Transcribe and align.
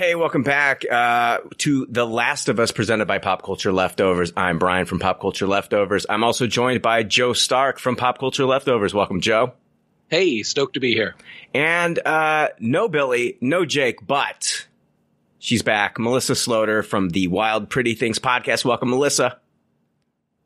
Hey, 0.00 0.14
welcome 0.14 0.42
back 0.42 0.90
uh, 0.90 1.40
to 1.58 1.84
The 1.90 2.06
Last 2.06 2.48
of 2.48 2.58
Us 2.58 2.72
presented 2.72 3.04
by 3.04 3.18
Pop 3.18 3.42
Culture 3.42 3.70
Leftovers. 3.70 4.32
I'm 4.34 4.58
Brian 4.58 4.86
from 4.86 4.98
Pop 4.98 5.20
Culture 5.20 5.46
Leftovers. 5.46 6.06
I'm 6.08 6.24
also 6.24 6.46
joined 6.46 6.80
by 6.80 7.02
Joe 7.02 7.34
Stark 7.34 7.78
from 7.78 7.96
Pop 7.96 8.16
Culture 8.18 8.46
Leftovers. 8.46 8.94
Welcome, 8.94 9.20
Joe. 9.20 9.52
Hey, 10.08 10.42
stoked 10.42 10.72
to 10.72 10.80
be 10.80 10.94
here. 10.94 11.16
And 11.52 11.98
uh, 11.98 12.48
no 12.58 12.88
Billy, 12.88 13.36
no 13.42 13.66
Jake, 13.66 14.06
but 14.06 14.66
she's 15.38 15.60
back. 15.60 15.98
Melissa 15.98 16.32
Sloter 16.32 16.82
from 16.82 17.10
the 17.10 17.28
Wild 17.28 17.68
Pretty 17.68 17.94
Things 17.94 18.18
podcast. 18.18 18.64
Welcome, 18.64 18.88
Melissa. 18.88 19.38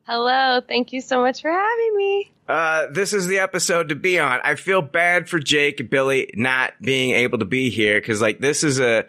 Hello. 0.03 0.59
Thank 0.67 0.91
you 0.91 0.99
so 0.99 1.21
much 1.21 1.41
for 1.41 1.49
having 1.49 1.95
me. 1.95 2.29
Uh, 2.45 2.87
this 2.91 3.13
is 3.13 3.27
the 3.27 3.39
episode 3.39 3.87
to 3.87 3.95
be 3.95 4.19
on. 4.19 4.41
I 4.43 4.55
feel 4.55 4.81
bad 4.81 5.29
for 5.29 5.39
Jake 5.39 5.79
and 5.79 5.89
Billy 5.89 6.29
not 6.35 6.73
being 6.81 7.11
able 7.11 7.39
to 7.39 7.45
be 7.45 7.69
here 7.69 8.01
because, 8.01 8.21
like, 8.21 8.41
this 8.41 8.65
is 8.65 8.81
a 8.81 9.05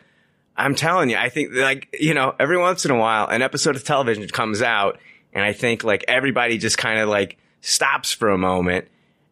I'm 0.56 0.74
telling 0.74 1.10
you, 1.10 1.16
I 1.16 1.28
think 1.28 1.52
like, 1.52 1.94
you 1.98 2.14
know, 2.14 2.34
every 2.38 2.58
once 2.58 2.84
in 2.84 2.90
a 2.90 2.98
while 2.98 3.28
an 3.28 3.42
episode 3.42 3.76
of 3.76 3.84
television 3.84 4.26
comes 4.28 4.62
out 4.62 4.98
and 5.32 5.44
I 5.44 5.52
think 5.52 5.84
like 5.84 6.04
everybody 6.08 6.58
just 6.58 6.78
kind 6.78 6.98
of 6.98 7.08
like 7.08 7.36
stops 7.60 8.12
for 8.12 8.30
a 8.30 8.38
moment 8.38 8.88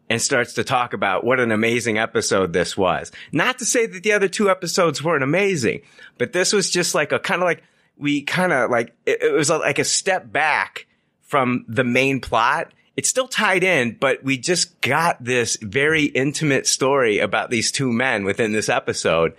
and 0.07 0.21
starts 0.21 0.53
to 0.53 0.63
talk 0.63 0.93
about 0.93 1.23
what 1.23 1.39
an 1.39 1.51
amazing 1.51 1.97
episode 1.97 2.53
this 2.53 2.77
was. 2.77 3.11
Not 3.31 3.57
to 3.59 3.65
say 3.65 3.87
that 3.87 4.03
the 4.03 4.11
other 4.11 4.27
two 4.27 4.49
episodes 4.51 5.03
weren't 5.03 5.23
amazing, 5.23 5.81
but 6.19 6.31
this 6.31 6.53
was 6.53 6.69
just 6.69 6.93
like 6.93 7.11
a 7.11 7.17
kind 7.17 7.41
of 7.41 7.47
like, 7.47 7.63
we 7.97 8.21
kind 8.21 8.53
of 8.53 8.69
like, 8.69 8.93
it, 9.05 9.23
it 9.23 9.33
was 9.33 9.49
like 9.49 9.79
a 9.79 9.83
step 9.83 10.31
back 10.31 10.85
from 11.21 11.65
the 11.67 11.83
main 11.83 12.21
plot. 12.21 12.71
It's 12.95 13.09
still 13.09 13.27
tied 13.27 13.63
in, 13.63 13.97
but 13.99 14.23
we 14.23 14.37
just 14.37 14.79
got 14.81 15.23
this 15.23 15.57
very 15.59 16.03
intimate 16.03 16.67
story 16.67 17.17
about 17.17 17.49
these 17.49 17.71
two 17.71 17.91
men 17.91 18.25
within 18.25 18.51
this 18.51 18.69
episode. 18.69 19.33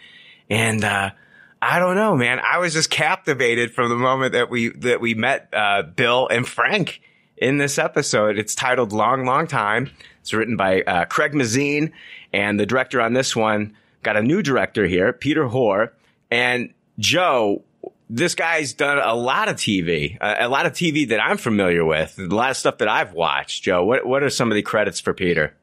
And, 0.50 0.82
uh, 0.82 1.10
I 1.60 1.78
don't 1.78 1.96
know, 1.96 2.16
man. 2.16 2.38
I 2.40 2.58
was 2.58 2.74
just 2.74 2.90
captivated 2.90 3.72
from 3.72 3.88
the 3.88 3.96
moment 3.96 4.32
that 4.32 4.50
we 4.50 4.70
that 4.70 5.00
we 5.00 5.14
met 5.14 5.48
uh, 5.52 5.82
Bill 5.82 6.28
and 6.28 6.46
Frank 6.46 7.00
in 7.36 7.58
this 7.58 7.78
episode. 7.78 8.38
It's 8.38 8.54
titled 8.54 8.92
"Long, 8.92 9.24
Long 9.24 9.46
Time." 9.46 9.90
It's 10.20 10.34
written 10.34 10.56
by 10.56 10.82
uh, 10.82 11.04
Craig 11.06 11.34
Mazin, 11.34 11.92
and 12.32 12.60
the 12.60 12.66
director 12.66 13.00
on 13.00 13.14
this 13.14 13.34
one 13.34 13.76
got 14.02 14.16
a 14.16 14.22
new 14.22 14.42
director 14.42 14.86
here, 14.86 15.12
Peter 15.12 15.48
Hoare. 15.48 15.92
And 16.30 16.72
Joe, 16.98 17.62
this 18.10 18.34
guy's 18.34 18.72
done 18.72 18.98
a 18.98 19.14
lot 19.14 19.48
of 19.48 19.56
TV, 19.56 20.16
uh, 20.20 20.36
a 20.38 20.48
lot 20.48 20.66
of 20.66 20.72
TV 20.72 21.08
that 21.08 21.20
I'm 21.20 21.38
familiar 21.38 21.84
with, 21.84 22.18
a 22.18 22.22
lot 22.22 22.50
of 22.50 22.56
stuff 22.56 22.78
that 22.78 22.88
I've 22.88 23.12
watched. 23.12 23.62
Joe, 23.62 23.84
what 23.84 24.06
what 24.06 24.22
are 24.22 24.30
some 24.30 24.50
of 24.50 24.54
the 24.54 24.62
credits 24.62 25.00
for 25.00 25.14
Peter? 25.14 25.54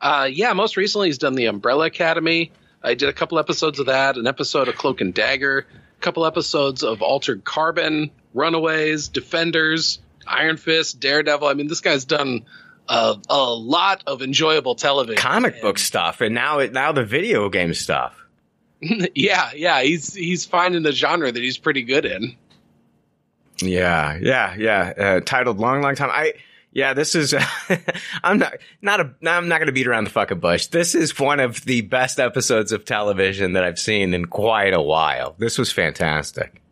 Uh, 0.00 0.28
yeah, 0.30 0.52
most 0.52 0.76
recently 0.76 1.08
he's 1.08 1.18
done 1.18 1.34
the 1.34 1.46
Umbrella 1.46 1.86
Academy. 1.86 2.50
I 2.82 2.94
did 2.94 3.08
a 3.08 3.12
couple 3.12 3.38
episodes 3.38 3.78
of 3.78 3.86
that, 3.86 4.16
an 4.16 4.26
episode 4.26 4.68
of 4.68 4.76
Cloak 4.76 5.00
and 5.00 5.14
Dagger, 5.14 5.66
a 5.68 6.00
couple 6.00 6.26
episodes 6.26 6.82
of 6.82 7.02
Altered 7.02 7.44
Carbon, 7.44 8.10
Runaways, 8.34 9.08
Defenders, 9.08 10.00
Iron 10.26 10.56
Fist, 10.56 11.00
Daredevil. 11.00 11.46
I 11.46 11.54
mean, 11.54 11.68
this 11.68 11.80
guy's 11.80 12.04
done 12.04 12.44
a, 12.88 13.16
a 13.28 13.54
lot 13.54 14.02
of 14.06 14.22
enjoyable 14.22 14.74
television, 14.74 15.20
comic 15.20 15.60
book 15.62 15.78
stuff, 15.78 16.20
and 16.20 16.34
now 16.34 16.58
it, 16.58 16.72
now 16.72 16.92
the 16.92 17.04
video 17.04 17.48
game 17.48 17.74
stuff. 17.74 18.18
yeah, 18.80 19.52
yeah, 19.54 19.82
he's 19.82 20.12
he's 20.12 20.44
finding 20.44 20.82
the 20.82 20.92
genre 20.92 21.30
that 21.30 21.42
he's 21.42 21.58
pretty 21.58 21.82
good 21.82 22.04
in. 22.04 22.36
Yeah, 23.60 24.18
yeah, 24.20 24.54
yeah. 24.56 24.92
Uh, 24.96 25.20
titled 25.20 25.58
"Long, 25.58 25.82
Long 25.82 25.94
Time." 25.94 26.10
I 26.10 26.34
yeah, 26.72 26.94
this 26.94 27.14
is. 27.14 27.34
I'm 28.24 28.38
not 28.38 28.54
not 28.80 29.00
a. 29.00 29.10
I'm 29.26 29.48
not 29.48 29.58
going 29.58 29.66
to 29.66 29.72
beat 29.72 29.86
around 29.86 30.04
the 30.04 30.10
fucking 30.10 30.40
bush. 30.40 30.68
This 30.68 30.94
is 30.94 31.18
one 31.18 31.38
of 31.38 31.64
the 31.64 31.82
best 31.82 32.18
episodes 32.18 32.72
of 32.72 32.84
television 32.84 33.52
that 33.52 33.64
I've 33.64 33.78
seen 33.78 34.14
in 34.14 34.26
quite 34.26 34.72
a 34.72 34.80
while. 34.80 35.34
This 35.38 35.58
was 35.58 35.70
fantastic. 35.70 36.62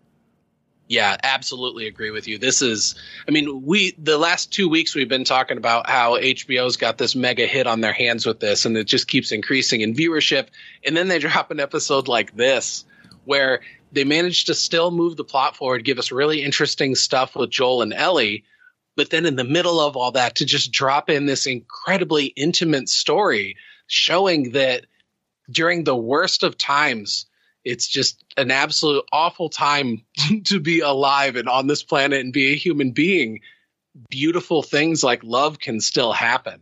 Yeah, 0.89 1.17
absolutely 1.23 1.87
agree 1.87 2.11
with 2.11 2.27
you. 2.27 2.39
This 2.39 2.63
is. 2.63 2.95
I 3.29 3.31
mean, 3.31 3.63
we 3.67 3.93
the 3.99 4.17
last 4.17 4.53
two 4.53 4.71
weeks 4.71 4.95
we've 4.95 5.09
been 5.09 5.25
talking 5.25 5.59
about 5.59 5.89
how 5.89 6.19
HBO's 6.19 6.79
got 6.79 6.97
this 6.97 7.15
mega 7.15 7.47
hit 7.47 7.67
on 7.67 7.83
their 7.83 7.93
hands 7.93 8.25
with 8.25 8.41
this, 8.41 8.65
and 8.65 8.77
it 8.79 8.85
just 8.85 9.07
keeps 9.07 9.33
increasing 9.33 9.83
in 9.83 9.95
viewership. 9.95 10.49
And 10.85 10.97
then 10.97 11.09
they 11.09 11.19
drop 11.21 11.51
an 11.51 11.61
episode 11.61 12.09
like 12.09 12.35
this, 12.35 12.87
where 13.27 13.61
they 13.93 14.05
managed 14.05 14.47
to 14.47 14.55
still 14.55 14.91
move 14.91 15.17
the 15.17 15.25
plot 15.25 15.57
forward, 15.57 15.85
give 15.85 15.99
us 15.99 16.11
really 16.11 16.43
interesting 16.43 16.95
stuff 16.95 17.37
with 17.37 17.51
Joel 17.51 17.83
and 17.83 17.93
Ellie 17.93 18.45
but 18.97 19.11
then 19.11 19.27
in 19.27 19.37
the 19.37 19.45
middle 19.45 19.81
of 19.81 19.97
all 19.97 20.13
that, 20.13 20.37
to 20.37 20.45
just 20.45 20.73
drop 20.73 21.09
in 21.09 21.27
this 21.27 21.47
incredibly 21.47 22.27
intimate 22.27 22.89
story 22.89 23.57
showing 23.87 24.53
that 24.53 24.87
during 25.51 25.85
the 25.85 25.97
worst 25.97 26.43
of 26.43 26.59
times, 26.59 27.27
it's 27.65 27.87
just 27.87 28.25
an 28.37 28.51
absolute 28.51 29.05
awful 29.13 29.49
time 29.49 30.05
to 30.45 30.61
be 30.61 30.81
alive 30.81 31.37
and 31.37 31.49
on 31.49 31.67
this 31.67 31.83
planet 31.83 32.21
and 32.21 32.33
be 32.33 32.53
a 32.53 32.57
human 32.57 32.93
being. 32.93 33.41
Beautiful 34.09 34.63
things 34.63 35.03
like 35.03 35.23
love 35.25 35.59
can 35.59 35.81
still 35.81 36.13
happen. 36.13 36.61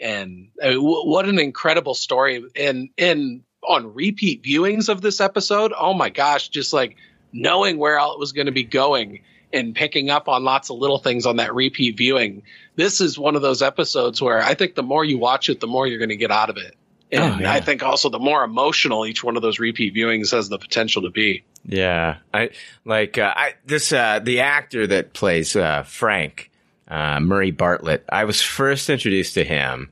And 0.00 0.48
I 0.62 0.70
mean, 0.70 0.78
w- 0.78 1.08
what 1.08 1.28
an 1.28 1.38
incredible 1.38 1.94
story. 1.94 2.44
And, 2.56 2.90
and 2.98 3.42
on 3.66 3.94
repeat 3.94 4.42
viewings 4.42 4.88
of 4.88 5.00
this 5.00 5.20
episode, 5.20 5.72
oh 5.78 5.94
my 5.94 6.08
gosh, 6.08 6.48
just 6.48 6.72
like 6.72 6.96
knowing 7.32 7.78
where 7.78 7.98
all 7.98 8.14
it 8.14 8.18
was 8.18 8.32
going 8.32 8.46
to 8.46 8.52
be 8.52 8.64
going 8.64 9.20
and 9.52 9.74
picking 9.74 10.10
up 10.10 10.28
on 10.28 10.44
lots 10.44 10.70
of 10.70 10.78
little 10.78 10.98
things 10.98 11.26
on 11.26 11.36
that 11.36 11.54
repeat 11.54 11.96
viewing. 11.96 12.42
This 12.76 13.00
is 13.00 13.18
one 13.18 13.36
of 13.36 13.42
those 13.42 13.62
episodes 13.62 14.20
where 14.20 14.40
I 14.40 14.54
think 14.54 14.74
the 14.74 14.82
more 14.82 15.04
you 15.04 15.18
watch 15.18 15.48
it, 15.48 15.60
the 15.60 15.66
more 15.66 15.86
you're 15.86 15.98
going 15.98 16.08
to 16.08 16.16
get 16.16 16.30
out 16.30 16.50
of 16.50 16.56
it. 16.56 16.74
And 17.12 17.22
oh, 17.22 17.38
yeah. 17.40 17.52
I 17.52 17.60
think 17.60 17.82
also 17.82 18.08
the 18.08 18.18
more 18.18 18.42
emotional 18.42 19.04
each 19.04 19.22
one 19.22 19.36
of 19.36 19.42
those 19.42 19.58
repeat 19.58 19.94
viewings 19.94 20.30
has 20.30 20.48
the 20.48 20.58
potential 20.58 21.02
to 21.02 21.10
be. 21.10 21.44
Yeah, 21.64 22.16
I 22.32 22.50
like 22.86 23.18
uh, 23.18 23.32
I 23.36 23.54
this 23.66 23.92
uh, 23.92 24.20
the 24.20 24.40
actor 24.40 24.86
that 24.86 25.12
plays 25.12 25.54
uh, 25.54 25.82
Frank 25.82 26.50
uh, 26.88 27.20
Murray 27.20 27.50
Bartlett. 27.50 28.04
I 28.10 28.24
was 28.24 28.40
first 28.40 28.88
introduced 28.88 29.34
to 29.34 29.44
him 29.44 29.90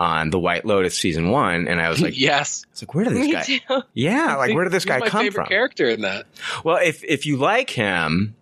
on 0.00 0.30
the 0.30 0.38
White 0.38 0.64
Lotus 0.64 0.96
season 0.96 1.28
one, 1.28 1.68
and 1.68 1.80
I 1.80 1.90
was 1.90 2.00
like, 2.00 2.18
"Yes." 2.18 2.64
It's 2.72 2.82
like, 2.82 2.94
where 2.94 3.04
did 3.04 3.14
this 3.14 3.26
Me 3.26 3.32
guy? 3.32 3.42
Too. 3.42 3.82
Yeah, 3.92 4.36
like 4.36 4.54
where 4.54 4.64
did 4.64 4.72
this 4.72 4.86
guy 4.86 4.98
my 4.98 5.08
come 5.08 5.24
favorite 5.24 5.44
from? 5.44 5.46
Character 5.46 5.88
in 5.88 6.00
that. 6.00 6.26
Well, 6.64 6.78
if 6.82 7.04
if 7.04 7.26
you 7.26 7.36
like 7.36 7.70
him, 7.70 8.34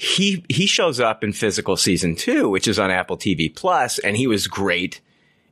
he 0.00 0.44
he 0.48 0.66
shows 0.66 1.00
up 1.00 1.24
in 1.24 1.32
physical 1.32 1.76
season 1.76 2.14
two, 2.14 2.48
which 2.48 2.68
is 2.68 2.78
on 2.78 2.92
Apple 2.92 3.18
TV 3.18 3.52
Plus, 3.52 3.98
and 3.98 4.16
he 4.16 4.28
was 4.28 4.46
great 4.46 5.00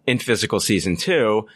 in 0.07 0.21
physical 0.21 0.61
season 0.61 0.97
two. 0.97 1.49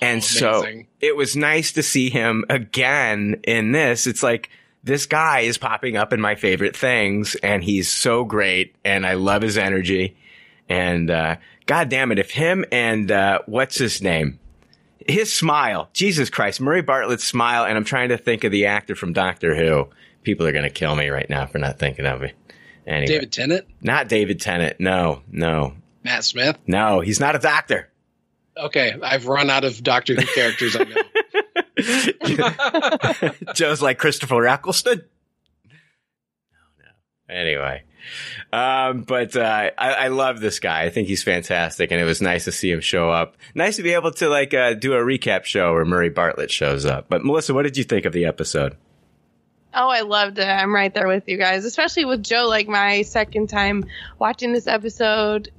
And 0.00 0.22
so 0.22 0.64
it 1.00 1.16
was 1.16 1.34
nice 1.34 1.72
to 1.72 1.82
see 1.82 2.08
him 2.08 2.44
again 2.48 3.40
in 3.42 3.72
this. 3.72 4.06
It's 4.06 4.22
like 4.22 4.48
this 4.84 5.06
guy 5.06 5.40
is 5.40 5.58
popping 5.58 5.96
up 5.96 6.12
in 6.12 6.20
my 6.20 6.36
favorite 6.36 6.76
things, 6.76 7.34
and 7.42 7.64
he's 7.64 7.90
so 7.90 8.22
great, 8.22 8.76
and 8.84 9.04
I 9.04 9.14
love 9.14 9.42
his 9.42 9.58
energy. 9.58 10.16
And 10.68 11.10
uh, 11.10 11.36
God 11.66 11.88
damn 11.88 12.12
it, 12.12 12.20
if 12.20 12.30
him 12.30 12.64
and 12.70 13.10
uh, 13.10 13.40
what's 13.46 13.76
his 13.76 14.00
name, 14.00 14.38
his 15.04 15.34
smile, 15.34 15.88
Jesus 15.92 16.30
Christ, 16.30 16.60
Murray 16.60 16.82
Bartlett's 16.82 17.24
smile, 17.24 17.64
and 17.64 17.76
I'm 17.76 17.84
trying 17.84 18.10
to 18.10 18.18
think 18.18 18.44
of 18.44 18.52
the 18.52 18.66
actor 18.66 18.94
from 18.94 19.12
Doctor 19.12 19.56
Who 19.56 19.88
people 20.26 20.44
are 20.44 20.52
going 20.52 20.64
to 20.64 20.70
kill 20.70 20.94
me 20.96 21.08
right 21.08 21.30
now 21.30 21.46
for 21.46 21.58
not 21.58 21.78
thinking 21.78 22.04
of 22.04 22.22
it. 22.22 22.34
Anyway, 22.84 23.06
David 23.06 23.32
Tennant? 23.32 23.64
Not 23.80 24.08
David 24.08 24.40
Tennant. 24.40 24.80
No, 24.80 25.22
no. 25.30 25.74
Matt 26.02 26.24
Smith? 26.24 26.58
No, 26.66 27.00
he's 27.00 27.20
not 27.20 27.36
a 27.36 27.38
doctor. 27.38 27.88
Okay, 28.58 28.94
I've 29.00 29.26
run 29.26 29.50
out 29.50 29.64
of 29.64 29.82
Doctor 29.82 30.14
Who 30.14 30.26
characters 30.26 30.76
I 30.76 30.84
know. 33.24 33.30
Joe's 33.54 33.82
like 33.82 33.98
Christopher 33.98 34.46
Eccleston. 34.46 35.02
No, 35.68 36.84
no. 36.84 37.34
Anyway, 37.34 37.84
um, 38.52 39.02
but 39.02 39.36
uh, 39.36 39.70
I, 39.76 39.90
I, 39.92 40.08
love 40.08 40.40
this 40.40 40.58
guy. 40.58 40.84
I 40.84 40.90
think 40.90 41.06
he's 41.06 41.22
fantastic, 41.22 41.92
and 41.92 42.00
it 42.00 42.04
was 42.04 42.22
nice 42.22 42.44
to 42.44 42.52
see 42.52 42.70
him 42.70 42.80
show 42.80 43.10
up. 43.10 43.36
Nice 43.54 43.76
to 43.76 43.82
be 43.82 43.92
able 43.92 44.12
to 44.12 44.28
like 44.28 44.54
uh, 44.54 44.72
do 44.72 44.94
a 44.94 45.00
recap 45.00 45.44
show 45.44 45.72
where 45.74 45.84
Murray 45.84 46.08
Bartlett 46.08 46.50
shows 46.50 46.86
up. 46.86 47.08
But 47.10 47.24
Melissa, 47.24 47.52
what 47.52 47.64
did 47.64 47.76
you 47.76 47.84
think 47.84 48.06
of 48.06 48.14
the 48.14 48.24
episode? 48.24 48.76
Oh, 49.78 49.90
I 49.90 50.00
loved 50.00 50.38
it. 50.38 50.48
I'm 50.48 50.74
right 50.74 50.92
there 50.92 51.06
with 51.06 51.28
you 51.28 51.36
guys, 51.36 51.66
especially 51.66 52.06
with 52.06 52.22
Joe. 52.22 52.46
Like 52.48 52.66
my 52.66 53.02
second 53.02 53.48
time 53.50 53.84
watching 54.18 54.54
this 54.54 54.66
episode, 54.66 55.50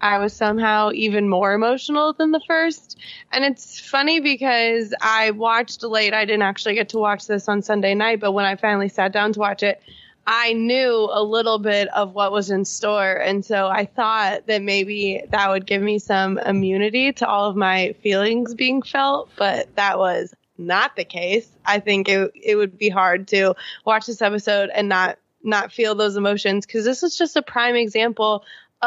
I 0.00 0.16
was 0.16 0.32
somehow 0.32 0.92
even 0.92 1.28
more 1.28 1.52
emotional 1.52 2.14
than 2.14 2.30
the 2.30 2.40
first. 2.46 2.98
And 3.30 3.44
it's 3.44 3.78
funny 3.78 4.20
because 4.20 4.94
I 5.02 5.32
watched 5.32 5.82
late. 5.82 6.14
I 6.14 6.24
didn't 6.24 6.40
actually 6.40 6.74
get 6.74 6.88
to 6.90 6.98
watch 6.98 7.26
this 7.26 7.50
on 7.50 7.60
Sunday 7.60 7.94
night, 7.94 8.18
but 8.18 8.32
when 8.32 8.46
I 8.46 8.56
finally 8.56 8.88
sat 8.88 9.12
down 9.12 9.34
to 9.34 9.40
watch 9.40 9.62
it, 9.62 9.82
I 10.26 10.54
knew 10.54 11.10
a 11.12 11.22
little 11.22 11.58
bit 11.58 11.88
of 11.88 12.14
what 12.14 12.32
was 12.32 12.50
in 12.50 12.64
store. 12.64 13.12
And 13.12 13.44
so 13.44 13.68
I 13.68 13.84
thought 13.84 14.46
that 14.46 14.62
maybe 14.62 15.22
that 15.28 15.50
would 15.50 15.66
give 15.66 15.82
me 15.82 15.98
some 15.98 16.38
immunity 16.38 17.12
to 17.12 17.28
all 17.28 17.50
of 17.50 17.56
my 17.56 17.94
feelings 18.02 18.54
being 18.54 18.80
felt, 18.80 19.28
but 19.36 19.68
that 19.76 19.98
was 19.98 20.34
not 20.58 20.96
the 20.96 21.04
case. 21.04 21.48
I 21.64 21.80
think 21.80 22.08
it 22.08 22.32
it 22.34 22.56
would 22.56 22.78
be 22.78 22.88
hard 22.88 23.28
to 23.28 23.54
watch 23.84 24.06
this 24.06 24.22
episode 24.22 24.70
and 24.70 24.88
not 24.88 25.18
not 25.42 25.72
feel 25.72 25.94
those 25.94 26.16
emotions 26.16 26.66
because 26.66 26.84
this 26.84 27.02
is 27.02 27.16
just 27.16 27.36
a 27.36 27.42
prime 27.42 27.76
example 27.76 28.44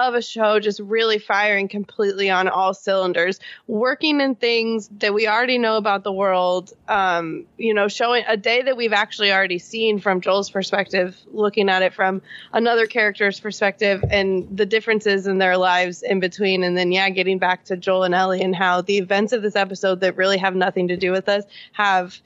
of 0.08 0.16
a 0.16 0.22
show 0.22 0.60
just 0.60 0.80
really 0.80 1.20
firing 1.20 1.68
completely 1.68 2.30
on 2.30 2.48
all 2.48 2.74
cylinders, 2.74 3.40
working 3.68 4.22
in 4.22 4.36
things 4.36 4.90
that 5.00 5.14
we 5.14 5.28
already 5.28 5.58
know 5.58 5.78
about 5.78 6.04
the 6.04 6.12
world, 6.12 6.74
um, 6.88 7.46
you 7.58 7.74
know, 7.74 7.88
showing 7.88 8.24
a 8.28 8.38
day 8.38 8.62
that 8.62 8.78
we've 8.78 8.94
actually 8.94 9.32
already 9.32 9.60
seen 9.60 10.00
from 10.00 10.22
Joel's 10.22 10.50
perspective, 10.50 11.18
looking 11.32 11.70
at 11.70 11.82
it 11.82 11.94
from 11.94 12.22
another 12.54 12.88
character's 12.88 13.40
perspective 13.40 14.04
and 14.10 14.48
the 14.56 14.66
differences 14.66 15.28
in 15.28 15.38
their 15.38 15.58
lives 15.58 16.02
in 16.04 16.20
between. 16.20 16.64
And 16.64 16.78
then, 16.78 16.92
yeah, 16.92 17.10
getting 17.10 17.38
back 17.38 17.66
to 17.66 17.78
Joel 17.78 18.04
and 18.04 18.16
Ellie 18.16 18.42
and 18.42 18.56
how 18.56 18.82
the 18.82 18.98
events 18.98 19.34
of 19.34 19.42
this 19.42 19.56
episode 19.56 20.02
that 20.02 20.16
really 20.16 20.38
have 20.38 20.56
nothing 20.56 20.88
to 20.88 20.98
do 20.98 21.12
with 21.12 21.28
us 21.30 21.44
have 21.74 22.20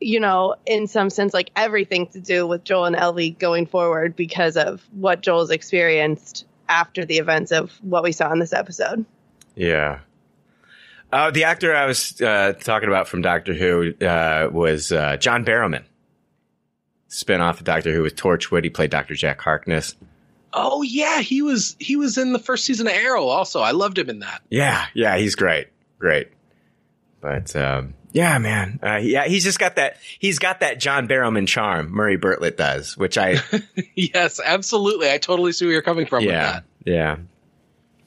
you 0.00 0.20
know, 0.20 0.54
in 0.66 0.86
some 0.86 1.10
sense, 1.10 1.34
like 1.34 1.50
everything 1.56 2.06
to 2.08 2.20
do 2.20 2.46
with 2.46 2.64
Joel 2.64 2.86
and 2.86 2.96
Ellie 2.96 3.30
going 3.30 3.66
forward 3.66 4.14
because 4.14 4.56
of 4.56 4.82
what 4.92 5.22
Joel's 5.22 5.50
experienced 5.50 6.46
after 6.68 7.04
the 7.04 7.18
events 7.18 7.52
of 7.52 7.72
what 7.82 8.02
we 8.02 8.12
saw 8.12 8.32
in 8.32 8.38
this 8.38 8.52
episode. 8.52 9.04
Yeah. 9.54 10.00
Uh, 11.10 11.30
the 11.30 11.44
actor 11.44 11.74
I 11.74 11.86
was 11.86 12.20
uh, 12.20 12.52
talking 12.60 12.88
about 12.88 13.08
from 13.08 13.22
Doctor 13.22 13.54
Who 13.54 13.94
uh, 14.04 14.50
was 14.52 14.92
uh, 14.92 15.16
John 15.16 15.44
Barrowman. 15.44 15.84
Spin 17.08 17.40
off 17.40 17.58
of 17.58 17.64
Doctor 17.64 17.92
Who 17.92 18.02
with 18.02 18.16
Torchwood. 18.16 18.64
He 18.64 18.70
played 18.70 18.90
Dr. 18.90 19.14
Jack 19.14 19.40
Harkness. 19.40 19.94
Oh 20.52 20.82
yeah, 20.82 21.20
he 21.20 21.42
was 21.42 21.76
he 21.78 21.96
was 21.96 22.18
in 22.18 22.32
the 22.32 22.38
first 22.38 22.64
season 22.64 22.86
of 22.86 22.92
Arrow. 22.92 23.26
Also, 23.26 23.60
I 23.60 23.72
loved 23.72 23.98
him 23.98 24.10
in 24.10 24.20
that. 24.20 24.42
Yeah, 24.50 24.86
yeah, 24.94 25.16
he's 25.16 25.34
great, 25.34 25.68
great. 25.98 26.28
But 27.20 27.54
um, 27.56 27.94
yeah, 28.12 28.38
man. 28.38 28.80
Uh, 28.82 28.96
yeah, 28.96 29.26
he's 29.26 29.44
just 29.44 29.58
got 29.58 29.76
that. 29.76 29.96
He's 30.18 30.38
got 30.38 30.60
that 30.60 30.80
John 30.80 31.08
Barrowman 31.08 31.46
charm. 31.46 31.90
Murray 31.90 32.16
Bartlett 32.16 32.56
does, 32.56 32.96
which 32.96 33.18
I. 33.18 33.36
yes, 33.94 34.40
absolutely. 34.44 35.10
I 35.10 35.18
totally 35.18 35.52
see 35.52 35.66
where 35.66 35.72
you're 35.72 35.82
coming 35.82 36.06
from. 36.06 36.24
Yeah, 36.24 36.60
yeah. 36.84 37.16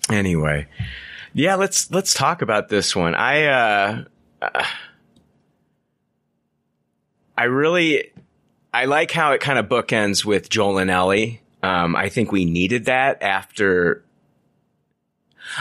Anyway, 0.10 0.68
yeah. 1.34 1.56
Let's 1.56 1.92
let's 1.92 2.14
talk 2.14 2.42
about 2.42 2.70
this 2.70 2.96
one. 2.96 3.16
I 3.16 3.46
uh, 3.46 4.04
uh 4.42 4.66
I 7.38 7.46
really 7.46 8.12
I 8.74 8.86
like 8.86 9.12
how 9.12 9.34
it 9.34 9.42
kind 9.42 9.60
of 9.60 9.68
bookends 9.68 10.24
with 10.24 10.50
Joel 10.50 10.78
and 10.78 10.90
Ellie. 10.90 11.42
Um, 11.64 11.96
I 11.96 12.10
think 12.10 12.32
we 12.32 12.46
needed 12.46 12.86
that 12.86 13.22
after 13.22 14.04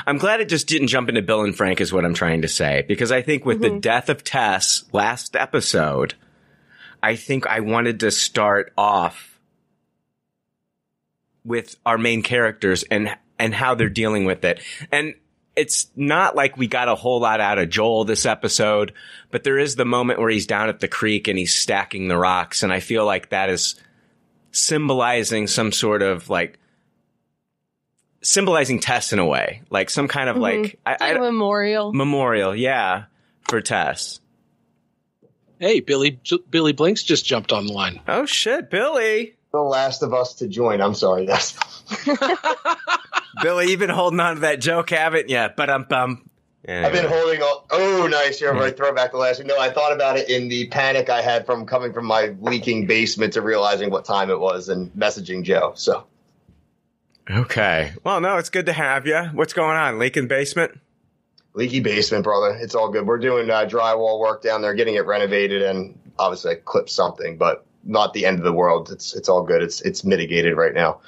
I'm 0.07 0.19
glad 0.19 0.41
it 0.41 0.49
just 0.49 0.67
didn't 0.67 0.89
jump 0.89 1.09
into 1.09 1.23
Bill 1.23 1.43
and 1.43 1.57
Frank 1.57 1.81
is 1.81 1.93
what 1.93 2.05
I'm 2.05 2.15
trying 2.15 2.43
to 2.43 2.49
say. 2.49 2.85
Because 2.87 3.13
I 3.13 3.23
think 3.23 3.45
with 3.45 3.61
mm-hmm. 3.61 3.75
the 3.75 3.81
death 3.81 4.09
of 4.09 4.25
Tess 4.25 4.85
last 4.93 5.37
episode, 5.37 6.15
I 7.03 7.17
think 7.17 7.47
I 7.47 7.61
wanted 7.61 8.01
to 8.01 8.11
start 8.11 8.73
off 8.77 9.39
with 11.45 11.77
our 11.87 11.99
main 11.99 12.23
characters 12.23 12.83
and, 12.85 13.17
and 13.39 13.55
how 13.55 13.75
they're 13.75 13.89
dealing 13.89 14.25
with 14.25 14.45
it. 14.45 14.61
And 14.93 15.15
it's 15.57 15.89
not 15.97 16.37
like 16.37 16.57
we 16.57 16.67
got 16.67 16.89
a 16.89 16.95
whole 16.95 17.21
lot 17.21 17.41
out 17.41 17.59
of 17.59 17.71
Joel 17.71 18.05
this 18.05 18.25
episode, 18.25 18.93
but 19.31 19.45
there 19.45 19.59
is 19.59 19.77
the 19.77 19.85
moment 19.85 20.21
where 20.21 20.31
he's 20.31 20.47
down 20.47 20.69
at 20.69 20.81
the 20.81 20.89
creek 20.89 21.29
and 21.29 21.39
he's 21.39 21.55
stacking 21.55 22.09
the 22.09 22.17
rocks. 22.17 22.63
And 22.63 22.73
I 22.73 22.81
feel 22.81 23.05
like 23.05 23.31
that 23.31 23.51
is 23.51 23.75
symbolizing 24.53 25.47
some 25.47 25.73
sort 25.73 26.03
of 26.03 26.31
like 26.31 26.59
symbolizing 28.23 28.81
Tess 28.81 29.13
in 29.13 29.19
a 29.19 29.27
way, 29.27 29.63
like 29.71 29.91
some 29.91 30.09
kind 30.09 30.29
of 30.29 30.37
mm-hmm. 30.37 30.63
like, 30.63 30.79
I, 30.85 30.97
I, 31.01 31.19
memorial. 31.19 31.93
Memorial, 31.93 32.55
yeah, 32.55 33.05
for 33.49 33.61
Tess. 33.61 34.21
Hey, 35.59 35.81
Billy 35.81 36.19
Billy 36.49 36.73
Blinks 36.73 37.03
just 37.03 37.27
jumped 37.27 37.53
on 37.53 37.67
the 37.67 37.73
line. 37.73 38.01
Oh 38.09 38.25
shit, 38.25 38.71
Billy! 38.71 39.35
The 39.53 39.61
last 39.61 40.03
of 40.03 40.15
us 40.15 40.35
to 40.37 40.49
join. 40.49 40.81
I'm 40.81 40.95
sorry, 40.95 41.27
that's 41.27 41.59
Billy. 43.43 43.71
You've 43.71 43.81
been 43.81 43.91
holding 43.91 44.21
on 44.21 44.37
to 44.37 44.41
that 44.43 44.61
joke, 44.61 44.91
haven't 44.91 45.29
you? 45.29 45.49
But 45.55 45.69
I'm 45.69 45.85
bum. 45.85 46.31
Anyway. 46.65 46.87
I've 46.87 46.93
been 46.93 47.11
holding 47.11 47.43
on. 47.43 47.65
Oh, 47.71 48.07
nice. 48.07 48.41
You're 48.41 48.55
right. 48.55 48.77
Throwback 48.77 49.13
to 49.13 49.19
last 49.19 49.39
week. 49.39 49.49
No, 49.49 49.59
I 49.59 49.71
thought 49.71 49.93
about 49.93 50.19
it 50.19 50.29
in 50.29 50.49
the 50.49 50.69
panic 50.69 51.09
I 51.09 51.23
had 51.23 51.47
from 51.47 51.67
coming 51.67 51.93
from 51.93 52.05
my 52.07 52.35
leaking 52.41 52.87
basement 52.87 53.33
to 53.33 53.43
realizing 53.43 53.91
what 53.91 54.05
time 54.05 54.31
it 54.31 54.39
was 54.39 54.69
and 54.69 54.93
messaging 54.93 55.43
Joe. 55.43 55.73
So 55.75 56.07
Okay. 57.31 57.93
Well, 58.03 58.21
no, 58.21 58.39
it's 58.39 58.51
good 58.51 58.67
to 58.67 58.73
have 58.73 59.07
you. 59.07 59.23
What's 59.35 59.53
going 59.53 59.77
on? 59.77 59.99
Leaking 59.99 60.27
basement? 60.27 60.79
Leaky 61.55 61.81
basement, 61.81 62.25
brother. 62.25 62.59
It's 62.61 62.75
all 62.75 62.91
good. 62.91 63.07
We're 63.07 63.19
doing 63.19 63.51
uh, 63.51 63.67
drywall 63.67 64.19
work 64.19 64.43
down 64.43 64.63
there, 64.63 64.75
getting 64.75 64.97
it 64.97 65.07
renovated, 65.07 65.63
and 65.63 65.99
obviously 66.19 66.53
I 66.53 66.55
clipped 66.57 66.91
something, 66.91 67.37
but 67.37 67.65
not 67.85 68.15
the 68.15 68.27
end 68.27 68.39
of 68.39 68.45
the 68.45 68.53
world. 68.53 68.91
It's 68.91 69.15
it's 69.15 69.29
all 69.29 69.43
good. 69.43 69.63
It's 69.63 69.81
it's 69.81 70.05
mitigated 70.05 70.57
right 70.57 70.75
now. 70.75 71.01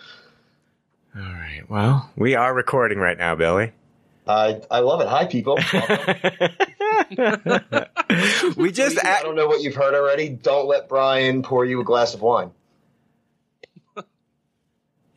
All 1.17 1.23
right. 1.23 1.63
Well, 1.69 2.11
we 2.17 2.35
are 2.35 2.55
recording 2.55 2.99
right 2.99 3.19
now, 3.19 3.35
Billy. 3.35 3.73
I 4.27 4.61
I 4.71 4.81
love 4.81 5.01
it. 5.01 5.09
Hi, 5.09 5.27
people. 5.27 5.57
we 8.57 8.73
just. 8.73 9.05
I 9.05 9.23
don't 9.23 9.37
know 9.37 9.47
what 9.47 9.63
you've 9.63 9.75
heard 9.75 9.95
already. 9.95 10.29
Don't 10.29 10.67
let 10.67 10.89
Brian 10.89 11.43
pour 11.43 11.65
you 11.65 11.81
a 11.81 11.85
glass 11.85 12.15
of 12.15 12.23
wine. 12.23 12.51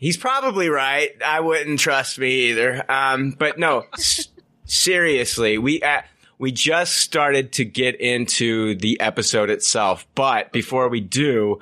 He's 0.05 0.17
probably 0.17 0.69
right. 0.69 1.09
I 1.25 1.39
wouldn't 1.39 1.79
trust 1.79 2.19
me 2.19 2.49
either. 2.51 2.85
Um, 2.91 3.31
but 3.31 3.57
no, 3.57 3.85
s- 3.95 4.27
seriously, 4.65 5.57
we 5.57 5.81
uh, 5.81 6.03
we 6.37 6.51
just 6.51 6.97
started 6.97 7.53
to 7.53 7.65
get 7.65 7.99
into 7.99 8.75
the 8.75 8.99
episode 8.99 9.49
itself. 9.49 10.05
But 10.13 10.51
before 10.51 10.89
we 10.89 11.01
do, 11.01 11.59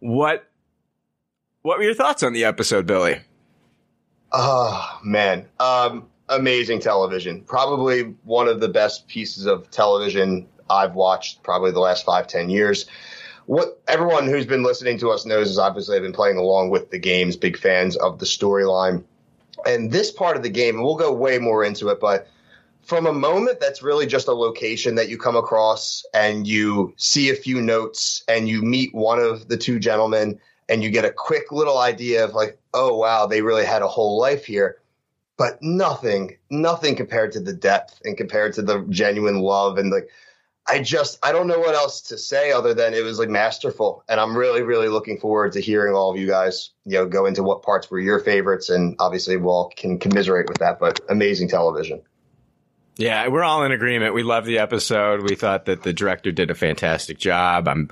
what 0.00 0.46
what 1.62 1.78
were 1.78 1.84
your 1.84 1.94
thoughts 1.94 2.22
on 2.22 2.34
the 2.34 2.44
episode, 2.44 2.86
Billy? 2.86 3.22
Oh 4.30 5.00
man, 5.02 5.46
um, 5.58 6.06
amazing 6.28 6.80
television. 6.80 7.44
Probably 7.44 8.14
one 8.24 8.46
of 8.46 8.60
the 8.60 8.68
best 8.68 9.08
pieces 9.08 9.46
of 9.46 9.70
television 9.70 10.46
I've 10.68 10.94
watched. 10.94 11.42
Probably 11.42 11.70
the 11.70 11.80
last 11.80 12.04
five 12.04 12.26
ten 12.26 12.50
years 12.50 12.84
what 13.46 13.80
everyone 13.88 14.26
who's 14.26 14.46
been 14.46 14.62
listening 14.62 14.98
to 14.98 15.10
us 15.10 15.24
knows 15.24 15.48
is 15.50 15.58
obviously 15.58 15.96
I've 15.96 16.02
been 16.02 16.12
playing 16.12 16.36
along 16.36 16.70
with 16.70 16.90
the 16.90 16.98
games, 16.98 17.36
big 17.36 17.56
fans 17.56 17.96
of 17.96 18.18
the 18.18 18.26
storyline. 18.26 19.04
And 19.64 19.90
this 19.90 20.10
part 20.10 20.36
of 20.36 20.42
the 20.42 20.50
game, 20.50 20.82
we'll 20.82 20.96
go 20.96 21.12
way 21.12 21.38
more 21.38 21.64
into 21.64 21.88
it, 21.88 22.00
but 22.00 22.28
from 22.82 23.06
a 23.06 23.12
moment 23.12 23.58
that's 23.58 23.82
really 23.82 24.06
just 24.06 24.28
a 24.28 24.32
location 24.32 24.94
that 24.94 25.08
you 25.08 25.18
come 25.18 25.36
across 25.36 26.04
and 26.14 26.46
you 26.46 26.94
see 26.96 27.30
a 27.30 27.34
few 27.34 27.60
notes 27.60 28.22
and 28.28 28.48
you 28.48 28.62
meet 28.62 28.94
one 28.94 29.18
of 29.18 29.48
the 29.48 29.56
two 29.56 29.78
gentlemen 29.78 30.38
and 30.68 30.82
you 30.82 30.90
get 30.90 31.04
a 31.04 31.10
quick 31.10 31.50
little 31.50 31.78
idea 31.78 32.24
of 32.24 32.34
like, 32.34 32.58
oh 32.74 32.96
wow, 32.96 33.26
they 33.26 33.42
really 33.42 33.64
had 33.64 33.82
a 33.82 33.88
whole 33.88 34.18
life 34.18 34.44
here. 34.44 34.78
But 35.36 35.58
nothing, 35.60 36.36
nothing 36.50 36.96
compared 36.96 37.32
to 37.32 37.40
the 37.40 37.52
depth 37.52 38.00
and 38.04 38.16
compared 38.16 38.54
to 38.54 38.62
the 38.62 38.84
genuine 38.88 39.40
love 39.40 39.78
and 39.78 39.90
like 39.90 40.08
I 40.68 40.80
just 40.80 41.18
I 41.22 41.32
don't 41.32 41.46
know 41.46 41.58
what 41.58 41.74
else 41.74 42.00
to 42.02 42.18
say 42.18 42.50
other 42.50 42.74
than 42.74 42.92
it 42.92 43.04
was 43.04 43.18
like 43.18 43.28
masterful, 43.28 44.04
and 44.08 44.20
I'm 44.20 44.36
really 44.36 44.62
really 44.62 44.88
looking 44.88 45.18
forward 45.18 45.52
to 45.52 45.60
hearing 45.60 45.94
all 45.94 46.10
of 46.10 46.18
you 46.18 46.26
guys 46.26 46.70
you 46.84 46.98
know 46.98 47.06
go 47.06 47.26
into 47.26 47.42
what 47.42 47.62
parts 47.62 47.90
were 47.90 48.00
your 48.00 48.18
favorites, 48.18 48.68
and 48.68 48.96
obviously 48.98 49.36
we 49.36 49.46
all 49.46 49.72
can 49.76 49.98
commiserate 49.98 50.48
with 50.48 50.58
that. 50.58 50.78
But 50.80 51.00
amazing 51.08 51.48
television. 51.48 52.02
Yeah, 52.98 53.28
we're 53.28 53.44
all 53.44 53.62
in 53.64 53.72
agreement. 53.72 54.14
We 54.14 54.22
love 54.22 54.46
the 54.46 54.58
episode. 54.58 55.20
We 55.20 55.34
thought 55.34 55.66
that 55.66 55.82
the 55.82 55.92
director 55.92 56.32
did 56.32 56.50
a 56.50 56.54
fantastic 56.54 57.18
job. 57.18 57.68
I'm 57.68 57.90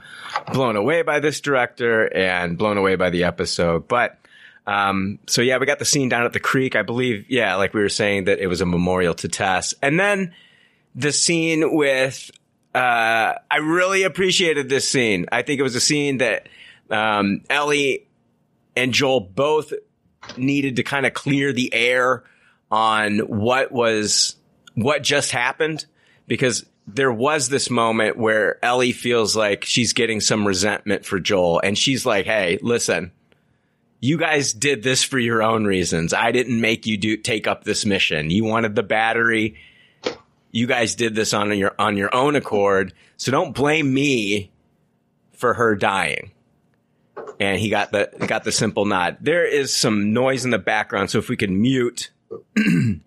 blown 0.51 0.77
away 0.77 1.03
by 1.03 1.21
this 1.21 1.43
director 1.43 2.07
and 2.17 2.57
blown 2.57 2.79
away 2.79 2.97
by 2.97 3.11
the 3.11 3.25
episode. 3.25 3.87
But 3.87 4.19
um, 4.67 5.19
so 5.27 5.43
yeah, 5.43 5.59
we 5.59 5.67
got 5.67 5.79
the 5.79 5.85
scene 5.85 6.09
down 6.09 6.25
at 6.25 6.33
the 6.33 6.41
creek. 6.41 6.75
I 6.75 6.83
believe, 6.83 7.27
yeah, 7.29 7.57
like 7.57 7.75
we 7.75 7.83
were 7.83 7.91
saying 7.91 8.25
that 8.25 8.39
it 8.39 8.47
was 8.47 8.63
a 8.63 8.67
memorial 8.67 9.15
to 9.17 9.29
Tess, 9.29 9.75
and 9.83 10.01
then 10.01 10.35
the 10.95 11.13
scene 11.13 11.77
with 11.77 12.31
uh, 12.75 13.39
I 13.51 13.57
really 13.59 14.03
appreciated 14.03 14.69
this 14.69 14.89
scene. 14.89 15.27
I 15.31 15.43
think 15.43 15.61
it 15.61 15.63
was 15.63 15.77
a 15.77 15.81
scene 15.81 16.19
that 16.19 16.49
um, 16.91 17.43
Ellie 17.49 18.07
and 18.77 18.93
Joel 18.93 19.21
both 19.21 19.73
needed 20.37 20.77
to 20.77 20.83
kind 20.83 21.07
of 21.07 21.15
clear 21.15 21.53
the 21.53 21.73
air 21.73 22.25
on 22.71 23.19
what 23.21 23.71
was 23.71 24.37
what 24.75 25.03
just 25.03 25.31
happened 25.31 25.87
because 26.27 26.67
there 26.87 27.13
was 27.13 27.49
this 27.49 27.71
moment 27.71 28.17
where 28.17 28.63
Ellie 28.65 28.93
feels 28.93 29.37
like 29.37 29.65
she's 29.65 29.93
getting 29.93 30.21
some 30.21 30.47
resentment 30.47 31.05
for 31.05 31.21
Joel 31.21 31.61
and 31.61 31.79
she's 31.79 32.05
like, 32.05 32.27
"Hey, 32.27 32.59
listen, 32.61 33.13
you 34.01 34.19
guys 34.19 34.53
did 34.53 34.83
this 34.83 35.05
for 35.05 35.19
your 35.19 35.43
own 35.43 35.65
reasons. 35.65 36.13
I 36.13 36.33
didn't 36.33 36.61
make 36.61 36.87
you 36.87 36.97
do 36.97 37.17
take 37.17 37.47
up 37.47 37.65
this 37.65 37.87
mission. 37.87 38.31
You 38.31 38.45
wanted 38.45 38.75
the 38.75 38.83
battery 38.83 39.57
you 40.55 40.69
guys 40.69 40.95
did 40.95 41.17
this 41.17 41.35
on 41.35 41.57
your 41.59 41.75
on 41.81 41.97
your 41.97 42.15
own 42.15 42.37
accord, 42.37 42.95
so 43.17 43.33
don't 43.33 43.53
blame 43.55 43.93
me 43.93 44.53
for 45.33 45.55
her 45.55 45.75
dying. 45.75 46.31
And 47.41 47.59
he 47.59 47.71
got 47.71 47.91
the 47.91 48.09
got 48.29 48.45
the 48.45 48.53
simple 48.53 48.85
nod. 48.85 49.17
There 49.21 49.45
is 49.45 49.75
some 49.75 50.13
noise 50.13 50.45
in 50.45 50.53
the 50.53 50.59
background, 50.59 51.11
so 51.11 51.19
if 51.19 51.29
we 51.29 51.37
could 51.37 51.51
mute. 51.51 52.13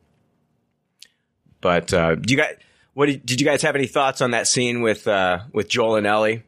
but 1.61 1.93
uh, 1.93 2.15
do 2.15 2.33
you 2.33 2.37
guys 2.37 2.57
what 2.93 3.05
did, 3.05 3.25
did, 3.25 3.39
you 3.39 3.45
guys 3.45 3.61
have 3.61 3.75
any 3.75 3.87
thoughts 3.87 4.19
on 4.21 4.31
that 4.31 4.45
scene 4.47 4.81
with 4.81 5.07
uh, 5.07 5.39
with 5.53 5.69
Joel 5.69 5.95
and 5.95 6.05
Ellie? 6.05 6.43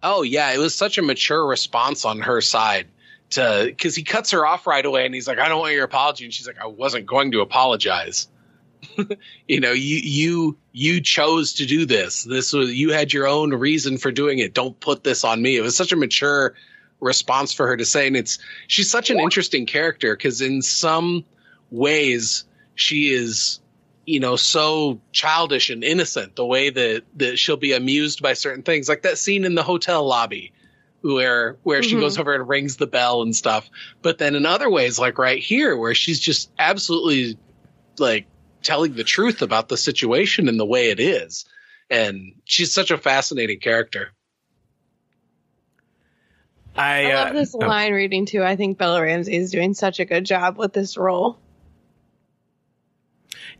Oh 0.00 0.22
yeah, 0.22 0.52
it 0.52 0.58
was 0.58 0.76
such 0.76 0.98
a 0.98 1.02
mature 1.02 1.44
response 1.44 2.04
on 2.04 2.20
her 2.20 2.40
side 2.40 2.86
to 3.30 3.64
because 3.66 3.96
he 3.96 4.04
cuts 4.04 4.30
her 4.30 4.46
off 4.46 4.68
right 4.68 4.84
away 4.84 5.06
and 5.06 5.12
he's 5.12 5.26
like, 5.26 5.40
I 5.40 5.48
don't 5.48 5.58
want 5.58 5.74
your 5.74 5.84
apology. 5.84 6.24
And 6.24 6.32
she's 6.32 6.46
like, 6.46 6.60
I 6.60 6.66
wasn't 6.66 7.06
going 7.06 7.32
to 7.32 7.40
apologize. 7.40 8.28
you 9.48 9.60
know, 9.60 9.72
you 9.72 9.96
you 9.96 10.58
you 10.72 11.00
chose 11.00 11.54
to 11.54 11.66
do 11.66 11.86
this. 11.86 12.24
This 12.24 12.52
was 12.52 12.72
you 12.72 12.92
had 12.92 13.12
your 13.12 13.26
own 13.26 13.50
reason 13.50 13.98
for 13.98 14.10
doing 14.10 14.38
it. 14.38 14.54
Don't 14.54 14.78
put 14.80 15.04
this 15.04 15.24
on 15.24 15.40
me. 15.42 15.56
It 15.56 15.62
was 15.62 15.76
such 15.76 15.92
a 15.92 15.96
mature 15.96 16.54
response 17.00 17.52
for 17.52 17.66
her 17.66 17.76
to 17.76 17.84
say, 17.84 18.06
and 18.06 18.16
it's 18.16 18.38
she's 18.66 18.90
such 18.90 19.10
an 19.10 19.20
interesting 19.20 19.66
character 19.66 20.16
because 20.16 20.40
in 20.40 20.62
some 20.62 21.24
ways 21.70 22.44
she 22.74 23.10
is 23.10 23.60
you 24.06 24.20
know 24.20 24.36
so 24.36 25.00
childish 25.12 25.68
and 25.68 25.84
innocent 25.84 26.34
the 26.34 26.46
way 26.46 26.70
that 26.70 27.02
that 27.16 27.38
she'll 27.38 27.58
be 27.58 27.74
amused 27.74 28.22
by 28.22 28.32
certain 28.32 28.62
things 28.62 28.88
like 28.88 29.02
that 29.02 29.18
scene 29.18 29.44
in 29.44 29.54
the 29.54 29.62
hotel 29.62 30.06
lobby 30.06 30.50
where 31.02 31.58
where 31.62 31.80
mm-hmm. 31.82 31.90
she 31.90 32.00
goes 32.00 32.18
over 32.18 32.34
and 32.34 32.48
rings 32.48 32.78
the 32.78 32.86
bell 32.86 33.20
and 33.20 33.36
stuff 33.36 33.68
but 34.00 34.16
then 34.16 34.34
in 34.34 34.46
other 34.46 34.70
ways 34.70 34.98
like 34.98 35.18
right 35.18 35.42
here 35.42 35.76
where 35.76 35.94
she's 35.94 36.18
just 36.18 36.50
absolutely 36.58 37.36
like 37.98 38.26
telling 38.62 38.94
the 38.94 39.04
truth 39.04 39.42
about 39.42 39.68
the 39.68 39.76
situation 39.76 40.48
and 40.48 40.58
the 40.58 40.66
way 40.66 40.90
it 40.90 41.00
is 41.00 41.44
and 41.90 42.32
she's 42.44 42.72
such 42.72 42.90
a 42.90 42.98
fascinating 42.98 43.60
character 43.60 44.12
I, 46.78 47.10
uh, 47.10 47.24
love 47.24 47.34
this 47.34 47.54
oh. 47.56 47.58
line 47.58 47.92
reading 47.92 48.24
too. 48.24 48.44
I 48.44 48.54
think 48.54 48.78
Bella 48.78 49.02
Ramsey 49.02 49.34
is 49.34 49.50
doing 49.50 49.74
such 49.74 49.98
a 49.98 50.04
good 50.04 50.24
job 50.24 50.56
with 50.58 50.72
this 50.72 50.96
role. 50.96 51.36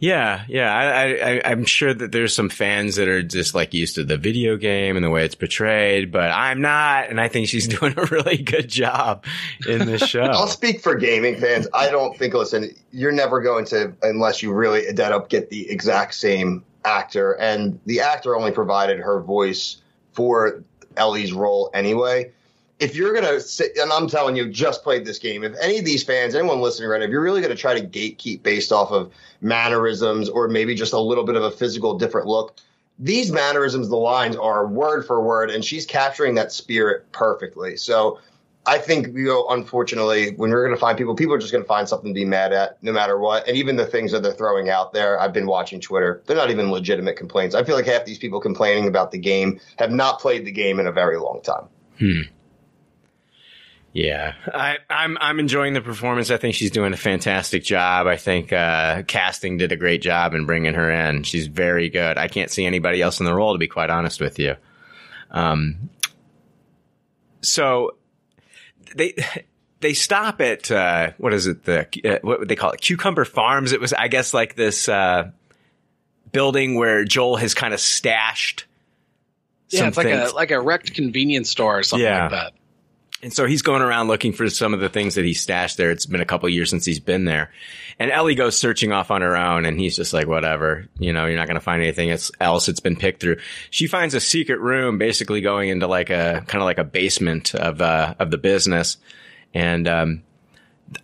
Yeah, 0.00 0.45
yeah. 0.49 0.73
I, 0.73 1.05
I, 1.07 1.43
I'm 1.45 1.64
sure 1.64 1.93
that 1.93 2.12
there's 2.12 2.35
some 2.35 2.49
fans 2.49 2.97
that 2.97 3.09
are 3.09 3.23
just 3.23 3.55
like 3.55 3.75
used 3.75 3.97
to 3.97 4.05
the 4.05 4.17
video 4.17 4.57
game 4.57 4.97
and 4.97 5.05
the 5.05 5.11
way 5.11 5.25
it's 5.25 5.35
portrayed, 5.35 6.12
but 6.12 6.31
I'm 6.31 6.61
not, 6.61 7.11
and 7.11 7.21
I 7.21 7.28
think 7.28 7.49
she's 7.49 7.67
doing 7.78 7.95
a 7.97 8.05
really 8.05 8.38
good 8.38 8.69
job 8.69 9.25
in 9.67 9.87
this 9.87 10.02
show. 10.09 10.23
I'll 10.23 10.47
speak 10.47 10.83
for 10.83 10.95
gaming 10.95 11.37
fans. 11.37 11.67
I 11.75 11.90
don't 11.90 12.17
think. 12.17 12.35
Listen, 12.35 12.75
you're 12.93 13.12
never 13.12 13.40
going 13.40 13.64
to 13.67 13.93
unless 14.02 14.43
you 14.43 14.52
really 14.52 14.87
end 14.87 15.00
up 15.00 15.28
get 15.28 15.50
the 15.50 15.69
exact 15.69 16.14
same 16.14 16.64
actor, 16.85 17.33
and 17.33 17.81
the 17.87 18.00
actor 18.00 18.37
only 18.37 18.52
provided 18.52 19.00
her 19.00 19.21
voice 19.21 19.78
for 20.12 20.62
Ellie's 20.97 21.33
role 21.33 21.71
anyway 21.75 22.33
if 22.80 22.94
you're 22.94 23.12
gonna 23.12 23.40
sit, 23.40 23.76
and 23.76 23.92
I'm 23.92 24.08
telling 24.08 24.37
you, 24.37 24.49
just 24.49 24.82
played 24.82 25.04
this 25.04 25.18
game. 25.18 25.42
If 25.42 25.54
any 25.61 25.78
of 25.78 25.85
these 25.85 26.02
fans, 26.02 26.35
anyone 26.35 26.61
listening 26.61 26.88
right 26.88 26.99
now, 26.99 27.06
if 27.06 27.11
you're 27.11 27.23
really 27.23 27.42
gonna 27.42 27.56
try 27.56 27.78
to 27.78 27.87
gatekeep 27.87 28.42
based 28.42 28.73
off 28.73 28.92
of 28.92 29.12
mannerisms 29.40 30.28
or 30.28 30.49
maybe 30.49 30.75
just 30.75 30.92
a 30.92 31.00
little 31.00 31.25
bit 31.25 31.37
of 31.37 31.42
a 31.42 31.50
physical 31.50 31.99
different 31.99 32.28
look, 32.28 32.56
these 32.99 33.32
mannerisms, 33.32 33.88
the 33.88 33.97
lines 33.97 34.37
are 34.37 34.66
word 34.66 35.06
for 35.06 35.23
word, 35.23 35.50
and 35.50 35.64
she's 35.64 35.87
capturing 35.87 36.35
that 36.37 36.52
spirit 36.52 37.11
perfectly. 37.12 37.76
So 37.76 38.20
I 38.66 38.78
think 38.78 39.08
you 39.08 39.25
know, 39.25 39.47
unfortunately, 39.49 40.35
when 40.37 40.50
we're 40.50 40.64
gonna 40.64 40.76
find 40.76 40.97
people, 40.97 41.16
people 41.16 41.35
are 41.35 41.38
just 41.38 41.52
gonna 41.52 41.64
find 41.64 41.88
something 41.88 42.11
to 42.11 42.14
be 42.14 42.25
mad 42.25 42.52
at, 42.52 42.80
no 42.82 42.92
matter 42.92 43.18
what. 43.18 43.49
And 43.49 43.56
even 43.56 43.75
the 43.75 43.87
things 43.87 44.12
that 44.12 44.23
they're 44.23 44.32
throwing 44.32 44.68
out 44.68 44.92
there, 44.92 45.18
I've 45.18 45.32
been 45.32 45.47
watching 45.47 45.80
Twitter. 45.80 46.23
They're 46.26 46.37
not 46.37 46.50
even 46.50 46.70
legitimate 46.70 47.16
complaints. 47.16 47.56
I 47.56 47.64
feel 47.64 47.75
like 47.75 47.87
half 47.87 48.04
these 48.04 48.18
people 48.18 48.40
complaining 48.40 48.87
about 48.87 49.11
the 49.11 49.18
game 49.18 49.58
have 49.78 49.90
not 49.90 50.20
played 50.20 50.44
the 50.44 50.52
game 50.52 50.78
in 50.78 50.87
a 50.87 50.92
very 50.92 51.18
long 51.18 51.40
time. 51.42 51.64
Hmm. 51.99 52.20
Yeah, 53.92 54.35
I, 54.52 54.73
am 54.73 54.78
I'm, 54.90 55.18
I'm 55.21 55.40
enjoying 55.40 55.73
the 55.73 55.80
performance. 55.80 56.30
I 56.30 56.37
think 56.37 56.54
she's 56.54 56.71
doing 56.71 56.92
a 56.92 56.97
fantastic 56.97 57.64
job. 57.64 58.07
I 58.07 58.16
think 58.16 58.52
uh, 58.52 59.02
casting 59.04 59.57
did 59.57 59.73
a 59.73 59.76
great 59.76 60.02
job 60.02 60.35
in 60.35 60.47
bringing 60.47 60.75
her 60.75 60.90
in. 60.90 61.23
She's 61.23 61.47
very 61.47 61.88
good. 61.88 62.18
I 62.18 62.28
can't 62.28 62.50
see 62.50 62.66
anybody 62.66 63.00
else 63.00 63.18
in 63.18 63.26
the 63.26 63.35
role, 63.35 63.54
to 63.54 63.59
be 63.59 63.66
quite 63.66 63.90
honest 63.90 64.21
with 64.21 64.38
you. 64.38 64.57
Um, 65.30 65.88
so 67.40 67.97
they 68.95 69.14
they 69.80 69.95
stop 69.95 70.40
at 70.40 70.71
uh, 70.71 71.12
what 71.18 71.33
is 71.33 71.47
it? 71.47 71.64
The 71.64 71.87
uh, 72.04 72.18
what 72.23 72.40
would 72.40 72.49
they 72.49 72.57
call 72.57 72.73
it? 72.73 72.80
Cucumber 72.80 73.25
Farms. 73.25 73.73
It 73.73 73.80
was, 73.80 73.92
I 73.92 74.09
guess, 74.09 74.35
like 74.35 74.54
this 74.54 74.88
uh, 74.88 75.30
building 76.33 76.75
where 76.75 77.04
Joel 77.04 77.37
has 77.37 77.54
kind 77.54 77.75
of 77.75 77.80
stashed. 77.80 78.66
Yeah, 79.71 79.88
it's 79.88 79.97
like 79.97 80.07
things. 80.07 80.33
a 80.33 80.35
like 80.35 80.50
a 80.50 80.61
wrecked 80.61 80.95
convenience 80.95 81.50
store 81.50 81.78
or 81.78 81.83
something 81.83 82.04
yeah. 82.04 82.23
like 82.23 82.30
that. 82.30 82.52
And 83.21 83.33
so 83.33 83.47
he's 83.47 83.63
going 83.63 83.83
around 83.83 84.07
looking 84.07 84.33
for 84.33 84.49
some 84.49 84.73
of 84.73 84.79
the 84.79 84.89
things 84.89 85.17
that 85.17 85.25
he 85.25 85.35
stashed 85.35 85.77
there. 85.77 85.91
It's 85.91 86.07
been 86.07 86.21
a 86.21 86.25
couple 86.27 86.49
years 86.49 86.71
since 86.71 86.85
he's 86.85 87.01
been 87.01 87.25
there. 87.25 87.51
And 87.99 88.13
Ellie 88.13 88.37
goes 88.37 88.57
searching 88.57 88.93
off 88.93 89.11
on 89.11 89.23
her 89.23 89.37
own 89.37 89.65
and 89.65 89.81
he's 89.81 89.97
just 89.97 90.13
like, 90.13 90.29
whatever, 90.29 90.87
you 91.01 91.13
know, 91.13 91.27
you're 91.27 91.37
not 91.37 91.49
going 91.49 91.57
to 91.57 91.61
find 91.61 91.83
anything 91.83 92.17
else. 92.41 92.69
It's 92.69 92.79
been 92.79 92.95
picked 92.95 93.21
through. 93.21 93.39
She 93.71 93.89
finds 93.89 94.15
a 94.15 94.21
secret 94.21 94.61
room 94.61 94.99
basically 94.99 95.41
going 95.41 95.69
into 95.69 95.89
like 95.89 96.11
a 96.11 96.45
kind 96.47 96.63
of 96.63 96.67
like 96.67 96.79
a 96.79 96.85
basement 96.85 97.57
of, 97.57 97.81
uh, 97.81 98.15
of 98.21 98.31
the 98.31 98.39
business. 98.39 98.99
And, 99.53 99.89
um, 99.89 100.23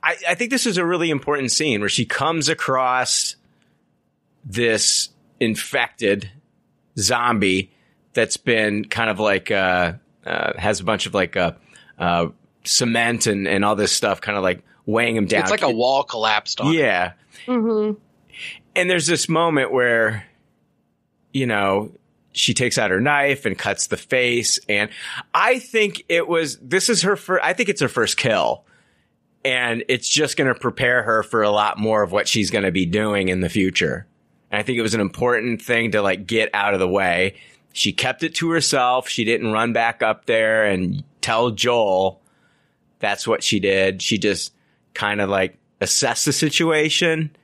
I, 0.01 0.15
I 0.29 0.35
think 0.37 0.51
this 0.51 0.67
is 0.67 0.79
a 0.79 0.85
really 0.85 1.11
important 1.11 1.51
scene 1.51 1.81
where 1.81 1.89
she 1.89 2.05
comes 2.05 2.49
across 2.49 3.35
this 4.45 5.09
infected 5.41 6.31
zombie 6.97 7.73
that's 8.13 8.37
been 8.37 8.85
kind 8.85 9.11
of 9.11 9.19
like, 9.19 9.51
uh, 9.51 9.95
uh, 10.25 10.53
has 10.57 10.79
a 10.79 10.85
bunch 10.85 11.07
of 11.07 11.15
like, 11.15 11.37
uh, 11.37 11.53
uh, 11.99 12.29
cement 12.65 13.27
and, 13.27 13.47
and 13.47 13.65
all 13.65 13.77
this 13.77 13.93
stuff 13.93 14.21
kind 14.21 14.37
of 14.37 14.43
like 14.43 14.63
weighing 14.87 15.17
him 15.17 15.27
down. 15.27 15.43
It's 15.43 15.51
like 15.51 15.63
a 15.63 15.71
wall 15.71 16.03
collapsed 16.03 16.61
on. 16.61 16.73
Yeah. 16.73 17.13
Mm-hmm. 17.47 17.99
And 18.77 18.91
there's 18.91 19.07
this 19.07 19.29
moment 19.29 19.73
where, 19.73 20.27
you 21.33 21.47
know, 21.47 21.93
she 22.33 22.53
takes 22.53 22.79
out 22.79 22.91
her 22.91 23.01
knife 23.01 23.47
and 23.47 23.57
cuts 23.57 23.87
the 23.87 23.97
face. 23.97 24.59
And 24.69 24.91
I 25.33 25.61
think 25.61 26.05
it 26.09 26.27
was, 26.27 26.59
this 26.59 26.89
is 26.89 27.03
her 27.03 27.17
first, 27.17 27.45
I 27.45 27.53
think 27.53 27.69
it's 27.69 27.81
her 27.81 27.89
first 27.89 28.17
kill. 28.17 28.65
And 29.45 29.85
it's 29.89 30.09
just 30.09 30.37
going 30.37 30.53
to 30.53 30.59
prepare 30.59 31.03
her 31.03 31.23
for 31.23 31.43
a 31.43 31.51
lot 31.51 31.79
more 31.79 32.03
of 32.03 32.13
what 32.13 32.27
she's 32.27 32.51
going 32.51 32.65
to 32.65 32.73
be 32.73 32.87
doing 32.87 33.29
in 33.29 33.41
the 33.41 33.49
future. 33.49 34.07
And 34.51 34.59
I 34.59 34.63
think 34.63 34.79
it 34.79 34.83
was 34.83 34.95
an 34.95 35.01
important 35.01 35.63
thing 35.63 35.93
to 35.93 36.03
like 36.03 36.27
get 36.27 36.51
out 36.55 36.75
of 36.75 36.81
the 36.81 36.89
way. 36.89 37.37
She 37.73 37.93
kept 37.93 38.23
it 38.23 38.35
to 38.37 38.51
herself. 38.51 39.09
She 39.09 39.25
didn't 39.25 39.53
run 39.53 39.73
back 39.73 40.03
up 40.03 40.27
there 40.27 40.65
and 40.65 41.05
tell 41.25 41.51
Joel 41.51 42.21
that's 42.99 43.27
what 43.27 43.43
she 43.43 43.59
did. 43.59 44.03
She 44.03 44.19
just 44.19 44.53
kind 44.93 45.23
of 45.23 45.31
like 45.31 45.57
assessed 45.81 46.27
the 46.27 46.33
situation. 46.33 47.35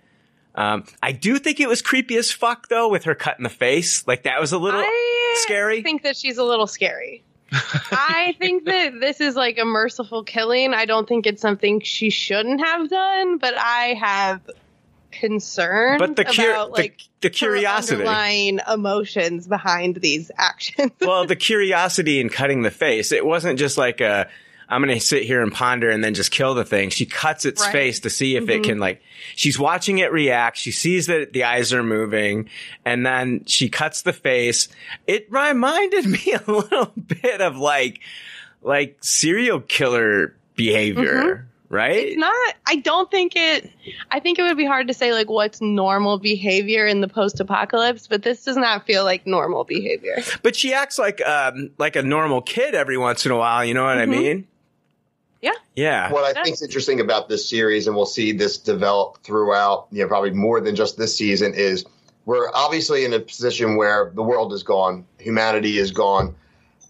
Um, 0.54 0.84
I 1.02 1.12
do 1.12 1.38
think 1.38 1.60
it 1.60 1.68
was 1.68 1.80
creepy 1.80 2.16
as 2.16 2.30
fuck 2.30 2.68
though 2.68 2.88
with 2.88 3.04
her 3.04 3.14
cut 3.14 3.38
in 3.38 3.42
the 3.42 3.48
face. 3.48 4.06
Like 4.06 4.24
that 4.24 4.38
was 4.38 4.52
a 4.52 4.58
little 4.58 4.80
I 4.80 5.42
scary. 5.44 5.78
I 5.78 5.82
think 5.82 6.02
that 6.02 6.16
she's 6.16 6.36
a 6.36 6.44
little 6.44 6.66
scary. 6.66 7.24
I 7.52 8.36
think 8.38 8.66
that 8.66 9.00
this 9.00 9.20
is 9.20 9.34
like 9.34 9.58
a 9.58 9.64
merciful 9.64 10.24
killing. 10.24 10.74
I 10.74 10.84
don't 10.84 11.08
think 11.08 11.26
it's 11.26 11.42
something 11.42 11.80
she 11.80 12.10
shouldn't 12.10 12.64
have 12.64 12.88
done, 12.88 13.38
but 13.38 13.54
I 13.56 13.94
have 13.98 14.48
concern 15.10 15.98
but 15.98 16.16
the, 16.16 16.24
cur- 16.24 16.50
about 16.50 16.72
like 16.72 16.98
the, 17.20 17.28
the 17.28 17.30
curiosity. 17.30 17.96
underlying 17.96 18.60
emotions 18.70 19.46
behind 19.46 19.96
these 19.96 20.30
actions. 20.36 20.92
Well 21.00 21.26
the 21.26 21.36
curiosity 21.36 22.20
in 22.20 22.28
cutting 22.28 22.62
the 22.62 22.70
face. 22.70 23.12
It 23.12 23.24
wasn't 23.24 23.58
just 23.58 23.76
like 23.78 24.00
a 24.00 24.28
i'm 24.68 24.80
gonna 24.80 25.00
sit 25.00 25.24
here 25.24 25.42
and 25.42 25.52
ponder 25.52 25.90
and 25.90 26.02
then 26.02 26.14
just 26.14 26.30
kill 26.30 26.54
the 26.54 26.64
thing. 26.64 26.90
She 26.90 27.06
cuts 27.06 27.44
its 27.44 27.62
right. 27.62 27.72
face 27.72 28.00
to 28.00 28.10
see 28.10 28.36
if 28.36 28.44
mm-hmm. 28.44 28.50
it 28.50 28.62
can 28.62 28.78
like 28.78 29.02
she's 29.34 29.58
watching 29.58 29.98
it 29.98 30.12
react. 30.12 30.56
She 30.56 30.72
sees 30.72 31.06
that 31.06 31.32
the 31.32 31.44
eyes 31.44 31.72
are 31.72 31.82
moving 31.82 32.48
and 32.84 33.04
then 33.04 33.44
she 33.46 33.68
cuts 33.68 34.02
the 34.02 34.12
face. 34.12 34.68
It 35.06 35.26
reminded 35.30 36.06
me 36.06 36.34
a 36.34 36.50
little 36.50 36.92
bit 36.94 37.40
of 37.40 37.56
like 37.56 38.00
like 38.62 38.98
serial 39.02 39.60
killer 39.60 40.34
behavior. 40.56 41.14
Mm-hmm 41.14 41.49
right? 41.70 42.08
It's 42.08 42.16
not. 42.18 42.54
I 42.66 42.76
don't 42.76 43.10
think 43.10 43.32
it. 43.36 43.70
I 44.10 44.20
think 44.20 44.38
it 44.38 44.42
would 44.42 44.58
be 44.58 44.66
hard 44.66 44.88
to 44.88 44.94
say 44.94 45.12
like 45.12 45.30
what's 45.30 45.62
normal 45.62 46.18
behavior 46.18 46.84
in 46.84 47.00
the 47.00 47.08
post-apocalypse, 47.08 48.06
but 48.08 48.22
this 48.22 48.44
does 48.44 48.56
not 48.56 48.84
feel 48.84 49.04
like 49.04 49.26
normal 49.26 49.64
behavior. 49.64 50.18
But 50.42 50.56
she 50.56 50.74
acts 50.74 50.98
like 50.98 51.26
um 51.26 51.70
like 51.78 51.96
a 51.96 52.02
normal 52.02 52.42
kid 52.42 52.74
every 52.74 52.98
once 52.98 53.24
in 53.24 53.32
a 53.32 53.36
while. 53.36 53.64
You 53.64 53.72
know 53.72 53.84
what 53.84 53.96
mm-hmm. 53.96 54.12
I 54.12 54.18
mean? 54.18 54.46
Yeah. 55.40 55.52
Yeah. 55.74 56.12
What 56.12 56.36
I 56.36 56.42
think 56.42 56.54
is 56.54 56.62
interesting 56.62 57.00
about 57.00 57.30
this 57.30 57.48
series, 57.48 57.86
and 57.86 57.96
we'll 57.96 58.04
see 58.04 58.32
this 58.32 58.58
develop 58.58 59.22
throughout, 59.22 59.86
you 59.90 60.02
know, 60.02 60.08
probably 60.08 60.32
more 60.32 60.60
than 60.60 60.76
just 60.76 60.98
this 60.98 61.16
season, 61.16 61.54
is 61.54 61.86
we're 62.26 62.50
obviously 62.52 63.06
in 63.06 63.14
a 63.14 63.20
position 63.20 63.76
where 63.76 64.12
the 64.14 64.22
world 64.22 64.52
is 64.52 64.62
gone, 64.62 65.06
humanity 65.18 65.78
is 65.78 65.92
gone 65.92 66.34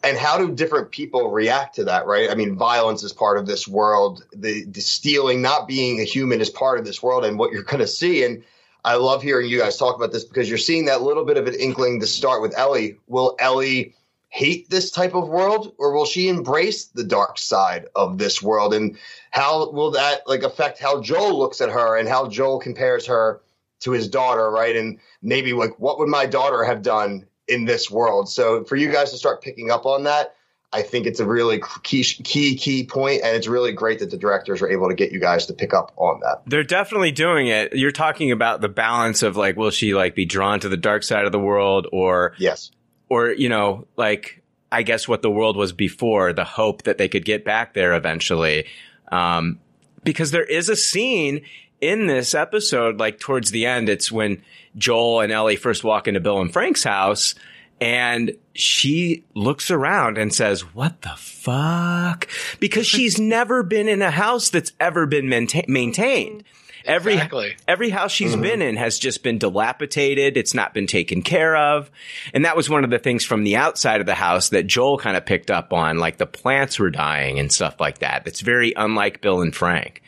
and 0.03 0.17
how 0.17 0.39
do 0.39 0.51
different 0.51 0.91
people 0.91 1.31
react 1.31 1.77
to 1.77 1.85
that 1.85 2.07
right? 2.07 2.31
I 2.31 2.35
mean 2.35 2.57
violence 2.57 3.03
is 3.03 3.13
part 3.13 3.39
of 3.39 3.47
this 3.47 3.69
world. 3.69 4.25
The, 4.35 4.65
the 4.65 4.81
stealing 4.81 5.43
not 5.43 5.69
being 5.69 6.01
a 6.01 6.05
human 6.05 6.41
is 6.41 6.51
part 6.51 6.79
of 6.79 6.85
this 6.85 7.03
world 7.03 7.25
and 7.25 7.39
what 7.39 7.53
you're 7.53 7.63
going 7.63 7.81
to 7.81 7.87
see. 7.87 8.25
And 8.25 8.43
i 8.83 8.95
love 8.95 9.23
hearing 9.23 9.49
you 9.49 9.59
guys 9.59 9.77
talk 9.77 9.97
about 9.97 10.11
this 10.11 10.25
because 10.25 10.49
you're 10.49 10.59
seeing 10.59 10.87
that 10.87 11.03
little 11.03 11.25
bit 11.25 11.37
of 11.37 11.47
an 11.47 11.55
inkling 11.55 12.01
to 12.01 12.07
start 12.07 12.41
with 12.41 12.57
ellie. 12.57 12.97
Will 13.09 13.37
ellie 13.39 13.95
hate 14.31 14.71
this 14.71 14.91
type 14.91 15.15
of 15.15 15.29
world 15.29 15.75
or 15.77 15.93
will 15.93 16.07
she 16.07 16.29
embrace 16.29 16.87
the 16.87 17.05
dark 17.05 17.37
side 17.37 17.87
of 17.95 18.17
this 18.17 18.41
world? 18.41 18.73
And 18.73 18.97
how 19.31 19.71
will 19.71 19.91
that 19.93 20.27
like 20.27 20.45
affect 20.45 20.79
how 20.79 21.03
joel 21.03 21.39
looks 21.39 21.61
at 21.61 21.71
her 21.71 21.99
and 21.99 22.09
how 22.09 22.29
joel 22.29 22.59
compares 22.59 23.07
her 23.07 23.43
to 23.81 23.91
his 23.91 24.09
daughter 24.09 24.51
right? 24.51 24.77
And 24.77 24.99
maybe 25.21 25.53
like 25.53 25.79
what 25.79 25.99
would 25.99 26.09
my 26.09 26.25
daughter 26.25 26.65
have 26.65 26.81
done 26.81 27.27
in 27.51 27.65
this 27.65 27.91
world. 27.91 28.29
So 28.29 28.65
for 28.65 28.77
you 28.77 28.91
guys 28.91 29.11
to 29.11 29.19
start 29.19 29.43
picking 29.43 29.71
up 29.71 29.87
on 29.87 30.05
that, 30.05 30.35
I 30.73 30.83
think 30.83 31.07
it's 31.07 31.19
a 31.19 31.27
really 31.27 31.61
key, 31.83 32.05
key, 32.05 32.55
key 32.55 32.87
point, 32.87 33.23
and 33.25 33.37
it's 33.37 33.49
really 33.49 33.73
great 33.73 33.99
that 33.99 34.11
the 34.11 34.17
directors 34.17 34.63
are 34.63 34.71
able 34.71 34.89
to 34.89 34.95
get 34.95 35.11
you 35.11 35.19
guys 35.19 35.47
to 35.47 35.53
pick 35.53 35.75
up 35.75 35.93
on 35.97 36.21
that. 36.21 36.43
They're 36.47 36.63
definitely 36.63 37.11
doing 37.11 37.49
it. 37.49 37.75
You're 37.75 37.91
talking 37.91 38.31
about 38.31 38.61
the 38.61 38.69
balance 38.69 39.25
of 39.25 39.37
like, 39.37 39.57
will 39.57 39.71
she 39.71 39.95
like 39.95 40.15
be 40.15 40.27
drawn 40.27 40.61
to 40.61 40.69
the 40.69 40.77
dark 40.77 41.03
side 41.03 41.25
of 41.25 41.33
the 41.33 41.41
world, 41.41 41.89
or 41.91 42.35
yes, 42.39 42.71
or 43.09 43.31
you 43.33 43.49
know, 43.49 43.89
like 43.97 44.45
I 44.71 44.85
guess 44.85 45.09
what 45.09 45.23
the 45.23 45.31
world 45.31 45.57
was 45.57 45.73
before, 45.73 46.33
the 46.33 46.45
hope 46.45 46.85
that 46.85 46.99
they 46.99 47.09
could 47.09 47.25
get 47.25 47.45
back 47.45 47.75
there 47.75 47.95
eventually. 47.95 48.67
Um, 49.11 49.59
because 50.05 50.31
there 50.31 50.45
is 50.45 50.69
a 50.69 50.77
scene 50.77 51.45
in 51.81 52.07
this 52.07 52.35
episode, 52.35 52.99
like 52.99 53.19
towards 53.21 53.51
the 53.51 53.67
end, 53.67 53.89
it's 53.89 54.11
when 54.13 54.43
Joel 54.77 55.21
and 55.21 55.33
Ellie 55.33 55.57
first 55.57 55.83
walk 55.85 56.09
into 56.09 56.21
Bill 56.21 56.41
and 56.41 56.53
Frank's 56.53 56.85
house 56.85 57.35
and 57.81 58.33
she 58.55 59.25
looks 59.35 59.71
around 59.71 60.19
and 60.19 60.35
says, 60.35 60.61
what 60.75 61.01
the 61.03 61.15
fuck? 61.17 62.29
Because 62.59 62.87
she's 62.89 63.19
never 63.19 63.63
been 63.63 63.89
in 63.89 64.03
a 64.03 64.11
house 64.11 64.51
that's 64.51 64.73
ever 64.79 65.07
been 65.07 65.27
mainta- 65.27 65.69
maintained. 65.69 66.45
Every, 66.87 67.13
Exactly. 67.15 67.57
every 67.69 67.91
house 67.91 68.11
she's 68.11 68.35
been 68.35 68.63
in 68.63 68.77
has 68.77 68.99
just 68.99 69.23
been 69.23 69.37
dilapidated. 69.37 70.39
It's 70.39 70.55
not 70.55 70.73
been 70.73 70.87
taken 70.87 71.21
care 71.21 71.55
of. 71.55 71.91
And 72.33 72.47
that 72.47 72.57
was 72.57 72.71
one 72.71 72.85
of 72.85 72.91
the 72.91 72.99
things 72.99 73.23
from 73.23 73.45
the 73.45 73.57
outside 73.57 74.01
of 74.01 74.07
the 74.07 74.15
house 74.15 74.49
that 74.49 74.67
Joel 74.67 74.97
kind 74.97 75.15
of 75.15 75.27
picked 75.27 75.51
up 75.51 75.75
on, 75.75 75.99
like 75.99 76.17
the 76.17 76.27
plants 76.27 76.79
were 76.79 76.89
dying 76.91 77.39
and 77.39 77.53
stuff 77.53 77.81
like 77.81 77.99
that. 77.99 78.25
That's 78.25 78.41
very 78.41 78.73
unlike 78.75 79.21
Bill 79.21 79.43
and 79.43 79.55
Frank. 79.55 80.03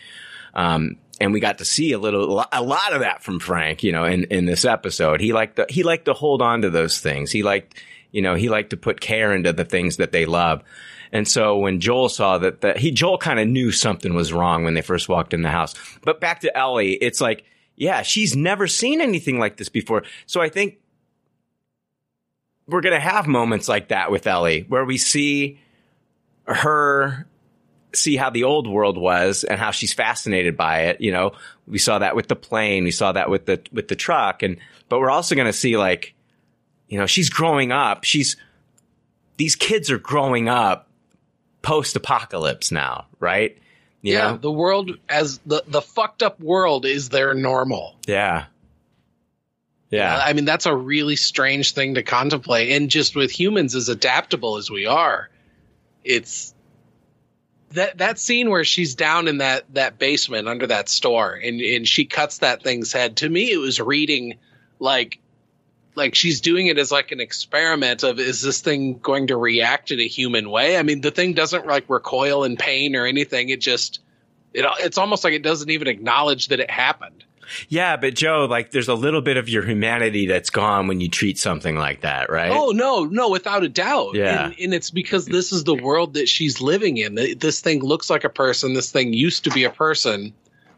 Um, 0.55 0.97
and 1.23 1.33
we 1.33 1.39
got 1.39 1.59
to 1.59 1.65
see 1.65 1.93
a 1.93 1.99
little, 1.99 2.45
a 2.53 2.63
lot 2.63 2.93
of 2.93 3.01
that 3.01 3.23
from 3.23 3.39
Frank, 3.39 3.85
you 3.85 3.93
know, 3.93 4.05
in, 4.05 4.25
in 4.25 4.45
this 4.45 4.65
episode. 4.65 5.21
He 5.21 5.33
liked 5.33 5.55
to, 5.55 5.67
he 5.69 5.85
liked 5.85 6.07
to 6.07 6.15
hold 6.15 6.43
on 6.43 6.63
to 6.63 6.71
those 6.71 6.99
things. 6.99 7.31
He 7.31 7.45
liked, 7.45 7.81
you 8.11 8.23
know, 8.23 8.35
he 8.35 8.49
liked 8.49 8.71
to 8.71 8.77
put 8.77 9.01
care 9.01 9.33
into 9.33 9.53
the 9.53 9.65
things 9.65 9.99
that 9.99 10.11
they 10.11 10.27
love. 10.27 10.65
And 11.13 11.29
so 11.29 11.59
when 11.59 11.79
Joel 11.79 12.09
saw 12.09 12.39
that, 12.39 12.63
that 12.63 12.77
he, 12.77 12.91
Joel 12.91 13.19
kind 13.19 13.39
of 13.39 13.47
knew 13.47 13.71
something 13.71 14.15
was 14.15 14.33
wrong 14.33 14.65
when 14.65 14.75
they 14.75 14.83
first 14.83 15.09
walked 15.09 15.33
in 15.33 15.43
the 15.43 15.49
house. 15.49 15.75
But 16.03 16.21
back 16.21 16.41
to 16.41 16.57
Ellie, 16.57 16.95
it's 16.95 17.21
like, 17.21 17.45
yeah, 17.77 18.03
she's 18.03 18.35
never 18.35 18.67
seen 18.67 19.01
anything 19.01 19.39
like 19.39 19.59
this 19.59 19.69
before. 19.69 20.03
So 20.27 20.41
I 20.41 20.49
think 20.49 20.79
we're 22.67 22.81
going 22.81 22.95
to 22.95 23.01
have 23.01 23.29
moments 23.29 23.69
like 23.69 23.89
that 23.89 24.11
with 24.11 24.27
Ellie 24.27 24.65
where 24.69 24.85
we 24.85 24.99
see 24.99 25.61
her 26.47 27.29
see 27.95 28.17
how 28.17 28.31
the 28.31 28.45
old 28.45 28.67
world 28.67 28.97
was 28.97 29.45
and 29.45 29.59
how 29.59 29.71
she's 29.71 29.93
fascinated 29.93 30.57
by 30.57 30.83
it. 30.85 31.01
You 31.01 31.13
know, 31.13 31.33
we 31.67 31.79
saw 31.79 31.99
that 31.99 32.17
with 32.17 32.29
the 32.29 32.37
plane. 32.37 32.85
We 32.85 32.91
saw 32.91 33.13
that 33.13 33.31
with 33.31 33.47
the, 33.47 33.61
with 33.73 33.89
the 33.89 33.97
truck. 33.97 34.43
And, 34.43 34.59
but 34.89 35.01
we're 35.01 35.11
also 35.11 35.35
going 35.35 35.47
to 35.47 35.53
see 35.53 35.77
like, 35.77 36.15
you 36.89 36.99
know, 36.99 37.07
she's 37.07 37.31
growing 37.31 37.73
up. 37.73 38.05
She's, 38.05 38.37
these 39.37 39.57
kids 39.57 39.91
are 39.91 39.99
growing 39.99 40.49
up 40.49 40.89
post 41.63 41.97
apocalypse 41.97 42.71
now, 42.71 43.07
right? 43.19 43.57
You 44.03 44.15
yeah, 44.15 44.33
know? 44.33 44.37
the 44.37 44.51
world 44.51 44.99
as 45.09 45.39
the 45.47 45.63
the 45.67 45.81
fucked 45.81 46.23
up 46.23 46.41
world 46.41 46.85
is 46.85 47.09
their 47.09 47.35
normal. 47.35 47.97
Yeah. 48.07 48.47
Yeah. 49.91 50.21
I 50.25 50.33
mean, 50.33 50.45
that's 50.45 50.67
a 50.67 50.75
really 50.75 51.17
strange 51.17 51.73
thing 51.73 51.95
to 51.95 52.03
contemplate. 52.03 52.73
And 52.73 52.91
just 52.91 53.15
with 53.15 53.31
humans 53.31 53.75
as 53.75 53.89
adaptable 53.89 54.57
as 54.57 54.71
we 54.71 54.87
are, 54.87 55.29
it's 56.03 56.52
that 57.75 57.99
that 57.99 58.19
scene 58.19 58.51
where 58.51 58.65
she's 58.65 58.95
down 58.95 59.29
in 59.29 59.39
that 59.39 59.65
that 59.75 59.99
basement 59.99 60.49
under 60.49 60.67
that 60.67 60.89
store 60.89 61.33
and 61.33 61.61
and 61.61 61.87
she 61.87 62.05
cuts 62.05 62.39
that 62.39 62.63
thing's 62.63 62.93
head. 62.93 63.17
To 63.19 63.29
me, 63.29 63.51
it 63.51 63.59
was 63.59 63.81
reading 63.81 64.39
like 64.79 65.19
like 65.95 66.15
she's 66.15 66.41
doing 66.41 66.67
it 66.69 66.79
as 66.79 66.91
like 66.91 67.13
an 67.13 67.21
experiment 67.21 68.03
of 68.03 68.19
is 68.19 68.41
this 68.41 68.61
thing 68.61 68.99
going 68.99 69.27
to 69.29 69.37
react 69.37 69.91
in 69.91 70.01
a 70.01 70.07
human 70.07 70.51
way? 70.51 70.77
I 70.77 70.83
mean, 70.83 71.01
the 71.01 71.11
thing 71.11 71.35
doesn't 71.35 71.67
like 71.67 71.89
recoil 71.89 72.45
in 72.45 72.57
pain 72.57 72.97
or 72.97 73.07
anything. 73.07 73.49
It 73.51 73.61
just 73.61 74.01
it 74.55 74.65
it's 74.81 74.99
almost 74.99 75.25
like 75.25 75.35
it 75.35 75.43
doesn't 75.43 75.71
even 75.71 75.89
acknowledge 75.89 76.49
that 76.49 76.61
it 76.61 76.71
happened. 76.71 77.25
Yeah, 77.69 77.97
but 77.97 78.15
Joe, 78.15 78.47
like 78.49 78.71
there's 78.71 78.89
a 78.89 78.95
little 78.95 79.21
bit 79.21 79.37
of 79.37 79.49
your 79.49 79.63
humanity 79.65 80.27
that's 80.27 80.51
gone 80.51 80.87
when 80.87 81.01
you 81.01 81.09
treat 81.09 81.39
something 81.39 81.77
like 81.77 82.03
that, 82.03 82.31
right? 82.31 82.53
Oh 82.53 82.71
no, 82.71 83.05
no, 83.05 83.31
without 83.31 83.65
a 83.65 83.69
doubt. 83.69 84.15
Yeah. 84.15 84.47
and, 84.47 84.55
and 84.59 84.75
it's 84.75 84.91
because 84.91 85.27
this 85.27 85.53
is 85.53 85.65
the 85.65 85.75
world 85.75 86.15
that 86.15 86.29
she's 86.29 86.61
living 86.61 86.97
in. 86.97 87.15
This 87.15 87.61
thing 87.61 87.81
looks 87.81 88.11
like 88.11 88.25
a 88.25 88.29
person. 88.29 88.75
This 88.75 88.91
thing 88.91 89.13
used 89.13 89.45
to 89.45 89.51
be 89.51 89.65
a 89.65 89.71
person, 89.71 90.33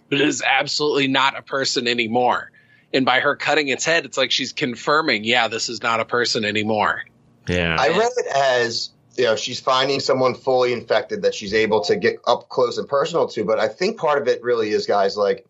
but 0.08 0.20
it 0.20 0.28
is 0.28 0.42
absolutely 0.42 1.08
not 1.08 1.36
a 1.36 1.42
person 1.42 1.86
anymore. 1.86 2.50
And 2.92 3.04
by 3.04 3.20
her 3.20 3.34
cutting 3.34 3.68
its 3.68 3.84
head, 3.84 4.04
it's 4.04 4.16
like 4.16 4.30
she's 4.30 4.52
confirming, 4.52 5.24
yeah, 5.24 5.48
this 5.48 5.68
is 5.68 5.82
not 5.82 6.00
a 6.00 6.04
person 6.04 6.44
anymore. 6.44 7.04
Yeah. 7.48 7.76
I 7.78 7.88
read 7.88 8.12
it 8.16 8.26
as 8.34 8.90
you 9.16 9.24
know 9.24 9.36
she's 9.36 9.60
finding 9.60 10.00
someone 10.00 10.34
fully 10.34 10.72
infected 10.72 11.22
that 11.22 11.34
she's 11.34 11.54
able 11.54 11.82
to 11.82 11.96
get 11.96 12.16
up 12.26 12.48
close 12.48 12.78
and 12.78 12.88
personal 12.88 13.28
to. 13.28 13.44
But 13.44 13.58
I 13.58 13.68
think 13.68 13.98
part 13.98 14.20
of 14.20 14.28
it 14.28 14.42
really 14.42 14.70
is, 14.70 14.86
guys, 14.86 15.16
like 15.16 15.46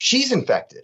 she's 0.00 0.32
infected. 0.32 0.82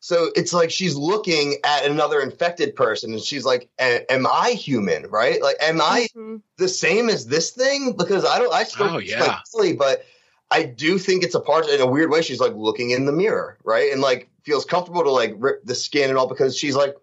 So 0.00 0.30
it's 0.34 0.52
like 0.52 0.70
she's 0.70 0.96
looking 0.96 1.56
at 1.62 1.84
another 1.84 2.20
infected 2.20 2.74
person 2.74 3.12
and 3.12 3.20
she's 3.20 3.44
like, 3.44 3.68
Am 3.78 4.26
I 4.26 4.50
human? 4.50 5.06
Right? 5.08 5.40
Like, 5.42 5.56
am 5.60 5.80
I 5.80 6.08
Mhm. 6.16 6.40
the 6.56 6.68
same 6.68 7.08
as 7.08 7.26
this 7.26 7.50
thing? 7.50 7.92
Because 7.92 8.24
I 8.24 8.38
don't, 8.38 8.52
I 8.52 8.64
still 8.64 8.90
Oh, 8.94 8.98
yeah. 8.98 9.20
like 9.20 9.36
silly, 9.44 9.74
but 9.74 10.04
I 10.50 10.62
do 10.62 10.98
think 10.98 11.22
it's 11.22 11.34
a 11.34 11.40
part 11.40 11.68
in 11.68 11.80
a 11.80 11.86
weird 11.86 12.10
way. 12.10 12.22
She's 12.22 12.40
like 12.40 12.54
looking 12.54 12.90
in 12.90 13.04
the 13.04 13.12
mirror, 13.12 13.58
right? 13.64 13.92
And 13.92 14.00
like 14.00 14.30
feels 14.42 14.64
comfortable 14.64 15.02
to 15.02 15.10
like 15.10 15.34
rip 15.36 15.64
the 15.64 15.74
skin 15.74 16.08
and 16.08 16.18
all 16.18 16.28
because 16.28 16.56
she's 16.56 16.76
like, 16.76 16.94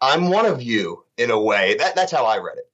I'm 0.00 0.30
one 0.30 0.46
of 0.46 0.62
you 0.62 1.04
in 1.18 1.30
a 1.30 1.40
way. 1.40 1.74
That 1.76 1.96
that's 1.96 2.12
how 2.12 2.24
I 2.24 2.38
read 2.38 2.56
it. 2.58 2.70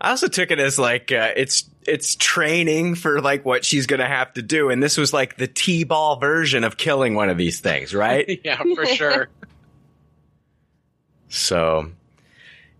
I 0.00 0.10
also 0.10 0.28
took 0.28 0.50
it 0.50 0.58
as 0.58 0.78
like 0.78 1.10
uh, 1.10 1.32
it's 1.36 1.70
it's 1.86 2.14
training 2.16 2.94
for 2.94 3.20
like 3.20 3.44
what 3.44 3.64
she's 3.64 3.86
gonna 3.86 4.08
have 4.08 4.32
to 4.34 4.42
do, 4.42 4.70
and 4.70 4.82
this 4.82 4.96
was 4.96 5.12
like 5.12 5.36
the 5.36 5.46
t-ball 5.46 6.16
version 6.16 6.64
of 6.64 6.76
killing 6.76 7.14
one 7.14 7.28
of 7.28 7.36
these 7.36 7.60
things, 7.60 7.94
right? 7.94 8.40
yeah, 8.44 8.62
for 8.74 8.86
sure. 8.86 9.28
so, 11.28 11.90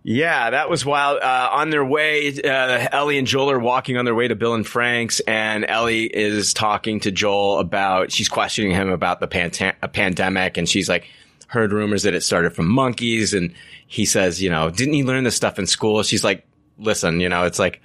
yeah, 0.03 0.49
that 0.49 0.69
was 0.69 0.85
wild. 0.85 1.19
Uh, 1.21 1.49
on 1.51 1.69
their 1.69 1.85
way, 1.85 2.33
uh, 2.41 2.87
Ellie 2.91 3.17
and 3.17 3.27
Joel 3.27 3.51
are 3.51 3.59
walking 3.59 3.97
on 3.97 4.05
their 4.05 4.15
way 4.15 4.27
to 4.27 4.35
Bill 4.35 4.53
and 4.53 4.65
Frank's, 4.65 5.19
and 5.21 5.65
Ellie 5.65 6.05
is 6.05 6.53
talking 6.53 6.99
to 7.01 7.11
Joel 7.11 7.59
about 7.59 8.11
she's 8.11 8.29
questioning 8.29 8.71
him 8.71 8.89
about 8.89 9.19
the 9.19 9.27
panta- 9.27 9.75
a 9.81 9.87
pandemic, 9.87 10.57
and 10.57 10.67
she's 10.67 10.89
like 10.89 11.07
heard 11.47 11.71
rumors 11.71 12.03
that 12.03 12.13
it 12.13 12.21
started 12.21 12.53
from 12.53 12.67
monkeys, 12.67 13.33
and 13.33 13.53
he 13.87 14.05
says, 14.05 14.41
you 14.41 14.49
know, 14.49 14.69
didn't 14.69 14.95
you 14.95 15.05
learn 15.05 15.23
this 15.23 15.35
stuff 15.35 15.59
in 15.59 15.67
school? 15.67 16.01
She's 16.03 16.23
like, 16.23 16.47
listen, 16.77 17.19
you 17.19 17.29
know, 17.29 17.43
it's 17.45 17.59
like. 17.59 17.81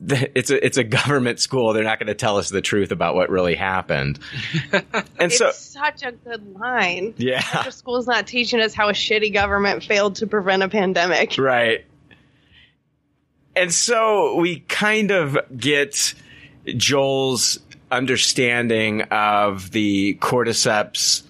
It's 0.34 0.50
a 0.50 0.64
it's 0.64 0.76
a 0.76 0.84
government 0.84 1.38
school. 1.40 1.72
They're 1.72 1.84
not 1.84 1.98
going 1.98 2.08
to 2.08 2.14
tell 2.14 2.36
us 2.36 2.50
the 2.50 2.60
truth 2.60 2.90
about 2.90 3.14
what 3.14 3.30
really 3.30 3.54
happened, 3.54 4.18
and 4.72 4.84
It's 5.18 5.38
so 5.38 5.50
such 5.52 6.02
a 6.02 6.12
good 6.12 6.54
line. 6.58 7.14
yeah, 7.16 7.42
Our 7.54 7.70
school's 7.70 8.06
not 8.06 8.26
teaching 8.26 8.60
us 8.60 8.74
how 8.74 8.88
a 8.88 8.92
shitty 8.92 9.32
government 9.32 9.82
failed 9.84 10.16
to 10.16 10.26
prevent 10.26 10.62
a 10.62 10.68
pandemic. 10.68 11.38
Right. 11.38 11.84
And 13.56 13.72
so 13.72 14.34
we 14.36 14.60
kind 14.60 15.12
of 15.12 15.38
get 15.56 16.14
Joel's 16.66 17.60
understanding 17.90 19.02
of 19.02 19.70
the 19.70 20.14
cordyceps 20.20 21.22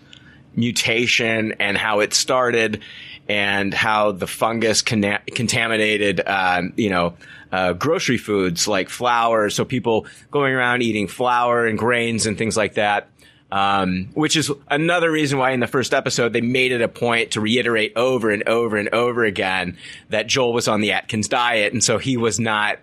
mutation 0.57 1.53
and 1.61 1.77
how 1.77 2.01
it 2.01 2.15
started 2.15 2.81
and 3.29 3.75
how 3.75 4.13
the 4.13 4.27
fungus 4.27 4.81
conna- 4.83 5.21
contaminated, 5.35 6.21
um, 6.27 6.73
you 6.77 6.89
know, 6.91 7.15
uh, 7.55 7.73
grocery 7.73 8.19
foods 8.19 8.67
like 8.67 8.89
flour. 8.89 9.49
So 9.49 9.65
people 9.65 10.07
going 10.33 10.55
around 10.55 10.83
eating 10.83 11.07
flour 11.07 11.67
and 11.67 11.79
grains 11.79 12.27
and 12.27 12.37
things 12.37 12.57
like 12.57 12.75
that. 12.75 13.09
Um, 13.53 14.09
which 14.15 14.37
is 14.37 14.51
another 14.69 15.09
reason 15.09 15.39
why 15.39 15.53
in 15.53 15.61
the 15.61 15.69
first 15.69 15.95
episode 15.95 16.33
they 16.33 16.41
made 16.41 16.73
it 16.73 16.81
a 16.81 16.89
point 16.89 17.33
to 17.33 17.41
reiterate 17.41 17.93
over 17.95 18.31
and 18.31 18.49
over 18.49 18.77
and 18.77 18.89
over 18.89 19.25
again 19.25 19.79
that 20.09 20.27
Joel 20.27 20.53
was 20.53 20.67
on 20.67 20.81
the 20.81 20.91
Atkins 20.91 21.29
diet, 21.29 21.73
and 21.73 21.85
so 21.85 21.99
he 21.99 22.17
was 22.17 22.41
not 22.41 22.81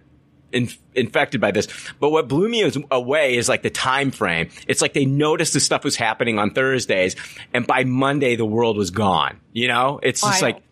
in, 0.53 0.69
infected 0.95 1.41
by 1.41 1.51
this. 1.51 1.67
But 1.99 2.11
what 2.11 2.29
blew 2.29 2.47
me 2.47 2.71
away 2.89 3.35
is 3.35 3.49
like 3.49 3.63
the 3.63 3.69
time 3.69 4.11
frame. 4.11 4.47
It's 4.65 4.81
like 4.81 4.93
they 4.93 5.03
noticed 5.03 5.53
this 5.53 5.65
stuff 5.65 5.83
was 5.83 5.97
happening 5.97 6.39
on 6.39 6.51
Thursdays, 6.51 7.17
and 7.53 7.67
by 7.67 7.83
Monday 7.83 8.37
the 8.37 8.45
world 8.45 8.77
was 8.77 8.91
gone. 8.91 9.41
You 9.51 9.67
know, 9.67 9.99
it's 10.01 10.21
just 10.21 10.41
like 10.41 10.63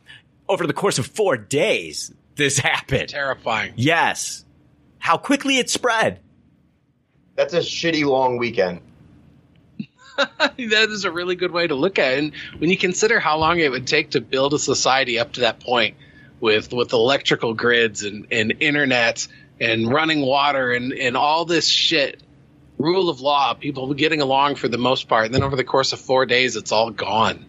over 0.48 0.66
the 0.66 0.74
course 0.74 0.98
of 0.98 1.08
four 1.08 1.36
days 1.36 2.14
this 2.40 2.58
happened. 2.58 3.10
Terrifying. 3.10 3.74
Yes, 3.76 4.44
how 4.98 5.18
quickly 5.18 5.60
it 5.60 5.70
spread. 5.70 6.20
That's 7.36 7.54
a 7.54 7.60
shitty 7.60 8.04
long 8.04 8.38
weekend. 8.38 8.82
that 10.18 10.58
is 10.58 11.06
a 11.06 11.12
really 11.12 11.36
good 11.36 11.52
way 11.52 11.68
to 11.68 11.76
look 11.76 12.00
at 12.00 12.14
it. 12.14 12.20
And 12.20 12.34
when 12.58 12.70
you 12.70 12.78
consider 12.78 13.20
how 13.20 13.38
long 13.38 13.60
it 13.60 13.70
would 13.70 13.88
take 13.88 14.12
to 14.12 14.22
build 14.22 14.54
a 14.54 14.60
society 14.60 15.20
up 15.20 15.34
to 15.34 15.42
that 15.42 15.60
point 15.60 15.96
with 16.40 16.74
with 16.74 16.94
electrical 16.94 17.54
grids 17.54 18.04
and, 18.04 18.28
and 18.32 18.56
internet 18.60 19.28
and 19.60 19.92
running 19.92 20.22
water 20.22 20.72
and, 20.72 20.94
and 20.94 21.16
all 21.16 21.46
this 21.46 21.68
shit, 21.68 22.22
rule 22.78 23.10
of 23.10 23.22
law, 23.22 23.54
people 23.54 23.94
getting 23.94 24.22
along 24.22 24.56
for 24.56 24.68
the 24.68 24.78
most 24.78 25.08
part, 25.08 25.26
and 25.26 25.36
then 25.36 25.44
over 25.44 25.56
the 25.56 25.64
course 25.64 25.94
of 25.94 26.00
four 26.00 26.26
days 26.26 26.56
it's 26.56 26.72
all 26.72 26.90
gone. 26.90 27.46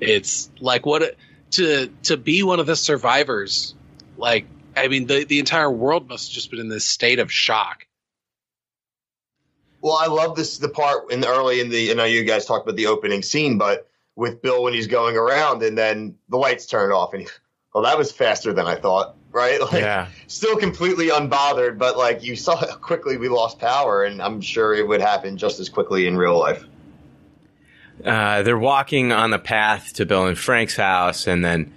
It's 0.00 0.50
like 0.60 0.84
what 0.84 1.16
to 1.52 1.88
to 2.04 2.16
be 2.16 2.42
one 2.42 2.60
of 2.60 2.66
the 2.66 2.76
survivors, 2.76 3.74
like 4.16 4.46
I 4.76 4.88
mean, 4.88 5.06
the 5.06 5.24
the 5.24 5.38
entire 5.38 5.70
world 5.70 6.08
must 6.08 6.28
have 6.28 6.34
just 6.34 6.50
been 6.50 6.60
in 6.60 6.68
this 6.68 6.86
state 6.86 7.18
of 7.18 7.30
shock. 7.30 7.86
Well, 9.80 9.94
I 9.94 10.06
love 10.06 10.36
this 10.36 10.58
the 10.58 10.68
part 10.68 11.10
in 11.12 11.20
the 11.20 11.28
early 11.28 11.60
in 11.60 11.68
the. 11.68 11.90
I 11.90 11.94
know 11.94 12.04
you 12.04 12.24
guys 12.24 12.46
talked 12.46 12.66
about 12.66 12.76
the 12.76 12.86
opening 12.86 13.22
scene, 13.22 13.58
but 13.58 13.88
with 14.16 14.42
Bill 14.42 14.62
when 14.62 14.72
he's 14.72 14.86
going 14.86 15.16
around 15.16 15.62
and 15.62 15.76
then 15.76 16.16
the 16.28 16.36
lights 16.36 16.66
turn 16.66 16.92
off 16.92 17.12
and 17.12 17.22
he, 17.22 17.28
well, 17.74 17.82
that 17.82 17.98
was 17.98 18.12
faster 18.12 18.52
than 18.52 18.66
I 18.66 18.76
thought. 18.76 19.16
Right? 19.30 19.60
Like, 19.60 19.82
yeah. 19.82 20.06
Still 20.28 20.56
completely 20.56 21.08
unbothered, 21.08 21.76
but 21.76 21.98
like 21.98 22.22
you 22.22 22.36
saw 22.36 22.54
how 22.54 22.76
quickly 22.76 23.16
we 23.16 23.28
lost 23.28 23.58
power, 23.58 24.04
and 24.04 24.22
I'm 24.22 24.40
sure 24.40 24.72
it 24.74 24.86
would 24.86 25.00
happen 25.00 25.36
just 25.36 25.58
as 25.58 25.68
quickly 25.68 26.06
in 26.06 26.16
real 26.16 26.38
life. 26.38 26.64
Uh, 28.04 28.42
they're 28.42 28.58
walking 28.58 29.10
on 29.10 29.30
the 29.30 29.38
path 29.38 29.92
to 29.94 30.06
Bill 30.06 30.26
and 30.26 30.38
Frank's 30.38 30.76
house, 30.76 31.26
and 31.26 31.44
then 31.44 31.72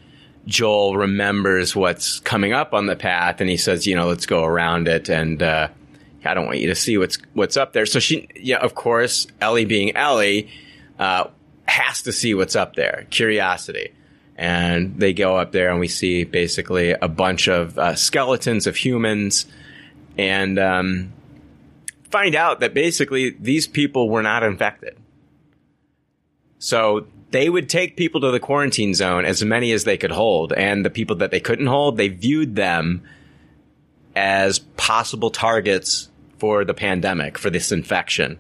Joel 0.48 0.96
remembers 0.98 1.76
what's 1.76 2.20
coming 2.22 2.54
up 2.54 2.74
on 2.74 2.88
the 2.88 2.96
path, 2.96 3.42
and 3.42 3.50
he 3.50 3.58
says, 3.58 3.86
"You 3.86 3.96
know, 3.96 4.08
let's 4.08 4.26
go 4.26 4.44
around 4.44 4.88
it." 4.88 5.10
And 5.10 5.44
uh, 5.44 5.68
I 6.26 6.34
don't 6.34 6.46
want 6.46 6.60
you 6.60 6.68
to 6.68 6.76
see 6.76 6.98
what's 6.98 7.18
what's 7.34 7.58
up 7.58 7.74
there. 7.74 7.86
So 7.86 8.00
she, 8.00 8.28
yeah, 8.36 8.58
of 8.58 8.74
course, 8.74 9.28
Ellie 9.42 9.66
being 9.66 9.96
Ellie, 9.96 10.50
uh, 10.98 11.28
has 11.66 12.02
to 12.04 12.12
see 12.12 12.34
what's 12.34 12.56
up 12.56 12.76
there. 12.76 13.06
Curiosity. 13.10 13.94
And 14.38 15.00
they 15.00 15.14
go 15.14 15.36
up 15.36 15.52
there, 15.52 15.70
and 15.72 15.80
we 15.80 15.88
see 15.88 16.24
basically 16.24 16.92
a 16.92 17.08
bunch 17.08 17.48
of 17.48 17.78
uh, 17.78 17.96
skeletons 17.96 18.68
of 18.68 18.76
humans, 18.76 19.48
and 20.16 20.60
um, 20.60 21.12
find 22.12 22.36
out 22.36 22.60
that 22.60 22.74
basically 22.74 23.32
these 23.32 23.68
people 23.68 24.10
were 24.10 24.22
not 24.22 24.44
infected. 24.44 24.96
So 26.60 27.08
they 27.32 27.50
would 27.50 27.70
take 27.70 27.98
people 27.98 28.22
to 28.22 28.32
the 28.32 28.40
quarantine 28.40 28.94
zone, 28.94 29.26
as 29.26 29.44
many 29.44 29.72
as 29.72 29.84
they 29.84 29.98
could 29.98 30.12
hold, 30.12 30.54
and 30.54 30.86
the 30.86 30.90
people 30.90 31.18
that 31.18 31.32
they 31.32 31.40
couldn't 31.40 31.68
hold, 31.68 31.98
they 31.98 32.08
viewed 32.08 32.56
them 32.56 33.04
as 34.16 34.60
possible 34.60 35.30
targets 35.30 36.10
for 36.40 36.64
the 36.64 36.74
pandemic, 36.74 37.38
for 37.38 37.50
this 37.50 37.72
infection. 37.72 38.38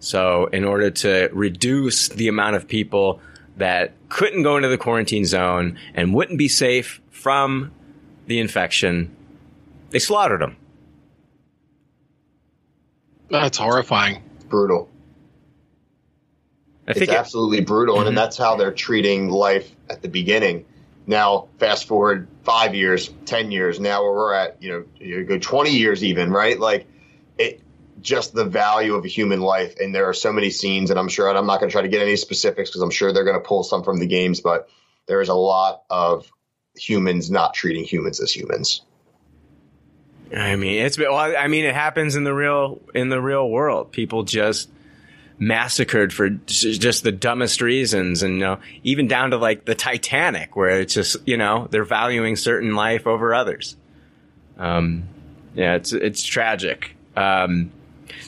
So, 0.00 0.46
in 0.46 0.64
order 0.64 0.90
to 0.90 1.28
reduce 1.32 2.08
the 2.08 2.28
amount 2.28 2.56
of 2.56 2.66
people 2.66 3.20
that 3.56 3.92
couldn't 4.08 4.42
go 4.42 4.56
into 4.56 4.68
the 4.68 4.78
quarantine 4.78 5.24
zone 5.24 5.78
and 5.94 6.14
wouldn't 6.14 6.38
be 6.38 6.48
safe 6.48 7.00
from 7.10 7.70
the 8.26 8.40
infection, 8.40 9.14
they 9.90 9.98
slaughtered 9.98 10.40
them. 10.40 10.56
That's 13.30 13.58
horrifying. 13.58 14.22
Brutal. 14.48 14.88
I 16.86 16.90
it's 16.92 16.98
think 16.98 17.10
it- 17.12 17.16
absolutely 17.16 17.60
brutal, 17.60 17.96
Mhm. 17.98 18.08
and 18.08 18.18
that's 18.18 18.36
how 18.36 18.56
they're 18.56 18.72
treating 18.72 19.28
life 19.30 19.70
at 19.88 20.02
the 20.02 20.08
beginning. 20.08 20.64
Now, 21.06 21.48
fast 21.58 21.86
forward 21.86 22.28
five 22.44 22.74
years, 22.74 23.10
ten 23.24 23.50
years, 23.50 23.80
now 23.80 24.02
where 24.02 24.12
we're 24.12 24.34
at, 24.34 24.62
you 24.62 24.70
know, 24.70 24.84
you 25.00 25.24
go 25.24 25.38
twenty 25.38 25.70
years 25.76 26.02
even, 26.04 26.30
right? 26.30 26.58
Like, 26.58 26.86
it 27.38 27.60
just 28.00 28.34
the 28.34 28.44
value 28.44 28.94
of 28.94 29.04
a 29.04 29.08
human 29.08 29.40
life, 29.40 29.74
and 29.80 29.94
there 29.94 30.06
are 30.08 30.14
so 30.14 30.32
many 30.32 30.50
scenes, 30.50 30.90
and 30.90 30.98
I'm 30.98 31.08
sure, 31.08 31.28
and 31.28 31.38
I'm 31.38 31.46
not 31.46 31.60
going 31.60 31.70
to 31.70 31.72
try 31.72 31.82
to 31.82 31.88
get 31.88 32.02
any 32.02 32.16
specifics 32.16 32.70
because 32.70 32.82
I'm 32.82 32.90
sure 32.90 33.12
they're 33.12 33.24
going 33.24 33.40
to 33.40 33.46
pull 33.46 33.62
some 33.62 33.82
from 33.84 33.98
the 33.98 34.06
games, 34.06 34.40
but 34.40 34.68
there 35.06 35.20
is 35.20 35.28
a 35.28 35.34
lot 35.34 35.82
of 35.90 36.30
humans 36.76 37.30
not 37.30 37.54
treating 37.54 37.84
humans 37.84 38.20
as 38.20 38.34
humans. 38.34 38.82
I 40.34 40.56
mean, 40.56 40.84
it's 40.84 40.98
well, 40.98 41.14
I 41.14 41.46
mean, 41.48 41.64
it 41.64 41.74
happens 41.74 42.16
in 42.16 42.24
the 42.24 42.32
real 42.32 42.80
in 42.94 43.08
the 43.08 43.20
real 43.20 43.48
world. 43.48 43.92
People 43.92 44.22
just 44.22 44.70
massacred 45.38 46.12
for 46.12 46.30
just 46.30 47.02
the 47.02 47.12
dumbest 47.12 47.60
reasons, 47.60 48.22
and 48.22 48.34
you 48.34 48.40
know, 48.40 48.58
even 48.82 49.08
down 49.08 49.30
to 49.30 49.36
like 49.36 49.64
the 49.64 49.74
Titanic, 49.74 50.56
where 50.56 50.80
it's 50.80 50.94
just 50.94 51.16
you 51.26 51.36
know 51.36 51.68
they're 51.70 51.84
valuing 51.84 52.36
certain 52.36 52.74
life 52.74 53.06
over 53.06 53.34
others. 53.34 53.76
Um, 54.58 55.04
yeah, 55.54 55.74
it's 55.74 55.92
it's 55.92 56.22
tragic. 56.22 56.96
Um, 57.16 57.72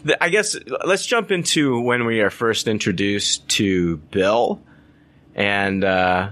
the, 0.05 0.23
I 0.23 0.29
guess 0.29 0.57
let's 0.85 1.07
jump 1.07 1.31
into 1.31 1.81
when 1.81 2.05
we 2.07 2.21
are 2.21 2.31
first 2.31 2.69
introduced 2.69 3.49
to 3.51 3.97
Bill, 3.97 4.61
and 5.35 5.85
uh, 5.85 6.31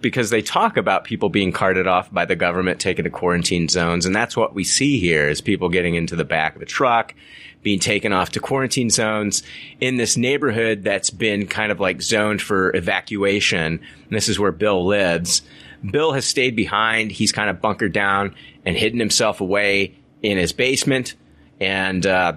because 0.00 0.30
they 0.30 0.42
talk 0.42 0.76
about 0.76 1.04
people 1.04 1.28
being 1.28 1.52
carted 1.52 1.86
off 1.86 2.12
by 2.12 2.24
the 2.24 2.36
government, 2.36 2.80
taken 2.80 3.04
to 3.04 3.10
quarantine 3.10 3.68
zones, 3.68 4.06
and 4.06 4.14
that's 4.14 4.36
what 4.36 4.54
we 4.54 4.64
see 4.64 4.98
here 4.98 5.28
is 5.28 5.40
people 5.40 5.68
getting 5.68 5.94
into 5.94 6.16
the 6.16 6.24
back 6.24 6.54
of 6.54 6.60
the 6.60 6.66
truck, 6.66 7.14
being 7.62 7.78
taken 7.80 8.12
off 8.12 8.30
to 8.30 8.40
quarantine 8.40 8.90
zones 8.90 9.42
in 9.80 9.96
this 9.96 10.16
neighborhood 10.16 10.84
that's 10.84 11.10
been 11.10 11.46
kind 11.46 11.72
of 11.72 11.80
like 11.80 12.00
zoned 12.00 12.40
for 12.40 12.74
evacuation. 12.76 13.80
And 13.80 14.10
this 14.10 14.28
is 14.28 14.38
where 14.38 14.52
Bill 14.52 14.86
lives. 14.86 15.42
Bill 15.88 16.12
has 16.12 16.24
stayed 16.24 16.56
behind. 16.56 17.10
He's 17.10 17.32
kind 17.32 17.50
of 17.50 17.60
bunkered 17.60 17.92
down 17.92 18.34
and 18.64 18.76
hidden 18.76 19.00
himself 19.00 19.40
away 19.40 19.96
in 20.22 20.38
his 20.38 20.52
basement. 20.52 21.14
And 21.60 22.06
uh, 22.06 22.34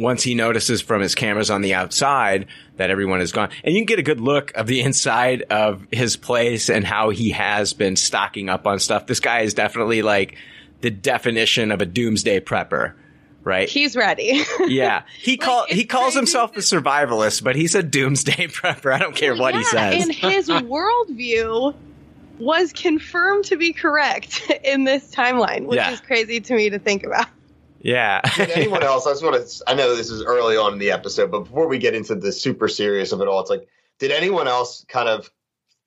once 0.00 0.22
he 0.22 0.34
notices 0.34 0.80
from 0.80 1.00
his 1.02 1.14
cameras 1.14 1.50
on 1.50 1.60
the 1.62 1.74
outside 1.74 2.46
that 2.76 2.90
everyone 2.90 3.20
is 3.20 3.32
gone, 3.32 3.50
and 3.62 3.74
you 3.74 3.80
can 3.80 3.86
get 3.86 3.98
a 3.98 4.02
good 4.02 4.20
look 4.20 4.50
of 4.56 4.66
the 4.66 4.80
inside 4.82 5.42
of 5.50 5.86
his 5.92 6.16
place 6.16 6.68
and 6.70 6.84
how 6.86 7.10
he 7.10 7.30
has 7.30 7.72
been 7.74 7.96
stocking 7.96 8.48
up 8.48 8.66
on 8.66 8.78
stuff. 8.78 9.06
This 9.06 9.20
guy 9.20 9.40
is 9.40 9.54
definitely 9.54 10.02
like 10.02 10.36
the 10.80 10.90
definition 10.90 11.70
of 11.70 11.80
a 11.82 11.86
doomsday 11.86 12.40
prepper, 12.40 12.94
right? 13.44 13.68
He's 13.68 13.94
ready. 13.94 14.42
yeah, 14.66 15.02
he 15.18 15.32
Like, 15.32 15.40
call 15.40 15.66
he 15.68 15.84
calls 15.84 16.14
himself 16.14 16.56
a 16.56 16.60
survivalist, 16.60 17.44
but 17.44 17.54
he's 17.54 17.74
a 17.74 17.82
doomsday 17.82 18.46
prepper. 18.48 18.92
I 18.94 18.98
don't 18.98 19.14
care 19.14 19.36
what 19.36 19.54
he 19.54 19.62
says. 19.64 20.02
And 20.04 20.14
his 20.14 20.48
worldview 20.48 21.74
was 22.38 22.72
confirmed 22.72 23.44
to 23.44 23.56
be 23.56 23.74
correct 23.74 24.50
in 24.64 24.84
this 24.84 25.14
timeline, 25.14 25.66
which 25.66 25.76
Yeah. 25.76 25.92
is 25.92 26.00
crazy 26.00 26.40
to 26.40 26.54
me 26.54 26.70
to 26.70 26.78
think 26.78 27.04
about. 27.04 27.26
Yeah, 27.80 28.20
Did 28.36 28.50
anyone 28.50 28.82
else? 28.82 29.06
I 29.06 29.10
just 29.10 29.24
want 29.24 29.46
to. 29.46 29.64
I 29.66 29.74
know 29.74 29.94
this 29.96 30.10
is 30.10 30.22
early 30.22 30.56
on 30.56 30.74
in 30.74 30.78
the 30.78 30.90
episode, 30.90 31.30
but 31.30 31.40
before 31.40 31.66
we 31.66 31.78
get 31.78 31.94
into 31.94 32.14
the 32.14 32.32
super 32.32 32.68
serious 32.68 33.12
of 33.12 33.20
it 33.20 33.28
all, 33.28 33.40
it's 33.40 33.50
like, 33.50 33.66
did 33.98 34.10
anyone 34.10 34.48
else 34.48 34.84
kind 34.88 35.08
of 35.08 35.30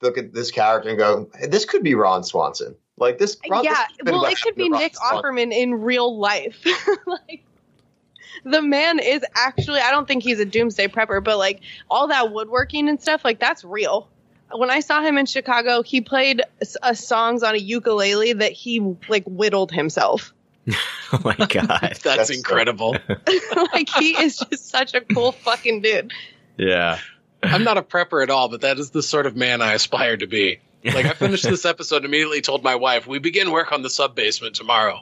look 0.01 0.17
at 0.17 0.33
this 0.33 0.51
character 0.51 0.89
and 0.89 0.97
go, 0.97 1.29
hey, 1.37 1.47
"This 1.47 1.65
could 1.65 1.83
be 1.83 1.95
Ron 1.95 2.23
Swanson"? 2.23 2.75
Like 2.97 3.17
this. 3.17 3.37
Ron, 3.49 3.63
yeah, 3.63 3.85
this 4.03 4.11
well, 4.11 4.25
it 4.25 4.41
could 4.41 4.55
be 4.55 4.69
Ron 4.69 4.79
Nick 4.81 4.95
Swanson. 4.95 5.23
Offerman 5.23 5.51
in 5.53 5.75
real 5.81 6.17
life. 6.17 6.65
like, 7.05 7.43
the 8.43 8.61
man 8.61 8.99
is 8.99 9.23
actually, 9.35 9.79
I 9.79 9.91
don't 9.91 10.07
think 10.07 10.23
he's 10.23 10.39
a 10.39 10.45
doomsday 10.45 10.87
prepper, 10.87 11.23
but 11.23 11.37
like 11.37 11.61
all 11.89 12.07
that 12.07 12.31
woodworking 12.31 12.89
and 12.89 13.01
stuff, 13.01 13.23
like 13.23 13.39
that's 13.39 13.63
real. 13.63 14.09
When 14.51 14.69
I 14.69 14.81
saw 14.81 15.01
him 15.01 15.17
in 15.17 15.25
Chicago, 15.25 15.81
he 15.81 16.01
played 16.01 16.43
s- 16.61 16.77
uh, 16.81 16.93
songs 16.93 17.41
on 17.41 17.55
a 17.55 17.59
ukulele 17.59 18.33
that 18.33 18.51
he 18.51 18.79
like 19.07 19.23
whittled 19.25 19.71
himself. 19.71 20.33
oh 21.13 21.19
my 21.23 21.35
god, 21.49 21.67
That's, 21.81 22.01
That's 22.01 22.27
so- 22.29 22.33
incredible. 22.33 22.95
like 23.73 23.89
he 23.89 24.11
is 24.17 24.37
just 24.37 24.69
such 24.69 24.93
a 24.93 25.01
cool 25.01 25.31
fucking 25.31 25.81
dude. 25.81 26.11
yeah. 26.57 26.99
I'm 27.45 27.65
not 27.65 27.77
a 27.77 27.81
prepper 27.81 28.23
at 28.23 28.29
all, 28.29 28.47
but 28.47 28.61
that 28.61 28.79
is 28.79 28.91
the 28.91 29.03
sort 29.03 29.25
of 29.25 29.35
man 29.35 29.61
I 29.61 29.73
aspire 29.73 30.15
to 30.15 30.27
be. 30.27 30.59
Like 30.85 31.05
I 31.05 31.11
finished 31.13 31.43
this 31.43 31.65
episode, 31.65 31.97
and 31.97 32.05
immediately 32.05 32.39
told 32.39 32.63
my 32.63 32.75
wife, 32.75 33.05
"We 33.05 33.19
begin 33.19 33.51
work 33.51 33.73
on 33.73 33.81
the 33.81 33.89
sub 33.89 34.15
basement 34.15 34.55
tomorrow." 34.55 35.01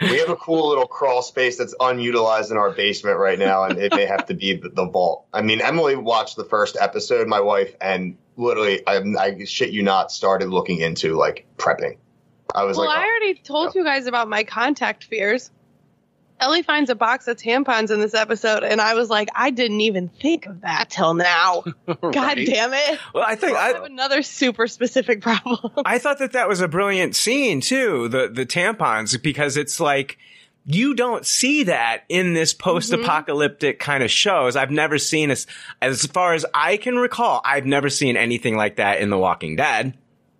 We 0.00 0.18
have 0.18 0.28
a 0.30 0.36
cool 0.36 0.68
little 0.68 0.86
crawl 0.86 1.22
space 1.22 1.56
that's 1.58 1.74
unutilized 1.80 2.50
in 2.52 2.56
our 2.56 2.70
basement 2.70 3.18
right 3.18 3.38
now, 3.38 3.64
and 3.64 3.78
it 3.78 3.92
may 3.94 4.06
have 4.06 4.26
to 4.26 4.34
be 4.34 4.54
the, 4.54 4.68
the 4.68 4.86
vault. 4.86 5.24
I 5.32 5.42
mean, 5.42 5.60
Emily 5.60 5.96
watched 5.96 6.36
the 6.36 6.44
first 6.44 6.76
episode, 6.80 7.26
my 7.26 7.40
wife, 7.40 7.74
and 7.80 8.16
literally, 8.36 8.86
I, 8.86 8.98
I 9.18 9.44
shit 9.44 9.70
you 9.70 9.82
not, 9.82 10.12
started 10.12 10.48
looking 10.48 10.78
into 10.78 11.16
like 11.16 11.46
prepping. 11.56 11.96
I 12.54 12.64
was 12.64 12.76
Well, 12.76 12.86
like, 12.86 12.98
I 12.98 13.02
oh, 13.02 13.06
already 13.06 13.34
told 13.34 13.74
you 13.74 13.84
guys 13.84 14.06
about 14.06 14.28
my 14.28 14.44
contact 14.44 15.04
fears. 15.04 15.50
Ellie 16.40 16.62
finds 16.62 16.88
a 16.88 16.94
box 16.94 17.26
of 17.26 17.36
tampons 17.36 17.90
in 17.90 18.00
this 18.00 18.14
episode, 18.14 18.62
and 18.62 18.80
I 18.80 18.94
was 18.94 19.10
like, 19.10 19.28
I 19.34 19.50
didn't 19.50 19.80
even 19.80 20.08
think 20.08 20.46
of 20.46 20.60
that 20.60 20.88
till 20.88 21.14
now. 21.14 21.64
God 21.86 22.36
damn 22.36 22.72
it. 22.72 23.00
Well, 23.12 23.24
I 23.26 23.34
think 23.34 23.56
I 23.56 23.68
have 23.68 23.82
another 23.82 24.22
super 24.22 24.68
specific 24.68 25.20
problem. 25.20 25.72
I 25.84 25.98
thought 25.98 26.18
that 26.20 26.32
that 26.32 26.48
was 26.48 26.60
a 26.60 26.68
brilliant 26.68 27.16
scene 27.16 27.60
too. 27.60 28.08
The 28.08 28.28
the 28.28 28.46
tampons 28.46 29.20
because 29.20 29.56
it's 29.56 29.80
like 29.80 30.18
you 30.64 30.94
don't 30.94 31.26
see 31.26 31.64
that 31.64 32.04
in 32.08 32.34
this 32.34 32.52
post-apocalyptic 32.54 33.80
mm-hmm. 33.80 33.90
kind 33.90 34.04
of 34.04 34.10
shows. 34.10 34.54
I've 34.54 34.70
never 34.70 34.98
seen 34.98 35.30
as 35.30 35.46
as 35.82 36.06
far 36.06 36.34
as 36.34 36.46
I 36.54 36.76
can 36.76 36.96
recall. 36.96 37.40
I've 37.44 37.66
never 37.66 37.90
seen 37.90 38.16
anything 38.16 38.56
like 38.56 38.76
that 38.76 39.00
in 39.00 39.10
The 39.10 39.18
Walking 39.18 39.56
Dead. 39.56 39.96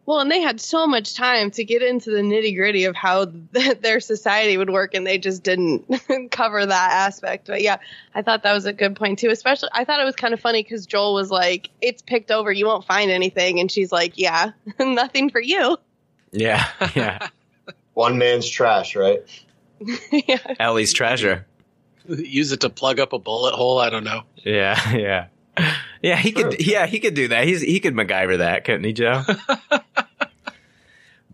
Well, 0.09 0.21
and 0.21 0.31
they 0.31 0.41
had 0.41 0.59
so 0.59 0.87
much 0.87 1.13
time 1.13 1.51
to 1.51 1.65
get 1.65 1.83
into 1.83 2.11
the 2.11 2.23
nitty 2.23 2.57
gritty 2.57 2.85
of 2.85 2.97
how 2.97 3.27
th- 3.27 3.79
their 3.83 4.01
society 4.01 4.57
would 4.57 4.71
work, 4.71 4.95
and 4.95 5.07
they 5.07 5.19
just 5.19 5.43
didn't 5.43 5.85
cover 6.31 6.65
that 6.65 6.93
aspect. 6.93 7.47
But 7.47 7.61
yeah, 7.61 7.77
I 8.15 8.23
thought 8.23 8.43
that 8.45 8.55
was 8.55 8.65
a 8.65 8.73
good 8.73 8.97
point 8.97 9.19
too. 9.19 9.29
Especially, 9.29 9.69
I 9.75 9.85
thought 9.85 10.01
it 10.01 10.05
was 10.05 10.17
kind 10.17 10.33
of 10.33 10.41
funny 10.41 10.63
because 10.63 10.87
Joel 10.87 11.13
was 11.13 11.31
like, 11.31 11.69
"It's 11.83 12.01
picked 12.01 12.31
over. 12.31 12.51
You 12.51 12.65
won't 12.65 12.87
find 12.87 13.11
anything," 13.11 13.61
and 13.61 13.71
she's 13.71 13.93
like, 13.93 14.15
"Yeah, 14.17 14.53
nothing 14.81 15.29
for 15.29 15.43
you." 15.43 15.77
Yeah, 16.33 16.67
yeah. 16.95 17.29
one 17.93 18.17
man's 18.17 18.49
trash, 18.49 18.97
right? 18.97 19.21
yeah. 20.11 20.39
Ellie's 20.59 20.95
treasure. 20.95 21.47
Use 22.09 22.51
it 22.51 22.61
to 22.61 22.71
plug 22.71 22.99
up 22.99 23.13
a 23.13 23.19
bullet 23.19 23.55
hole. 23.55 23.79
I 23.79 23.91
don't 23.91 24.05
know. 24.05 24.23
Yeah, 24.37 24.97
yeah. 24.97 25.27
Yeah, 26.03 26.17
he 26.17 26.33
could. 26.33 26.61
Sure. 26.61 26.73
Yeah, 26.75 26.87
he 26.87 27.01
could 27.01 27.15
do 27.15 27.29
that. 27.29 27.47
He's 27.47 27.61
he 27.61 27.81
could 27.81 27.95
MacGyver 27.95 28.39
that, 28.39 28.65
couldn't 28.65 28.85
he, 28.85 28.93
Joe? 28.93 29.23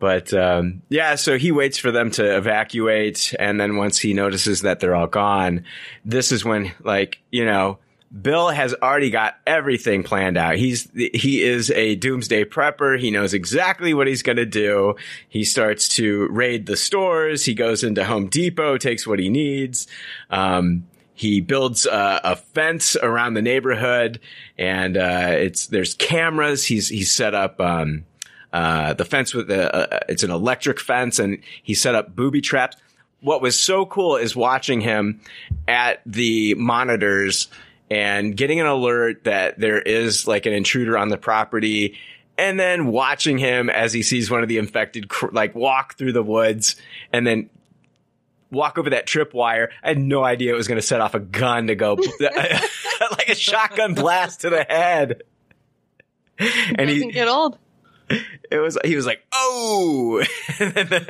But 0.04 0.34
um, 0.34 0.82
yeah, 0.90 1.14
so 1.14 1.38
he 1.38 1.50
waits 1.50 1.78
for 1.78 1.90
them 1.90 2.10
to 2.10 2.36
evacuate, 2.36 3.34
and 3.38 3.58
then 3.58 3.76
once 3.76 3.98
he 3.98 4.12
notices 4.12 4.60
that 4.60 4.78
they're 4.78 4.94
all 4.94 5.06
gone, 5.06 5.64
this 6.04 6.30
is 6.30 6.44
when, 6.44 6.72
like, 6.82 7.20
you 7.30 7.46
know, 7.46 7.78
Bill 8.20 8.50
has 8.50 8.74
already 8.74 9.08
got 9.08 9.36
everything 9.46 10.02
planned 10.02 10.36
out. 10.36 10.56
He's 10.56 10.90
he 10.94 11.42
is 11.42 11.70
a 11.70 11.94
doomsday 11.94 12.44
prepper. 12.44 12.98
He 13.00 13.10
knows 13.10 13.32
exactly 13.32 13.94
what 13.94 14.06
he's 14.06 14.22
going 14.22 14.36
to 14.36 14.44
do. 14.44 14.96
He 15.28 15.42
starts 15.42 15.88
to 15.96 16.28
raid 16.28 16.66
the 16.66 16.76
stores. 16.76 17.44
He 17.44 17.54
goes 17.54 17.82
into 17.82 18.04
Home 18.04 18.28
Depot, 18.28 18.76
takes 18.76 19.06
what 19.06 19.18
he 19.18 19.30
needs. 19.30 19.86
Um, 20.28 20.86
he 21.14 21.40
builds 21.40 21.86
a, 21.86 22.20
a, 22.24 22.36
fence 22.36 22.96
around 22.96 23.34
the 23.34 23.42
neighborhood, 23.42 24.20
and 24.58 24.96
uh, 24.96 25.28
it's 25.30 25.66
there's 25.66 25.94
cameras. 25.94 26.66
He's 26.66 26.88
he's 26.88 27.12
set 27.12 27.34
up. 27.34 27.60
Um, 27.60 28.04
uh, 28.52 28.92
the 28.92 29.04
fence 29.04 29.34
with 29.34 29.48
the, 29.48 29.74
uh, 29.74 29.98
it's 30.08 30.22
an 30.22 30.30
electric 30.30 30.78
fence 30.78 31.18
and 31.18 31.38
he 31.64 31.74
set 31.74 31.96
up 31.96 32.14
booby 32.14 32.40
traps. 32.40 32.76
What 33.20 33.42
was 33.42 33.58
so 33.58 33.84
cool 33.84 34.14
is 34.14 34.36
watching 34.36 34.80
him 34.80 35.22
at 35.66 36.00
the 36.06 36.54
monitors 36.54 37.48
and 37.90 38.36
getting 38.36 38.60
an 38.60 38.66
alert 38.66 39.24
that 39.24 39.58
there 39.58 39.82
is 39.82 40.28
like 40.28 40.46
an 40.46 40.52
intruder 40.52 40.96
on 40.96 41.08
the 41.08 41.16
property 41.18 41.98
and 42.38 42.58
then 42.58 42.86
watching 42.86 43.38
him 43.38 43.68
as 43.70 43.92
he 43.92 44.04
sees 44.04 44.30
one 44.30 44.44
of 44.44 44.48
the 44.48 44.58
infected 44.58 45.10
like 45.32 45.56
walk 45.56 45.96
through 45.96 46.12
the 46.12 46.22
woods 46.22 46.76
and 47.12 47.26
then 47.26 47.50
walk 48.54 48.78
over 48.78 48.90
that 48.90 49.06
tripwire. 49.06 49.68
I 49.82 49.88
had 49.88 49.98
no 49.98 50.24
idea 50.24 50.52
it 50.52 50.56
was 50.56 50.68
going 50.68 50.80
to 50.80 50.86
set 50.86 51.00
off 51.00 51.14
a 51.14 51.20
gun 51.20 51.66
to 51.66 51.74
go 51.74 51.94
like 52.20 53.28
a 53.28 53.34
shotgun 53.34 53.94
blast 53.94 54.40
to 54.42 54.50
the 54.50 54.64
head. 54.68 55.22
And 56.38 56.88
he 56.88 57.10
get 57.12 57.28
old 57.28 57.58
it 58.50 58.58
was 58.58 58.78
he 58.84 58.96
was 58.96 59.06
like 59.06 59.24
oh 59.32 60.22
and 60.60 60.72
then, 60.74 61.06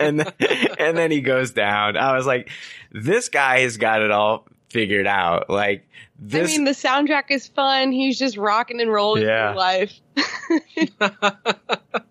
and 0.00 0.20
then, 0.20 0.32
and 0.78 0.96
then 0.96 1.10
he 1.10 1.20
goes 1.20 1.50
down 1.50 1.96
i 1.96 2.16
was 2.16 2.26
like 2.26 2.50
this 2.92 3.28
guy 3.28 3.60
has 3.60 3.76
got 3.76 4.02
it 4.02 4.10
all 4.10 4.46
figured 4.70 5.06
out 5.06 5.50
like 5.50 5.86
this 6.18 6.50
i 6.50 6.52
mean 6.52 6.64
the 6.64 6.72
soundtrack 6.72 7.24
is 7.30 7.46
fun 7.48 7.92
he's 7.92 8.18
just 8.18 8.36
rocking 8.36 8.80
and 8.80 8.90
rolling 8.90 9.24
yeah. 9.24 9.52
through 9.52 9.58
life 9.58 10.00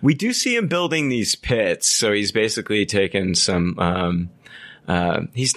we 0.00 0.14
do 0.14 0.32
see 0.32 0.56
him 0.56 0.68
building 0.68 1.08
these 1.08 1.34
pits 1.34 1.88
so 1.88 2.12
he's 2.12 2.32
basically 2.32 2.86
taken 2.86 3.34
some 3.34 3.78
um 3.78 4.30
uh 4.88 5.22
he's 5.34 5.54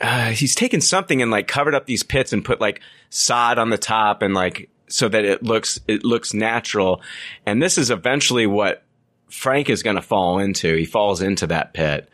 uh, 0.00 0.30
he's 0.30 0.54
taken 0.54 0.80
something 0.80 1.22
and 1.22 1.30
like 1.30 1.48
covered 1.48 1.74
up 1.74 1.86
these 1.86 2.02
pits 2.02 2.32
and 2.32 2.44
put 2.44 2.60
like 2.60 2.80
sod 3.08 3.58
on 3.58 3.70
the 3.70 3.78
top 3.78 4.20
and 4.20 4.34
like 4.34 4.68
so 4.88 5.08
that 5.08 5.24
it 5.24 5.42
looks 5.42 5.80
it 5.88 6.04
looks 6.04 6.34
natural. 6.34 7.00
And 7.44 7.62
this 7.62 7.78
is 7.78 7.90
eventually 7.90 8.46
what 8.46 8.82
Frank 9.28 9.68
is 9.68 9.82
going 9.82 9.96
to 9.96 10.02
fall 10.02 10.38
into. 10.38 10.74
He 10.76 10.84
falls 10.84 11.22
into 11.22 11.46
that 11.48 11.74
pit, 11.74 12.08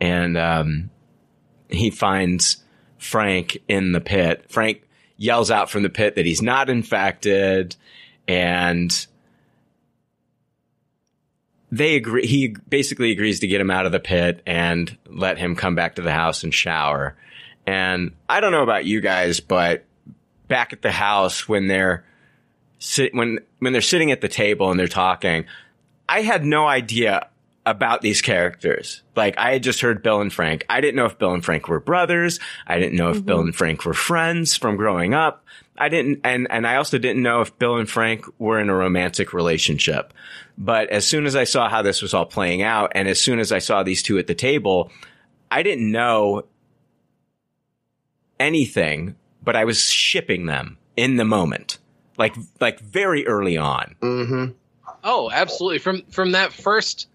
and 0.00 0.36
um, 0.36 0.90
he 1.68 1.90
finds 1.90 2.62
Frank 2.98 3.58
in 3.68 3.92
the 3.92 4.00
pit. 4.00 4.46
Frank 4.48 4.82
yells 5.16 5.50
out 5.50 5.70
from 5.70 5.82
the 5.82 5.90
pit 5.90 6.16
that 6.16 6.26
he's 6.26 6.42
not 6.42 6.68
infected, 6.68 7.76
and 8.26 9.06
they 11.70 11.96
agree. 11.96 12.26
He 12.26 12.54
basically 12.68 13.10
agrees 13.10 13.40
to 13.40 13.46
get 13.46 13.60
him 13.60 13.70
out 13.70 13.86
of 13.86 13.92
the 13.92 14.00
pit 14.00 14.42
and 14.46 14.96
let 15.06 15.38
him 15.38 15.54
come 15.54 15.74
back 15.74 15.96
to 15.96 16.02
the 16.02 16.12
house 16.12 16.42
and 16.42 16.52
shower. 16.52 17.16
And 17.66 18.12
I 18.28 18.40
don't 18.40 18.52
know 18.52 18.62
about 18.62 18.86
you 18.86 19.00
guys, 19.00 19.40
but 19.40 19.84
back 20.48 20.72
at 20.72 20.82
the 20.82 20.92
house 20.92 21.46
when 21.46 21.66
they're 21.66 22.04
sit 22.78 23.14
when 23.14 23.40
when 23.58 23.72
they're 23.72 23.82
sitting 23.82 24.10
at 24.12 24.20
the 24.20 24.28
table 24.28 24.70
and 24.70 24.80
they're 24.80 24.88
talking, 24.88 25.44
I 26.08 26.22
had 26.22 26.44
no 26.44 26.66
idea 26.66 27.28
about 27.66 28.00
these 28.00 28.22
characters. 28.22 29.02
Like 29.14 29.36
I 29.36 29.52
had 29.52 29.62
just 29.62 29.82
heard 29.82 30.02
Bill 30.02 30.22
and 30.22 30.32
Frank. 30.32 30.64
I 30.70 30.80
didn't 30.80 30.96
know 30.96 31.04
if 31.04 31.18
Bill 31.18 31.34
and 31.34 31.44
Frank 31.44 31.68
were 31.68 31.80
brothers. 31.80 32.40
I 32.66 32.78
didn't 32.78 32.96
know 32.96 33.10
if 33.10 33.18
mm-hmm. 33.18 33.26
Bill 33.26 33.40
and 33.40 33.54
Frank 33.54 33.84
were 33.84 33.94
friends 33.94 34.56
from 34.56 34.76
growing 34.76 35.12
up. 35.12 35.44
I 35.78 35.88
didn't 35.88 36.20
and 36.24 36.46
and 36.50 36.66
I 36.66 36.76
also 36.76 36.98
didn't 36.98 37.22
know 37.22 37.40
if 37.40 37.58
Bill 37.58 37.76
and 37.76 37.88
Frank 37.88 38.24
were 38.38 38.58
in 38.58 38.68
a 38.68 38.74
romantic 38.74 39.32
relationship. 39.32 40.12
But 40.56 40.90
as 40.90 41.06
soon 41.06 41.26
as 41.26 41.36
I 41.36 41.44
saw 41.44 41.68
how 41.68 41.82
this 41.82 42.02
was 42.02 42.14
all 42.14 42.26
playing 42.26 42.62
out 42.62 42.92
and 42.94 43.08
as 43.08 43.20
soon 43.20 43.38
as 43.38 43.52
I 43.52 43.60
saw 43.60 43.82
these 43.82 44.02
two 44.02 44.18
at 44.18 44.26
the 44.26 44.34
table, 44.34 44.90
I 45.50 45.62
didn't 45.62 45.90
know 45.90 46.44
anything, 48.40 49.14
but 49.42 49.56
I 49.56 49.64
was 49.64 49.80
shipping 49.80 50.46
them 50.46 50.78
in 50.96 51.16
the 51.16 51.24
moment 51.24 51.78
like 52.18 52.34
like 52.60 52.80
very 52.80 53.26
early 53.26 53.56
on. 53.56 53.94
Mm-hmm. 54.02 54.52
Oh, 55.04 55.30
absolutely. 55.32 55.78
From 55.78 56.02
from 56.10 56.32
that 56.32 56.52
first 56.52 57.06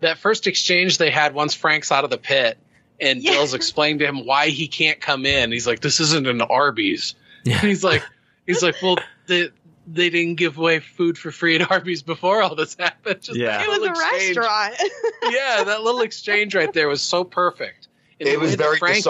that 0.00 0.18
first 0.18 0.46
exchange 0.46 0.98
they 0.98 1.10
had 1.10 1.34
once 1.34 1.54
Frank's 1.54 1.92
out 1.92 2.04
of 2.04 2.10
the 2.10 2.18
pit 2.18 2.58
and 3.00 3.22
yeah. 3.22 3.32
Bill's 3.32 3.54
explained 3.54 4.00
to 4.00 4.06
him 4.06 4.24
why 4.26 4.48
he 4.48 4.66
can't 4.66 5.00
come 5.00 5.26
in. 5.26 5.52
He's 5.52 5.66
like, 5.66 5.80
"This 5.80 6.00
isn't 6.00 6.26
an 6.26 6.40
Arby's." 6.40 7.14
Yeah. 7.48 7.58
he's 7.60 7.84
like, 7.84 8.02
he's 8.46 8.62
like, 8.62 8.76
"Well, 8.82 8.98
the 9.26 9.52
they 9.90 10.10
didn't 10.10 10.34
give 10.34 10.58
away 10.58 10.80
food 10.80 11.16
for 11.16 11.30
free 11.30 11.56
at 11.56 11.70
Arby's 11.70 12.02
before 12.02 12.42
all 12.42 12.54
this 12.54 12.76
happened. 12.78 13.20
Just 13.22 13.38
yeah, 13.38 13.62
it 13.62 13.68
was 13.68 13.78
a 13.78 13.90
exchange. 13.90 14.36
restaurant. 14.36 14.76
yeah, 15.30 15.64
that 15.64 15.82
little 15.82 16.02
exchange 16.02 16.54
right 16.54 16.72
there 16.72 16.88
was 16.88 17.02
so 17.02 17.24
perfect. 17.24 17.88
And 18.20 18.28
it 18.28 18.38
was 18.38 18.56
very 18.56 18.78
Frank, 18.78 19.06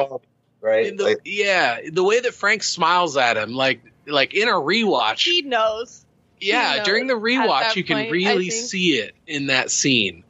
right? 0.61 0.97
The, 0.97 1.03
like, 1.03 1.19
yeah, 1.25 1.81
the 1.91 2.05
way 2.05 2.21
that 2.21 2.35
Frank 2.35 2.63
smiles 2.63 3.17
at 3.17 3.37
him, 3.37 3.53
like 3.53 3.81
like 4.07 4.35
in 4.35 4.49
a 4.49 4.53
rewatch. 4.53 5.25
He 5.25 5.43
knows. 5.43 6.05
Yeah, 6.41 6.73
he 6.73 6.77
knows 6.79 6.87
during 6.87 7.07
the 7.07 7.15
rewatch, 7.15 7.75
you 7.75 7.85
can 7.85 7.97
point, 7.97 8.13
really 8.13 8.51
see 8.51 8.99
it 8.99 9.15
in 9.27 9.47
that 9.47 9.71
scene, 9.71 10.25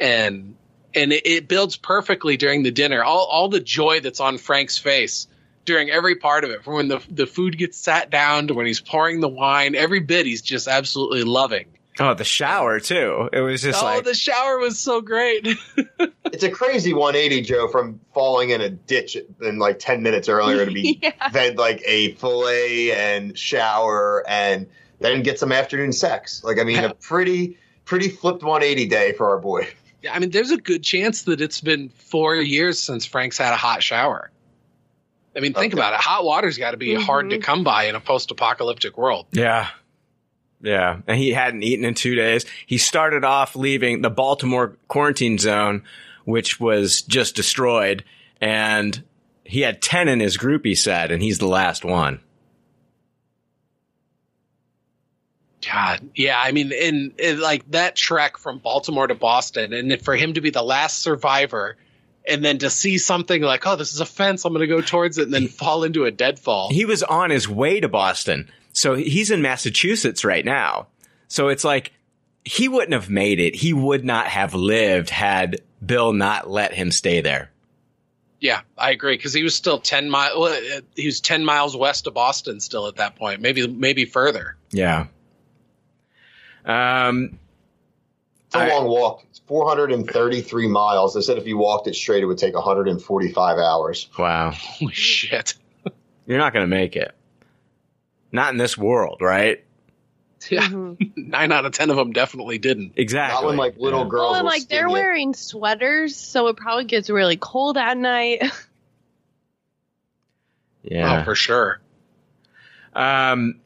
and 0.00 0.56
and 0.94 1.12
it, 1.12 1.26
it, 1.26 1.48
builds 1.48 1.76
perfectly 1.76 2.36
during 2.38 2.62
the 2.62 2.70
dinner. 2.70 3.04
All 3.04 3.26
all 3.26 3.48
the 3.48 3.60
joy 3.60 4.00
that's 4.00 4.20
on 4.20 4.38
Frank's 4.38 4.78
face 4.78 5.28
during 5.64 5.90
every 5.90 6.16
part 6.16 6.44
of 6.44 6.50
it, 6.50 6.64
from 6.64 6.74
when 6.74 6.88
the 6.88 7.00
the 7.10 7.26
food 7.26 7.58
gets 7.58 7.78
sat 7.78 8.10
down 8.10 8.48
to 8.48 8.54
when 8.54 8.66
he's 8.66 8.80
pouring 8.80 9.20
the 9.20 9.28
wine, 9.28 9.74
every 9.74 10.00
bit 10.00 10.26
he's 10.26 10.42
just 10.42 10.68
absolutely 10.68 11.24
loving. 11.24 11.66
Oh, 12.00 12.14
the 12.14 12.24
shower 12.24 12.80
too. 12.80 13.28
It 13.32 13.40
was 13.40 13.62
just 13.62 13.82
oh, 13.82 13.86
like 13.86 14.04
the 14.04 14.14
shower 14.14 14.58
was 14.58 14.78
so 14.78 15.02
great. 15.02 15.46
it's 16.24 16.42
a 16.42 16.50
crazy 16.50 16.94
180, 16.94 17.42
Joe, 17.42 17.68
from 17.68 18.00
falling 18.14 18.50
in 18.50 18.62
a 18.62 18.70
ditch 18.70 19.16
in 19.42 19.58
like 19.58 19.78
10 19.78 20.02
minutes 20.02 20.28
earlier 20.28 20.64
to 20.64 20.72
be 20.72 20.98
yeah. 21.02 21.28
fed 21.28 21.58
like 21.58 21.82
a 21.84 22.14
fillet 22.14 22.92
and 22.92 23.36
shower 23.36 24.24
and 24.26 24.66
then 25.00 25.22
get 25.22 25.38
some 25.38 25.52
afternoon 25.52 25.92
sex. 25.92 26.42
Like, 26.42 26.58
I 26.58 26.64
mean, 26.64 26.82
a 26.82 26.94
pretty, 27.00 27.58
pretty 27.84 28.08
flipped 28.08 28.42
180 28.42 28.86
day 28.86 29.12
for 29.12 29.28
our 29.28 29.38
boy. 29.38 29.68
Yeah, 30.00 30.14
I 30.14 30.18
mean, 30.18 30.30
there's 30.30 30.50
a 30.50 30.56
good 30.56 30.82
chance 30.82 31.24
that 31.24 31.42
it's 31.42 31.60
been 31.60 31.90
four 31.90 32.36
years 32.36 32.80
since 32.80 33.04
Frank's 33.04 33.36
had 33.36 33.52
a 33.52 33.56
hot 33.56 33.82
shower. 33.82 34.30
I 35.34 35.40
mean, 35.40 35.54
think 35.54 35.72
okay. 35.72 35.80
about 35.80 35.94
it. 35.94 36.00
Hot 36.00 36.24
water's 36.24 36.58
got 36.58 36.72
to 36.72 36.76
be 36.76 36.88
mm-hmm. 36.88 37.02
hard 37.02 37.30
to 37.30 37.38
come 37.38 37.64
by 37.64 37.84
in 37.84 37.94
a 37.94 38.00
post-apocalyptic 38.00 38.98
world. 38.98 39.26
Yeah, 39.32 39.68
yeah. 40.60 41.00
And 41.06 41.18
he 41.18 41.32
hadn't 41.32 41.62
eaten 41.62 41.84
in 41.84 41.94
two 41.94 42.14
days. 42.14 42.44
He 42.66 42.78
started 42.78 43.24
off 43.24 43.56
leaving 43.56 44.02
the 44.02 44.10
Baltimore 44.10 44.76
quarantine 44.88 45.38
zone, 45.38 45.82
which 46.24 46.60
was 46.60 47.02
just 47.02 47.34
destroyed. 47.34 48.04
And 48.40 49.02
he 49.44 49.60
had 49.60 49.82
10 49.82 50.08
in 50.08 50.20
his 50.20 50.36
group, 50.36 50.64
he 50.64 50.74
said, 50.74 51.10
and 51.10 51.22
he's 51.22 51.38
the 51.38 51.48
last 51.48 51.84
one. 51.84 52.20
God, 55.70 56.10
yeah, 56.16 56.40
I 56.42 56.50
mean, 56.50 56.72
in, 56.72 57.14
in, 57.18 57.40
like 57.40 57.70
that 57.70 57.94
trek 57.94 58.36
from 58.36 58.58
Baltimore 58.58 59.06
to 59.06 59.14
Boston, 59.14 59.72
and 59.72 60.02
for 60.02 60.16
him 60.16 60.34
to 60.34 60.40
be 60.40 60.50
the 60.50 60.62
last 60.62 60.98
survivor, 60.98 61.76
and 62.28 62.44
then 62.44 62.58
to 62.58 62.70
see 62.70 62.98
something 62.98 63.42
like, 63.42 63.66
oh, 63.66 63.76
this 63.76 63.92
is 63.92 64.00
a 64.00 64.06
fence, 64.06 64.44
I'm 64.44 64.52
going 64.52 64.60
to 64.60 64.66
go 64.66 64.80
towards 64.80 65.18
it, 65.18 65.24
and 65.24 65.34
then 65.34 65.48
fall 65.48 65.84
into 65.84 66.04
a 66.04 66.10
deadfall. 66.10 66.70
He 66.70 66.84
was 66.84 67.02
on 67.02 67.30
his 67.30 67.48
way 67.48 67.80
to 67.80 67.88
Boston. 67.88 68.50
So 68.72 68.94
he's 68.94 69.30
in 69.30 69.42
Massachusetts 69.42 70.24
right 70.24 70.44
now. 70.44 70.86
So 71.28 71.48
it's 71.48 71.64
like 71.64 71.92
he 72.44 72.68
wouldn't 72.68 72.92
have 72.92 73.10
made 73.10 73.40
it. 73.40 73.54
He 73.54 73.72
would 73.72 74.04
not 74.04 74.26
have 74.26 74.54
lived 74.54 75.10
had 75.10 75.60
Bill 75.84 76.12
not 76.12 76.48
let 76.48 76.74
him 76.74 76.90
stay 76.90 77.20
there. 77.20 77.50
Yeah, 78.40 78.62
I 78.76 78.90
agree 78.90 79.16
because 79.16 79.32
he 79.32 79.44
was 79.44 79.54
still 79.54 79.78
ten 79.78 80.10
miles. 80.10 80.36
Well, 80.36 80.52
uh, 80.52 80.80
he 80.96 81.06
was 81.06 81.20
ten 81.20 81.44
miles 81.44 81.76
west 81.76 82.08
of 82.08 82.14
Boston 82.14 82.58
still 82.58 82.88
at 82.88 82.96
that 82.96 83.14
point. 83.14 83.40
Maybe 83.40 83.68
maybe 83.68 84.04
further. 84.04 84.56
Yeah. 84.72 85.06
Um, 86.64 87.38
it's 88.52 88.70
a 88.70 88.74
I, 88.74 88.76
long 88.76 88.86
walk. 88.86 89.24
It's 89.30 89.38
433 89.46 90.68
miles. 90.68 91.14
They 91.14 91.22
said 91.22 91.38
if 91.38 91.46
you 91.46 91.56
walked 91.56 91.86
it 91.86 91.94
straight, 91.94 92.22
it 92.22 92.26
would 92.26 92.36
take 92.36 92.54
145 92.54 93.58
hours. 93.58 94.10
Wow. 94.18 94.50
Holy 94.54 94.92
shit. 94.92 95.54
You're 96.26 96.38
not 96.38 96.52
going 96.52 96.64
to 96.64 96.70
make 96.70 96.94
it. 96.94 97.14
Not 98.30 98.52
in 98.52 98.58
this 98.58 98.76
world, 98.76 99.22
right? 99.22 99.64
Yeah, 100.50 100.68
mm-hmm. 100.68 101.04
nine 101.30 101.52
out 101.52 101.64
of 101.64 101.72
ten 101.72 101.88
of 101.88 101.96
them 101.96 102.12
definitely 102.12 102.58
didn't. 102.58 102.94
Exactly. 102.96 103.42
Not 103.42 103.46
when 103.46 103.56
like 103.56 103.76
little 103.76 104.02
yeah. 104.02 104.08
girls. 104.08 104.32
Well, 104.32 104.44
like 104.44 104.68
they're 104.68 104.88
wearing 104.88 105.34
sweaters, 105.34 106.16
so 106.16 106.48
it 106.48 106.56
probably 106.56 106.84
gets 106.84 107.08
really 107.08 107.36
cold 107.36 107.76
at 107.76 107.96
night. 107.96 108.42
yeah, 110.82 111.20
oh, 111.20 111.24
for 111.24 111.36
sure. 111.36 111.80
Um, 112.92 113.60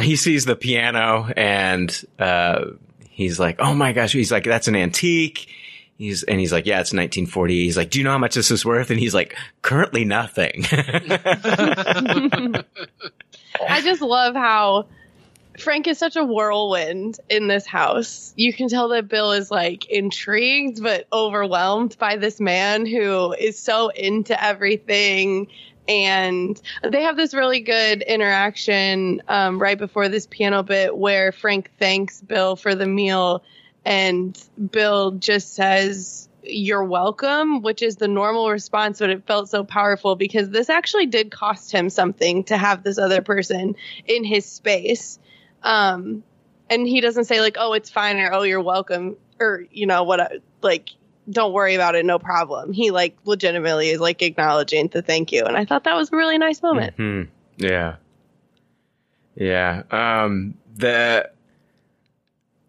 he 0.00 0.16
sees 0.16 0.44
the 0.44 0.56
piano 0.56 1.30
and 1.34 2.04
uh, 2.18 2.66
he's 3.14 3.38
like, 3.38 3.56
oh 3.60 3.74
my 3.74 3.92
gosh, 3.92 4.12
he's 4.12 4.32
like, 4.32 4.44
that's 4.44 4.68
an 4.68 4.76
antique. 4.76 5.48
He's, 5.96 6.24
and 6.24 6.40
he's 6.40 6.52
like, 6.52 6.66
yeah, 6.66 6.80
it's 6.80 6.92
1940. 6.92 7.64
He's 7.64 7.76
like, 7.76 7.90
do 7.90 8.00
you 8.00 8.04
know 8.04 8.10
how 8.10 8.18
much 8.18 8.34
this 8.34 8.50
is 8.50 8.64
worth? 8.64 8.90
And 8.90 8.98
he's 8.98 9.14
like, 9.14 9.36
currently 9.62 10.04
nothing. 10.04 10.64
I 10.70 12.64
just 13.82 14.02
love 14.02 14.34
how 14.34 14.86
Frank 15.60 15.86
is 15.86 15.96
such 15.98 16.16
a 16.16 16.24
whirlwind 16.24 17.20
in 17.30 17.46
this 17.46 17.64
house. 17.64 18.34
You 18.36 18.52
can 18.52 18.68
tell 18.68 18.88
that 18.88 19.08
Bill 19.08 19.30
is 19.30 19.52
like 19.52 19.88
intrigued 19.88 20.82
but 20.82 21.06
overwhelmed 21.12 21.96
by 21.98 22.16
this 22.16 22.40
man 22.40 22.86
who 22.86 23.32
is 23.34 23.56
so 23.56 23.90
into 23.90 24.42
everything. 24.42 25.46
And 25.88 26.60
they 26.82 27.02
have 27.02 27.16
this 27.16 27.34
really 27.34 27.60
good 27.60 28.02
interaction 28.02 29.22
um, 29.28 29.60
right 29.60 29.76
before 29.78 30.08
this 30.08 30.26
piano 30.26 30.62
bit 30.62 30.96
where 30.96 31.30
Frank 31.30 31.70
thanks 31.78 32.20
Bill 32.20 32.56
for 32.56 32.74
the 32.74 32.86
meal, 32.86 33.44
and 33.84 34.40
Bill 34.70 35.12
just 35.12 35.54
says, 35.54 36.28
You're 36.42 36.84
welcome, 36.84 37.60
which 37.60 37.82
is 37.82 37.96
the 37.96 38.08
normal 38.08 38.50
response, 38.50 38.98
but 38.98 39.10
it 39.10 39.26
felt 39.26 39.50
so 39.50 39.62
powerful 39.62 40.16
because 40.16 40.48
this 40.48 40.70
actually 40.70 41.06
did 41.06 41.30
cost 41.30 41.70
him 41.70 41.90
something 41.90 42.44
to 42.44 42.56
have 42.56 42.82
this 42.82 42.98
other 42.98 43.20
person 43.20 43.76
in 44.06 44.24
his 44.24 44.46
space. 44.46 45.18
Um, 45.62 46.24
and 46.70 46.86
he 46.86 47.00
doesn't 47.00 47.24
say 47.24 47.40
like, 47.40 47.56
"Oh, 47.58 47.74
it's 47.74 47.90
fine," 47.90 48.16
or 48.18 48.32
"Oh, 48.32 48.42
you're 48.42 48.62
welcome," 48.62 49.16
or 49.38 49.64
you 49.70 49.86
know 49.86 50.04
what? 50.04 50.40
Like, 50.62 50.90
don't 51.30 51.52
worry 51.52 51.74
about 51.74 51.94
it, 51.94 52.04
no 52.04 52.18
problem. 52.18 52.72
He 52.72 52.90
like 52.90 53.16
legitimately 53.24 53.90
is 53.90 54.00
like 54.00 54.22
acknowledging 54.22 54.88
the 54.88 55.02
thank 55.02 55.32
you, 55.32 55.44
and 55.44 55.56
I 55.56 55.64
thought 55.64 55.84
that 55.84 55.94
was 55.94 56.12
a 56.12 56.16
really 56.16 56.38
nice 56.38 56.62
moment. 56.62 56.94
Hmm. 56.96 57.22
Yeah. 57.56 57.96
Yeah. 59.34 59.82
Um, 59.90 60.54
the 60.76 61.30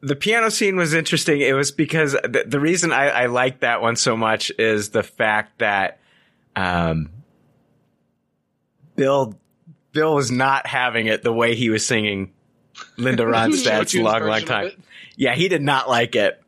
the 0.01 0.15
piano 0.15 0.51
scene 0.51 0.75
was 0.75 0.93
interesting. 0.93 1.41
It 1.41 1.53
was 1.53 1.71
because 1.71 2.11
the, 2.11 2.45
the 2.47 2.59
reason 2.59 2.91
I, 2.91 3.07
I 3.07 3.25
liked 3.25 3.61
that 3.61 3.81
one 3.81 3.95
so 3.95 4.15
much 4.15 4.51
is 4.59 4.89
the 4.89 5.03
fact 5.03 5.59
that 5.59 5.99
um, 6.55 7.09
Bill 8.95 9.37
Bill 9.91 10.15
was 10.15 10.29
not 10.31 10.67
having 10.67 11.07
it 11.07 11.23
the 11.23 11.33
way 11.33 11.55
he 11.55 11.69
was 11.69 11.85
singing 11.85 12.33
Linda 12.97 13.23
Ronstadt's 13.25 13.95
long, 13.95 14.23
long 14.23 14.41
time. 14.41 14.71
Yeah, 15.15 15.33
he 15.33 15.47
did 15.47 15.61
not 15.61 15.89
like 15.89 16.15
it. 16.15 16.41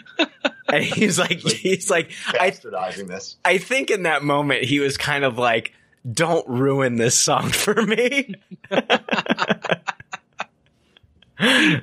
and 0.68 0.84
he's 0.84 1.18
like, 1.18 1.40
he's 1.40 1.90
like, 1.90 2.10
I 2.28 2.50
Bastardizing 2.50 3.08
this. 3.08 3.36
I 3.44 3.58
think 3.58 3.90
in 3.90 4.04
that 4.04 4.22
moment 4.22 4.64
he 4.64 4.80
was 4.80 4.96
kind 4.96 5.24
of 5.24 5.38
like, 5.38 5.72
"Don't 6.10 6.46
ruin 6.48 6.96
this 6.96 7.18
song 7.18 7.48
for 7.50 7.74
me." 7.82 8.34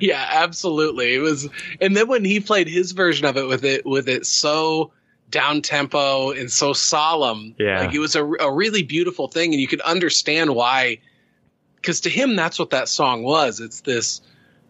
yeah, 0.00 0.26
absolutely. 0.30 1.14
It 1.14 1.18
was, 1.20 1.48
and 1.80 1.96
then 1.96 2.08
when 2.08 2.24
he 2.24 2.40
played 2.40 2.68
his 2.68 2.92
version 2.92 3.26
of 3.26 3.36
it 3.36 3.46
with 3.46 3.64
it 3.64 3.84
with 3.84 4.08
it 4.08 4.24
so 4.26 4.92
down 5.30 5.62
tempo 5.62 6.30
and 6.32 6.50
so 6.50 6.72
solemn, 6.72 7.54
Yeah. 7.58 7.80
like 7.80 7.94
it 7.94 7.98
was 7.98 8.16
a, 8.16 8.24
a 8.24 8.52
really 8.52 8.82
beautiful 8.82 9.28
thing, 9.28 9.52
and 9.52 9.60
you 9.60 9.68
could 9.68 9.80
understand 9.82 10.54
why. 10.54 10.98
Because 11.76 12.00
to 12.02 12.10
him, 12.10 12.36
that's 12.36 12.58
what 12.58 12.70
that 12.70 12.88
song 12.88 13.22
was. 13.22 13.60
It's 13.60 13.80
this 13.82 14.20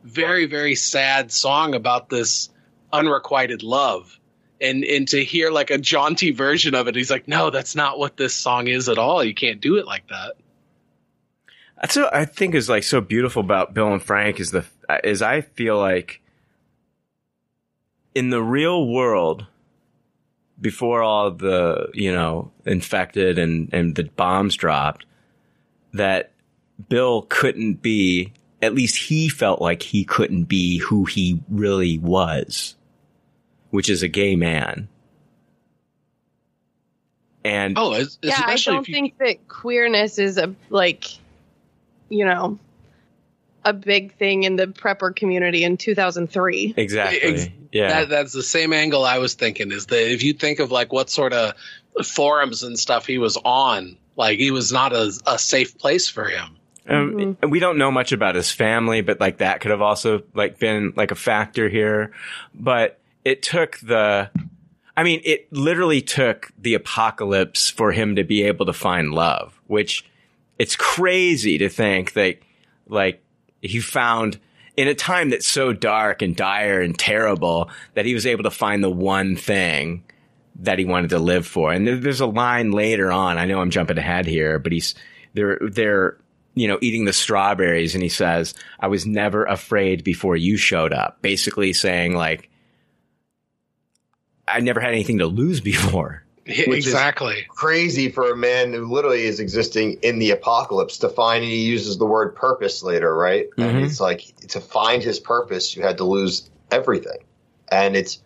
very 0.05 0.47
very 0.47 0.75
sad 0.75 1.31
song 1.31 1.75
about 1.75 2.09
this 2.09 2.49
unrequited 2.93 3.63
love. 3.63 4.19
And, 4.61 4.85
and 4.85 5.09
to 5.09 5.25
hear 5.25 5.51
like 5.51 5.71
a 5.71 5.79
jaunty 5.79 6.33
version 6.33 6.75
of 6.75 6.87
it, 6.87 6.95
he's 6.95 7.11
like, 7.11 7.27
no, 7.27 7.49
that's 7.49 7.75
not 7.75 7.99
what 7.99 8.19
this 8.19 8.35
song 8.35 8.69
is 8.69 8.91
at 8.91 8.99
all. 8.99 9.25
You 9.25 9.35
can't 9.35 9.61
do 9.61 9.79
it 9.79 9.87
like 9.87 10.07
that. 10.09 10.35
That's 11.81 11.97
what 11.97 12.15
I 12.15 12.27
think 12.27 12.55
is 12.55 12.69
like 12.69 12.83
so 12.83 13.01
beautiful 13.01 13.41
about 13.41 13.73
Bill 13.73 13.93
and 13.93 14.03
Frank 14.03 14.39
is 14.39 14.51
the 14.51 14.65
is 15.03 15.23
I 15.23 15.41
feel 15.41 15.79
like 15.79 16.21
in 18.15 18.31
the 18.31 18.43
real 18.43 18.87
world 18.87 19.47
before 20.61 21.03
all 21.03 21.31
the 21.31 21.89
you 21.95 22.13
know 22.13 22.53
infected 22.67 23.39
and 23.39 23.73
and 23.73 23.95
the 23.95 24.05
bombs 24.05 24.57
dropped 24.57 25.07
that 25.95 26.33
Bill 26.89 27.23
couldn't 27.23 27.81
be 27.81 28.35
at 28.61 28.75
least 28.75 28.97
he 28.97 29.31
felt 29.31 29.63
like 29.63 29.83
he 29.83 30.05
couldn't 30.05 30.45
be 30.45 30.79
who 30.79 31.07
he 31.07 31.41
really 31.49 31.99
was 31.99 32.77
which 33.71 33.89
is 33.89 34.03
a 34.03 34.09
gay 34.09 34.37
man 34.37 34.89
and 37.45 37.79
Oh, 37.79 37.93
es- 37.93 38.19
Yeah, 38.23 38.35
I 38.45 38.57
don't 38.57 38.87
you, 38.87 38.95
think 38.95 39.19
that 39.19 39.49
queerness 39.49 40.19
is 40.19 40.37
a 40.39 40.55
like, 40.69 41.05
you 42.09 42.25
know, 42.25 42.59
a 43.65 43.73
big 43.73 44.15
thing 44.15 44.43
in 44.45 44.57
the 44.57 44.67
prepper 44.67 45.15
community 45.15 45.65
in 45.65 45.77
2003. 45.77 46.75
exactly 46.77 47.21
Ex- 47.21 47.49
yeah 47.73 47.89
That, 48.01 48.09
that's 48.09 48.33
the 48.33 48.43
same 48.43 48.73
angle 48.73 49.05
I 49.05 49.19
was 49.19 49.35
thinking. 49.35 49.73
Is 49.73 49.87
that 49.87 50.11
if 50.13 50.23
you 50.23 50.33
think 50.35 50.59
of 50.59 50.71
like 50.71 50.93
what 50.93 51.11
sort 51.11 51.33
of 51.33 51.55
forums 52.05 52.63
and 52.63 52.79
stuff 52.79 53.07
he 53.07 53.19
was 53.19 53.37
on, 53.45 53.97
like 54.17 54.39
he 54.39 54.51
was 54.51 54.71
not 54.73 54.93
a, 54.93 55.13
a 55.27 55.39
safe 55.39 55.79
place 55.79 56.09
for 56.09 56.25
him. 56.27 56.57
Um, 56.89 57.37
and 57.41 57.51
we 57.53 57.61
don't 57.61 57.79
know 57.79 57.91
much 57.91 58.13
about 58.13 58.35
his 58.35 58.51
family, 58.51 59.01
but 59.01 59.21
like 59.21 59.39
that 59.39 59.61
could 59.61 59.71
have 59.71 59.83
also 59.83 60.23
like 60.35 60.59
been 60.59 60.93
like 60.97 61.11
a 61.11 61.15
factor 61.15 61.69
here. 61.69 62.13
But 62.55 62.99
it 63.25 63.43
took 63.43 63.79
the, 63.79 64.31
I 64.97 65.03
mean, 65.03 65.21
it 65.25 65.53
literally 65.53 66.01
took 66.01 66.51
the 66.59 66.75
apocalypse 66.75 67.71
for 67.71 67.93
him 67.93 68.17
to 68.17 68.25
be 68.25 68.43
able 68.45 68.67
to 68.67 68.73
find 68.73 69.13
love, 69.13 69.61
which 69.67 70.05
it's 70.59 70.77
crazy 70.77 71.59
to 71.59 71.69
think 71.69 72.13
that 72.15 72.39
like 72.87 73.23
he 73.63 73.81
found 73.81 74.39
in 74.77 74.89
a 74.89 74.95
time 74.95 75.31
that's 75.31 75.47
so 75.47 75.73
dark 75.73 76.23
and 76.23 76.37
dire 76.37 76.81
and 76.81 76.99
terrible 76.99 77.71
that 77.95 78.07
he 78.07 78.15
was 78.15 78.27
able 78.27 78.45
to 78.45 78.51
find 78.51 78.83
the 78.83 78.91
one 78.91 79.37
thing 79.37 80.05
that 80.57 80.79
he 80.79 80.85
wanted 80.85 81.11
to 81.11 81.19
live 81.19 81.47
for. 81.47 81.73
And 81.73 81.87
there's 81.87 82.21
a 82.21 82.27
line 82.27 82.73
later 82.73 83.11
on. 83.11 83.39
I 83.39 83.47
know 83.47 83.61
I'm 83.61 83.71
jumping 83.71 83.99
ahead 83.99 84.27
here, 84.27 84.59
but 84.59 84.73
he's 84.73 84.95
they're 85.33 85.59
they're 85.61 86.19
you 86.55 86.69
know 86.69 86.79
eating 86.81 87.05
the 87.05 87.13
strawberries, 87.13 87.95
and 87.95 88.03
he 88.03 88.09
says, 88.09 88.55
"I 88.79 88.89
was 88.89 89.07
never 89.07 89.45
afraid 89.45 90.05
before 90.05 90.37
you 90.37 90.57
showed 90.57 90.93
up." 90.93 91.23
Basically 91.23 91.73
saying 91.73 92.15
like, 92.15 92.50
I 94.51 94.61
never 94.61 94.81
had 94.81 94.93
anything 94.93 95.19
to 95.19 95.27
lose 95.27 95.61
before. 95.73 96.23
is- 96.47 96.67
exactly. 96.87 97.45
Crazy 97.49 98.09
for 98.11 98.31
a 98.31 98.37
man 98.37 98.73
who 98.73 98.87
literally 98.93 99.23
is 99.25 99.39
existing 99.41 99.99
in 100.03 100.19
the 100.19 100.31
apocalypse 100.31 100.99
to 100.99 101.09
find, 101.09 101.45
and 101.45 101.53
he 101.53 101.65
uses 101.67 101.99
the 101.99 102.07
word 102.07 102.35
purpose 102.35 102.83
later, 102.83 103.15
right? 103.15 103.49
And 103.59 103.77
Mhm. 103.79 103.85
it's 103.85 104.01
like 104.01 104.23
to 104.49 104.61
find 104.61 105.03
his 105.03 105.21
purpose, 105.21 105.77
you 105.77 105.83
had 105.83 105.99
to 105.99 106.05
lose 106.05 106.51
everything. 106.71 107.19
And 107.71 107.97
it's 107.97 108.19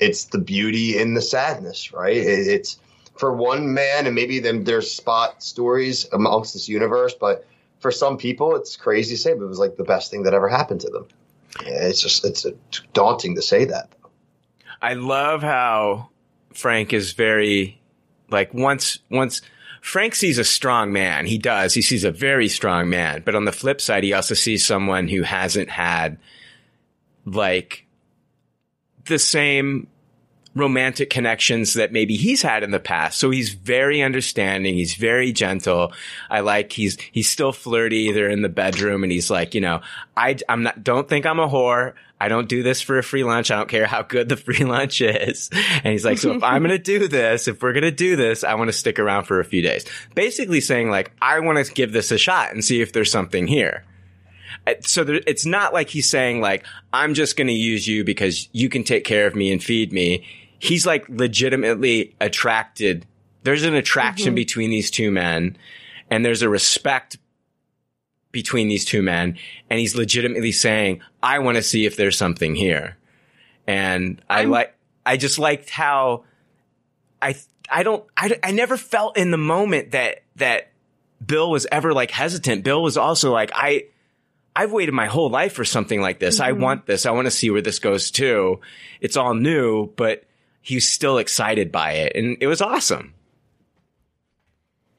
it's 0.00 0.24
the 0.24 0.38
beauty 0.38 0.98
in 0.98 1.14
the 1.14 1.22
sadness, 1.22 1.92
right? 1.92 2.16
It, 2.16 2.46
it's 2.48 2.78
for 3.16 3.32
one 3.32 3.72
man, 3.74 4.06
and 4.06 4.14
maybe 4.14 4.40
then 4.40 4.64
there's 4.64 4.90
spot 4.90 5.42
stories 5.42 6.06
amongst 6.12 6.52
this 6.52 6.68
universe, 6.68 7.14
but 7.18 7.46
for 7.78 7.90
some 7.92 8.16
people, 8.18 8.56
it's 8.56 8.76
crazy 8.76 9.14
to 9.14 9.20
say, 9.22 9.34
but 9.34 9.44
it 9.44 9.48
was 9.48 9.58
like 9.60 9.76
the 9.76 9.84
best 9.84 10.10
thing 10.10 10.24
that 10.24 10.34
ever 10.34 10.48
happened 10.48 10.80
to 10.82 10.90
them. 10.90 11.06
It's 11.64 12.00
just 12.00 12.24
it's 12.24 12.44
daunting 12.92 13.36
to 13.36 13.42
say 13.42 13.64
that. 13.66 13.88
I 14.84 14.92
love 14.92 15.40
how 15.40 16.10
Frank 16.52 16.92
is 16.92 17.12
very 17.12 17.80
like 18.28 18.52
once 18.52 18.98
once 19.10 19.40
Frank 19.80 20.14
sees 20.14 20.36
a 20.36 20.44
strong 20.44 20.92
man, 20.92 21.24
he 21.24 21.38
does. 21.38 21.72
He 21.72 21.80
sees 21.80 22.04
a 22.04 22.10
very 22.10 22.48
strong 22.48 22.90
man, 22.90 23.22
but 23.24 23.34
on 23.34 23.46
the 23.46 23.52
flip 23.52 23.80
side, 23.80 24.04
he 24.04 24.12
also 24.12 24.34
sees 24.34 24.62
someone 24.62 25.08
who 25.08 25.22
hasn't 25.22 25.70
had 25.70 26.18
like 27.24 27.86
the 29.06 29.18
same 29.18 29.86
romantic 30.54 31.10
connections 31.10 31.74
that 31.74 31.92
maybe 31.92 32.16
he's 32.16 32.42
had 32.42 32.62
in 32.62 32.70
the 32.70 32.80
past. 32.80 33.18
So 33.18 33.30
he's 33.30 33.52
very 33.52 34.02
understanding. 34.02 34.74
He's 34.74 34.94
very 34.94 35.32
gentle. 35.32 35.92
I 36.30 36.40
like 36.40 36.72
he's 36.72 36.96
he's 37.12 37.28
still 37.30 37.52
flirty. 37.52 38.12
They're 38.12 38.30
in 38.30 38.42
the 38.42 38.48
bedroom 38.48 39.02
and 39.02 39.10
he's 39.10 39.30
like, 39.30 39.54
you 39.54 39.60
know, 39.60 39.80
I 40.16 40.36
I'm 40.48 40.62
not 40.62 40.84
don't 40.84 41.08
think 41.08 41.26
I'm 41.26 41.40
a 41.40 41.48
whore. 41.48 41.94
I 42.20 42.28
don't 42.28 42.48
do 42.48 42.62
this 42.62 42.80
for 42.80 42.96
a 42.96 43.02
free 43.02 43.24
lunch. 43.24 43.50
I 43.50 43.56
don't 43.56 43.68
care 43.68 43.86
how 43.86 44.02
good 44.02 44.28
the 44.28 44.36
free 44.38 44.64
lunch 44.64 45.00
is. 45.00 45.50
And 45.52 45.92
he's 45.92 46.04
like, 46.04 46.18
so 46.18 46.32
if 46.32 46.42
I'm 46.42 46.62
going 46.62 46.70
to 46.70 46.78
do 46.82 47.08
this, 47.08 47.48
if 47.48 47.60
we're 47.62 47.72
going 47.72 47.82
to 47.82 47.90
do 47.90 48.16
this, 48.16 48.44
I 48.44 48.54
want 48.54 48.68
to 48.68 48.72
stick 48.72 48.98
around 48.98 49.24
for 49.24 49.40
a 49.40 49.44
few 49.44 49.60
days. 49.60 49.84
Basically 50.14 50.60
saying 50.60 50.90
like, 50.90 51.12
I 51.20 51.40
want 51.40 51.64
to 51.64 51.72
give 51.72 51.92
this 51.92 52.12
a 52.12 52.18
shot 52.18 52.52
and 52.52 52.64
see 52.64 52.80
if 52.80 52.92
there's 52.92 53.10
something 53.10 53.46
here. 53.46 53.84
Uh, 54.66 54.74
So 54.80 55.04
there, 55.04 55.20
it's 55.26 55.44
not 55.44 55.74
like 55.74 55.90
he's 55.90 56.08
saying 56.08 56.40
like, 56.40 56.64
I'm 56.92 57.14
just 57.14 57.36
going 57.36 57.48
to 57.48 57.52
use 57.52 57.86
you 57.86 58.04
because 58.04 58.48
you 58.52 58.68
can 58.68 58.84
take 58.84 59.04
care 59.04 59.26
of 59.26 59.34
me 59.34 59.52
and 59.52 59.62
feed 59.62 59.92
me. 59.92 60.24
He's 60.64 60.86
like 60.86 61.06
legitimately 61.08 62.14
attracted. 62.20 63.06
There's 63.42 63.64
an 63.64 63.74
attraction 63.74 64.28
mm-hmm. 64.28 64.34
between 64.36 64.70
these 64.70 64.90
two 64.90 65.10
men 65.10 65.56
and 66.10 66.24
there's 66.24 66.42
a 66.42 66.48
respect 66.48 67.18
between 68.32 68.68
these 68.68 68.84
two 68.84 69.02
men. 69.02 69.38
And 69.70 69.78
he's 69.78 69.94
legitimately 69.94 70.52
saying, 70.52 71.00
I 71.22 71.38
want 71.38 71.56
to 71.56 71.62
see 71.62 71.86
if 71.86 71.96
there's 71.96 72.16
something 72.16 72.54
here. 72.54 72.96
And 73.66 74.20
I 74.28 74.44
like, 74.44 74.74
I 75.06 75.16
just 75.16 75.38
liked 75.38 75.70
how 75.70 76.24
I, 77.22 77.36
I 77.70 77.82
don't, 77.82 78.04
I, 78.16 78.38
I 78.42 78.50
never 78.52 78.76
felt 78.76 79.16
in 79.16 79.30
the 79.30 79.38
moment 79.38 79.92
that, 79.92 80.22
that 80.36 80.70
Bill 81.24 81.50
was 81.50 81.66
ever 81.70 81.94
like 81.94 82.10
hesitant. 82.10 82.64
Bill 82.64 82.82
was 82.82 82.96
also 82.96 83.32
like, 83.32 83.52
I, 83.54 83.84
I've 84.54 84.72
waited 84.72 84.92
my 84.92 85.06
whole 85.06 85.30
life 85.30 85.52
for 85.52 85.64
something 85.64 86.00
like 86.00 86.18
this. 86.18 86.40
I 86.40 86.52
mm-hmm. 86.52 86.62
want 86.62 86.86
this. 86.86 87.06
I 87.06 87.12
want 87.12 87.26
to 87.26 87.30
see 87.30 87.50
where 87.50 87.62
this 87.62 87.78
goes 87.78 88.10
too. 88.10 88.60
It's 89.00 89.16
all 89.16 89.34
new, 89.34 89.92
but 89.96 90.24
he's 90.64 90.90
still 90.90 91.18
excited 91.18 91.70
by 91.70 91.92
it. 91.92 92.12
And 92.16 92.36
it 92.40 92.48
was 92.48 92.60
awesome. 92.60 93.13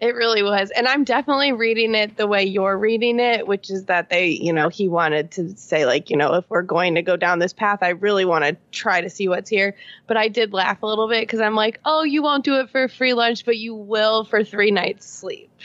It 0.02 0.14
really 0.14 0.44
was. 0.44 0.72
And 0.72 0.88
I'm 0.88 1.06
definitely 1.06 1.54
reading 1.54 1.96
it 1.96 2.18
the 2.18 2.28
way 2.28 2.44
you're 2.44 2.78
reading 2.78 3.20
it, 3.20 3.48
which 3.48 3.70
is 3.70 3.86
that 3.86 4.10
they, 4.10 4.28
you 4.28 4.52
know, 4.52 4.68
he 4.68 4.90
wanted 4.90 5.32
to 5.32 5.56
say, 5.56 5.86
like, 5.86 6.10
you 6.10 6.18
know, 6.18 6.34
if 6.34 6.46
we're 6.50 6.64
going 6.64 6.96
to 6.96 7.02
go 7.02 7.16
down 7.16 7.40
this 7.40 7.54
path, 7.54 7.80
I 7.82 7.90
really 7.90 8.26
want 8.26 8.44
to 8.44 8.58
try 8.72 9.00
to 9.00 9.10
see 9.10 9.30
what's 9.30 9.50
here. 9.50 9.74
But 10.06 10.18
I 10.18 10.28
did 10.28 10.52
laugh 10.52 10.84
a 10.84 10.86
little 10.86 11.08
bit 11.08 11.22
because 11.22 11.40
I'm 11.40 11.56
like, 11.56 11.80
oh, 11.86 12.04
you 12.04 12.22
won't 12.22 12.44
do 12.44 12.56
it 12.60 12.70
for 12.70 12.90
free 12.90 13.14
lunch, 13.14 13.46
but 13.46 13.56
you 13.58 13.74
will 13.74 14.26
for 14.26 14.44
three 14.44 14.72
nights 14.72 15.06
sleep. 15.08 15.50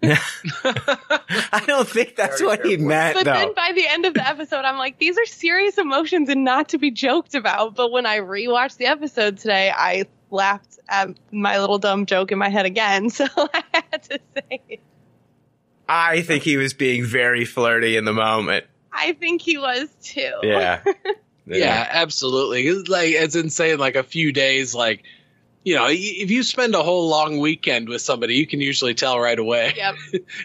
I 0.02 1.64
don't 1.66 1.88
think 1.88 2.14
that's 2.14 2.38
Very 2.40 2.48
what 2.48 2.64
he 2.64 2.76
point. 2.76 2.88
meant 2.88 3.14
But 3.16 3.24
though. 3.24 3.32
then 3.32 3.54
by 3.54 3.72
the 3.74 3.86
end 3.88 4.04
of 4.06 4.14
the 4.14 4.26
episode, 4.26 4.64
I'm 4.64 4.78
like, 4.78 4.98
these 4.98 5.18
are 5.18 5.26
serious 5.26 5.78
emotions 5.78 6.28
and 6.28 6.44
not 6.44 6.68
to 6.68 6.78
be 6.78 6.92
joked 6.92 7.34
about. 7.34 7.74
But 7.74 7.90
when 7.90 8.06
I 8.06 8.18
rewatched 8.18 8.76
the 8.76 8.86
episode 8.86 9.38
today, 9.38 9.72
I 9.76 10.06
laughed 10.30 10.78
at 10.88 11.10
my 11.30 11.58
little 11.58 11.78
dumb 11.78 12.06
joke 12.06 12.32
in 12.32 12.38
my 12.38 12.48
head 12.48 12.66
again. 12.66 13.10
So 13.18 13.26
I 13.36 13.62
had 13.72 14.02
to 14.04 14.20
say, 14.34 14.60
it. 14.68 14.80
I 15.88 16.20
think 16.22 16.42
he 16.42 16.56
was 16.56 16.74
being 16.74 17.04
very 17.04 17.44
flirty 17.44 17.96
in 17.96 18.04
the 18.04 18.12
moment. 18.12 18.66
I 18.92 19.12
think 19.14 19.40
he 19.42 19.58
was 19.58 19.88
too. 20.02 20.32
Yeah. 20.42 20.82
Yeah, 21.50 21.88
absolutely. 21.90 22.66
It's 22.66 22.90
like 22.90 23.08
it's 23.12 23.34
insane. 23.34 23.78
Like 23.78 23.96
a 23.96 24.02
few 24.02 24.32
days, 24.32 24.74
like 24.74 25.04
you 25.64 25.74
know, 25.76 25.86
if 25.88 26.30
you 26.30 26.42
spend 26.42 26.74
a 26.74 26.82
whole 26.82 27.08
long 27.08 27.38
weekend 27.38 27.88
with 27.88 28.02
somebody, 28.02 28.34
you 28.34 28.46
can 28.46 28.60
usually 28.60 28.92
tell 28.92 29.18
right 29.18 29.38
away 29.38 29.72
Yep. 29.78 29.94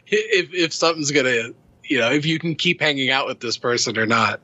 if 0.08 0.54
if 0.54 0.74
something's 0.74 1.12
gonna, 1.12 1.50
you 1.84 2.00
know, 2.00 2.10
if 2.10 2.26
you 2.26 2.40
can 2.40 2.56
keep 2.56 2.80
hanging 2.80 3.10
out 3.10 3.28
with 3.28 3.42
this 3.42 3.58
person 3.58 3.98
or 3.98 4.06
not. 4.06 4.40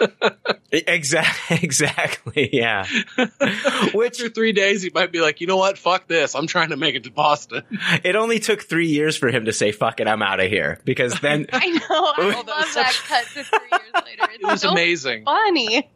Exactly. 0.72 1.58
Exactly. 1.62 2.50
Yeah. 2.52 2.86
Which 3.94 4.20
After 4.20 4.28
three 4.28 4.52
days, 4.52 4.84
you 4.84 4.90
might 4.94 5.12
be 5.12 5.20
like, 5.20 5.40
you 5.40 5.46
know 5.46 5.56
what, 5.56 5.78
fuck 5.78 6.08
this. 6.08 6.34
I'm 6.34 6.46
trying 6.48 6.70
to 6.70 6.76
make 6.76 6.94
it 6.96 7.04
to 7.04 7.10
Boston. 7.12 7.62
it 8.02 8.16
only 8.16 8.38
took 8.40 8.62
three 8.62 8.88
years 8.88 9.16
for 9.16 9.28
him 9.28 9.44
to 9.44 9.52
say, 9.52 9.70
fuck 9.72 10.00
it, 10.00 10.08
I'm 10.08 10.22
out 10.22 10.40
of 10.40 10.48
here. 10.50 10.80
Because 10.84 11.18
then 11.20 11.46
I 11.52 11.68
know. 11.68 11.80
I 11.90 12.34
love 12.34 12.46
that 12.46 12.56
was 12.66 12.74
that 12.74 13.00
cut 13.06 13.24
to 13.34 13.44
three 13.44 13.68
years 13.70 14.04
later. 14.04 14.32
It's 14.32 14.42
It 14.42 14.46
was 14.46 14.60
so 14.62 14.70
amazing. 14.70 15.24
funny. 15.24 15.88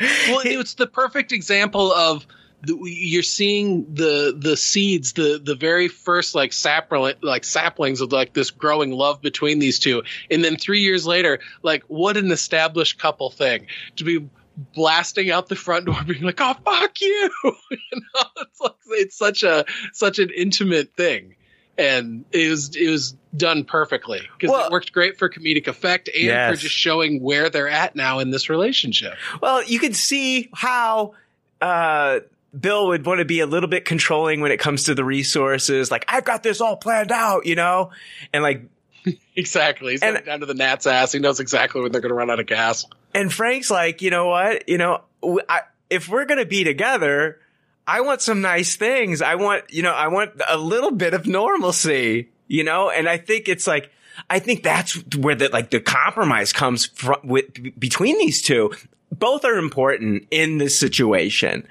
well, 0.00 0.40
it's 0.44 0.74
the 0.74 0.86
perfect 0.88 1.30
example 1.32 1.92
of 1.92 2.26
the, 2.26 2.34
you're 2.64 3.22
seeing 3.22 3.94
the 3.94 4.34
the 4.36 4.56
seeds, 4.56 5.12
the 5.12 5.40
the 5.42 5.54
very 5.54 5.88
first 5.88 6.34
like 6.34 6.52
sapling, 6.52 7.14
like 7.22 7.44
saplings 7.44 8.00
of 8.00 8.12
like 8.12 8.32
this 8.32 8.50
growing 8.50 8.92
love 8.92 9.20
between 9.22 9.58
these 9.58 9.78
two, 9.78 10.02
and 10.30 10.44
then 10.44 10.56
three 10.56 10.80
years 10.80 11.06
later, 11.06 11.38
like 11.62 11.84
what 11.88 12.16
an 12.16 12.30
established 12.32 12.98
couple 12.98 13.30
thing 13.30 13.66
to 13.96 14.04
be 14.04 14.28
blasting 14.74 15.30
out 15.30 15.48
the 15.48 15.56
front 15.56 15.86
door, 15.86 15.96
being 16.06 16.22
like, 16.22 16.40
"Oh 16.40 16.54
fuck 16.64 17.00
you," 17.00 17.30
you 17.44 17.78
know, 17.92 18.22
it's 18.38 18.60
like 18.60 18.72
it's 18.88 19.16
such 19.18 19.42
a 19.42 19.64
such 19.92 20.18
an 20.18 20.30
intimate 20.30 20.94
thing. 20.96 21.34
And 21.78 22.24
it 22.32 22.48
was 22.48 22.74
it 22.74 22.88
was 22.88 23.14
done 23.36 23.62
perfectly 23.64 24.22
because 24.38 24.50
Well- 24.50 24.66
it 24.66 24.72
worked 24.72 24.92
great 24.92 25.18
for 25.18 25.28
comedic 25.28 25.66
effect 25.68 26.08
and 26.08 26.24
Yes. 26.24 26.54
for 26.56 26.62
just 26.62 26.74
showing 26.74 27.22
where 27.22 27.50
they're 27.50 27.68
at 27.68 27.94
now 27.94 28.18
in 28.18 28.30
this 28.30 28.48
relationship. 28.48 29.12
Well, 29.42 29.62
you 29.62 29.78
can 29.78 29.92
see 29.92 30.48
how 30.54 31.12
uh, 31.60 32.20
Bill 32.58 32.88
would 32.88 33.04
want 33.06 33.18
to 33.18 33.24
be 33.24 33.40
a 33.40 33.46
little 33.46 33.68
bit 33.68 33.84
controlling 33.84 34.40
when 34.40 34.50
it 34.52 34.58
comes 34.58 34.84
to 34.84 34.94
the 34.94 35.04
resources. 35.04 35.90
Like, 35.90 36.04
I've 36.08 36.24
got 36.24 36.42
this 36.42 36.60
all 36.60 36.76
planned 36.76 37.12
out, 37.12 37.46
you 37.46 37.54
know? 37.54 37.90
And 38.32 38.42
like, 38.42 38.62
Exactly. 39.36 39.92
He's 39.92 40.02
And- 40.02 40.24
down 40.24 40.40
to 40.40 40.46
the 40.46 40.54
gnat's 40.54 40.86
ass. 40.86 41.12
He 41.12 41.18
knows 41.18 41.40
exactly 41.40 41.80
when 41.82 41.92
they're 41.92 42.00
going 42.00 42.10
to 42.10 42.14
run 42.16 42.30
out 42.30 42.40
of 42.40 42.46
gas. 42.46 42.86
and 43.14 43.32
Frank's 43.32 43.70
like, 43.70 44.02
you 44.02 44.10
know 44.10 44.26
what? 44.28 44.68
You 44.68 44.78
know, 44.78 45.02
I, 45.48 45.60
if 45.90 46.08
we're 46.08 46.24
going 46.24 46.38
to 46.40 46.46
be 46.46 46.64
together, 46.64 47.38
I 47.86 48.00
want 48.00 48.20
some 48.20 48.40
nice 48.40 48.76
things. 48.76 49.22
I 49.22 49.36
want, 49.36 49.64
you 49.72 49.82
know, 49.82 49.92
I 49.92 50.08
want 50.08 50.32
a 50.48 50.56
little 50.58 50.90
bit 50.90 51.14
of 51.14 51.26
normalcy, 51.26 52.30
you 52.48 52.64
know? 52.64 52.90
And 52.90 53.08
I 53.08 53.16
think 53.18 53.48
it's 53.48 53.66
like, 53.66 53.90
I 54.30 54.38
think 54.38 54.62
that's 54.62 54.94
where 55.16 55.34
the, 55.34 55.48
like 55.50 55.70
the 55.70 55.80
compromise 55.80 56.52
comes 56.52 56.86
from 56.86 57.16
with 57.22 57.44
between 57.78 58.18
these 58.18 58.40
two. 58.42 58.72
Both 59.12 59.44
are 59.44 59.56
important 59.58 60.26
in 60.30 60.58
this 60.58 60.76
situation. 60.78 61.66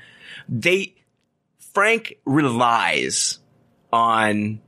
They, 0.48 0.96
Frank 1.74 2.18
relies 2.26 3.40
on 3.92 4.62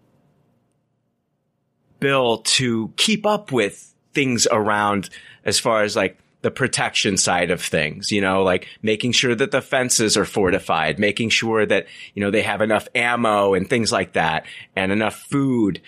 Bill 1.99 2.39
to 2.39 2.93
keep 2.95 3.25
up 3.25 3.51
with 3.51 3.93
things 4.13 4.47
around 4.49 5.09
as 5.43 5.59
far 5.59 5.83
as 5.83 5.95
like 5.95 6.17
the 6.41 6.51
protection 6.51 7.17
side 7.17 7.51
of 7.51 7.61
things, 7.61 8.11
you 8.11 8.21
know, 8.21 8.43
like 8.43 8.67
making 8.81 9.11
sure 9.11 9.33
that 9.33 9.51
the 9.51 9.61
fences 9.61 10.15
are 10.15 10.25
fortified, 10.25 10.99
making 10.99 11.29
sure 11.29 11.65
that, 11.65 11.87
you 12.13 12.23
know, 12.23 12.31
they 12.31 12.43
have 12.43 12.61
enough 12.61 12.87
ammo 12.93 13.53
and 13.53 13.69
things 13.69 13.91
like 13.91 14.13
that 14.13 14.45
and 14.75 14.91
enough 14.91 15.15
food. 15.15 15.81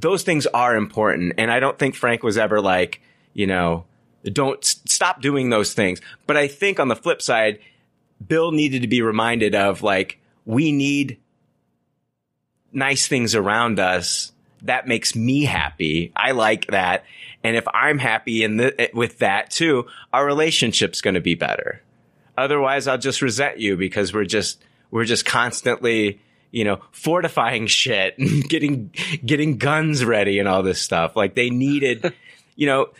Those 0.00 0.22
things 0.22 0.46
are 0.46 0.76
important. 0.76 1.34
And 1.38 1.50
I 1.50 1.60
don't 1.60 1.78
think 1.78 1.94
Frank 1.94 2.22
was 2.22 2.38
ever 2.38 2.60
like, 2.60 3.00
you 3.34 3.46
know, 3.46 3.84
don't 4.24 4.64
stop 4.64 5.20
doing 5.20 5.50
those 5.50 5.74
things. 5.74 6.00
But 6.26 6.36
I 6.36 6.48
think 6.48 6.80
on 6.80 6.88
the 6.88 6.96
flip 6.96 7.20
side, 7.20 7.58
Bill 8.28 8.52
needed 8.52 8.82
to 8.82 8.88
be 8.88 9.02
reminded 9.02 9.54
of 9.54 9.82
like, 9.82 10.18
we 10.44 10.72
need 10.72 11.18
nice 12.72 13.06
things 13.06 13.34
around 13.34 13.78
us. 13.78 14.32
That 14.62 14.86
makes 14.86 15.16
me 15.16 15.44
happy. 15.44 16.12
I 16.14 16.32
like 16.32 16.66
that. 16.68 17.04
And 17.44 17.56
if 17.56 17.66
I'm 17.72 17.98
happy 17.98 18.44
in 18.44 18.56
the, 18.56 18.80
eh, 18.80 18.88
with 18.94 19.18
that 19.18 19.50
too, 19.50 19.86
our 20.12 20.24
relationship's 20.24 21.00
going 21.00 21.14
to 21.14 21.20
be 21.20 21.34
better. 21.34 21.82
Otherwise, 22.36 22.86
I'll 22.86 22.98
just 22.98 23.22
resent 23.22 23.58
you 23.58 23.76
because 23.76 24.14
we're 24.14 24.24
just, 24.24 24.62
we're 24.90 25.04
just 25.04 25.24
constantly, 25.24 26.20
you 26.50 26.64
know, 26.64 26.80
fortifying 26.92 27.66
shit 27.66 28.16
and 28.18 28.44
getting, 28.48 28.92
getting 29.24 29.58
guns 29.58 30.04
ready 30.04 30.38
and 30.38 30.48
all 30.48 30.62
this 30.62 30.80
stuff. 30.80 31.16
Like 31.16 31.34
they 31.34 31.50
needed, 31.50 32.14
you 32.56 32.66
know, 32.66 32.90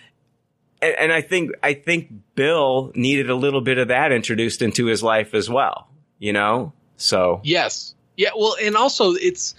and, 0.83 0.95
and 0.99 1.13
I 1.13 1.23
think, 1.23 1.53
I 1.63 1.75
think 1.75 2.11
Bill 2.35 2.93
needed 2.95 3.31
a 3.31 3.35
little 3.35 3.63
bit 3.63 3.79
of 3.79 3.89
that 3.89 4.13
introduced 4.13 4.61
into 4.61 4.87
his 4.87 5.03
life 5.03 5.33
as 5.33 5.49
well, 5.49 5.89
you 6.19 6.33
know? 6.33 6.73
So, 6.97 7.41
Yes. 7.43 7.95
Yeah. 8.17 8.31
Well, 8.37 8.57
and 8.63 8.77
also 8.77 9.13
it's 9.15 9.55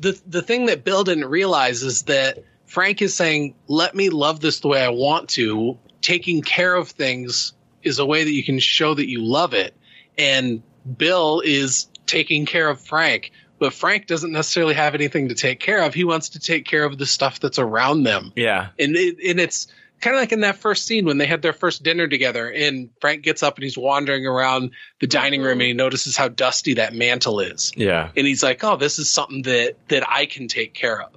the 0.00 0.20
the 0.26 0.42
thing 0.42 0.66
that 0.66 0.84
Bill 0.84 1.04
didn't 1.04 1.26
realize 1.26 1.82
is 1.82 2.04
that 2.04 2.42
Frank 2.66 3.02
is 3.02 3.14
saying, 3.14 3.54
"Let 3.68 3.94
me 3.94 4.08
love 4.08 4.40
this 4.40 4.60
the 4.60 4.68
way 4.68 4.82
I 4.82 4.88
want 4.88 5.28
to." 5.30 5.78
Taking 6.00 6.42
care 6.42 6.74
of 6.74 6.88
things 6.88 7.52
is 7.82 7.98
a 7.98 8.06
way 8.06 8.24
that 8.24 8.32
you 8.32 8.42
can 8.42 8.58
show 8.58 8.94
that 8.94 9.08
you 9.08 9.22
love 9.22 9.54
it, 9.54 9.74
and 10.18 10.62
Bill 10.96 11.40
is 11.44 11.86
taking 12.06 12.46
care 12.46 12.68
of 12.68 12.80
Frank. 12.80 13.30
But 13.58 13.72
Frank 13.72 14.06
doesn't 14.06 14.32
necessarily 14.32 14.74
have 14.74 14.94
anything 14.94 15.28
to 15.28 15.34
take 15.34 15.60
care 15.60 15.82
of. 15.82 15.94
He 15.94 16.04
wants 16.04 16.30
to 16.30 16.40
take 16.40 16.64
care 16.64 16.84
of 16.84 16.98
the 16.98 17.06
stuff 17.06 17.38
that's 17.38 17.58
around 17.58 18.02
them. 18.02 18.32
yeah. 18.34 18.68
and 18.78 18.96
it, 18.96 19.16
and 19.24 19.38
it's 19.38 19.68
kind 20.04 20.14
of 20.16 20.20
like 20.20 20.32
in 20.32 20.40
that 20.40 20.56
first 20.56 20.86
scene 20.86 21.06
when 21.06 21.18
they 21.18 21.26
had 21.26 21.40
their 21.42 21.52
first 21.54 21.82
dinner 21.82 22.06
together 22.06 22.50
and 22.50 22.90
Frank 23.00 23.22
gets 23.22 23.42
up 23.42 23.56
and 23.56 23.64
he's 23.64 23.78
wandering 23.78 24.26
around 24.26 24.70
the 25.00 25.06
dining 25.06 25.40
room 25.42 25.60
and 25.60 25.62
he 25.62 25.72
notices 25.72 26.16
how 26.16 26.28
dusty 26.28 26.74
that 26.74 26.92
mantle 26.94 27.40
is 27.40 27.72
Yeah. 27.76 28.10
and 28.16 28.26
he's 28.26 28.42
like 28.42 28.62
oh 28.62 28.76
this 28.76 28.98
is 28.98 29.10
something 29.10 29.42
that 29.42 29.76
that 29.88 30.08
I 30.08 30.26
can 30.26 30.46
take 30.46 30.74
care 30.74 31.00
of 31.02 31.10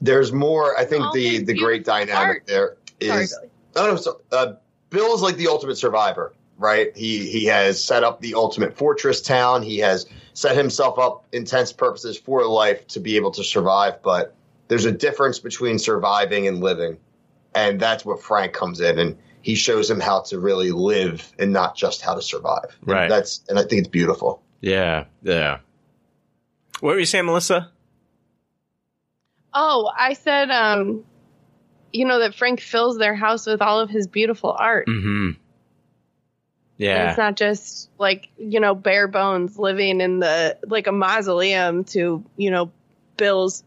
There's 0.00 0.32
more. 0.32 0.78
I 0.78 0.84
think 0.84 1.12
the 1.12 1.42
the 1.44 1.54
great 1.54 1.84
dynamic 1.84 2.12
Art. 2.26 2.42
there 2.46 2.76
Sorry, 3.02 3.24
is. 3.24 3.38
Oh 3.76 3.86
no, 3.86 3.96
so, 3.96 4.20
uh, 4.30 4.54
Bill 4.90 5.14
is 5.14 5.22
like 5.22 5.36
the 5.36 5.48
ultimate 5.48 5.76
survivor, 5.76 6.34
right? 6.58 6.96
He 6.96 7.28
he 7.28 7.44
has 7.46 7.82
set 7.82 8.04
up 8.04 8.20
the 8.20 8.34
ultimate 8.34 8.76
fortress 8.76 9.20
town. 9.20 9.62
He 9.62 9.78
has 9.78 10.06
set 10.34 10.56
himself 10.56 10.98
up 10.98 11.24
intense 11.32 11.72
purposes 11.72 12.16
for 12.18 12.44
life 12.46 12.86
to 12.88 13.00
be 13.00 13.16
able 13.16 13.30
to 13.32 13.42
survive. 13.44 14.02
But 14.02 14.34
there's 14.68 14.84
a 14.84 14.92
difference 14.92 15.38
between 15.38 15.78
surviving 15.78 16.46
and 16.46 16.60
living, 16.60 16.96
and 17.54 17.78
that's 17.80 18.04
what 18.04 18.22
Frank 18.22 18.52
comes 18.52 18.80
in 18.80 18.98
and 18.98 19.18
he 19.42 19.54
shows 19.54 19.90
him 19.90 20.00
how 20.00 20.20
to 20.22 20.38
really 20.38 20.70
live 20.70 21.32
and 21.38 21.52
not 21.52 21.76
just 21.76 22.00
how 22.02 22.14
to 22.14 22.22
survive. 22.22 22.76
And 22.82 22.90
Right. 22.90 23.08
that's 23.08 23.42
and 23.48 23.58
I 23.58 23.62
think 23.62 23.80
it's 23.80 23.88
beautiful. 23.88 24.42
Yeah. 24.60 25.04
Yeah. 25.22 25.58
What 26.80 26.94
were 26.94 26.98
you 27.00 27.06
saying, 27.06 27.26
Melissa? 27.26 27.70
Oh, 29.54 29.90
I 29.96 30.14
said, 30.14 30.50
um, 30.50 31.04
you 31.92 32.06
know, 32.06 32.20
that 32.20 32.34
Frank 32.34 32.60
fills 32.60 32.96
their 32.98 33.14
house 33.14 33.46
with 33.46 33.60
all 33.60 33.80
of 33.80 33.90
his 33.90 34.06
beautiful 34.06 34.50
art. 34.58 34.86
Mm-hmm. 34.86 35.26
And 35.26 35.36
Yeah. 36.78 37.10
it's 37.10 37.18
not 37.18 37.36
just 37.36 37.90
like, 37.98 38.28
you 38.38 38.60
know, 38.60 38.74
bare 38.74 39.08
bones 39.08 39.58
living 39.58 40.00
in 40.00 40.20
the, 40.20 40.56
like 40.66 40.86
a 40.86 40.92
mausoleum 40.92 41.84
to, 41.84 42.24
you 42.36 42.50
know, 42.50 42.72
Bill's 43.16 43.62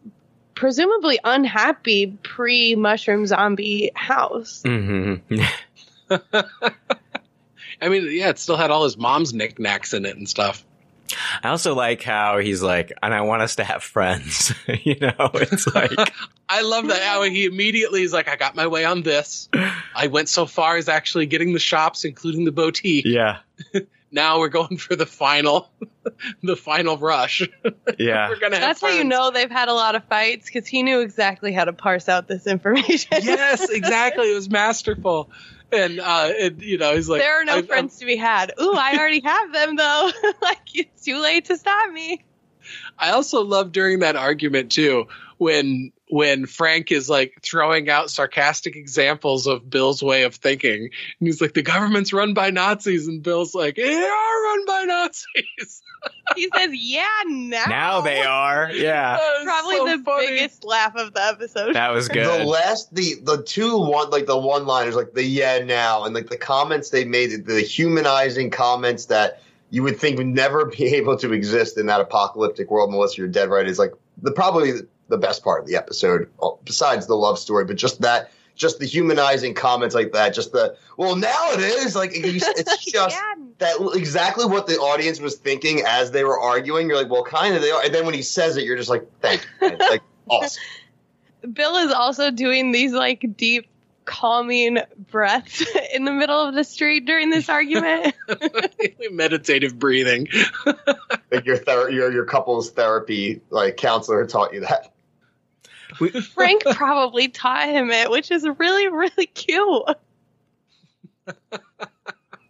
presumably 0.56 1.20
unhappy 1.24 2.18
pre 2.24 2.76
mushroom 2.76 3.28
zombie 3.28 3.92
house. 3.96 4.64
Mm-hmm. 4.66 5.44
I 7.82 7.90
mean 7.90 8.08
yeah 8.12 8.30
it 8.30 8.40
still 8.40 8.58
had 8.58 8.72
all 8.72 8.84
his 8.84 8.98
mom's 8.98 9.34
knickknacks 9.34 9.94
in 9.94 10.06
it 10.06 10.16
and 10.18 10.30
stuff 10.30 10.64
I 11.44 11.50
also 11.50 11.76
like 11.76 12.02
how 12.02 12.40
he's 12.40 12.64
like, 12.64 12.92
and 13.02 13.14
I 13.14 13.22
want 13.22 13.42
us 13.42 13.58
to 13.58 13.64
have 13.64 13.84
friends. 13.84 14.54
you 14.84 14.98
know, 15.00 15.30
it's 15.34 15.68
like 15.68 16.14
I 16.50 16.62
love 16.62 16.88
that 16.88 17.02
how 17.02 17.24
he 17.24 17.46
immediately 17.46 18.02
is 18.02 18.14
like, 18.14 18.28
I 18.28 18.36
got 18.36 18.56
my 18.56 18.68
way 18.68 18.86
on 18.86 19.04
this. 19.04 19.50
I 19.96 20.08
went 20.08 20.30
so 20.30 20.46
far 20.46 20.78
as 20.78 20.90
actually 20.90 21.26
getting 21.26 21.54
the 21.54 21.60
shops, 21.60 22.06
including 22.06 22.46
the 22.46 22.52
boutique. 22.52 23.06
yeah, 23.06 23.40
Now 24.16 24.40
we're 24.40 24.48
going 24.48 24.78
for 24.78 24.96
the 24.96 25.06
final, 25.06 25.70
the 26.42 26.56
final 26.56 26.98
rush. 26.98 27.42
yeah. 28.00 28.30
we're 28.30 28.40
gonna 28.40 28.56
have 28.56 28.62
That's 28.62 28.82
how 28.82 28.88
you 28.88 29.04
know 29.04 29.30
they've 29.30 29.52
had 29.52 29.68
a 29.68 29.74
lot 29.74 29.96
of 29.96 30.06
fights 30.06 30.46
because 30.46 30.66
he 30.66 30.84
knew 30.84 31.02
exactly 31.02 31.52
how 31.52 31.66
to 31.66 31.74
parse 31.74 32.08
out 32.08 32.26
this 32.26 32.48
information. 32.48 33.10
yes, 33.22 33.70
exactly. 33.70 34.32
It 34.32 34.36
was 34.36 34.50
masterful. 34.50 35.30
And 35.70 36.00
uh, 36.00 36.32
and 36.40 36.62
you 36.62 36.78
know, 36.78 36.96
he's 36.96 37.10
like, 37.10 37.20
there 37.20 37.42
are 37.42 37.44
no 37.44 37.58
I- 37.58 37.62
friends 37.64 37.98
to 38.00 38.06
be 38.06 38.16
had. 38.16 38.54
Ooh, 38.60 38.74
I 38.74 38.96
already 38.98 39.20
have 39.20 39.52
them 39.52 39.76
though. 39.76 40.12
like 40.42 40.60
it's 40.74 41.04
too 41.04 41.20
late 41.22 41.46
to 41.46 41.58
stop 41.58 41.92
me. 41.92 42.24
I 42.98 43.12
also 43.12 43.44
love 43.44 43.74
during 43.74 44.00
that 44.00 44.16
argument 44.16 44.72
too 44.72 45.08
when 45.38 45.92
when 46.10 46.46
Frank 46.46 46.92
is 46.92 47.10
like 47.10 47.40
throwing 47.42 47.90
out 47.90 48.10
sarcastic 48.12 48.76
examples 48.76 49.48
of 49.48 49.70
Bill's 49.70 50.04
way 50.04 50.24
of 50.24 50.36
thinking. 50.36 50.84
And 50.84 51.28
he's 51.28 51.42
like, 51.42 51.54
the 51.54 51.64
government's 51.64 52.14
run 52.14 52.34
by 52.34 52.52
Nazis, 52.52 53.08
and 53.08 53.24
Bill's 53.24 53.56
like, 53.56 53.76
they 53.76 53.96
are 53.96 54.44
run 54.44 54.66
by 54.66 54.84
Nazis. 54.88 55.82
He 56.36 56.48
says, 56.56 56.70
"Yeah, 56.74 57.08
now." 57.28 57.66
Now 57.68 58.02
they 58.02 58.22
are. 58.22 58.70
Yeah, 58.76 59.18
Probably 59.44 59.78
so 59.78 59.98
the 59.98 60.04
funny. 60.04 60.28
biggest 60.28 60.64
laugh 60.64 60.96
of 60.96 61.14
the 61.14 61.24
episode. 61.24 61.74
that 61.74 61.92
was 61.92 62.08
good. 62.08 62.42
The 62.42 62.46
last, 62.46 62.94
the 62.94 63.16
the 63.24 63.42
two 63.42 63.80
one 63.80 64.12
like 64.12 64.28
the 64.28 64.38
one 64.38 64.68
liners, 64.68 64.96
like 64.96 65.14
the 65.14 65.24
yeah 65.24 65.64
now, 65.64 66.04
and 66.04 66.14
like 66.14 66.30
the 66.30 66.38
comments 66.38 66.92
they 66.92 67.06
made, 67.06 67.46
the 67.48 67.62
humanizing 67.62 68.52
comments 68.52 69.06
that 69.06 69.42
you 69.72 69.82
would 69.82 70.00
think 70.00 70.18
would 70.20 70.28
never 70.28 70.66
be 70.78 70.86
able 70.96 71.18
to 71.18 71.34
exist 71.34 71.78
in 71.80 71.88
that 71.88 72.02
apocalyptic 72.02 72.70
world 72.70 72.92
unless 72.94 73.18
you're 73.18 73.28
dead 73.28 73.50
right 73.50 73.68
is 73.68 73.80
like 73.80 73.94
the 74.22 74.32
probably 74.32 74.74
the 75.10 75.18
best 75.18 75.44
part 75.44 75.62
of 75.62 75.68
the 75.68 75.76
episode, 75.76 76.30
uh, 76.42 76.50
besides 76.64 77.08
the 77.08 77.16
love 77.16 77.40
story, 77.40 77.66
but 77.66 77.76
just 77.78 78.02
that. 78.02 78.32
Just 78.58 78.80
the 78.80 78.86
humanizing 78.86 79.54
comments 79.54 79.94
like 79.94 80.14
that, 80.14 80.34
just 80.34 80.54
the 80.54 80.78
well 80.96 81.18
now 81.18 81.52
it 81.52 81.60
is 81.60 81.94
like 81.94 82.12
it's 82.14 82.48
it's 82.48 82.86
just 82.90 83.14
Yeah. 83.14 83.34
that 83.58 83.76
exactly 83.96 84.46
what 84.46 84.66
the 84.66 84.76
audience 84.78 85.20
was 85.20 85.36
thinking 85.36 85.82
as 85.86 86.12
they 86.12 86.24
were 86.24 86.40
arguing. 86.40 86.88
You're 86.88 86.96
like, 86.96 87.12
well, 87.12 87.26
kind 87.26 87.54
of 87.54 87.62
they 87.62 87.72
are, 87.72 87.84
and 87.84 87.94
then 87.94 88.06
when 88.06 88.14
he 88.14 88.22
says 88.22 88.56
it, 88.56 88.64
you're 88.64 88.78
just 88.78 88.90
like, 88.90 89.06
thank 89.20 89.46
you, 89.62 89.68
man. 89.72 89.78
like 89.80 90.02
awesome. 90.30 90.64
Bill 91.52 91.76
is 91.76 91.92
also 91.92 92.32
doing 92.32 92.72
these 92.72 92.94
like 92.94 93.26
deep, 93.36 93.68
calming 94.06 94.78
breaths 95.12 95.62
in 95.94 96.06
the 96.06 96.14
middle 96.14 96.40
of 96.48 96.56
the 96.56 96.64
street 96.64 97.06
during 97.06 97.32
this 97.32 97.50
argument. 97.50 98.16
meditative 99.12 99.78
breathing. 99.78 100.30
like 101.30 101.46
your 101.46 101.58
ther- 101.58 101.90
your 101.90 102.10
your 102.10 102.24
couples 102.24 102.72
therapy 102.72 103.42
like 103.50 103.76
counselor 103.76 104.26
taught 104.26 104.54
you 104.54 104.62
that. 104.62 104.94
Frank 106.34 106.64
probably 106.74 107.28
taught 107.30 107.68
him 107.70 107.90
it, 107.92 108.10
which 108.10 108.32
is 108.32 108.48
really, 108.58 108.88
really 108.88 109.26
cute. 109.28 109.84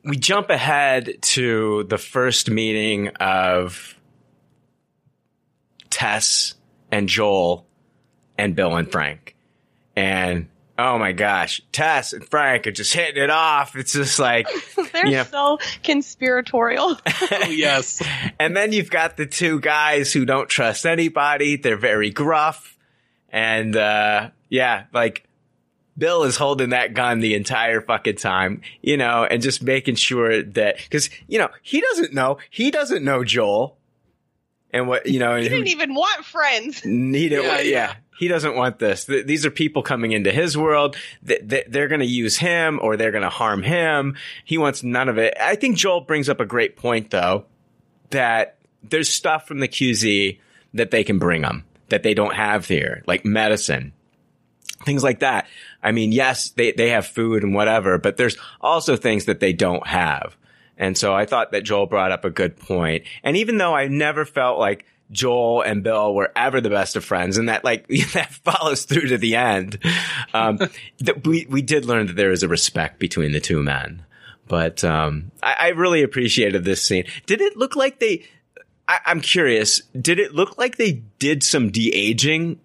we 0.04 0.18
jump 0.18 0.50
ahead 0.50 1.16
to 1.22 1.84
the 1.86 1.98
first 1.98 2.50
meeting 2.50 3.10
of 3.20 3.96
Tess 5.90 6.56
and 6.92 7.08
Joel 7.10 7.66
and 8.38 8.56
Bill 8.56 8.76
and 8.76 8.92
Frank. 8.92 9.36
And 9.96 10.50
oh 10.78 10.98
my 11.00 11.14
gosh, 11.14 11.62
Tess 11.72 12.12
and 12.14 12.28
Frank 12.28 12.68
are 12.68 12.72
just 12.72 12.94
hitting 12.94 13.24
it 13.24 13.30
off. 13.30 13.76
It's 13.78 13.94
just 13.94 14.20
like, 14.20 14.48
They're 14.94 15.08
Yeah. 15.08 15.24
so 15.24 15.60
conspiratorial. 15.84 16.98
Oh 17.32 17.48
yes. 17.50 18.04
and 18.40 18.56
then 18.56 18.72
you've 18.74 18.92
got 18.92 19.18
the 19.18 19.26
two 19.26 19.60
guys 19.60 20.12
who 20.14 20.26
don't 20.26 20.50
trust 20.50 20.86
anybody. 20.86 21.56
They're 21.56 21.78
very 21.78 22.10
gruff. 22.12 22.75
And, 23.36 23.76
uh, 23.76 24.30
yeah, 24.48 24.86
like 24.94 25.28
Bill 25.98 26.24
is 26.24 26.38
holding 26.38 26.70
that 26.70 26.94
gun 26.94 27.20
the 27.20 27.36
entire 27.36 27.82
fucking 27.82 28.16
time, 28.16 28.62
you 28.82 28.96
know, 28.96 29.26
and 29.26 29.42
just 29.42 29.62
making 29.62 29.96
sure 29.96 30.42
that, 30.42 30.90
cause, 30.90 31.10
you 31.28 31.38
know, 31.38 31.50
he 31.62 31.82
doesn't 31.82 32.14
know, 32.14 32.38
he 32.50 32.72
doesn't 32.72 33.04
know 33.04 33.26
Joel. 33.26 33.78
And 34.72 34.88
what, 34.88 35.08
you 35.08 35.20
know, 35.20 35.36
he 35.36 35.50
didn't 35.50 35.68
even 35.68 35.94
want 35.94 36.24
friends. 36.24 36.80
he 36.80 36.90
didn't, 37.28 37.44
Yeah, 37.44 37.58
yeah, 37.58 37.62
yeah. 37.62 37.96
He 38.18 38.30
doesn't 38.30 38.56
want 38.56 38.80
this. 38.80 39.04
Th- 39.04 39.26
these 39.26 39.46
are 39.46 39.52
people 39.52 39.84
coming 39.84 40.14
into 40.14 40.32
his 40.32 40.58
world. 40.58 40.96
Th- 41.28 41.46
th- 41.46 41.66
they're 41.68 41.90
going 41.90 42.00
to 42.00 42.06
use 42.06 42.38
him 42.38 42.80
or 42.82 42.96
they're 42.96 43.12
going 43.12 43.24
to 43.24 43.30
harm 43.30 43.64
him. 43.64 44.16
He 44.46 44.58
wants 44.58 44.82
none 44.82 45.10
of 45.10 45.18
it. 45.18 45.36
I 45.38 45.56
think 45.56 45.76
Joel 45.76 46.02
brings 46.02 46.30
up 46.30 46.40
a 46.40 46.46
great 46.46 46.78
point 46.78 47.12
though, 47.12 47.44
that 48.12 48.56
there's 48.82 49.10
stuff 49.10 49.46
from 49.46 49.60
the 49.60 49.68
QZ 49.68 50.40
that 50.74 50.92
they 50.92 51.04
can 51.04 51.20
bring 51.20 51.42
them 51.42 51.66
that 51.90 52.04
they 52.04 52.14
don't 52.14 52.36
have 52.36 52.68
here, 52.68 53.04
like 53.08 53.26
medicine, 53.26 53.94
things 54.84 55.04
like 55.04 55.20
that. 55.20 55.48
I 55.84 55.92
mean, 55.92 56.12
yes, 56.12 56.50
they, 56.50 56.72
they 56.72 56.90
have 56.90 57.06
food 57.06 57.44
and 57.44 57.54
whatever, 57.54 57.98
but 57.98 58.18
there's 58.18 58.38
also 58.62 58.96
things 58.96 59.26
that 59.26 59.40
they 59.40 59.54
don't 59.54 59.86
have. 59.88 60.36
And 60.78 60.98
so 60.98 61.14
I 61.14 61.26
thought 61.26 61.52
that 61.52 61.64
Joel 61.64 61.86
brought 61.86 62.12
up 62.12 62.26
a 62.26 62.30
good 62.30 62.58
point. 62.58 63.06
And 63.24 63.38
even 63.38 63.58
though 63.58 63.74
I 63.74 63.88
never 63.88 64.26
felt 64.26 64.60
like 64.60 64.86
Joel 65.12 65.62
and 65.62 65.84
Bill 65.84 66.14
were 66.14 66.32
ever 66.36 66.60
the 66.60 66.70
best 66.70 66.96
of 66.96 67.06
friends 67.06 67.38
and 67.38 67.50
that 67.50 67.64
like 67.64 67.88
that 68.14 68.34
follows 68.34 68.86
through 68.86 69.08
to 69.08 69.18
the 69.18 69.36
end, 69.36 69.80
um, 70.34 70.60
that 71.00 71.26
we, 71.26 71.46
we 71.50 71.62
did 71.62 71.86
learn 71.86 72.08
that 72.08 72.16
there 72.16 72.32
is 72.32 72.44
a 72.44 72.48
respect 72.48 73.00
between 73.00 73.32
the 73.32 73.40
two 73.40 73.62
men. 73.62 74.06
But, 74.48 74.84
um, 74.84 75.32
I, 75.42 75.56
I 75.60 75.68
really 75.70 76.04
appreciated 76.04 76.64
this 76.64 76.82
scene. 76.82 77.06
Did 77.26 77.42
it 77.42 77.58
look 77.58 77.76
like 77.76 78.00
they, 78.00 78.28
I, 78.88 79.00
I'm 79.06 79.22
curious, 79.22 79.82
did 80.00 80.20
it 80.20 80.34
look 80.34 80.58
like 80.58 80.78
they 80.78 81.04
did 81.20 81.44
some 81.44 81.70
de-aging 81.72 82.60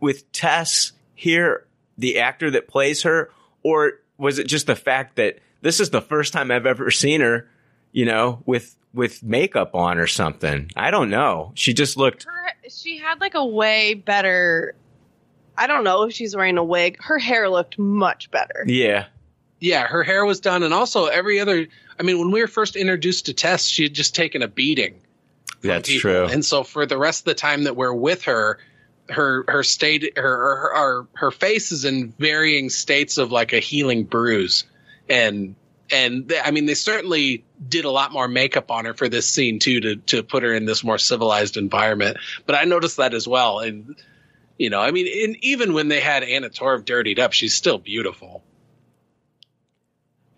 with 0.00 0.30
Tess 0.32 0.92
here, 1.14 1.66
the 1.96 2.18
actor 2.18 2.50
that 2.50 2.68
plays 2.68 3.02
her, 3.02 3.30
or 3.62 3.92
was 4.16 4.38
it 4.38 4.46
just 4.46 4.66
the 4.66 4.76
fact 4.76 5.16
that 5.16 5.38
this 5.60 5.80
is 5.80 5.90
the 5.90 6.00
first 6.00 6.32
time 6.32 6.50
I've 6.50 6.66
ever 6.66 6.90
seen 6.90 7.20
her, 7.20 7.48
you 7.92 8.04
know, 8.04 8.42
with 8.46 8.76
with 8.94 9.22
makeup 9.22 9.74
on 9.74 9.98
or 9.98 10.06
something? 10.06 10.70
I 10.76 10.90
don't 10.90 11.10
know. 11.10 11.52
She 11.54 11.74
just 11.74 11.96
looked 11.96 12.24
Her, 12.24 12.52
she 12.70 12.98
had 12.98 13.20
like 13.20 13.34
a 13.34 13.44
way 13.44 13.94
better. 13.94 14.74
I 15.56 15.66
don't 15.66 15.84
know 15.84 16.04
if 16.04 16.14
she's 16.14 16.34
wearing 16.36 16.56
a 16.56 16.64
wig. 16.64 16.96
Her 17.02 17.18
hair 17.18 17.48
looked 17.50 17.78
much 17.78 18.30
better. 18.30 18.64
yeah. 18.66 19.06
Yeah, 19.60 19.88
her 19.88 20.04
hair 20.04 20.24
was 20.24 20.38
done, 20.38 20.62
and 20.62 20.72
also 20.72 21.06
every 21.06 21.40
other. 21.40 21.66
I 21.98 22.04
mean, 22.04 22.20
when 22.20 22.30
we 22.30 22.40
were 22.40 22.46
first 22.46 22.76
introduced 22.76 23.26
to 23.26 23.32
Tess, 23.32 23.66
she 23.66 23.82
had 23.82 23.92
just 23.92 24.14
taken 24.14 24.40
a 24.40 24.46
beating. 24.46 25.00
From 25.60 25.68
That's 25.68 25.88
people. 25.88 26.00
true. 26.00 26.24
And 26.26 26.44
so 26.44 26.64
for 26.64 26.86
the 26.86 26.98
rest 26.98 27.22
of 27.22 27.24
the 27.26 27.34
time 27.34 27.64
that 27.64 27.76
we're 27.76 27.92
with 27.92 28.24
her, 28.24 28.58
her 29.08 29.44
her 29.48 29.62
state 29.62 30.16
her 30.16 30.22
her 30.22 30.74
her, 30.74 31.06
her 31.14 31.30
face 31.30 31.72
is 31.72 31.84
in 31.84 32.12
varying 32.18 32.68
states 32.70 33.16
of 33.18 33.32
like 33.32 33.52
a 33.52 33.58
healing 33.58 34.04
bruise, 34.04 34.64
and 35.08 35.54
and 35.90 36.28
they, 36.28 36.38
I 36.38 36.50
mean 36.50 36.66
they 36.66 36.74
certainly 36.74 37.44
did 37.66 37.86
a 37.86 37.90
lot 37.90 38.12
more 38.12 38.28
makeup 38.28 38.70
on 38.70 38.84
her 38.84 38.92
for 38.94 39.08
this 39.08 39.26
scene 39.26 39.58
too 39.60 39.80
to 39.80 39.96
to 39.96 40.22
put 40.22 40.42
her 40.42 40.52
in 40.52 40.66
this 40.66 40.84
more 40.84 40.98
civilized 40.98 41.56
environment. 41.56 42.18
But 42.44 42.56
I 42.56 42.64
noticed 42.64 42.98
that 42.98 43.14
as 43.14 43.26
well, 43.26 43.60
and 43.60 43.96
you 44.58 44.68
know, 44.70 44.80
I 44.80 44.90
mean, 44.90 45.06
and 45.24 45.36
even 45.42 45.72
when 45.72 45.88
they 45.88 46.00
had 46.00 46.22
Anna 46.22 46.50
Torv 46.50 46.84
dirtied 46.84 47.18
up, 47.18 47.32
she's 47.32 47.54
still 47.54 47.78
beautiful. 47.78 48.42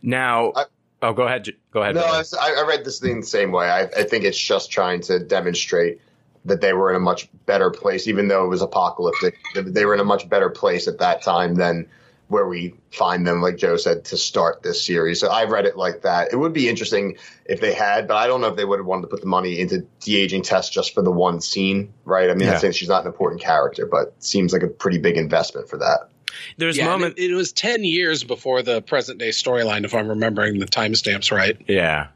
Now, 0.03 0.53
I- 0.55 0.65
oh, 1.03 1.13
go 1.13 1.23
ahead. 1.25 1.49
Go 1.73 1.83
ahead. 1.83 1.95
No, 1.95 2.03
I, 2.05 2.23
I 2.41 2.65
read 2.67 2.85
this 2.85 2.99
thing 3.01 3.21
the 3.21 3.27
same 3.27 3.53
way. 3.53 3.69
I, 3.69 3.83
I 3.83 4.05
think 4.05 4.25
it's 4.25 4.39
just 4.39 4.71
trying 4.71 5.01
to 5.03 5.19
demonstrate 5.19 6.01
that 6.47 6.61
they 6.61 6.73
were 6.73 6.91
in 6.91 6.97
a 6.97 7.01
much 7.01 7.29
better 7.47 7.71
place, 7.71 8.09
even 8.09 8.29
though 8.29 8.45
it 8.45 8.49
was 8.49 8.63
apocalyptic. 8.63 9.37
They- 9.55 9.63
They 9.63 9.85
were 9.85 9.95
in 9.95 10.01
a 10.01 10.05
much 10.05 10.29
better 10.29 10.51
place 10.51 10.89
at 10.89 10.99
that 10.99 11.23
time 11.23 11.55
than 11.55 11.87
where 12.29 12.47
we 12.47 12.75
find 12.93 13.27
them, 13.27 13.43
like 13.43 13.57
Joe 13.57 13.77
said, 13.77 14.05
to 14.05 14.17
start 14.17 14.63
this 14.63 14.87
series. 14.87 15.19
So 15.19 15.27
I 15.29 15.47
read 15.47 15.67
it 15.67 15.77
like 15.77 16.03
that. 16.03 16.33
It 16.33 16.37
would 16.37 16.53
be 16.53 16.69
interesting 16.69 17.17
if 17.45 17.61
they 17.61 17.75
had, 17.75 18.07
but 18.07 18.17
I 18.19 18.29
don't 18.29 18.41
know 18.41 18.47
if 18.47 18.55
they 18.57 18.65
would 18.65 18.79
have 18.79 18.87
wanted 18.87 19.03
to 19.03 19.09
put 19.09 19.21
the 19.21 19.27
money 19.27 19.59
into 19.59 19.85
de 19.99 20.17
aging 20.17 20.43
Tess 20.43 20.71
just 20.71 20.95
for 20.95 21.03
the 21.03 21.11
one 21.11 21.41
scene, 21.41 21.93
right? 22.05 22.31
I 22.31 22.35
mean, 22.35 22.47
Yeah. 22.47 22.55
I'm 22.55 22.61
saying 22.61 22.75
she's 22.75 22.89
not 22.89 23.01
an 23.01 23.09
important 23.09 23.41
character, 23.43 23.85
but 23.85 24.15
seems 24.23 24.53
like 24.53 24.63
a 24.63 24.69
pretty 24.69 24.99
big 24.99 25.17
investment 25.17 25.69
for 25.69 25.79
that. 25.79 26.10
There's 26.57 26.77
yeah, 26.77 26.87
moment. 26.87 27.19
it, 27.19 27.31
it 27.31 27.35
was 27.35 27.53
10 27.53 27.85
years 27.85 28.25
before 28.25 28.63
the 28.63 28.83
present 28.83 29.19
day 29.19 29.31
storyline, 29.31 29.85
if 29.85 29.95
I'm 29.95 30.09
remembering 30.09 30.59
the 30.59 30.67
timestamps 30.67 31.35
right. 31.35 31.57
yeah. 31.67 32.09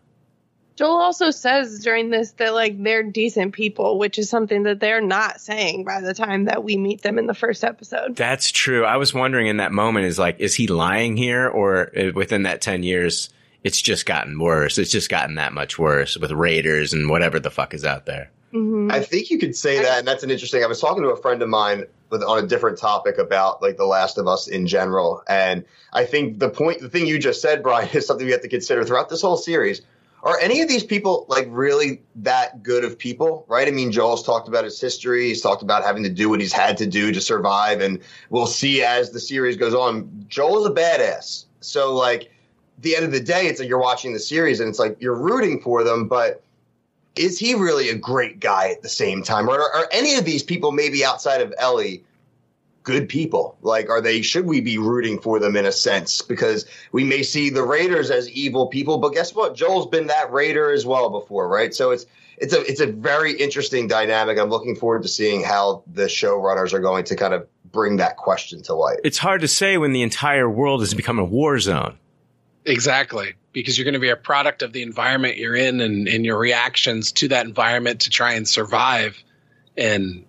Joel 0.76 1.00
also 1.00 1.30
says 1.30 1.80
during 1.80 2.10
this 2.10 2.32
that 2.32 2.52
like 2.52 2.82
they're 2.82 3.04
decent 3.04 3.52
people, 3.52 3.98
which 3.98 4.18
is 4.18 4.28
something 4.28 4.64
that 4.64 4.80
they're 4.80 5.00
not 5.00 5.40
saying 5.40 5.84
by 5.84 6.00
the 6.00 6.14
time 6.14 6.46
that 6.46 6.64
we 6.64 6.76
meet 6.76 7.02
them 7.02 7.18
in 7.18 7.26
the 7.26 7.34
first 7.34 7.62
episode. 7.62 8.16
That's 8.16 8.50
true. 8.50 8.84
I 8.84 8.96
was 8.96 9.14
wondering 9.14 9.46
in 9.46 9.58
that 9.58 9.70
moment 9.70 10.06
is 10.06 10.18
like, 10.18 10.40
is 10.40 10.54
he 10.54 10.66
lying 10.66 11.16
here 11.16 11.48
or 11.48 11.96
uh, 11.96 12.10
within 12.12 12.42
that 12.42 12.60
10 12.60 12.82
years, 12.82 13.30
it's 13.62 13.80
just 13.80 14.04
gotten 14.04 14.38
worse. 14.38 14.76
It's 14.76 14.90
just 14.90 15.08
gotten 15.08 15.36
that 15.36 15.52
much 15.52 15.78
worse 15.78 16.16
with 16.16 16.32
Raiders 16.32 16.92
and 16.92 17.08
whatever 17.08 17.38
the 17.38 17.50
fuck 17.50 17.72
is 17.72 17.84
out 17.84 18.06
there. 18.06 18.30
Hmm 18.54 18.88
I 18.92 19.00
think 19.00 19.30
you 19.30 19.38
could 19.38 19.56
say 19.56 19.82
that, 19.82 19.98
and 19.98 20.06
that's 20.06 20.22
an 20.22 20.30
interesting. 20.30 20.62
I 20.62 20.68
was 20.68 20.80
talking 20.80 21.02
to 21.02 21.08
a 21.08 21.16
friend 21.16 21.42
of 21.42 21.48
mine 21.48 21.86
with 22.10 22.22
on 22.22 22.42
a 22.42 22.46
different 22.46 22.78
topic 22.78 23.18
about 23.18 23.60
like 23.60 23.76
The 23.76 23.84
Last 23.84 24.16
of 24.16 24.28
Us 24.28 24.46
in 24.46 24.68
general, 24.68 25.24
and 25.28 25.64
I 25.92 26.04
think 26.04 26.38
the 26.38 26.48
point, 26.48 26.80
the 26.80 26.88
thing 26.88 27.06
you 27.06 27.18
just 27.18 27.42
said, 27.42 27.64
Brian, 27.64 27.88
is 27.92 28.06
something 28.06 28.24
we 28.24 28.32
have 28.32 28.42
to 28.42 28.48
consider 28.48 28.84
throughout 28.84 29.08
this 29.08 29.22
whole 29.22 29.36
series. 29.36 29.82
are 30.22 30.38
any 30.38 30.60
of 30.60 30.68
these 30.68 30.84
people 30.84 31.26
like 31.28 31.48
really 31.50 32.00
that 32.14 32.62
good 32.62 32.84
of 32.84 32.96
people? 32.96 33.44
Right? 33.48 33.66
I 33.66 33.72
mean, 33.72 33.90
Joel's 33.90 34.22
talked 34.22 34.46
about 34.46 34.62
his 34.62 34.80
history. 34.80 35.26
He's 35.28 35.40
talked 35.40 35.62
about 35.62 35.82
having 35.82 36.04
to 36.04 36.08
do 36.10 36.28
what 36.28 36.40
he's 36.40 36.52
had 36.52 36.76
to 36.76 36.86
do 36.86 37.10
to 37.10 37.20
survive, 37.20 37.80
and 37.80 37.98
we'll 38.30 38.46
see 38.46 38.84
as 38.84 39.10
the 39.10 39.20
series 39.20 39.56
goes 39.56 39.74
on. 39.74 40.26
Joel 40.28 40.64
is 40.64 40.70
a 40.70 40.72
badass. 40.72 41.46
So 41.58 41.92
like, 41.92 42.30
the 42.78 42.94
end 42.94 43.04
of 43.04 43.10
the 43.10 43.20
day, 43.20 43.46
it's 43.46 43.58
like 43.58 43.68
you're 43.68 43.80
watching 43.80 44.12
the 44.12 44.20
series 44.20 44.60
and 44.60 44.68
it's 44.68 44.78
like 44.78 44.96
you're 45.00 45.16
rooting 45.16 45.60
for 45.60 45.82
them, 45.82 46.06
but 46.06 46.42
is 47.16 47.38
he 47.38 47.54
really 47.54 47.88
a 47.88 47.94
great 47.94 48.40
guy 48.40 48.70
at 48.70 48.82
the 48.82 48.88
same 48.88 49.22
time? 49.22 49.48
Or 49.48 49.58
are, 49.58 49.76
are 49.76 49.88
any 49.92 50.16
of 50.16 50.24
these 50.24 50.42
people 50.42 50.72
maybe 50.72 51.04
outside 51.04 51.40
of 51.40 51.54
Ellie? 51.58 52.04
good 52.84 53.08
people? 53.08 53.56
Like, 53.62 53.90
are 53.90 54.00
they, 54.00 54.22
should 54.22 54.46
we 54.46 54.60
be 54.60 54.78
rooting 54.78 55.18
for 55.18 55.40
them 55.40 55.56
in 55.56 55.66
a 55.66 55.72
sense? 55.72 56.22
Because 56.22 56.66
we 56.92 57.02
may 57.02 57.22
see 57.22 57.50
the 57.50 57.64
Raiders 57.64 58.10
as 58.10 58.30
evil 58.30 58.68
people, 58.68 58.98
but 58.98 59.14
guess 59.14 59.34
what? 59.34 59.56
Joel's 59.56 59.88
been 59.88 60.06
that 60.06 60.30
Raider 60.30 60.70
as 60.70 60.86
well 60.86 61.10
before, 61.10 61.48
right? 61.48 61.74
So 61.74 61.90
it's, 61.90 62.06
it's 62.36 62.52
a, 62.52 62.60
it's 62.60 62.80
a 62.80 62.86
very 62.86 63.32
interesting 63.32 63.88
dynamic. 63.88 64.38
I'm 64.38 64.50
looking 64.50 64.76
forward 64.76 65.02
to 65.02 65.08
seeing 65.08 65.42
how 65.42 65.82
the 65.92 66.04
showrunners 66.04 66.72
are 66.72 66.80
going 66.80 67.04
to 67.04 67.16
kind 67.16 67.34
of 67.34 67.48
bring 67.72 67.96
that 67.96 68.16
question 68.16 68.62
to 68.64 68.74
light. 68.74 68.98
It's 69.02 69.18
hard 69.18 69.40
to 69.40 69.48
say 69.48 69.78
when 69.78 69.92
the 69.92 70.02
entire 70.02 70.48
world 70.48 70.80
has 70.80 70.94
become 70.94 71.18
a 71.18 71.24
war 71.24 71.58
zone. 71.58 71.98
Exactly. 72.66 73.34
Because 73.54 73.78
you're 73.78 73.84
going 73.84 73.94
to 73.94 74.00
be 74.00 74.10
a 74.10 74.16
product 74.16 74.60
of 74.60 74.74
the 74.74 74.82
environment 74.82 75.38
you're 75.38 75.54
in 75.54 75.80
and, 75.80 76.06
and 76.08 76.26
your 76.26 76.38
reactions 76.38 77.12
to 77.12 77.28
that 77.28 77.46
environment 77.46 78.00
to 78.00 78.10
try 78.10 78.34
and 78.34 78.46
survive. 78.46 79.22
And 79.76 80.26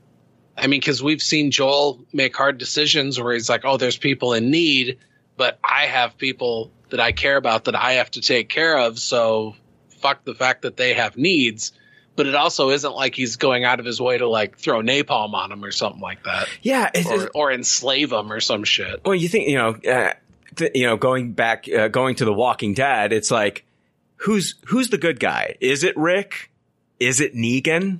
I 0.58 0.68
mean, 0.68 0.80
because 0.80 1.04
we've 1.04 1.22
seen 1.22 1.52
Joel 1.52 2.06
make 2.14 2.38
hard 2.38 2.58
decisions 2.58 3.20
where 3.20 3.34
he's 3.34 3.50
like, 3.50 3.66
oh, 3.66 3.76
there's 3.76 3.98
people 3.98 4.34
in 4.34 4.50
need, 4.52 5.00
but 5.36 5.60
I 5.64 5.88
have 5.88 6.18
people 6.18 6.72
that 6.92 7.00
I 7.00 7.12
care 7.12 7.36
about 7.36 7.66
that 7.66 7.76
I 7.76 7.94
have 7.94 8.12
to 8.12 8.22
take 8.22 8.48
care 8.48 8.78
of. 8.78 8.98
So 9.00 9.56
fuck 9.90 10.24
the 10.24 10.36
fact 10.36 10.62
that 10.62 10.78
they 10.78 10.94
have 10.94 11.18
needs. 11.18 11.74
But 12.16 12.28
it 12.28 12.36
also 12.36 12.70
isn't 12.70 12.96
like 12.96 13.14
he's 13.14 13.36
going 13.36 13.66
out 13.66 13.82
of 13.82 13.86
his 13.86 14.00
way 14.00 14.18
to 14.18 14.30
like 14.30 14.58
throw 14.58 14.82
napalm 14.82 15.34
on 15.34 15.50
them 15.50 15.66
or 15.66 15.72
something 15.72 16.00
like 16.00 16.24
that. 16.24 16.48
Yeah, 16.62 16.90
or, 17.10 17.30
or 17.36 17.52
enslave 17.52 18.10
them 18.10 18.32
or 18.32 18.40
some 18.40 18.64
shit. 18.64 19.02
Well, 19.04 19.16
you 19.16 19.28
think 19.28 19.50
you 19.50 19.58
know, 19.58 19.72
uh, 19.72 20.14
you 20.74 20.86
know, 20.86 20.97
going 20.97 21.34
back, 21.34 21.68
uh, 21.70 21.88
going 21.88 22.16
to 22.16 22.26
The 22.26 22.34
Walking 22.34 22.74
Dead, 22.74 23.14
it's 23.14 23.32
like, 23.32 23.66
who's 24.18 24.56
who's 24.68 24.89
the 24.89 24.97
good 24.97 25.20
guy? 25.20 25.56
Is 25.60 25.84
it 25.84 25.95
Rick? 25.97 26.51
Is 26.99 27.20
it 27.20 27.36
Negan? 27.36 27.99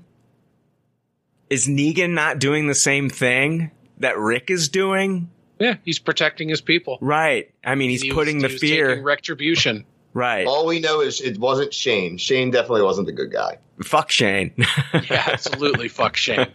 is 1.50 1.68
Negan 1.68 2.12
not 2.12 2.40
doing 2.40 2.68
the 2.68 2.76
same 2.76 3.10
thing 3.10 3.72
that 4.00 4.18
Rick 4.18 4.50
is 4.50 4.70
doing? 4.70 5.30
Yeah, 5.60 5.76
he's 5.84 6.00
protecting 6.00 6.50
his 6.50 6.62
people. 6.62 6.98
Right. 7.02 7.54
I 7.64 7.76
mean, 7.76 7.90
he's 7.90 8.02
he 8.02 8.12
putting 8.12 8.42
was, 8.42 8.52
the 8.52 8.58
fear. 8.58 9.02
retribution. 9.02 9.86
Right. 10.16 10.48
All 10.48 10.66
we 10.66 10.80
know 10.80 11.02
is 11.02 11.20
it 11.20 11.38
wasn't 11.38 11.74
Shane. 11.74 12.18
Shane 12.18 12.50
definitely 12.50 12.84
wasn't 12.84 13.08
the 13.08 13.12
good 13.12 13.34
guy. 13.34 13.58
Fuck 13.84 14.10
Shane. 14.10 14.54
yeah, 14.58 15.28
absolutely. 15.28 15.90
Fuck 15.90 16.16
Shane. 16.16 16.48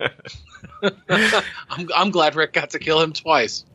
I'm, 1.11 1.91
I'm 1.95 2.11
glad 2.11 2.37
Rick 2.37 2.55
got 2.55 2.71
to 2.71 2.79
kill 2.79 3.03
him 3.03 3.13
twice. 3.13 3.67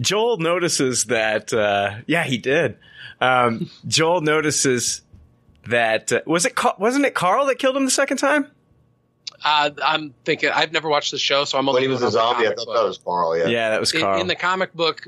Joel 0.00 0.38
notices 0.38 1.04
that. 1.04 1.52
Uh, 1.52 1.96
yeah, 2.06 2.24
he 2.24 2.38
did. 2.38 2.78
Um, 3.20 3.68
Joel 3.86 4.22
notices 4.22 5.02
that 5.66 6.12
uh, 6.12 6.22
was 6.24 6.46
it. 6.46 6.58
Wasn't 6.78 7.04
it 7.04 7.14
Carl 7.14 7.44
that 7.46 7.58
killed 7.58 7.76
him 7.76 7.84
the 7.84 7.90
second 7.90 8.16
time? 8.16 8.50
Uh, 9.44 9.68
I'm 9.84 10.14
thinking 10.24 10.48
I've 10.48 10.72
never 10.72 10.88
watched 10.88 11.10
the 11.10 11.18
show, 11.18 11.44
so 11.44 11.58
I'm 11.58 11.68
only. 11.68 11.82
When 11.82 11.90
he 11.90 11.92
was 11.92 12.02
a 12.02 12.10
zombie, 12.10 12.46
I 12.46 12.54
thought 12.54 12.64
book. 12.64 12.74
that 12.74 12.84
was 12.84 12.96
Carl. 12.96 13.36
Yeah, 13.36 13.48
yeah, 13.48 13.68
that 13.68 13.80
was 13.80 13.92
Carl. 13.92 14.14
In, 14.14 14.22
in, 14.22 14.26
the 14.28 14.34
comic 14.34 14.72
book, 14.72 15.06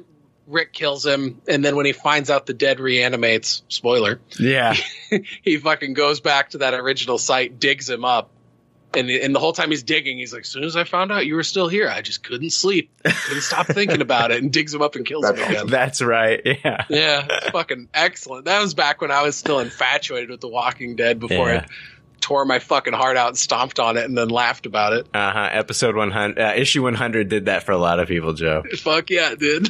Rick 0.48 0.72
kills 0.72 1.04
him, 1.04 1.40
and 1.46 1.64
then 1.64 1.76
when 1.76 1.86
he 1.86 1.92
finds 1.92 2.30
out 2.30 2.46
the 2.46 2.54
dead 2.54 2.80
reanimates, 2.80 3.62
spoiler. 3.68 4.20
Yeah, 4.38 4.74
he, 5.10 5.24
he 5.42 5.56
fucking 5.58 5.94
goes 5.94 6.20
back 6.20 6.50
to 6.50 6.58
that 6.58 6.74
original 6.74 7.18
site, 7.18 7.60
digs 7.60 7.88
him 7.88 8.04
up, 8.04 8.30
and 8.94 9.10
and 9.10 9.34
the 9.34 9.38
whole 9.38 9.52
time 9.52 9.70
he's 9.70 9.82
digging, 9.82 10.16
he's 10.16 10.32
like, 10.32 10.42
"As 10.42 10.48
soon 10.48 10.64
as 10.64 10.74
I 10.74 10.84
found 10.84 11.12
out 11.12 11.26
you 11.26 11.34
were 11.34 11.42
still 11.42 11.68
here, 11.68 11.88
I 11.88 12.00
just 12.00 12.24
couldn't 12.24 12.50
sleep, 12.50 12.90
couldn't 13.04 13.42
stop 13.42 13.66
thinking 13.66 14.00
about 14.00 14.30
it," 14.30 14.42
and 14.42 14.50
digs 14.50 14.72
him 14.72 14.80
up 14.80 14.96
and 14.96 15.04
kills 15.04 15.28
him 15.28 15.36
again. 15.36 15.66
That's 15.66 16.00
right. 16.00 16.40
Yeah, 16.44 16.84
yeah, 16.88 17.26
it's 17.28 17.50
fucking 17.50 17.88
excellent. 17.92 18.46
That 18.46 18.62
was 18.62 18.72
back 18.72 19.02
when 19.02 19.10
I 19.10 19.22
was 19.22 19.36
still 19.36 19.58
infatuated 19.60 20.30
with 20.30 20.40
The 20.40 20.48
Walking 20.48 20.96
Dead 20.96 21.20
before 21.20 21.48
yeah. 21.50 21.64
it 21.64 21.70
tore 22.28 22.44
my 22.44 22.58
fucking 22.58 22.92
heart 22.92 23.16
out 23.16 23.28
and 23.28 23.38
stomped 23.38 23.80
on 23.80 23.96
it 23.96 24.04
and 24.04 24.16
then 24.16 24.28
laughed 24.28 24.66
about 24.66 24.92
it. 24.92 25.06
Uh 25.14 25.32
huh. 25.32 25.48
Episode 25.50 25.96
100, 25.96 26.38
uh, 26.38 26.52
issue 26.56 26.82
100 26.82 27.30
did 27.30 27.46
that 27.46 27.62
for 27.62 27.72
a 27.72 27.78
lot 27.78 28.00
of 28.00 28.06
people, 28.06 28.34
Joe. 28.34 28.62
Fuck 28.76 29.08
yeah, 29.08 29.32
it 29.32 29.38
did. 29.38 29.68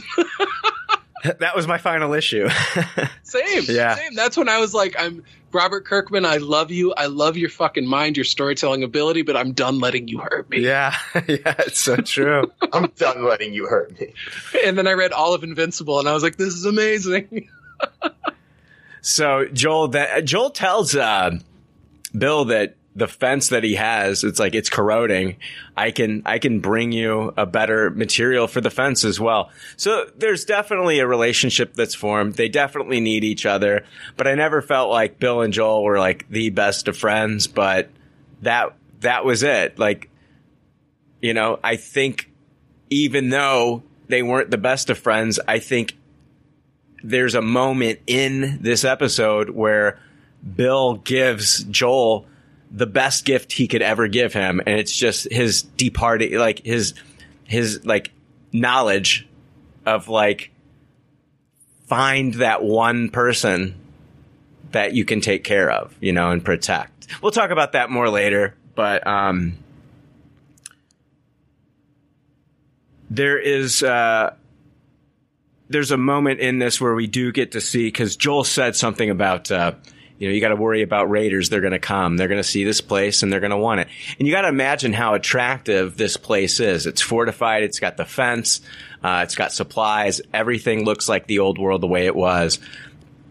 that 1.38 1.54
was 1.54 1.68
my 1.68 1.78
final 1.78 2.14
issue. 2.14 2.48
same. 3.22 3.62
Yeah. 3.68 3.94
Same. 3.94 4.14
That's 4.14 4.36
when 4.36 4.48
I 4.48 4.58
was 4.58 4.74
like, 4.74 4.96
I'm 4.98 5.22
Robert 5.52 5.84
Kirkman. 5.84 6.26
I 6.26 6.38
love 6.38 6.72
you. 6.72 6.92
I 6.94 7.06
love 7.06 7.36
your 7.36 7.48
fucking 7.48 7.86
mind, 7.86 8.16
your 8.16 8.24
storytelling 8.24 8.82
ability, 8.82 9.22
but 9.22 9.36
I'm 9.36 9.52
done 9.52 9.78
letting 9.78 10.08
you 10.08 10.18
hurt 10.18 10.50
me. 10.50 10.58
Yeah. 10.58 10.96
Yeah. 11.28 11.54
It's 11.60 11.80
so 11.80 11.94
true. 11.94 12.50
I'm 12.72 12.88
done 12.96 13.24
letting 13.24 13.54
you 13.54 13.68
hurt 13.68 14.00
me. 14.00 14.14
And 14.64 14.76
then 14.76 14.88
I 14.88 14.94
read 14.94 15.12
all 15.12 15.32
of 15.32 15.44
Invincible 15.44 16.00
and 16.00 16.08
I 16.08 16.12
was 16.12 16.24
like, 16.24 16.36
this 16.36 16.54
is 16.54 16.64
amazing. 16.64 17.48
so 19.00 19.46
Joel, 19.52 19.88
that 19.88 20.24
Joel 20.24 20.50
tells, 20.50 20.96
uh, 20.96 21.38
Bill 22.16 22.46
that 22.46 22.76
the 22.98 23.06
fence 23.06 23.50
that 23.50 23.62
he 23.62 23.76
has, 23.76 24.24
it's 24.24 24.40
like 24.40 24.54
it's 24.54 24.68
corroding. 24.68 25.36
I 25.76 25.92
can 25.92 26.22
I 26.26 26.38
can 26.38 26.60
bring 26.60 26.90
you 26.90 27.32
a 27.36 27.46
better 27.46 27.90
material 27.90 28.48
for 28.48 28.60
the 28.60 28.70
fence 28.70 29.04
as 29.04 29.20
well. 29.20 29.50
So 29.76 30.10
there's 30.16 30.44
definitely 30.44 30.98
a 30.98 31.06
relationship 31.06 31.74
that's 31.74 31.94
formed. 31.94 32.34
They 32.34 32.48
definitely 32.48 33.00
need 33.00 33.22
each 33.22 33.46
other, 33.46 33.84
but 34.16 34.26
I 34.26 34.34
never 34.34 34.60
felt 34.60 34.90
like 34.90 35.20
Bill 35.20 35.42
and 35.42 35.52
Joel 35.52 35.84
were 35.84 35.98
like 35.98 36.28
the 36.28 36.50
best 36.50 36.88
of 36.88 36.96
friends, 36.96 37.46
but 37.46 37.88
that 38.42 38.74
that 39.00 39.24
was 39.24 39.44
it. 39.44 39.78
Like 39.78 40.10
you 41.20 41.34
know, 41.34 41.60
I 41.62 41.76
think 41.76 42.30
even 42.90 43.28
though 43.28 43.84
they 44.08 44.22
weren't 44.22 44.50
the 44.50 44.58
best 44.58 44.90
of 44.90 44.98
friends, 44.98 45.38
I 45.46 45.60
think 45.60 45.96
there's 47.04 47.36
a 47.36 47.42
moment 47.42 48.00
in 48.08 48.58
this 48.60 48.84
episode 48.84 49.50
where 49.50 50.00
Bill 50.56 50.94
gives 50.94 51.64
Joel 51.64 52.26
the 52.70 52.86
best 52.86 53.24
gift 53.24 53.52
he 53.52 53.68
could 53.68 53.82
ever 53.82 54.08
give 54.08 54.32
him, 54.32 54.60
and 54.66 54.78
it's 54.78 54.94
just 54.94 55.30
his 55.30 55.62
departing, 55.62 56.34
like 56.38 56.64
his 56.64 56.94
his 57.44 57.84
like 57.84 58.12
knowledge 58.52 59.26
of 59.86 60.08
like 60.08 60.50
find 61.86 62.34
that 62.34 62.62
one 62.62 63.08
person 63.08 63.74
that 64.72 64.92
you 64.92 65.04
can 65.04 65.20
take 65.20 65.44
care 65.44 65.70
of, 65.70 65.94
you 66.00 66.12
know, 66.12 66.30
and 66.30 66.44
protect. 66.44 67.06
We'll 67.22 67.32
talk 67.32 67.50
about 67.50 67.72
that 67.72 67.90
more 67.90 68.10
later, 68.10 68.54
but 68.74 69.06
um, 69.06 69.56
there 73.08 73.38
is 73.38 73.82
uh, 73.82 74.34
there's 75.68 75.90
a 75.90 75.96
moment 75.96 76.40
in 76.40 76.58
this 76.58 76.80
where 76.80 76.94
we 76.94 77.06
do 77.06 77.32
get 77.32 77.52
to 77.52 77.60
see 77.60 77.86
because 77.86 78.16
Joel 78.16 78.44
said 78.44 78.76
something 78.76 79.08
about. 79.10 79.50
Uh, 79.50 79.72
you 80.18 80.28
know, 80.28 80.34
you 80.34 80.40
got 80.40 80.48
to 80.48 80.56
worry 80.56 80.82
about 80.82 81.10
raiders. 81.10 81.48
They're 81.48 81.60
going 81.60 81.72
to 81.72 81.78
come. 81.78 82.16
They're 82.16 82.28
going 82.28 82.42
to 82.42 82.48
see 82.48 82.64
this 82.64 82.80
place 82.80 83.22
and 83.22 83.32
they're 83.32 83.40
going 83.40 83.50
to 83.50 83.56
want 83.56 83.80
it. 83.80 83.88
And 84.18 84.26
you 84.26 84.34
got 84.34 84.42
to 84.42 84.48
imagine 84.48 84.92
how 84.92 85.14
attractive 85.14 85.96
this 85.96 86.16
place 86.16 86.58
is. 86.58 86.86
It's 86.86 87.00
fortified. 87.00 87.62
It's 87.62 87.78
got 87.78 87.96
the 87.96 88.04
fence. 88.04 88.60
Uh, 89.02 89.20
it's 89.24 89.36
got 89.36 89.52
supplies. 89.52 90.20
Everything 90.34 90.84
looks 90.84 91.08
like 91.08 91.26
the 91.26 91.38
old 91.38 91.58
world 91.58 91.80
the 91.80 91.86
way 91.86 92.06
it 92.06 92.16
was. 92.16 92.58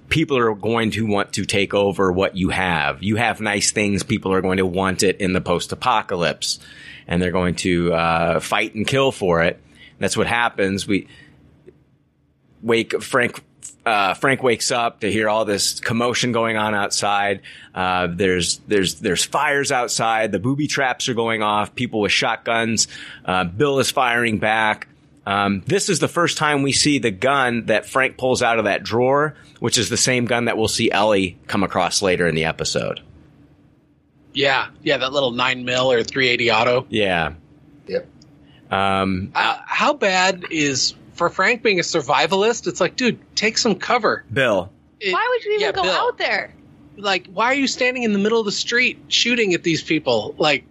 People 0.08 0.38
are 0.38 0.56
going 0.56 0.92
to 0.92 1.06
want 1.06 1.34
to 1.34 1.46
take 1.46 1.74
over 1.74 2.10
what 2.10 2.38
you 2.38 2.50
have. 2.50 3.04
You 3.04 3.18
have 3.18 3.42
nice 3.42 3.72
things. 3.72 4.04
People 4.04 4.32
are 4.32 4.42
going 4.42 4.58
to 4.58 4.66
want 4.66 5.04
it 5.04 5.20
in 5.20 5.34
the 5.34 5.42
post 5.42 5.74
apocalypse 5.74 6.60
and 7.06 7.22
they're 7.22 7.32
going 7.32 7.56
to, 7.56 7.94
uh, 7.94 8.40
fight 8.40 8.76
and 8.76 8.88
kill 8.88 9.12
for 9.12 9.44
it. 9.44 9.62
That's 10.00 10.16
what 10.16 10.28
happens. 10.28 10.88
We, 10.88 11.08
Wake 12.62 13.02
Frank 13.02 13.44
uh, 13.86 14.14
Frank 14.14 14.44
wakes 14.44 14.72
up 14.72 15.02
to 15.02 15.12
hear 15.12 15.30
all 15.30 15.46
this 15.46 15.80
commotion 15.80 16.32
going 16.32 16.58
on 16.58 16.76
outside. 16.76 17.42
Uh, 17.74 18.08
there's 18.12 18.58
there's 18.68 18.96
there's 18.96 19.24
fires 19.24 19.72
outside. 19.72 20.32
The 20.32 20.40
booby 20.40 20.68
traps 20.68 21.08
are 21.10 21.14
going 21.14 21.44
off. 21.44 21.76
People 21.76 22.02
with 22.02 22.12
shotguns. 22.12 22.88
Uh, 23.26 23.44
Bill 23.46 23.80
is 23.80 23.92
firing 23.92 24.40
back. 24.40 24.88
Um, 25.26 25.62
this 25.66 25.90
is 25.90 26.00
the 26.00 26.08
first 26.08 26.38
time 26.38 26.64
we 26.64 26.72
see 26.72 27.00
the 27.00 27.12
gun 27.12 27.66
that 27.66 27.86
Frank 27.86 28.18
pulls 28.18 28.42
out 28.42 28.60
of 28.60 28.66
that 28.66 28.84
drawer, 28.84 29.36
which 29.60 29.78
is 29.78 29.90
the 29.90 29.98
same 29.98 30.26
gun 30.26 30.46
that 30.46 30.58
we'll 30.58 30.70
see 30.70 30.90
Ellie 30.90 31.38
come 31.48 31.64
across 31.64 32.02
later 32.02 32.28
in 32.28 32.36
the 32.36 32.46
episode. 32.46 33.02
Yeah, 34.34 34.70
yeah, 34.84 34.98
that 34.98 35.12
little 35.12 35.32
nine 35.32 35.66
mil 35.66 35.92
or 35.92 36.04
three 36.04 36.30
eighty 36.30 36.52
auto. 36.52 36.86
Yeah. 36.90 37.34
Yep. 37.88 38.08
Um, 38.70 39.32
uh, 39.34 39.58
how 39.66 39.94
bad 39.94 40.46
is 40.52 40.94
for 41.18 41.30
Frank 41.30 41.64
being 41.64 41.80
a 41.80 41.84
survivalist, 41.84 42.68
it's 42.68 42.80
like, 42.80 42.96
dude, 42.96 43.20
take 43.36 43.58
some 43.58 43.76
cover. 43.76 44.24
Bill. 44.32 44.72
It, 45.00 45.14
why 45.14 45.28
would 45.30 45.46
you 45.46 45.52
even 45.54 45.68
yeah, 45.68 45.72
go 45.74 45.82
Bill. 45.84 45.92
out 45.92 46.18
there? 46.18 46.54
Like, 46.96 47.28
why 47.28 47.46
are 47.46 47.56
you 47.56 47.68
standing 47.68 48.04
in 48.04 48.14
the 48.14 48.20
middle 48.20 48.40
of 48.40 48.46
the 48.46 48.52
street 48.52 48.98
shooting 49.08 49.54
at 49.54 49.64
these 49.64 49.82
people? 49.84 50.34
Like, 50.38 50.64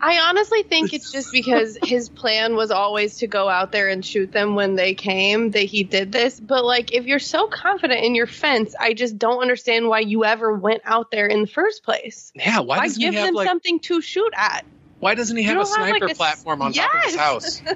I 0.00 0.18
honestly 0.28 0.62
think 0.62 0.94
it's 0.94 1.10
just 1.12 1.32
because 1.32 1.76
his 1.82 2.08
plan 2.08 2.54
was 2.54 2.70
always 2.70 3.16
to 3.18 3.26
go 3.26 3.48
out 3.48 3.72
there 3.72 3.88
and 3.88 4.04
shoot 4.04 4.30
them 4.30 4.54
when 4.54 4.76
they 4.76 4.94
came 4.94 5.50
that 5.52 5.62
he 5.64 5.82
did 5.82 6.12
this. 6.12 6.38
But 6.38 6.64
like, 6.64 6.92
if 6.92 7.06
you're 7.06 7.18
so 7.18 7.48
confident 7.48 8.04
in 8.04 8.14
your 8.14 8.28
fence, 8.28 8.74
I 8.78 8.94
just 8.94 9.18
don't 9.18 9.40
understand 9.40 9.88
why 9.88 10.00
you 10.00 10.24
ever 10.24 10.52
went 10.54 10.82
out 10.84 11.10
there 11.10 11.26
in 11.26 11.40
the 11.40 11.46
first 11.48 11.82
place. 11.82 12.32
Yeah, 12.36 12.60
why 12.60 12.78
Why 12.78 12.86
doesn't 12.86 13.00
give 13.00 13.10
he 13.14 13.16
have 13.16 13.26
them 13.26 13.34
like 13.34 13.48
something 13.48 13.80
to 13.80 14.00
shoot 14.00 14.32
at? 14.36 14.64
why 15.00 15.14
doesn't 15.16 15.36
he 15.36 15.42
have 15.44 15.54
a 15.58 15.64
don't 15.64 15.78
have, 15.78 15.88
sniper 15.88 15.94
like, 15.94 16.02
a 16.02 16.10
s- 16.10 16.16
platform 16.16 16.62
on 16.62 16.72
top 16.72 16.94
of 16.94 17.02
his 17.02 17.14
Yes! 17.14 17.16
house? 17.16 17.62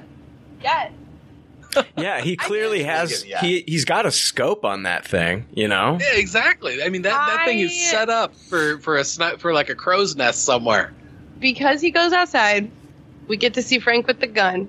Yes. 0.62 0.92
Yeah, 1.96 2.20
he 2.20 2.36
clearly 2.36 2.78
think- 2.78 2.90
has. 2.90 3.24
Yeah. 3.24 3.40
He 3.40 3.64
he's 3.66 3.84
got 3.84 4.06
a 4.06 4.10
scope 4.10 4.64
on 4.64 4.84
that 4.84 5.06
thing. 5.06 5.46
You 5.54 5.68
know. 5.68 5.98
Yeah, 6.00 6.14
exactly. 6.14 6.82
I 6.82 6.88
mean 6.88 7.02
that, 7.02 7.10
that 7.10 7.44
thing 7.44 7.60
is 7.60 7.90
set 7.90 8.08
up 8.10 8.34
for 8.34 8.78
for 8.78 8.96
a 8.96 9.02
sni- 9.02 9.38
for 9.38 9.52
like 9.52 9.68
a 9.68 9.74
crow's 9.74 10.16
nest 10.16 10.44
somewhere. 10.44 10.92
Because 11.38 11.80
he 11.80 11.90
goes 11.90 12.12
outside, 12.12 12.70
we 13.28 13.36
get 13.36 13.54
to 13.54 13.62
see 13.62 13.78
Frank 13.78 14.06
with 14.06 14.20
the 14.20 14.26
gun. 14.26 14.68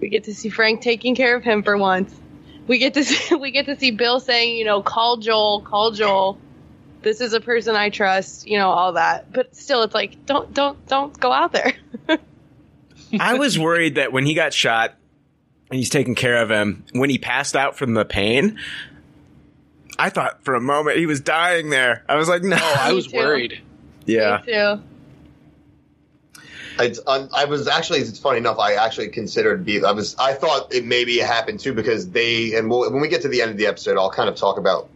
We 0.00 0.08
get 0.08 0.24
to 0.24 0.34
see 0.34 0.48
Frank 0.50 0.80
taking 0.82 1.14
care 1.14 1.36
of 1.36 1.42
him 1.42 1.62
for 1.62 1.76
once. 1.76 2.14
We 2.66 2.78
get 2.78 2.94
to 2.94 3.04
see, 3.04 3.34
we 3.34 3.50
get 3.50 3.66
to 3.66 3.78
see 3.78 3.90
Bill 3.90 4.20
saying, 4.20 4.56
you 4.56 4.64
know, 4.64 4.82
call 4.82 5.16
Joel, 5.18 5.62
call 5.62 5.92
Joel. 5.92 6.38
This 7.02 7.20
is 7.20 7.32
a 7.32 7.40
person 7.40 7.76
I 7.76 7.90
trust, 7.90 8.46
you 8.46 8.58
know, 8.58 8.70
all 8.70 8.94
that. 8.94 9.32
But 9.32 9.54
still, 9.54 9.82
it's 9.82 9.94
like, 9.94 10.26
don't, 10.26 10.52
don't, 10.52 10.84
don't 10.86 11.18
go 11.18 11.30
out 11.30 11.52
there. 11.52 11.72
I 13.20 13.34
was 13.34 13.58
worried 13.58 13.94
that 13.94 14.12
when 14.12 14.26
he 14.26 14.34
got 14.34 14.52
shot 14.52 14.94
and 15.70 15.78
he's 15.78 15.90
taking 15.90 16.14
care 16.14 16.42
of 16.42 16.50
him, 16.50 16.84
when 16.92 17.10
he 17.10 17.18
passed 17.18 17.56
out 17.56 17.76
from 17.76 17.94
the 17.94 18.04
pain, 18.04 18.58
I 19.98 20.10
thought 20.10 20.44
for 20.44 20.54
a 20.54 20.60
moment 20.60 20.98
he 20.98 21.06
was 21.06 21.20
dying 21.20 21.70
there. 21.70 22.04
I 22.08 22.16
was 22.16 22.28
like, 22.28 22.42
no. 22.42 22.56
Oh, 22.60 22.76
I 22.78 22.92
was 22.94 23.08
too. 23.08 23.16
worried. 23.16 23.60
yeah. 24.04 24.42
Me 24.46 24.52
too. 24.52 24.82
It's, 26.78 27.00
un, 27.06 27.30
I 27.34 27.46
was 27.46 27.66
actually. 27.68 28.00
It's 28.00 28.18
funny 28.18 28.36
enough. 28.38 28.58
I 28.58 28.74
actually 28.74 29.08
considered 29.08 29.64
be. 29.64 29.82
I 29.82 29.92
was. 29.92 30.14
I 30.18 30.34
thought 30.34 30.74
it 30.74 30.84
maybe 30.84 31.16
happened 31.18 31.58
too 31.60 31.72
because 31.72 32.10
they 32.10 32.54
and 32.54 32.68
we'll, 32.68 32.90
when 32.92 33.00
we 33.00 33.08
get 33.08 33.22
to 33.22 33.28
the 33.28 33.40
end 33.40 33.50
of 33.50 33.56
the 33.56 33.66
episode, 33.66 33.96
I'll 33.96 34.10
kind 34.10 34.28
of 34.28 34.34
talk 34.36 34.58
about 34.58 34.90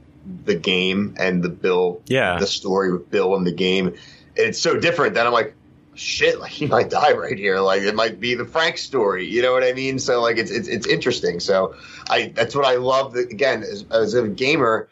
the 0.45 0.55
game 0.55 1.15
and 1.19 1.43
the 1.43 1.49
Bill. 1.49 2.03
Yeah. 2.07 2.39
The 2.39 2.47
story 2.47 2.93
with 2.93 3.11
Bill 3.11 3.35
and 3.35 3.47
the 3.47 3.53
game. 3.53 3.87
And 3.87 3.97
it's 4.37 4.59
so 4.61 4.79
different 4.79 5.15
that 5.15 5.27
I'm 5.27 5.33
like, 5.33 5.55
shit. 5.95 6.41
Like 6.41 6.51
he 6.61 6.67
might 6.67 6.91
die 6.91 7.13
right 7.13 7.39
here. 7.39 7.61
Like 7.61 7.83
it 7.83 7.95
might 7.95 8.21
be 8.21 8.35
the 8.35 8.45
Frank 8.45 8.79
story. 8.79 9.27
You 9.27 9.43
know 9.43 9.53
what 9.53 9.65
I 9.65 9.73
mean? 9.73 9.99
So 9.99 10.21
like 10.21 10.39
it's 10.39 10.51
it's 10.51 10.69
it's 10.69 10.87
interesting. 10.87 11.41
So 11.41 11.75
I 12.09 12.33
that's 12.35 12.55
what 12.55 12.65
I 12.65 12.77
love. 12.77 13.15
That, 13.15 13.31
again, 13.31 13.63
as, 13.63 13.85
as 13.91 14.15
a 14.15 14.29
gamer. 14.29 14.89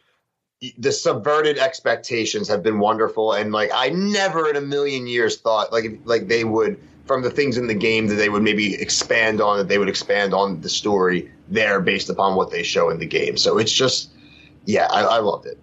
The 0.77 0.91
subverted 0.91 1.57
expectations 1.57 2.49
have 2.49 2.65
been 2.65 2.81
wonderful, 2.81 3.33
and 3.33 3.53
like 3.53 3.71
I 3.73 3.91
never 3.91 4.51
in 4.51 4.57
a 4.57 4.61
million 4.61 5.07
years 5.07 5.37
thought 5.37 5.73
like 5.73 6.01
like 6.05 6.27
they 6.27 6.43
would 6.43 6.81
from 7.07 7.23
the 7.23 7.31
things 7.31 7.59
in 7.59 7.69
the 7.69 7.75
game 7.75 8.09
that 8.09 8.17
they 8.17 8.29
would 8.29 8.43
maybe 8.43 8.75
expand 8.75 9.41
on 9.41 9.59
that 9.59 9.69
they 9.69 9.79
would 9.79 9.89
expand 9.89 10.35
on 10.35 10.61
the 10.61 10.69
story 10.69 11.31
there 11.49 11.81
based 11.81 12.11
upon 12.11 12.35
what 12.35 12.51
they 12.51 12.65
show 12.65 12.91
in 12.91 12.99
the 12.99 13.07
game. 13.07 13.37
So 13.37 13.59
it's 13.59 13.73
just 13.73 14.11
yeah, 14.65 14.89
I, 14.91 15.03
I 15.03 15.19
loved 15.19 15.47
it. 15.47 15.59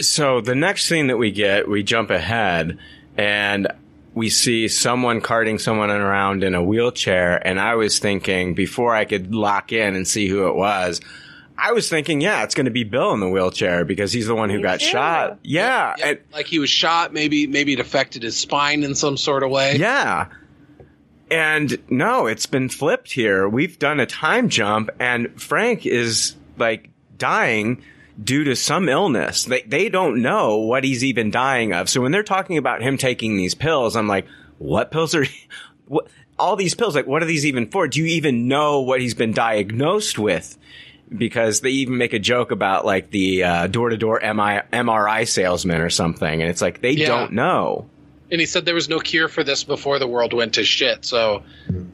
So 0.00 0.40
the 0.40 0.54
next 0.54 0.88
thing 0.88 1.06
that 1.06 1.16
we 1.16 1.30
get, 1.30 1.68
we 1.68 1.82
jump 1.82 2.10
ahead 2.10 2.78
and 3.16 3.68
we 4.16 4.30
see 4.30 4.66
someone 4.66 5.20
carting 5.20 5.58
someone 5.58 5.90
around 5.90 6.42
in 6.42 6.54
a 6.54 6.62
wheelchair. 6.64 7.46
And 7.46 7.60
I 7.60 7.74
was 7.74 7.98
thinking 7.98 8.54
before 8.54 8.94
I 8.94 9.04
could 9.04 9.34
lock 9.34 9.72
in 9.72 9.94
and 9.94 10.08
see 10.08 10.26
who 10.26 10.48
it 10.48 10.54
was, 10.56 11.02
I 11.58 11.72
was 11.72 11.88
thinking, 11.90 12.20
yeah, 12.22 12.42
it's 12.42 12.54
going 12.54 12.64
to 12.64 12.70
be 12.70 12.82
Bill 12.82 13.12
in 13.12 13.20
the 13.20 13.28
wheelchair 13.28 13.84
because 13.84 14.12
he's 14.12 14.26
the 14.26 14.34
one 14.34 14.48
who 14.50 14.56
Me 14.56 14.62
got 14.62 14.80
too. 14.80 14.86
shot. 14.86 15.38
Yeah. 15.42 15.94
Yeah, 15.98 16.06
and- 16.08 16.18
like 16.32 16.46
he 16.46 16.58
was 16.58 16.70
shot. 16.70 17.12
Maybe 17.12 17.46
maybe 17.46 17.74
it 17.74 17.78
affected 17.80 18.22
his 18.22 18.36
spine 18.38 18.82
in 18.84 18.94
some 18.94 19.16
sort 19.18 19.42
of 19.42 19.50
way. 19.50 19.76
Yeah. 19.76 20.28
And 21.30 21.76
no, 21.90 22.26
it's 22.26 22.46
been 22.46 22.68
flipped 22.68 23.12
here. 23.12 23.48
We've 23.48 23.78
done 23.78 24.00
a 24.00 24.06
time 24.06 24.48
jump 24.48 24.90
and 25.00 25.40
Frank 25.40 25.84
is 25.84 26.36
like 26.56 26.88
dying 27.18 27.82
due 28.22 28.44
to 28.44 28.56
some 28.56 28.88
illness. 28.88 29.44
They 29.44 29.62
they 29.62 29.88
don't 29.88 30.22
know 30.22 30.56
what 30.58 30.84
he's 30.84 31.04
even 31.04 31.30
dying 31.30 31.72
of. 31.72 31.88
So 31.88 32.00
when 32.00 32.12
they're 32.12 32.22
talking 32.22 32.58
about 32.58 32.82
him 32.82 32.96
taking 32.96 33.36
these 33.36 33.54
pills, 33.54 33.96
I'm 33.96 34.08
like, 34.08 34.26
what 34.58 34.90
pills 34.90 35.14
are 35.14 35.24
what 35.86 36.08
all 36.38 36.56
these 36.56 36.74
pills 36.74 36.94
like 36.94 37.06
what 37.06 37.22
are 37.22 37.26
these 37.26 37.46
even 37.46 37.70
for? 37.70 37.88
Do 37.88 38.00
you 38.00 38.06
even 38.06 38.48
know 38.48 38.80
what 38.80 39.00
he's 39.00 39.14
been 39.14 39.32
diagnosed 39.32 40.18
with? 40.18 40.56
Because 41.16 41.60
they 41.60 41.70
even 41.70 41.98
make 41.98 42.14
a 42.14 42.18
joke 42.18 42.50
about 42.50 42.84
like 42.84 43.10
the 43.10 43.44
uh, 43.44 43.66
door-to-door 43.68 44.20
MRI 44.20 45.28
salesman 45.28 45.80
or 45.80 45.88
something, 45.90 46.42
and 46.42 46.50
it's 46.50 46.60
like 46.60 46.80
they 46.80 46.90
Yeah. 46.90 47.06
don't 47.06 47.32
know. 47.32 47.88
And 48.28 48.40
he 48.40 48.46
said 48.46 48.64
there 48.64 48.74
was 48.74 48.88
no 48.88 48.98
cure 48.98 49.28
for 49.28 49.44
this 49.44 49.62
before 49.62 50.00
the 50.00 50.08
world 50.08 50.32
went 50.32 50.54
to 50.54 50.64
shit. 50.64 51.04
So, 51.04 51.44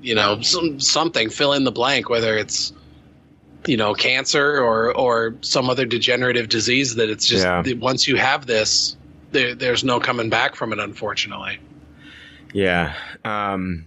you 0.00 0.14
know, 0.14 0.40
some, 0.40 0.80
something 0.80 1.28
fill 1.28 1.52
in 1.52 1.64
the 1.64 1.70
blank, 1.70 2.08
whether 2.08 2.38
it's 2.38 2.72
you 3.66 3.76
know 3.76 3.94
cancer 3.94 4.58
or 4.58 4.94
or 4.96 5.34
some 5.40 5.70
other 5.70 5.86
degenerative 5.86 6.48
disease 6.48 6.96
that 6.96 7.08
it's 7.10 7.26
just 7.26 7.44
Yeah. 7.44 7.62
once 7.74 8.08
you 8.08 8.16
have 8.16 8.46
this, 8.46 8.96
there, 9.30 9.54
there's 9.54 9.84
no 9.84 10.00
coming 10.00 10.30
back 10.30 10.54
from 10.54 10.72
it. 10.72 10.78
Unfortunately, 10.78 11.58
Yeah. 12.52 12.94
Um, 13.24 13.86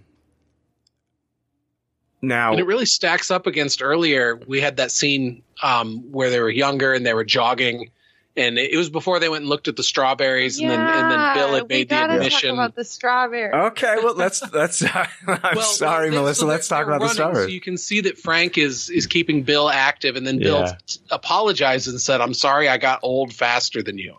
now, 2.21 2.51
and 2.51 2.59
it 2.59 2.65
really 2.65 2.85
stacks 2.85 3.29
up 3.29 3.45
against 3.45 3.83
earlier. 3.83 4.39
We 4.47 4.59
had 4.61 4.77
that 4.77 4.91
scene 4.91 5.43
um, 5.61 6.11
where 6.11 6.29
they 6.29 6.39
were 6.39 6.49
younger 6.49 6.93
and 6.93 7.05
they 7.05 7.13
were 7.13 7.25
jogging. 7.25 7.91
And 8.37 8.57
it 8.57 8.71
it 8.73 8.77
was 8.77 8.89
before 8.89 9.19
they 9.19 9.29
went 9.29 9.43
and 9.43 9.49
looked 9.49 9.69
at 9.69 9.77
the 9.77 9.83
strawberries, 9.83 10.59
and 10.59 10.69
then 10.69 10.79
and 10.79 11.09
then 11.11 11.35
Bill 11.35 11.53
had 11.55 11.69
made 11.69 11.87
the 11.89 11.95
admission. 11.95 12.49
Talk 12.49 12.53
about 12.65 12.75
the 12.75 12.83
strawberry. 12.83 13.53
okay, 13.53 13.95
well, 14.03 14.15
let's 14.15 14.43
let's. 14.51 14.83
I'm 14.93 15.07
Well, 15.25 15.61
sorry, 15.61 16.09
they- 16.09 16.17
Melissa. 16.17 16.41
so 16.41 16.45
let's 16.47 16.67
talk 16.67 16.85
they're 16.85 16.95
about 16.95 16.99
the 16.99 17.05
running, 17.05 17.13
strawberry. 17.15 17.45
So 17.45 17.49
you 17.51 17.61
can 17.61 17.77
see 17.77 18.01
that 18.01 18.17
Frank 18.17 18.57
is 18.57 18.89
is 18.89 19.07
keeping 19.07 19.43
Bill 19.43 19.69
active, 19.69 20.17
and 20.17 20.27
then 20.27 20.39
Bill 20.39 20.59
Yeah. 20.59 20.75
t- 20.85 20.99
apologized 21.11 21.87
and 21.87 21.99
said, 22.01 22.19
"I'm 22.19 22.33
sorry, 22.33 22.67
I 22.67 22.77
got 22.77 22.99
old 23.03 23.33
faster 23.33 23.81
than 23.81 23.97
you." 23.97 24.15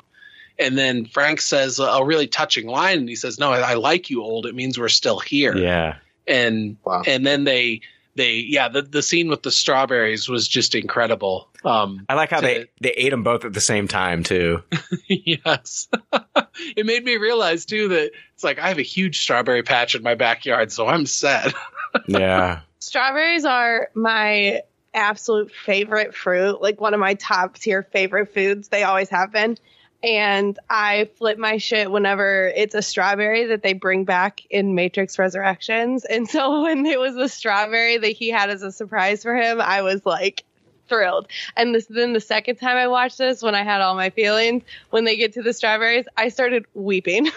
And 0.59 0.79
then 0.79 1.05
Frank 1.05 1.43
says 1.43 1.79
a, 1.79 1.83
a 1.85 2.05
really 2.05 2.27
touching 2.27 2.67
line, 2.67 3.01
and 3.01 3.09
he 3.11 3.17
says, 3.17 3.39
"No, 3.39 3.53
I, 3.53 3.73
I 3.73 3.75
like 3.75 4.09
you 4.09 4.23
old. 4.23 4.47
It 4.47 4.55
means 4.55 4.79
we're 4.79 4.89
still 4.89 5.19
here." 5.19 5.55
yeah, 5.55 5.97
And 6.27 6.79
Wow. 6.87 7.03
and 7.07 7.27
then 7.27 7.45
they 7.45 7.83
they 8.15 8.37
yeah 8.49 8.71
the 8.71 8.81
the 8.81 9.03
scene 9.03 9.29
with 9.29 9.43
the 9.43 9.51
strawberries 9.51 10.27
was 10.27 10.49
just 10.49 10.75
incredible. 10.75 11.49
Um, 11.67 12.07
I 12.09 12.15
like 12.15 12.31
how 12.31 12.41
To- 12.41 12.47
they 12.47 12.67
they 12.81 12.91
ate 12.93 13.11
them 13.11 13.23
both 13.25 13.45
at 13.45 13.53
the 13.53 13.61
same 13.61 13.89
time 13.89 14.23
too. 14.23 14.63
yes, 15.09 15.89
it 16.77 16.87
made 16.87 17.05
me 17.05 17.17
realize 17.17 17.67
too 17.67 17.89
that 17.89 18.13
it's 18.35 18.45
like 18.45 18.59
I 18.59 18.69
have 18.69 18.79
a 18.79 18.83
huge 18.83 19.21
strawberry 19.21 19.63
patch 19.63 19.95
in 19.95 20.03
my 20.03 20.15
backyard, 20.15 20.71
so 20.71 20.87
I'm 20.87 21.07
set. 21.07 21.53
yeah, 22.07 22.61
Strawberries 22.79 23.45
are 23.45 23.91
my 23.95 24.63
absolute 24.95 25.51
favorite 25.51 26.15
fruit, 26.15 26.63
like 26.63 26.81
one 26.81 26.95
of 26.95 27.01
my 27.01 27.15
top 27.15 27.59
tier 27.59 27.83
favorite 27.83 28.33
foods. 28.33 28.69
They 28.69 28.85
always 28.85 29.09
have 29.11 29.33
been. 29.33 29.59
And 30.03 30.59
I 30.71 31.09
flip 31.17 31.37
my 31.39 31.57
shit 31.57 31.91
whenever 31.91 32.53
it's 32.55 32.75
a 32.75 32.83
strawberry 32.83 33.47
that 33.47 33.63
they 33.63 33.73
bring 33.73 34.05
back 34.05 34.43
in 34.51 34.75
Matrix 34.75 35.19
Resurrections. 35.19 36.05
And 36.05 36.29
so 36.29 36.63
when 36.63 36.87
it 36.87 37.01
was 37.01 37.15
the 37.15 37.29
strawberry 37.29 37.97
that 37.97 38.09
he 38.11 38.29
had 38.29 38.51
as 38.51 38.63
a 38.63 38.71
surprise 38.71 39.23
for 39.23 39.35
him, 39.35 39.61
I 39.61 39.83
was 39.83 40.05
like 40.07 40.45
thrilled. 40.89 41.29
And 41.57 41.75
this, 41.75 41.87
then 41.87 42.13
the 42.13 42.21
second 42.21 42.57
time 42.57 42.77
I 42.77 42.89
watched 42.89 43.19
this, 43.19 43.43
when 43.43 43.55
I 43.55 43.63
had 43.63 43.81
all 43.81 43.95
my 43.95 44.11
feelings, 44.11 44.63
when 44.91 45.05
they 45.05 45.17
get 45.17 45.33
to 45.35 45.43
the 45.43 45.53
strawberries, 45.53 46.07
I 46.17 46.29
started 46.29 46.67
weeping. 46.75 47.29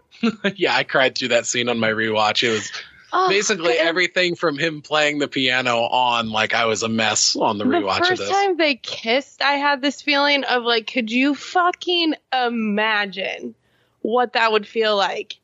yeah, 0.56 0.74
I 0.74 0.84
cried 0.84 1.16
through 1.16 1.28
that 1.28 1.46
scene 1.46 1.68
on 1.68 1.78
my 1.78 1.90
rewatch. 1.90 2.42
It 2.42 2.50
was 2.50 2.70
Oh, 3.14 3.28
basically 3.28 3.74
everything 3.74 4.36
from 4.36 4.56
him 4.56 4.80
playing 4.80 5.18
the 5.18 5.28
piano 5.28 5.80
on 5.80 6.30
like 6.30 6.54
I 6.54 6.64
was 6.64 6.82
a 6.82 6.88
mess 6.88 7.36
on 7.36 7.58
the 7.58 7.64
the 7.64 7.70
rewatch 7.70 8.00
of 8.00 8.06
first 8.06 8.22
this. 8.22 8.30
time 8.30 8.56
they 8.56 8.76
kissed, 8.76 9.42
I 9.42 9.52
had 9.54 9.82
this 9.82 10.00
feeling 10.00 10.44
of 10.44 10.62
like, 10.62 10.86
could 10.86 11.10
you 11.10 11.34
fucking 11.34 12.14
imagine 12.32 13.54
what 14.00 14.32
that 14.32 14.50
would 14.50 14.66
feel 14.66 14.96
like 14.96 15.36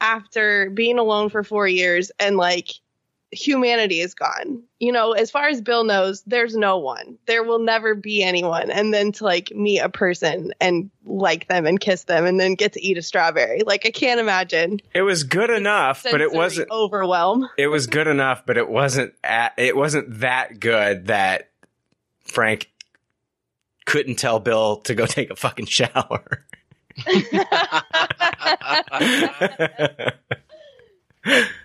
after 0.00 0.70
being 0.70 0.98
alone 0.98 1.28
for 1.28 1.44
four 1.44 1.68
years 1.68 2.10
and 2.18 2.36
like 2.36 2.70
humanity 3.34 4.00
is 4.00 4.14
gone? 4.14 4.62
You 4.78 4.92
know, 4.92 5.12
as 5.12 5.30
far 5.30 5.48
as 5.48 5.60
Bill 5.60 5.84
knows, 5.84 6.22
there's 6.22 6.56
no 6.56 6.78
one. 6.78 7.18
There 7.26 7.42
will 7.42 7.58
never 7.58 7.94
be 7.94 8.22
anyone. 8.22 8.70
And 8.70 8.94
then 8.94 9.12
to 9.12 9.24
like 9.24 9.52
meet 9.54 9.80
a 9.80 9.88
person 9.88 10.52
and 10.60 10.90
like 11.04 11.48
them 11.48 11.66
and 11.66 11.80
kiss 11.80 12.04
them 12.04 12.24
and 12.24 12.40
then 12.40 12.54
get 12.54 12.72
to 12.74 12.82
eat 12.82 12.98
a 12.98 13.02
strawberry. 13.02 13.62
Like, 13.64 13.86
I 13.86 13.90
can't 13.90 14.20
imagine. 14.20 14.80
it 14.94 15.02
was 15.02 15.24
good 15.24 15.50
enough, 15.50 16.02
but 16.02 16.20
it 16.20 16.32
wasn't. 16.32 16.70
overwhelm. 16.70 17.48
It 17.58 17.68
was 17.68 17.86
good 17.86 18.06
enough, 18.06 18.44
but 18.46 18.56
it 18.56 18.68
wasn't. 18.68 19.14
At, 19.22 19.52
it 19.58 19.76
wasn't 19.76 20.20
that 20.20 20.60
good 20.60 21.06
that 21.06 21.50
Frank 22.20 22.70
couldn't 23.86 24.16
tell 24.16 24.40
Bill 24.40 24.76
to 24.78 24.94
go 24.94 25.06
take 25.06 25.30
a 25.30 25.36
fucking 25.36 25.66
shower. 25.66 26.24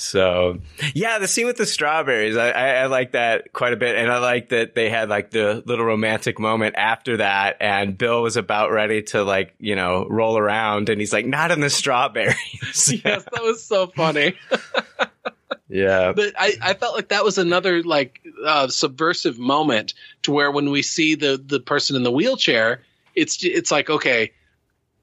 So 0.00 0.58
yeah, 0.94 1.18
the 1.18 1.28
scene 1.28 1.44
with 1.44 1.58
the 1.58 1.66
strawberries, 1.66 2.34
I, 2.34 2.50
I, 2.50 2.68
I, 2.68 2.86
like 2.86 3.12
that 3.12 3.52
quite 3.52 3.74
a 3.74 3.76
bit, 3.76 3.96
and 3.96 4.10
I 4.10 4.18
like 4.18 4.48
that 4.48 4.74
they 4.74 4.88
had 4.88 5.10
like 5.10 5.30
the 5.30 5.62
little 5.66 5.84
romantic 5.84 6.38
moment 6.38 6.76
after 6.78 7.18
that, 7.18 7.58
and 7.60 7.98
Bill 7.98 8.22
was 8.22 8.38
about 8.38 8.70
ready 8.70 9.02
to 9.02 9.22
like 9.22 9.54
you 9.58 9.76
know 9.76 10.06
roll 10.08 10.38
around, 10.38 10.88
and 10.88 11.00
he's 11.00 11.12
like, 11.12 11.26
"Not 11.26 11.50
in 11.50 11.60
the 11.60 11.68
strawberries." 11.68 12.34
yes, 13.04 13.24
that 13.30 13.42
was 13.42 13.62
so 13.62 13.88
funny. 13.88 14.38
yeah, 15.68 16.12
but 16.12 16.32
I, 16.38 16.54
I 16.62 16.74
felt 16.74 16.94
like 16.94 17.08
that 17.08 17.22
was 17.22 17.36
another 17.36 17.82
like 17.82 18.22
uh, 18.46 18.68
subversive 18.68 19.38
moment 19.38 19.92
to 20.22 20.32
where 20.32 20.50
when 20.50 20.70
we 20.70 20.80
see 20.80 21.14
the 21.14 21.38
the 21.44 21.60
person 21.60 21.94
in 21.94 22.04
the 22.04 22.12
wheelchair, 22.12 22.80
it's 23.14 23.44
it's 23.44 23.70
like 23.70 23.90
okay, 23.90 24.32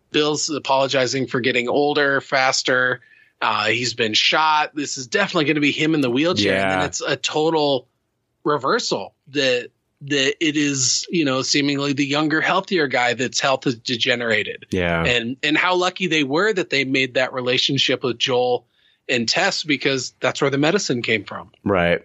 Bill's 0.10 0.50
apologizing 0.50 1.28
for 1.28 1.40
getting 1.40 1.70
older 1.70 2.20
faster 2.20 3.02
uh, 3.42 3.66
he's 3.66 3.94
been 3.94 4.14
shot. 4.14 4.76
This 4.76 4.98
is 4.98 5.08
definitely 5.08 5.46
going 5.46 5.56
to 5.56 5.62
be 5.62 5.72
him 5.72 5.94
in 5.94 6.02
the 6.02 6.10
wheelchair. 6.10 6.54
Yeah. 6.54 6.64
And 6.64 6.72
then 6.72 6.88
it's 6.88 7.02
a 7.02 7.16
total 7.16 7.88
reversal 8.44 9.14
that 9.30 9.70
that 10.02 10.36
it 10.46 10.56
is, 10.56 11.08
you 11.10 11.26
know, 11.26 11.42
seemingly 11.42 11.94
the 11.94 12.06
younger, 12.06 12.40
healthier 12.40 12.88
guy 12.88 13.16
that's 13.16 13.40
health 13.40 13.66
is 13.66 13.76
degenerated. 13.76 14.66
Yeah. 14.70 15.04
And 15.04 15.38
and 15.44 15.58
how 15.58 15.76
lucky 15.76 16.08
they 16.08 16.24
were 16.24 16.54
that 16.54 16.70
they 16.70 16.86
made 16.86 17.16
that 17.16 17.34
relationship 17.34 18.04
with 18.04 18.18
Joel 18.18 18.68
and 19.10 19.28
Tess 19.28 19.64
because 19.64 20.14
that's 20.20 20.42
where 20.42 20.52
the 20.52 20.58
medicine 20.58 21.02
came 21.02 21.24
from. 21.24 21.52
Right. 21.64 22.02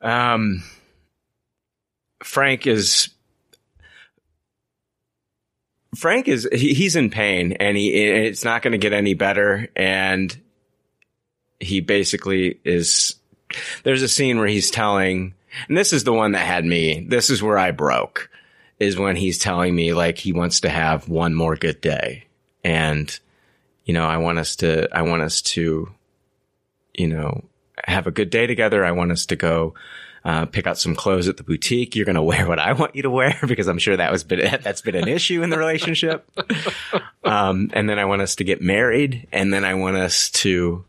Um 0.00 0.62
Frank 2.22 2.66
is 2.66 3.08
Frank 5.96 6.28
is 6.28 6.48
he, 6.52 6.74
he's 6.74 6.96
in 6.96 7.10
pain 7.10 7.52
and 7.52 7.76
he 7.76 7.90
it's 7.94 8.44
not 8.44 8.62
going 8.62 8.72
to 8.72 8.78
get 8.78 8.92
any 8.92 9.14
better 9.14 9.68
and 9.74 10.36
he 11.60 11.80
basically 11.80 12.60
is 12.64 13.16
there's 13.84 14.02
a 14.02 14.08
scene 14.08 14.38
where 14.38 14.46
he's 14.46 14.70
telling 14.70 15.34
and 15.66 15.76
this 15.76 15.92
is 15.92 16.04
the 16.04 16.12
one 16.12 16.32
that 16.32 16.46
had 16.46 16.64
me 16.64 17.06
this 17.08 17.30
is 17.30 17.42
where 17.42 17.58
I 17.58 17.70
broke 17.70 18.28
is 18.78 18.98
when 18.98 19.16
he's 19.16 19.38
telling 19.38 19.74
me 19.74 19.92
like 19.92 20.18
he 20.18 20.32
wants 20.32 20.60
to 20.60 20.68
have 20.68 21.08
one 21.08 21.34
more 21.34 21.56
good 21.56 21.80
day. 21.80 22.26
And 22.64 23.18
you 23.84 23.94
know 23.94 24.04
I 24.04 24.18
want 24.18 24.38
us 24.38 24.56
to 24.56 24.88
I 24.92 25.02
want 25.02 25.22
us 25.22 25.42
to 25.42 25.92
you 26.94 27.06
know 27.06 27.44
have 27.86 28.06
a 28.06 28.12
good 28.12 28.30
day 28.30 28.46
together. 28.46 28.84
I 28.84 28.92
want 28.92 29.12
us 29.12 29.26
to 29.26 29.36
go 29.36 29.74
uh, 30.24 30.46
pick 30.46 30.66
out 30.66 30.78
some 30.78 30.94
clothes 30.94 31.28
at 31.28 31.36
the 31.36 31.42
boutique. 31.42 31.94
You're 31.94 32.04
going 32.04 32.16
to 32.16 32.22
wear 32.22 32.46
what 32.46 32.58
I 32.58 32.72
want 32.72 32.94
you 32.94 33.02
to 33.02 33.10
wear 33.10 33.38
because 33.46 33.68
I'm 33.68 33.78
sure 33.78 33.96
that 33.96 34.12
was 34.12 34.24
been, 34.24 34.40
that's 34.62 34.80
been 34.82 34.94
an 34.94 35.08
issue 35.08 35.42
in 35.42 35.50
the 35.50 35.58
relationship. 35.58 36.28
Um, 37.24 37.70
and 37.72 37.88
then 37.88 37.98
I 37.98 38.04
want 38.04 38.22
us 38.22 38.36
to 38.36 38.44
get 38.44 38.62
married. 38.62 39.28
And 39.32 39.52
then 39.52 39.64
I 39.64 39.74
want 39.74 39.96
us 39.96 40.30
to, 40.30 40.84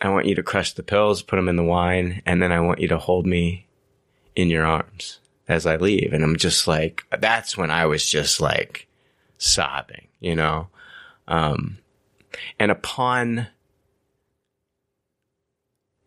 I 0.00 0.08
want 0.08 0.26
you 0.26 0.34
to 0.36 0.42
crush 0.42 0.72
the 0.72 0.82
pills, 0.82 1.22
put 1.22 1.36
them 1.36 1.48
in 1.48 1.56
the 1.56 1.64
wine. 1.64 2.22
And 2.26 2.42
then 2.42 2.52
I 2.52 2.60
want 2.60 2.80
you 2.80 2.88
to 2.88 2.98
hold 2.98 3.26
me 3.26 3.66
in 4.34 4.50
your 4.50 4.66
arms 4.66 5.18
as 5.48 5.66
I 5.66 5.76
leave. 5.76 6.12
And 6.12 6.22
I'm 6.22 6.36
just 6.36 6.66
like, 6.66 7.04
that's 7.18 7.56
when 7.56 7.70
I 7.70 7.86
was 7.86 8.08
just 8.08 8.40
like 8.40 8.86
sobbing, 9.38 10.08
you 10.20 10.34
know? 10.34 10.68
Um, 11.28 11.78
and 12.58 12.70
upon 12.70 13.48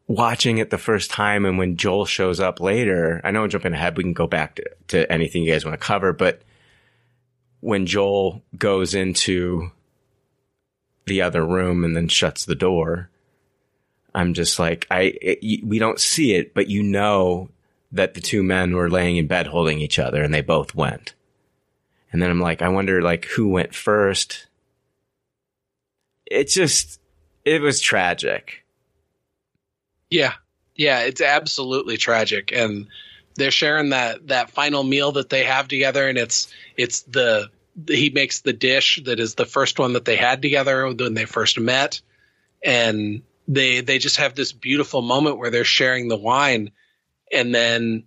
watching 0.09 0.57
it 0.57 0.71
the 0.71 0.77
first 0.77 1.11
time 1.11 1.45
and 1.45 1.59
when 1.59 1.77
Joel 1.77 2.03
shows 2.03 2.39
up 2.39 2.59
later, 2.59 3.21
I 3.23 3.29
know 3.29 3.43
I'm 3.43 3.49
jumping 3.49 3.73
ahead. 3.73 3.95
We 3.95 4.03
can 4.03 4.13
go 4.13 4.25
back 4.25 4.55
to, 4.55 4.65
to 4.87 5.11
anything 5.11 5.43
you 5.43 5.51
guys 5.53 5.63
want 5.63 5.79
to 5.79 5.85
cover, 5.85 6.13
but 6.13 6.41
when 7.59 7.85
Joel 7.85 8.41
goes 8.57 8.95
into 8.95 9.71
the 11.05 11.21
other 11.21 11.45
room 11.45 11.83
and 11.83 11.95
then 11.95 12.07
shuts 12.07 12.43
the 12.43 12.55
door, 12.55 13.11
I'm 14.15 14.33
just 14.33 14.57
like, 14.57 14.87
I, 14.89 15.13
it, 15.21 15.63
we 15.63 15.77
don't 15.77 15.99
see 15.99 16.33
it, 16.33 16.55
but 16.55 16.69
you 16.69 16.81
know 16.81 17.49
that 17.91 18.15
the 18.15 18.21
two 18.21 18.41
men 18.41 18.75
were 18.75 18.89
laying 18.89 19.17
in 19.17 19.27
bed 19.27 19.45
holding 19.45 19.79
each 19.79 19.99
other 19.99 20.23
and 20.23 20.33
they 20.33 20.41
both 20.41 20.73
went. 20.73 21.13
And 22.11 22.19
then 22.19 22.31
I'm 22.31 22.41
like, 22.41 22.63
I 22.63 22.69
wonder 22.69 23.03
like 23.03 23.25
who 23.25 23.47
went 23.47 23.75
first. 23.75 24.47
It 26.25 26.45
just, 26.45 26.99
it 27.45 27.61
was 27.61 27.79
tragic. 27.79 28.65
Yeah. 30.09 30.33
Yeah, 30.75 31.01
it's 31.01 31.21
absolutely 31.21 31.97
tragic. 31.97 32.51
And 32.53 32.87
they're 33.35 33.51
sharing 33.51 33.89
that 33.89 34.27
that 34.27 34.51
final 34.51 34.83
meal 34.83 35.13
that 35.13 35.29
they 35.29 35.43
have 35.43 35.67
together 35.67 36.07
and 36.07 36.17
it's 36.17 36.53
it's 36.77 37.01
the 37.03 37.49
he 37.87 38.09
makes 38.09 38.41
the 38.41 38.53
dish 38.53 39.01
that 39.05 39.19
is 39.19 39.35
the 39.35 39.45
first 39.45 39.79
one 39.79 39.93
that 39.93 40.05
they 40.05 40.15
had 40.15 40.41
together 40.41 40.85
when 40.85 41.13
they 41.13 41.25
first 41.25 41.59
met. 41.59 42.01
And 42.63 43.23
they 43.47 43.81
they 43.81 43.97
just 43.97 44.17
have 44.17 44.35
this 44.35 44.51
beautiful 44.51 45.01
moment 45.01 45.37
where 45.37 45.49
they're 45.49 45.63
sharing 45.63 46.07
the 46.07 46.17
wine. 46.17 46.71
And 47.31 47.53
then 47.53 48.03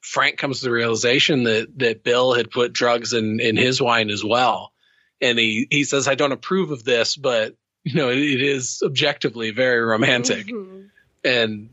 Frank 0.00 0.38
comes 0.38 0.60
to 0.60 0.66
the 0.66 0.72
realization 0.72 1.44
that 1.44 1.78
that 1.78 2.04
Bill 2.04 2.34
had 2.34 2.50
put 2.50 2.72
drugs 2.72 3.12
in 3.12 3.40
in 3.40 3.56
his 3.56 3.80
wine 3.80 4.10
as 4.10 4.24
well. 4.24 4.72
And 5.20 5.38
he 5.38 5.66
he 5.70 5.84
says 5.84 6.08
I 6.08 6.14
don't 6.14 6.32
approve 6.32 6.70
of 6.70 6.84
this 6.84 7.16
but 7.16 7.56
you 7.84 7.94
know 7.94 8.10
it, 8.10 8.18
it 8.18 8.42
is 8.42 8.82
objectively 8.84 9.50
very 9.50 9.80
romantic. 9.80 10.46
Mm-hmm 10.46 10.86
and 11.26 11.68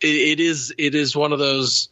it, 0.00 0.06
it 0.06 0.40
is 0.40 0.74
it 0.78 0.94
is 0.94 1.16
one 1.16 1.32
of 1.32 1.38
those. 1.38 1.88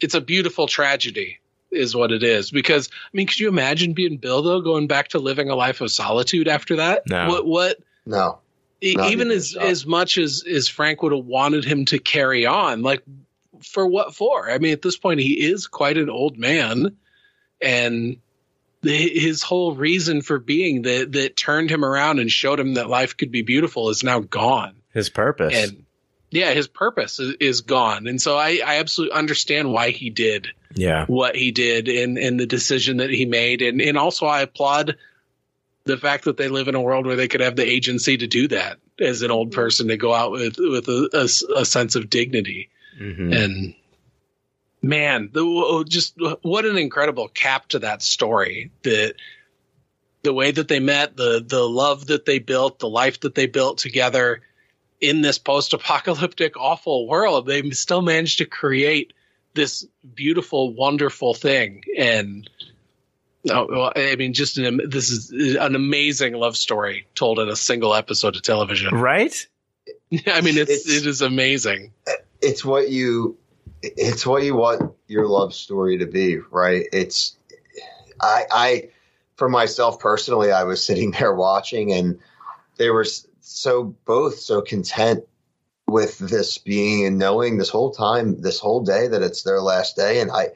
It's 0.00 0.14
a 0.14 0.20
beautiful 0.20 0.66
tragedy, 0.66 1.38
is 1.70 1.94
what 1.94 2.10
it 2.10 2.22
is. 2.22 2.50
Because 2.50 2.88
I 2.92 3.16
mean, 3.16 3.26
could 3.26 3.38
you 3.38 3.48
imagine 3.48 3.92
being 3.92 4.16
Bill 4.16 4.42
though, 4.42 4.60
going 4.60 4.86
back 4.86 5.08
to 5.08 5.18
living 5.18 5.50
a 5.50 5.54
life 5.54 5.80
of 5.80 5.90
solitude 5.90 6.48
after 6.48 6.76
that? 6.76 7.06
No. 7.08 7.28
What? 7.28 7.46
What? 7.46 7.78
No. 8.06 8.38
even 8.80 9.30
as 9.30 9.56
as 9.56 9.86
much 9.86 10.18
as 10.18 10.44
as 10.50 10.68
Frank 10.68 11.02
would 11.02 11.12
have 11.12 11.24
wanted 11.24 11.64
him 11.64 11.84
to 11.86 11.98
carry 11.98 12.46
on, 12.46 12.82
like 12.82 13.02
for 13.62 13.86
what 13.86 14.14
for? 14.14 14.50
I 14.50 14.58
mean, 14.58 14.72
at 14.72 14.82
this 14.82 14.96
point, 14.96 15.20
he 15.20 15.48
is 15.48 15.66
quite 15.66 15.98
an 15.98 16.10
old 16.10 16.38
man, 16.38 16.96
and 17.60 18.16
his 18.82 19.42
whole 19.42 19.74
reason 19.74 20.22
for 20.22 20.38
being 20.38 20.82
that 20.82 21.12
that 21.12 21.36
turned 21.36 21.70
him 21.70 21.84
around 21.84 22.18
and 22.18 22.30
showed 22.30 22.58
him 22.58 22.74
that 22.74 22.88
life 22.88 23.16
could 23.16 23.30
be 23.30 23.42
beautiful 23.42 23.90
is 23.90 24.02
now 24.02 24.20
gone. 24.20 24.76
His 24.92 25.10
purpose. 25.10 25.54
And 25.54 25.84
yeah, 26.30 26.52
his 26.52 26.68
purpose 26.68 27.18
is, 27.18 27.34
is 27.40 27.60
gone. 27.62 28.06
And 28.06 28.20
so 28.20 28.36
I, 28.36 28.60
I 28.64 28.76
absolutely 28.78 29.16
understand 29.16 29.72
why 29.72 29.90
he 29.90 30.10
did 30.10 30.48
yeah. 30.74 31.06
what 31.06 31.36
he 31.36 31.50
did 31.50 31.88
and, 31.88 32.18
and 32.18 32.38
the 32.38 32.46
decision 32.46 32.98
that 32.98 33.10
he 33.10 33.26
made. 33.26 33.62
And, 33.62 33.80
and 33.80 33.98
also 33.98 34.26
I 34.26 34.42
applaud 34.42 34.96
the 35.84 35.96
fact 35.96 36.24
that 36.24 36.36
they 36.36 36.48
live 36.48 36.68
in 36.68 36.74
a 36.74 36.80
world 36.80 37.06
where 37.06 37.16
they 37.16 37.28
could 37.28 37.40
have 37.40 37.56
the 37.56 37.68
agency 37.68 38.16
to 38.16 38.26
do 38.26 38.48
that 38.48 38.78
as 38.98 39.22
an 39.22 39.30
old 39.30 39.52
person 39.52 39.88
to 39.88 39.96
go 39.96 40.12
out 40.14 40.30
with, 40.30 40.56
with 40.58 40.88
a, 40.88 41.08
a, 41.12 41.60
a 41.60 41.64
sense 41.64 41.96
of 41.96 42.10
dignity. 42.10 42.70
Mm-hmm. 43.00 43.32
And 43.32 43.74
man, 44.82 45.30
the, 45.32 45.84
just 45.88 46.16
what 46.42 46.64
an 46.64 46.76
incredible 46.76 47.28
cap 47.28 47.68
to 47.68 47.80
that 47.80 48.02
story 48.02 48.70
that 48.82 49.14
the 50.22 50.34
way 50.34 50.50
that 50.50 50.68
they 50.68 50.80
met, 50.80 51.16
the, 51.16 51.42
the 51.44 51.66
love 51.66 52.08
that 52.08 52.26
they 52.26 52.38
built, 52.38 52.78
the 52.78 52.88
life 52.88 53.20
that 53.20 53.34
they 53.34 53.46
built 53.46 53.78
together, 53.78 54.42
in 55.00 55.22
this 55.22 55.38
post-apocalyptic 55.38 56.56
awful 56.56 57.08
world 57.08 57.46
they 57.46 57.68
still 57.70 58.02
managed 58.02 58.38
to 58.38 58.44
create 58.44 59.12
this 59.54 59.86
beautiful 60.14 60.74
wonderful 60.74 61.34
thing 61.34 61.82
and 61.98 62.48
oh, 63.48 63.92
I 63.94 64.16
mean, 64.16 64.34
just 64.34 64.58
an, 64.58 64.80
this 64.88 65.10
is 65.10 65.30
an 65.56 65.74
amazing 65.74 66.34
love 66.34 66.56
story 66.56 67.06
told 67.14 67.38
in 67.38 67.48
a 67.48 67.56
single 67.56 67.94
episode 67.94 68.36
of 68.36 68.42
television, 68.42 68.94
right? 68.94 69.34
I 70.26 70.40
mean, 70.40 70.58
it's, 70.58 70.70
it's 70.70 70.90
it 70.90 71.06
is 71.06 71.22
amazing. 71.22 71.92
It's 72.42 72.64
what 72.64 72.90
you, 72.90 73.38
it's 73.82 74.26
what 74.26 74.42
you 74.42 74.56
want 74.56 74.92
your 75.06 75.26
love 75.26 75.54
story 75.54 75.98
to 75.98 76.06
be, 76.06 76.38
right? 76.38 76.86
It's, 76.92 77.36
I, 78.20 78.44
I, 78.50 78.88
for 79.36 79.48
myself 79.48 80.00
personally, 80.00 80.52
I 80.52 80.64
was 80.64 80.84
sitting 80.84 81.12
there 81.12 81.34
watching, 81.34 81.92
and 81.92 82.18
there 82.76 82.92
was 82.92 83.26
so 83.40 83.84
both 84.04 84.38
so 84.38 84.62
content 84.62 85.24
with 85.86 86.18
this 86.18 86.58
being 86.58 87.04
and 87.04 87.18
knowing 87.18 87.58
this 87.58 87.68
whole 87.68 87.90
time, 87.90 88.40
this 88.40 88.60
whole 88.60 88.80
day 88.82 89.08
that 89.08 89.22
it's 89.22 89.42
their 89.42 89.60
last 89.60 89.96
day. 89.96 90.20
And 90.20 90.30
I, 90.30 90.48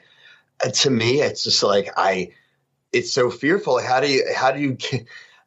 to 0.69 0.89
me, 0.89 1.21
it's 1.21 1.43
just 1.43 1.61
like, 1.61 1.89
I, 1.97 2.31
it's 2.93 3.11
so 3.11 3.29
fearful. 3.29 3.81
How 3.81 3.99
do 3.99 4.07
you, 4.07 4.23
how 4.33 4.51
do 4.51 4.61
you, 4.61 4.77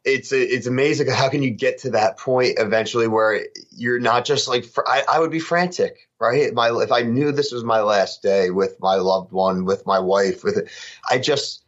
it's, 0.04 0.32
it's 0.32 0.66
amazing. 0.66 1.08
How 1.08 1.30
can 1.30 1.42
you 1.42 1.50
get 1.50 1.78
to 1.78 1.90
that 1.90 2.18
point 2.18 2.58
eventually 2.58 3.08
where 3.08 3.46
you're 3.70 4.00
not 4.00 4.26
just 4.26 4.46
like, 4.48 4.66
I, 4.86 5.04
I 5.08 5.18
would 5.18 5.30
be 5.30 5.40
frantic, 5.40 6.08
right? 6.20 6.52
My, 6.52 6.68
if 6.82 6.92
I 6.92 7.02
knew 7.02 7.32
this 7.32 7.52
was 7.52 7.64
my 7.64 7.80
last 7.80 8.22
day 8.22 8.50
with 8.50 8.78
my 8.80 8.96
loved 8.96 9.32
one, 9.32 9.64
with 9.64 9.86
my 9.86 9.98
wife, 9.98 10.44
with 10.44 10.58
it, 10.58 10.68
I 11.10 11.18
just, 11.18 11.64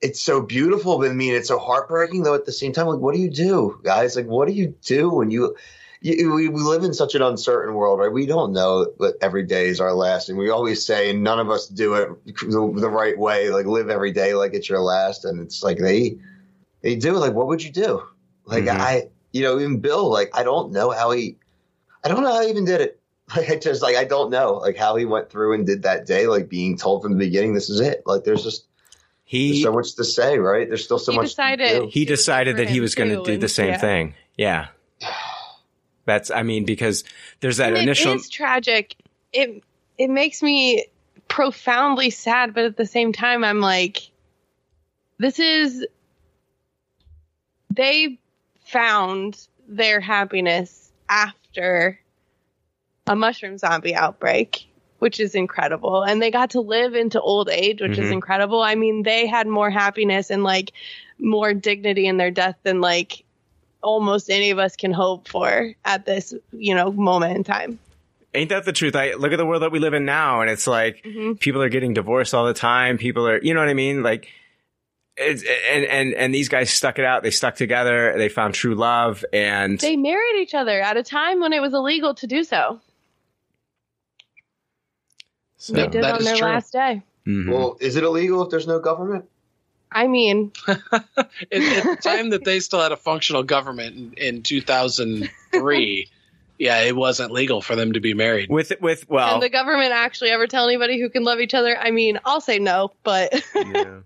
it's 0.00 0.20
so 0.20 0.40
beautiful, 0.40 0.98
but 0.98 1.10
I 1.10 1.14
mean, 1.14 1.34
it's 1.34 1.48
so 1.48 1.58
heartbreaking 1.58 2.22
though. 2.22 2.34
At 2.34 2.46
the 2.46 2.52
same 2.52 2.72
time, 2.72 2.86
like, 2.86 3.00
what 3.00 3.14
do 3.14 3.20
you 3.20 3.30
do, 3.30 3.80
guys? 3.82 4.16
Like, 4.16 4.26
what 4.26 4.48
do 4.48 4.54
you 4.54 4.74
do 4.82 5.10
when 5.10 5.30
you, 5.30 5.56
you 6.00 6.32
we, 6.32 6.48
we 6.48 6.60
live 6.60 6.84
in 6.84 6.94
such 6.94 7.14
an 7.14 7.22
uncertain 7.22 7.74
world, 7.74 7.98
right? 7.98 8.12
We 8.12 8.26
don't 8.26 8.52
know 8.52 8.86
that 9.00 9.16
every 9.20 9.44
day 9.44 9.68
is 9.68 9.80
our 9.80 9.92
last, 9.92 10.28
and 10.28 10.38
we 10.38 10.48
always 10.48 10.84
say, 10.84 11.10
and 11.10 11.22
none 11.22 11.38
of 11.38 11.50
us 11.50 11.66
do 11.68 11.94
it 11.94 12.08
the, 12.24 12.72
the 12.76 12.88
right 12.88 13.18
way. 13.18 13.50
Like, 13.50 13.66
live 13.66 13.90
every 13.90 14.12
day 14.12 14.34
like 14.34 14.54
it's 14.54 14.68
your 14.68 14.80
last, 14.80 15.24
and 15.24 15.40
it's 15.40 15.62
like 15.62 15.78
they, 15.78 16.18
they 16.80 16.96
do. 16.96 17.12
Like, 17.12 17.34
what 17.34 17.48
would 17.48 17.62
you 17.62 17.70
do? 17.70 18.02
Like, 18.46 18.64
mm-hmm. 18.64 18.80
I, 18.80 19.08
you 19.32 19.42
know, 19.42 19.58
even 19.60 19.80
Bill, 19.80 20.10
like, 20.10 20.30
I 20.32 20.42
don't 20.42 20.72
know 20.72 20.90
how 20.90 21.10
he, 21.10 21.36
I 22.02 22.08
don't 22.08 22.22
know 22.22 22.32
how 22.32 22.42
he 22.42 22.48
even 22.48 22.64
did 22.64 22.80
it. 22.80 22.96
Like, 23.36 23.48
I 23.48 23.54
just, 23.54 23.80
like, 23.80 23.94
I 23.94 24.02
don't 24.02 24.30
know, 24.30 24.54
like, 24.54 24.76
how 24.76 24.96
he 24.96 25.04
went 25.04 25.30
through 25.30 25.54
and 25.54 25.64
did 25.64 25.84
that 25.84 26.04
day, 26.04 26.26
like, 26.26 26.48
being 26.48 26.76
told 26.76 27.00
from 27.00 27.12
the 27.12 27.18
beginning, 27.18 27.54
this 27.54 27.70
is 27.70 27.78
it. 27.78 28.02
Like, 28.04 28.24
there's 28.24 28.42
just, 28.42 28.66
there's 29.30 29.62
so 29.62 29.72
much 29.72 29.94
to 29.94 30.04
say, 30.04 30.38
right? 30.38 30.66
There's 30.68 30.84
still 30.84 30.98
so 30.98 31.12
He 31.12 31.18
much. 31.18 31.28
decided- 31.28 31.68
To 31.68 31.80
do. 31.82 31.88
he 31.92 32.04
decided 32.04 32.56
that 32.56 32.68
he 32.68 32.80
was 32.80 32.94
going 32.94 33.10
to 33.10 33.22
do 33.22 33.36
the 33.38 33.48
same 33.48 33.68
yeah. 33.70 33.78
thing. 33.78 34.14
Yeah. 34.36 34.68
That's 36.06 36.30
I 36.30 36.42
mean 36.42 36.64
because 36.64 37.04
there's 37.40 37.58
that 37.58 37.68
And 37.74 37.78
initial 37.82 38.12
It 38.12 38.16
is 38.16 38.28
tragic. 38.28 38.96
It 39.32 39.62
it 39.98 40.10
makes 40.10 40.42
me 40.42 40.86
profoundly 41.28 42.10
sad, 42.10 42.54
but 42.54 42.64
at 42.64 42.76
the 42.76 42.86
same 42.86 43.12
time, 43.12 43.44
I'm 43.44 43.60
like, 43.60 44.10
this 45.18 45.38
is. 45.38 45.86
They 47.72 48.18
found 48.64 49.46
their 49.68 50.00
happiness 50.00 50.90
after 51.08 52.00
a 53.06 53.14
mushroom 53.14 53.58
zombie 53.58 53.94
outbreak, 53.94 54.66
which 55.00 55.18
is 55.20 55.34
incredible, 55.34 56.02
and 56.02 56.22
they 56.22 56.30
got 56.30 56.50
to 56.50 56.60
live 56.60 56.94
into 56.94 57.20
old 57.20 57.48
age, 57.50 57.80
which 57.82 57.98
is 57.98 58.08
Mhm. 58.08 58.12
incredible. 58.12 58.62
I 58.62 58.74
mean, 58.76 59.02
they 59.02 59.26
had 59.26 59.46
more 59.48 59.68
happiness 59.70 60.30
and 60.30 60.44
like 60.44 60.72
more 61.18 61.52
dignity 61.52 62.06
in 62.06 62.16
their 62.16 62.30
death 62.30 62.56
than 62.62 62.80
like 62.80 63.24
almost 63.82 64.30
any 64.30 64.50
of 64.50 64.58
us 64.58 64.76
can 64.76 64.92
hope 64.92 65.26
for 65.28 65.74
at 65.84 66.06
this, 66.06 66.32
you 66.52 66.74
know, 66.74 66.92
moment 66.92 67.36
in 67.36 67.44
time. 67.44 67.78
ain't 68.32 68.50
that 68.50 68.64
the 68.64 68.72
truth? 68.72 68.94
I 68.94 69.14
look 69.14 69.32
at 69.32 69.38
the 69.38 69.44
world 69.44 69.62
that 69.62 69.72
we 69.72 69.80
live 69.80 69.92
in 69.92 70.04
now 70.04 70.40
and 70.40 70.48
it's 70.48 70.68
like 70.68 71.02
Mhm. 71.04 71.40
people 71.40 71.60
are 71.62 71.68
getting 71.68 71.94
divorced 71.94 72.32
all 72.32 72.46
the 72.46 72.54
time. 72.54 72.96
People 72.96 73.26
are, 73.26 73.40
you 73.42 73.52
know 73.54 73.58
what 73.60 73.68
I 73.68 73.74
mean? 73.74 74.04
Like, 74.04 74.28
it's, 75.16 75.42
and, 75.42 75.84
and, 75.84 76.14
and 76.14 76.32
these 76.34 76.48
guys 76.48 76.70
stuck 76.70 76.98
it 77.00 77.04
out. 77.04 77.24
They 77.24 77.32
stuck 77.32 77.56
together. 77.56 78.14
They 78.16 78.28
found 78.28 78.54
true 78.54 78.76
love 78.76 79.24
and 79.32 79.80
They 79.80 79.96
married 79.96 80.36
each 80.40 80.54
other 80.54 80.80
at 80.80 80.96
a 80.96 81.02
time 81.02 81.40
when 81.40 81.52
it 81.52 81.60
was 81.60 81.74
illegal 81.74 82.14
to 82.14 82.26
do 82.28 82.44
so. 82.44 82.80
So, 85.60 85.74
They 85.74 85.82
Yeah. 85.82 85.86
did 85.88 86.02
that 86.04 86.14
on 86.14 86.20
is 86.20 86.24
their 86.26 86.36
true. 86.36 86.48
last 86.48 86.72
day. 86.72 87.02
mhm. 87.26 87.50
Well, 87.52 87.76
is 87.80 87.96
it 87.96 88.02
illegal 88.04 88.42
if 88.42 88.50
there's 88.50 88.66
no 88.66 88.78
government? 88.80 89.26
I 89.92 90.06
mean, 90.06 90.52
at, 90.68 90.80
at 90.80 91.50
the 91.50 91.98
time 92.00 92.30
that 92.30 92.44
they 92.44 92.60
still 92.60 92.80
had 92.80 92.92
a 92.92 92.96
functional 92.96 93.42
government 93.42 94.14
in, 94.18 94.36
in 94.36 94.42
2003, 94.42 96.08
yeah, 96.58 96.80
it 96.82 96.94
wasn't 96.96 97.32
legal 97.32 97.60
for 97.60 97.74
them 97.76 97.92
to 97.94 98.00
be 98.00 98.14
married. 98.14 98.48
with, 98.50 98.72
with, 98.80 99.08
well, 99.08 99.32
can 99.32 99.40
the 99.40 99.48
government 99.50 99.92
actually 99.92 100.30
ever 100.30 100.46
tell 100.46 100.66
anybody 100.68 101.00
who 101.00 101.10
can 101.10 101.24
love 101.24 101.40
each 101.40 101.54
other? 101.54 101.76
I 101.76 101.90
mean, 101.90 102.20
I'll 102.24 102.40
say 102.40 102.58
no, 102.58 102.92
but 103.02 103.32
yeah. 103.54 104.00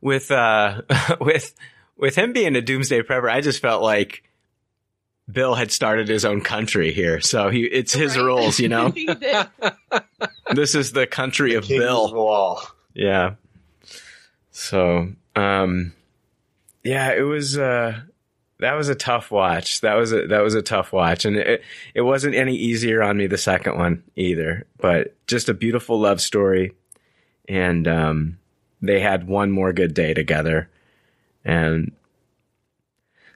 with, 0.00 0.30
uh, 0.30 0.82
with, 1.20 1.54
with 1.96 2.16
him 2.16 2.32
being 2.34 2.54
a 2.54 2.60
doomsday 2.60 3.00
prepper, 3.02 3.30
I 3.30 3.40
just 3.40 3.62
felt 3.62 3.82
like 3.82 4.22
Bill 5.30 5.54
had 5.54 5.70
started 5.72 6.08
his 6.08 6.24
own 6.24 6.40
country 6.42 6.92
here. 6.92 7.20
So 7.20 7.48
he, 7.48 7.64
it's 7.64 7.92
his 7.92 8.16
Right. 8.16 8.24
rules, 8.24 8.58
you 8.60 8.68
know? 8.68 8.92
This 10.54 10.74
is 10.74 10.92
the 10.92 11.06
country 11.06 11.54
of 11.54 11.64
King's 11.64 11.82
Bill. 11.82 12.10
Law. 12.12 12.60
Yeah. 12.92 13.34
So, 14.50 15.08
um, 15.34 15.94
yeah, 16.84 17.12
it 17.12 17.22
was, 17.22 17.58
uh, 17.58 17.98
that 18.60 18.74
was 18.74 18.88
a 18.90 18.94
tough 18.94 19.30
watch. 19.30 19.80
That 19.80 19.94
was 19.94 20.12
a, 20.12 20.26
that 20.28 20.42
was 20.42 20.54
a 20.54 20.62
tough 20.62 20.92
watch. 20.92 21.24
And 21.24 21.36
it, 21.36 21.62
it 21.94 22.02
wasn't 22.02 22.34
any 22.34 22.54
easier 22.54 23.02
on 23.02 23.16
me 23.16 23.26
the 23.26 23.38
second 23.38 23.78
one 23.78 24.04
either, 24.16 24.66
but 24.78 25.14
just 25.26 25.48
a 25.48 25.54
beautiful 25.54 25.98
love 25.98 26.20
story. 26.20 26.72
And, 27.48 27.88
um, 27.88 28.38
they 28.82 29.00
had 29.00 29.26
one 29.26 29.50
more 29.50 29.72
good 29.72 29.94
day 29.94 30.12
together. 30.12 30.68
And 31.44 31.90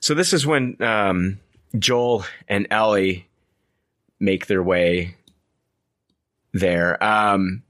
so 0.01 0.15
this 0.15 0.33
is 0.35 0.47
when, 0.47 0.81
um, 0.83 1.41
Joel 1.77 2.25
and 2.49 2.67
Ellie 2.71 3.29
make 4.21 4.47
their 4.47 4.63
way 4.63 5.17
there. 6.53 7.03
Um, 7.03 7.63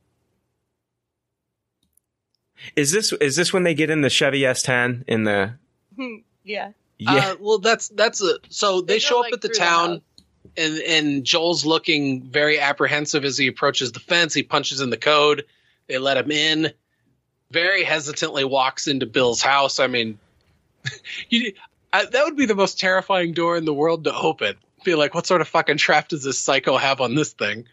is 2.77 2.93
this 2.93 3.13
is 3.15 3.37
this 3.37 3.53
when 3.53 3.63
they 3.63 3.75
get 3.75 3.91
in 3.91 4.01
the 4.01 4.11
Chevy 4.11 4.41
S10 4.43 5.05
in 5.07 5.25
the 5.25 5.55
yeah. 6.45 6.73
yeah 6.99 7.13
Uh, 7.13 7.37
well, 7.41 7.59
that's 7.59 7.89
that's 7.89 8.23
a 8.23 8.39
so 8.49 8.81
they, 8.81 8.95
They 8.95 8.99
show 8.99 9.19
up 9.19 9.25
like, 9.25 9.35
at 9.35 9.41
the 9.41 9.49
through 9.49 9.55
the 9.55 9.61
town, 9.61 10.01
and 10.57 10.79
and 10.79 11.25
Joel's 11.25 11.65
looking 11.65 12.23
very 12.23 12.59
apprehensive 12.59 13.25
as 13.25 13.39
he 13.39 13.47
approaches 13.47 13.93
the 13.93 14.01
fence. 14.01 14.35
He 14.35 14.43
punches 14.43 14.81
in 14.81 14.91
the 14.91 14.97
code. 14.97 15.45
They 15.87 15.99
let 15.99 16.17
him 16.17 16.31
in. 16.31 16.73
Very 17.51 17.83
hesitantly 17.83 18.45
walks 18.45 18.87
into 18.87 19.07
Bill's 19.07 19.41
house. 19.41 19.81
I 19.81 19.87
mean, 19.87 20.19
you, 21.31 21.55
I, 21.93 22.05
that 22.05 22.25
would 22.25 22.37
be 22.37 22.47
the 22.47 22.55
most 22.55 22.79
terrifying 22.79 23.33
door 23.33 23.57
in 23.57 23.65
the 23.65 23.75
world 23.75 24.05
to 24.05 24.15
open. 24.15 24.57
Be 24.85 24.95
like, 24.95 25.15
what 25.15 25.27
sort 25.27 25.41
of 25.41 25.49
fucking 25.49 25.79
trap 25.79 26.09
does 26.09 26.23
this 26.23 26.39
psycho 26.39 26.77
have 26.77 27.01
on 27.01 27.15
this 27.15 27.33
thing? 27.33 27.67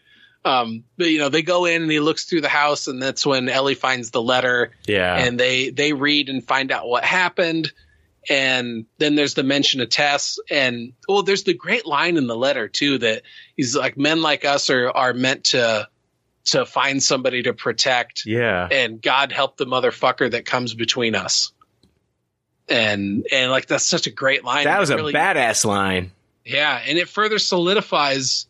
Um, 0.44 0.84
but 0.96 1.08
you 1.08 1.18
know, 1.18 1.28
they 1.28 1.42
go 1.42 1.64
in 1.64 1.82
and 1.82 1.90
he 1.90 1.98
looks 1.98 2.24
through 2.24 2.42
the 2.42 2.48
house, 2.48 2.86
and 2.86 3.02
that's 3.02 3.26
when 3.26 3.48
Ellie 3.48 3.74
finds 3.74 4.12
the 4.12 4.22
letter. 4.22 4.72
Yeah. 4.86 5.16
And 5.16 5.38
they 5.38 5.70
they 5.70 5.92
read 5.92 6.28
and 6.28 6.46
find 6.46 6.70
out 6.70 6.86
what 6.86 7.04
happened. 7.04 7.72
And 8.28 8.86
then 8.98 9.14
there's 9.14 9.34
the 9.34 9.42
mention 9.42 9.80
of 9.80 9.88
Tess. 9.88 10.38
And 10.50 10.92
well 11.08 11.22
there's 11.22 11.44
the 11.44 11.54
great 11.54 11.86
line 11.86 12.16
in 12.16 12.26
the 12.26 12.36
letter 12.36 12.68
too 12.68 12.98
that 12.98 13.22
he's 13.56 13.76
like 13.76 13.96
men 13.96 14.22
like 14.22 14.44
us 14.44 14.70
are 14.70 14.90
are 14.90 15.14
meant 15.14 15.44
to 15.44 15.88
to 16.46 16.64
find 16.64 17.02
somebody 17.02 17.42
to 17.42 17.52
protect. 17.52 18.24
Yeah. 18.24 18.68
And 18.70 19.02
God 19.02 19.32
help 19.32 19.56
the 19.56 19.66
motherfucker 19.66 20.30
that 20.30 20.44
comes 20.44 20.74
between 20.74 21.16
us 21.16 21.52
and 22.68 23.26
and 23.32 23.50
like 23.50 23.66
that's 23.66 23.84
such 23.84 24.06
a 24.06 24.10
great 24.10 24.44
line 24.44 24.64
that 24.64 24.80
was 24.80 24.90
a 24.90 24.96
really- 24.96 25.12
badass 25.12 25.64
line 25.64 26.10
yeah, 26.46 26.80
and 26.86 26.96
it 26.96 27.08
further 27.08 27.38
solidifies, 27.38 28.46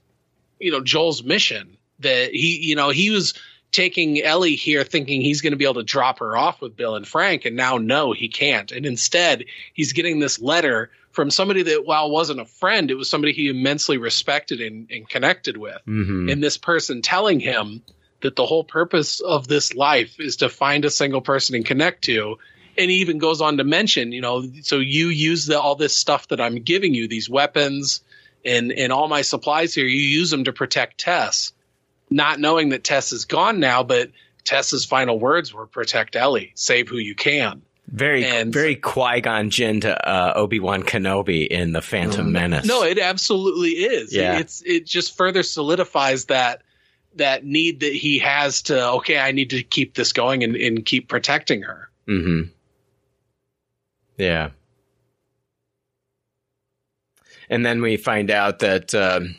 you 0.61 0.71
know, 0.71 0.83
Joel's 0.83 1.25
mission 1.25 1.79
that 2.01 2.31
he, 2.31 2.59
you 2.61 2.77
know, 2.77 2.91
he 2.91 3.11
was 3.11 3.33
taking 3.73 4.23
Ellie 4.23 4.55
here 4.55 4.85
thinking 4.85 5.23
he's 5.23 5.41
going 5.41 5.53
to 5.53 5.57
be 5.57 5.65
able 5.65 5.75
to 5.75 5.83
drop 5.83 6.19
her 6.19 6.37
off 6.37 6.61
with 6.61 6.77
Bill 6.77 6.95
and 6.95 7.09
Frank, 7.09 7.47
and 7.47 7.57
now 7.57 7.79
no, 7.79 8.13
he 8.13 8.29
can't. 8.29 8.71
And 8.71 8.85
instead, 8.85 9.47
he's 9.73 9.95
getting 9.95 10.19
this 10.19 10.39
letter 10.39 10.91
from 11.11 11.31
somebody 11.31 11.63
that, 11.63 11.87
while 11.87 12.11
wasn't 12.11 12.41
a 12.41 12.45
friend, 12.45 12.91
it 12.91 12.95
was 12.97 13.09
somebody 13.09 13.33
he 13.33 13.49
immensely 13.49 13.97
respected 13.97 14.61
and, 14.61 14.91
and 14.91 15.09
connected 15.09 15.57
with. 15.57 15.81
hmm 15.87 16.29
And 16.29 16.45
this 16.45 16.59
person 16.59 17.01
telling 17.01 17.41
him 17.41 17.83
that 18.21 18.37
the 18.37 18.45
whole 18.45 18.65
purpose 18.65 19.21
of 19.21 19.49
this 19.49 19.75
life 19.75 20.21
is 20.21 20.37
to 20.37 20.51
find 20.51 20.85
a 20.85 20.91
single 20.91 21.23
person 21.23 21.55
and 21.57 21.65
connect 21.65 22.05
to. 22.05 22.37
And 22.79 22.91
he 22.91 22.99
even 22.99 23.19
goes 23.19 23.41
on 23.41 23.57
to 23.59 23.65
mention, 23.65 24.13
you 24.13 24.21
know, 24.21 24.45
so 24.63 24.79
you 24.79 25.09
use 25.09 25.47
the, 25.47 25.61
all 25.61 25.75
this 25.77 25.95
stuff 25.97 26.29
that 26.29 26.41
I'm 26.41 26.57
giving 26.57 26.95
you, 26.95 27.09
these 27.09 27.29
weapons 27.31 28.03
and, 28.45 28.73
and 28.73 28.93
all 28.93 29.09
my 29.09 29.23
supplies 29.23 29.75
here, 29.75 29.87
you 29.87 30.01
use 30.01 30.31
them 30.31 30.45
to 30.45 30.53
protect 30.53 30.99
Tess, 30.99 31.53
not 32.11 32.39
knowing 32.39 32.69
that 32.71 32.85
Tess 32.85 33.13
is 33.13 33.25
gone 33.25 33.59
now, 33.61 33.83
but 33.83 34.11
Tess's 34.45 34.85
final 34.85 35.19
words 35.19 35.53
were 35.53 35.67
protect 35.67 36.15
Ellie, 36.17 36.53
save 36.55 36.89
who 36.89 36.99
you 36.99 37.15
can. 37.17 37.63
very 37.89 38.25
and- 38.25 38.53
very 38.53 38.77
Qui-Gon 38.77 39.51
Jinn 39.51 39.81
to 39.81 40.09
uh, 40.09 40.33
Obi-Wan 40.37 40.83
Kenobi 40.83 41.47
in 41.47 41.73
the 41.73 41.83
Phantom 41.83 42.29
Mm. 42.29 42.33
Menace 42.33 42.67
No, 42.67 42.83
it 42.85 42.99
absolutely 42.99 43.71
is. 43.71 44.15
Yeah. 44.15 44.39
It's 44.39 44.63
it 44.67 44.87
just 44.87 45.17
further 45.17 45.43
solidifies 45.43 46.27
that 46.27 46.63
that 47.17 47.45
need 47.45 47.81
that 47.81 47.93
he 47.95 48.19
has 48.21 48.63
to 48.63 48.89
okay, 48.91 49.19
I 49.19 49.33
need 49.33 49.51
to 49.51 49.63
keep 49.63 49.95
this 49.95 50.13
going 50.13 50.45
and, 50.45 50.55
and 50.55 50.85
keep 50.85 51.09
protecting 51.09 51.63
her. 51.63 51.89
hmm 52.07 52.43
Yeah. 54.17 54.51
And 57.49 57.65
then 57.65 57.81
we 57.81 57.97
find 57.97 58.31
out 58.31 58.61
that 58.61 58.95
um, 58.95 59.37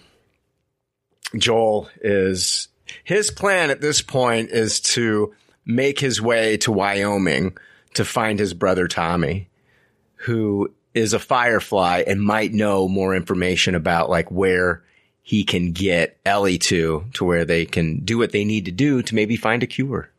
Joel 1.36 1.90
is 2.02 2.70
his 3.04 3.32
plan 3.32 3.70
at 3.70 3.82
this 3.82 4.02
point 4.02 4.50
is 4.50 4.80
to 4.80 5.34
make 5.66 6.00
his 6.00 6.22
way 6.22 6.58
to 6.58 6.72
Wyoming 6.72 7.58
to 7.96 8.06
find 8.06 8.40
his 8.40 8.54
brother 8.54 8.88
Tommy, 8.88 9.50
who 10.16 10.74
is 10.94 11.14
a 11.14 11.20
firefly 11.20 12.04
and 12.08 12.22
might 12.22 12.54
know 12.54 12.88
more 12.88 13.16
information 13.16 13.76
about 13.76 14.10
like 14.10 14.32
where 14.32 14.84
he 15.22 15.44
can 15.44 15.74
get 15.74 16.18
Ellie 16.26 16.58
to 16.58 17.06
to 17.14 17.26
where 17.26 17.44
they 17.44 17.66
can 17.66 18.00
do 18.00 18.18
what 18.18 18.32
they 18.32 18.46
need 18.46 18.66
to 18.66 18.72
do 18.72 19.02
to 19.02 19.16
maybe 19.16 19.36
find 19.36 19.62
a 19.62 19.68
cure. 19.68 20.10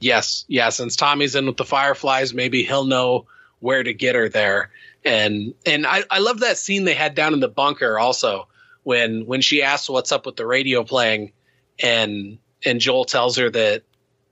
Yes, 0.00 0.44
yeah, 0.48 0.68
since 0.68 0.96
Tommy's 0.96 1.34
in 1.34 1.46
with 1.46 1.56
the 1.56 1.64
Fireflies, 1.64 2.34
maybe 2.34 2.64
he'll 2.64 2.84
know 2.84 3.26
where 3.60 3.82
to 3.82 3.94
get 3.94 4.14
her 4.14 4.28
there. 4.28 4.70
And 5.04 5.54
and 5.64 5.86
I, 5.86 6.04
I 6.10 6.18
love 6.18 6.40
that 6.40 6.58
scene 6.58 6.84
they 6.84 6.94
had 6.94 7.14
down 7.14 7.34
in 7.34 7.40
the 7.40 7.48
bunker 7.48 7.98
also 7.98 8.48
when 8.82 9.26
when 9.26 9.40
she 9.40 9.62
asks 9.62 9.88
what's 9.88 10.12
up 10.12 10.26
with 10.26 10.36
the 10.36 10.46
radio 10.46 10.84
playing 10.84 11.32
and 11.82 12.38
and 12.64 12.80
Joel 12.80 13.04
tells 13.04 13.36
her 13.36 13.50
that 13.50 13.82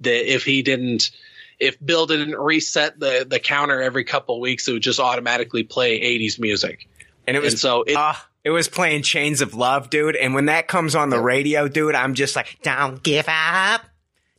that 0.01 0.35
if 0.35 0.45
he 0.45 0.63
didn't 0.63 1.11
if 1.59 1.77
Bill 1.85 2.07
didn't 2.07 2.37
reset 2.37 2.99
the 2.99 3.27
the 3.29 3.39
counter 3.39 3.81
every 3.83 4.05
couple 4.05 4.41
weeks, 4.41 4.69
it 4.69 4.73
would 4.73 4.83
just 4.83 5.01
automatically 5.01 5.63
play 5.63 6.01
80s 6.01 6.39
music. 6.39 6.89
And 7.27 7.37
it 7.37 7.43
was 7.43 7.55
and 7.55 7.61
so 7.61 7.83
it, 7.83 7.97
Ah, 7.97 8.29
it 8.45 8.51
was 8.51 8.69
playing 8.69 9.03
Chains 9.03 9.41
of 9.41 9.55
Love, 9.55 9.91
dude. 9.91 10.17
And 10.17 10.35
when 10.35 10.47
that 10.47 10.69
comes 10.69 10.95
on 10.95 11.11
the 11.11 11.21
radio, 11.21 11.69
dude, 11.69 11.95
I'm 11.95 12.15
just 12.15 12.35
like, 12.35 12.59
don't 12.63 13.03
give 13.03 13.27
up. 13.29 13.83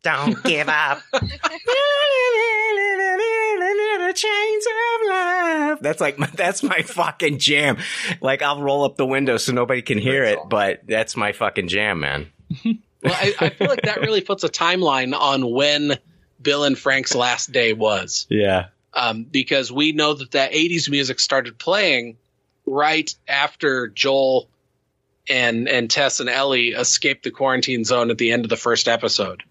Don't 0.04 0.41
give 0.43 0.70
up. 0.70 1.01
chains 4.14 4.66
of 4.66 5.08
love. 5.08 5.80
That's 5.82 6.01
like 6.01 6.18
my, 6.18 6.28
that's 6.28 6.64
my 6.64 6.82
fucking 6.82 7.39
jam. 7.39 7.78
Like 8.22 8.41
I'll 8.41 8.62
roll 8.62 8.84
up 8.84 8.95
the 8.95 9.06
window 9.06 9.38
so 9.38 9.51
nobody 9.51 9.82
can 9.82 9.97
hear 9.97 10.24
it, 10.24 10.39
but 10.49 10.82
that's 10.88 11.16
my 11.16 11.32
fucking 11.32 11.68
jam, 11.68 11.99
man. 11.99 12.28
well, 12.66 12.76
I, 13.06 13.34
I 13.39 13.49
feel 13.49 13.68
like 13.68 13.84
that 13.84 14.01
really 14.01 14.22
puts 14.22 14.43
a 14.43 14.49
timeline 14.49 15.18
on 15.18 15.51
when 15.51 15.97
Bill 16.41 16.64
and 16.64 16.78
Frank's 16.78 17.16
last 17.16 17.51
day 17.51 17.74
was. 17.74 18.28
Yeah. 18.30 18.68
Um, 18.93 19.24
because 19.24 19.72
we 19.72 19.91
know 19.91 20.14
that 20.14 20.32
that 20.32 20.51
80s 20.51 20.89
music 20.89 21.20
started 21.20 21.58
playing 21.58 22.18
right 22.66 23.14
after 23.28 23.88
Joel 23.88 24.49
and 25.30 25.68
and 25.70 25.89
Tess 25.89 26.20
and 26.20 26.30
Ellie 26.30 26.70
escaped 26.70 27.24
the 27.24 27.32
quarantine 27.32 27.86
zone 27.86 28.12
at 28.12 28.18
the 28.18 28.32
end 28.32 28.45
of 28.45 28.49
the 28.49 28.58
first 28.58 28.88
episode. 28.88 29.41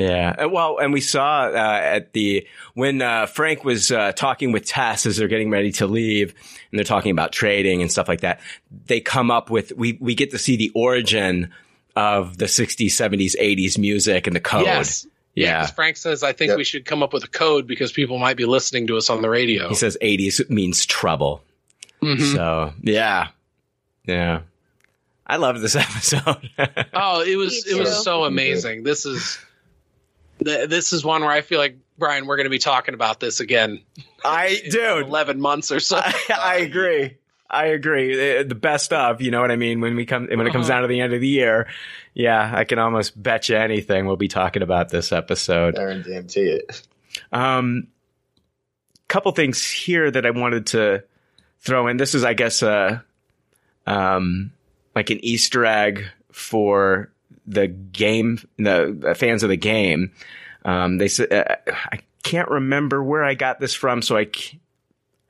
Yeah. 0.00 0.34
Uh, 0.44 0.48
well, 0.48 0.78
and 0.78 0.92
we 0.92 1.00
saw 1.00 1.42
uh, 1.44 1.80
at 1.82 2.12
the 2.12 2.46
when 2.74 3.02
uh, 3.02 3.26
Frank 3.26 3.64
was 3.64 3.90
uh, 3.90 4.12
talking 4.12 4.52
with 4.52 4.64
Tess 4.66 5.06
as 5.06 5.16
they're 5.16 5.28
getting 5.28 5.50
ready 5.50 5.72
to 5.72 5.86
leave, 5.86 6.34
and 6.70 6.78
they're 6.78 6.84
talking 6.84 7.10
about 7.12 7.32
trading 7.32 7.82
and 7.82 7.90
stuff 7.90 8.08
like 8.08 8.20
that. 8.20 8.40
They 8.86 9.00
come 9.00 9.30
up 9.30 9.50
with 9.50 9.72
we 9.76 9.98
we 10.00 10.14
get 10.14 10.30
to 10.30 10.38
see 10.38 10.56
the 10.56 10.70
origin 10.74 11.50
of 11.96 12.38
the 12.38 12.44
60s, 12.46 12.86
70s, 12.86 13.34
80s 13.36 13.76
music 13.76 14.26
and 14.28 14.34
the 14.36 14.40
code. 14.40 14.64
Yes. 14.64 15.06
Yeah. 15.34 15.66
Frank 15.66 15.96
says, 15.96 16.22
I 16.22 16.32
think 16.32 16.50
Yep. 16.50 16.58
we 16.58 16.64
should 16.64 16.84
come 16.84 17.02
up 17.02 17.12
with 17.12 17.24
a 17.24 17.28
code 17.28 17.66
because 17.66 17.92
people 17.92 18.18
might 18.18 18.36
be 18.36 18.46
listening 18.46 18.86
to 18.88 18.96
us 18.96 19.10
on 19.10 19.22
the 19.22 19.28
radio. 19.30 19.68
He 19.68 19.74
says 19.74 19.96
80s 20.00 20.48
means 20.50 20.86
trouble. 20.86 21.42
Mhm. 22.02 22.34
So 22.34 22.72
yeah, 22.82 23.28
yeah. 24.06 24.40
I 25.26 25.36
love 25.36 25.60
this 25.60 25.76
episode. 25.76 26.48
Oh, 26.94 27.22
it 27.22 27.36
was 27.36 27.66
it 27.66 27.78
was 27.78 28.02
so 28.02 28.24
amazing. 28.24 28.82
This 28.82 29.04
is 29.06 29.38
th- 30.44 30.68
this 30.68 30.92
is 30.92 31.04
one 31.04 31.22
where 31.22 31.30
I 31.30 31.40
feel 31.40 31.58
like 31.58 31.76
Brian, 31.98 32.26
we're 32.26 32.36
going 32.36 32.44
to 32.46 32.50
be 32.50 32.58
talking 32.58 32.94
about 32.94 33.20
this 33.20 33.40
again. 33.40 33.80
I 34.24 34.60
do 34.70 34.98
eleven 34.98 35.40
months 35.40 35.70
or 35.72 35.80
so. 35.80 35.96
I, 35.98 36.14
I 36.38 36.56
agree. 36.58 37.16
I 37.52 37.66
agree. 37.66 38.38
Uh, 38.38 38.44
The 38.44 38.54
best 38.54 38.92
of, 38.92 39.20
you 39.20 39.30
know 39.32 39.40
what 39.40 39.50
I 39.50 39.56
mean. 39.56 39.80
When 39.80 39.96
we 39.96 40.06
come, 40.06 40.28
when 40.28 40.46
it 40.46 40.52
comes 40.52 40.70
Uh-huh. 40.70 40.76
down 40.78 40.82
to 40.82 40.88
the 40.88 41.00
end 41.00 41.12
of 41.14 41.20
the 41.20 41.26
year, 41.28 41.66
yeah, 42.14 42.50
I 42.54 42.62
can 42.64 42.78
almost 42.78 43.20
bet 43.20 43.48
you 43.48 43.56
anything 43.56 44.06
we'll 44.06 44.16
be 44.16 44.28
talking 44.28 44.62
about 44.62 44.88
this 44.90 45.10
episode. 45.10 45.76
Aaron 45.76 46.02
DMT 46.04 46.36
it. 46.36 46.82
Um, 47.32 47.88
couple 49.08 49.32
things 49.32 49.68
here 49.68 50.08
that 50.10 50.24
I 50.24 50.30
wanted 50.30 50.66
to 50.68 51.02
throw 51.58 51.88
in. 51.88 51.96
This 51.96 52.14
is, 52.14 52.22
I 52.22 52.34
guess, 52.34 52.62
uh, 52.62 53.00
um, 53.86 54.52
like 54.94 55.10
an 55.10 55.18
Easter 55.24 55.66
egg 55.66 56.04
for 56.30 57.10
the 57.50 57.66
game, 57.68 58.38
the, 58.58 59.14
fans 59.16 59.42
of 59.42 59.48
the 59.48 59.56
game. 59.56 60.12
Um, 60.64 60.98
they 60.98 61.08
said, 61.08 61.32
uh, 61.32 61.56
I 61.92 62.00
can't 62.22 62.48
remember 62.48 63.02
where 63.02 63.24
I 63.24 63.34
got 63.34 63.60
this 63.60 63.74
from, 63.74 64.02
so 64.02 64.16
I, 64.16 64.28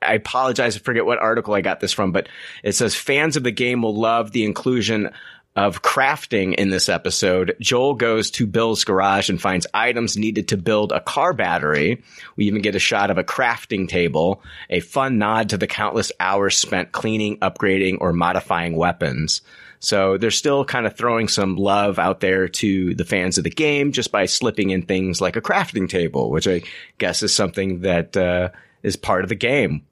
I 0.01 0.13
apologize. 0.13 0.75
I 0.75 0.79
forget 0.79 1.05
what 1.05 1.19
article 1.19 1.53
I 1.53 1.61
got 1.61 1.79
this 1.79 1.93
from, 1.93 2.11
but 2.11 2.27
it 2.63 2.73
says 2.73 2.95
fans 2.95 3.37
of 3.37 3.43
the 3.43 3.51
game 3.51 3.81
will 3.81 3.95
love 3.95 4.31
the 4.31 4.45
inclusion 4.45 5.11
of 5.55 5.81
crafting 5.81 6.55
in 6.55 6.69
this 6.69 6.87
episode. 6.87 7.55
Joel 7.59 7.95
goes 7.95 8.31
to 8.31 8.47
Bill's 8.47 8.85
garage 8.85 9.29
and 9.29 9.41
finds 9.41 9.67
items 9.73 10.15
needed 10.15 10.47
to 10.49 10.57
build 10.57 10.93
a 10.93 11.01
car 11.01 11.33
battery. 11.33 12.01
We 12.37 12.45
even 12.45 12.61
get 12.61 12.75
a 12.75 12.79
shot 12.79 13.11
of 13.11 13.17
a 13.17 13.23
crafting 13.23 13.89
table, 13.89 14.41
a 14.69 14.79
fun 14.79 15.17
nod 15.17 15.49
to 15.49 15.57
the 15.57 15.67
countless 15.67 16.11
hours 16.19 16.57
spent 16.57 16.93
cleaning, 16.93 17.37
upgrading, 17.39 17.97
or 17.99 18.13
modifying 18.13 18.77
weapons. 18.77 19.41
So 19.81 20.17
they're 20.17 20.29
still 20.29 20.63
kind 20.63 20.85
of 20.85 20.95
throwing 20.95 21.27
some 21.27 21.55
love 21.55 21.97
out 21.97 22.19
there 22.19 22.47
to 22.47 22.93
the 22.93 23.03
fans 23.03 23.39
of 23.39 23.43
the 23.43 23.49
game 23.49 23.91
just 23.91 24.11
by 24.11 24.27
slipping 24.27 24.69
in 24.69 24.83
things 24.83 25.19
like 25.19 25.35
a 25.35 25.41
crafting 25.41 25.89
table, 25.89 26.29
which 26.29 26.47
I 26.47 26.61
guess 26.99 27.23
is 27.23 27.33
something 27.33 27.81
that 27.81 28.15
uh, 28.15 28.49
is 28.83 28.95
part 28.95 29.23
of 29.23 29.29
the 29.29 29.35
game. 29.35 29.83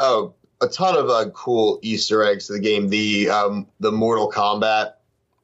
Oh, 0.00 0.34
a 0.60 0.66
ton 0.66 0.96
of 0.96 1.08
uh, 1.08 1.30
cool 1.30 1.78
Easter 1.82 2.24
eggs 2.24 2.48
to 2.48 2.54
the 2.54 2.58
game. 2.58 2.88
The 2.88 3.30
um, 3.30 3.68
the 3.78 3.92
Mortal 3.92 4.30
Kombat 4.30 4.94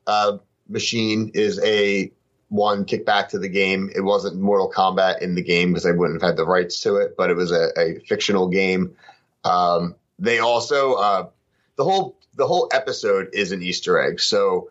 uh, 0.08 0.38
machine 0.68 1.30
is 1.32 1.60
a 1.62 2.10
one 2.48 2.84
kickback 2.84 3.28
to 3.28 3.38
the 3.38 3.48
game. 3.48 3.92
It 3.94 4.00
wasn't 4.00 4.40
Mortal 4.40 4.72
Kombat 4.72 5.22
in 5.22 5.36
the 5.36 5.42
game 5.42 5.70
because 5.70 5.84
they 5.84 5.92
wouldn't 5.92 6.20
have 6.20 6.30
had 6.30 6.36
the 6.36 6.44
rights 6.44 6.80
to 6.80 6.96
it, 6.96 7.16
but 7.16 7.30
it 7.30 7.36
was 7.36 7.52
a, 7.52 7.68
a 7.78 8.00
fictional 8.00 8.48
game. 8.48 8.96
Um, 9.44 9.94
they 10.18 10.40
also 10.40 10.94
uh, 10.94 11.28
the 11.76 11.84
whole 11.84 12.16
the 12.40 12.46
whole 12.46 12.68
episode 12.72 13.28
is 13.34 13.52
an 13.52 13.62
Easter 13.62 14.00
egg. 14.00 14.18
So 14.18 14.70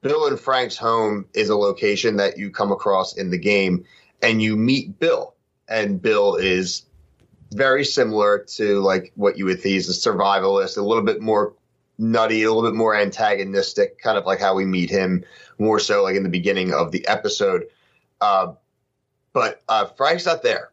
Bill 0.00 0.26
and 0.26 0.40
Frank's 0.40 0.76
home 0.76 1.26
is 1.34 1.50
a 1.50 1.56
location 1.56 2.16
that 2.16 2.38
you 2.38 2.50
come 2.50 2.72
across 2.72 3.16
in 3.16 3.30
the 3.30 3.38
game, 3.38 3.84
and 4.22 4.42
you 4.42 4.56
meet 4.56 4.98
Bill, 4.98 5.34
and 5.68 6.00
Bill 6.00 6.36
is 6.36 6.86
very 7.52 7.84
similar 7.84 8.38
to 8.56 8.80
like 8.80 9.12
what 9.16 9.36
you 9.36 9.44
would 9.44 9.60
think 9.60 9.74
he's 9.74 9.90
a 9.90 10.10
survivalist, 10.10 10.78
a 10.78 10.82
little 10.82 11.04
bit 11.04 11.20
more 11.20 11.54
nutty, 11.98 12.42
a 12.42 12.50
little 12.52 12.70
bit 12.70 12.76
more 12.76 12.96
antagonistic, 12.96 14.00
kind 14.00 14.16
of 14.16 14.24
like 14.24 14.40
how 14.40 14.54
we 14.54 14.64
meet 14.64 14.88
him 14.88 15.24
more 15.58 15.78
so 15.78 16.02
like 16.02 16.16
in 16.16 16.22
the 16.22 16.30
beginning 16.30 16.72
of 16.72 16.92
the 16.92 17.06
episode. 17.06 17.66
Uh, 18.20 18.54
but 19.34 19.60
uh, 19.68 19.84
Frank's 19.84 20.24
not 20.24 20.42
there. 20.42 20.70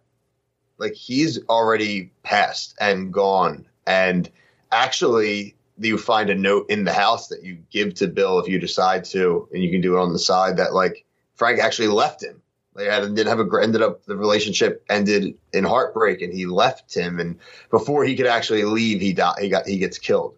Like 0.77 0.93
he's 0.93 1.43
already 1.49 2.11
passed 2.23 2.77
and 2.79 3.11
gone. 3.11 3.67
And 3.85 4.29
actually, 4.71 5.56
you 5.79 5.97
find 5.97 6.29
a 6.29 6.35
note 6.35 6.69
in 6.69 6.83
the 6.83 6.93
house 6.93 7.27
that 7.27 7.43
you 7.43 7.59
give 7.69 7.93
to 7.95 8.07
Bill 8.07 8.39
if 8.39 8.47
you 8.47 8.59
decide 8.59 9.05
to, 9.05 9.47
and 9.53 9.63
you 9.63 9.69
can 9.69 9.81
do 9.81 9.97
it 9.97 10.01
on 10.01 10.13
the 10.13 10.19
side 10.19 10.57
that 10.57 10.73
like 10.73 11.05
Frank 11.35 11.59
actually 11.59 11.89
left 11.89 12.23
him. 12.23 12.41
They 12.75 12.85
had 12.85 13.01
didn't 13.15 13.27
have 13.27 13.39
a 13.39 13.61
ended 13.61 13.81
up 13.81 14.05
the 14.05 14.15
relationship 14.15 14.85
ended 14.89 15.35
in 15.51 15.63
heartbreak, 15.63 16.21
and 16.21 16.31
he 16.31 16.45
left 16.45 16.95
him. 16.95 17.19
And 17.19 17.39
before 17.71 18.05
he 18.05 18.15
could 18.15 18.27
actually 18.27 18.63
leave, 18.63 19.01
he 19.01 19.13
died. 19.13 19.39
He 19.41 19.49
got 19.49 19.67
he 19.67 19.79
gets 19.79 19.97
killed. 19.97 20.35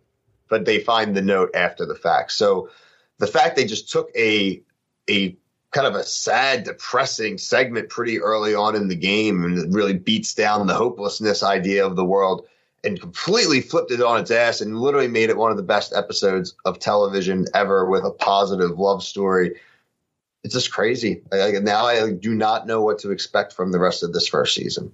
But 0.48 0.66
they 0.66 0.80
find 0.80 1.16
the 1.16 1.22
note 1.22 1.52
after 1.54 1.86
the 1.86 1.96
fact. 1.96 2.32
So 2.32 2.70
the 3.18 3.28
fact 3.28 3.56
they 3.56 3.66
just 3.66 3.92
took 3.92 4.10
a 4.16 4.62
a 5.10 5.36
kind 5.72 5.86
of 5.86 5.96
a 5.96 6.04
sad, 6.04 6.64
depressing 6.64 7.38
segment 7.38 7.90
pretty 7.90 8.20
early 8.20 8.56
on 8.56 8.76
in 8.76 8.88
the 8.88 8.96
game, 8.96 9.44
and 9.44 9.58
it 9.58 9.70
really 9.70 9.94
beats 9.94 10.34
down 10.34 10.66
the 10.66 10.74
hopelessness 10.74 11.44
idea 11.44 11.86
of 11.86 11.96
the 11.96 12.06
world, 12.06 12.48
and 12.84 13.00
completely 13.00 13.62
flipped 13.62 13.92
it 13.92 14.02
on 14.02 14.22
its 14.22 14.32
ass, 14.32 14.62
and 14.62 14.80
literally 14.80 15.08
made 15.08 15.30
it 15.30 15.38
one 15.38 15.52
of 15.52 15.58
the 15.58 15.64
best 15.64 15.94
episodes 15.94 16.56
of 16.66 16.80
television 16.80 17.46
ever 17.54 17.86
with 17.86 18.04
a 18.04 18.12
positive 18.12 18.80
love 18.80 19.04
story 19.04 19.56
it's 20.44 20.54
just 20.54 20.72
crazy. 20.72 21.22
Like, 21.32 21.62
now 21.64 21.86
I 21.86 22.12
do 22.12 22.34
not 22.34 22.68
know 22.68 22.82
what 22.82 23.00
to 23.00 23.12
expect 23.12 23.54
from 23.54 23.72
the 23.72 23.80
rest 23.80 24.04
of 24.04 24.14
this 24.14 24.28
first 24.28 24.56
season. 24.56 24.94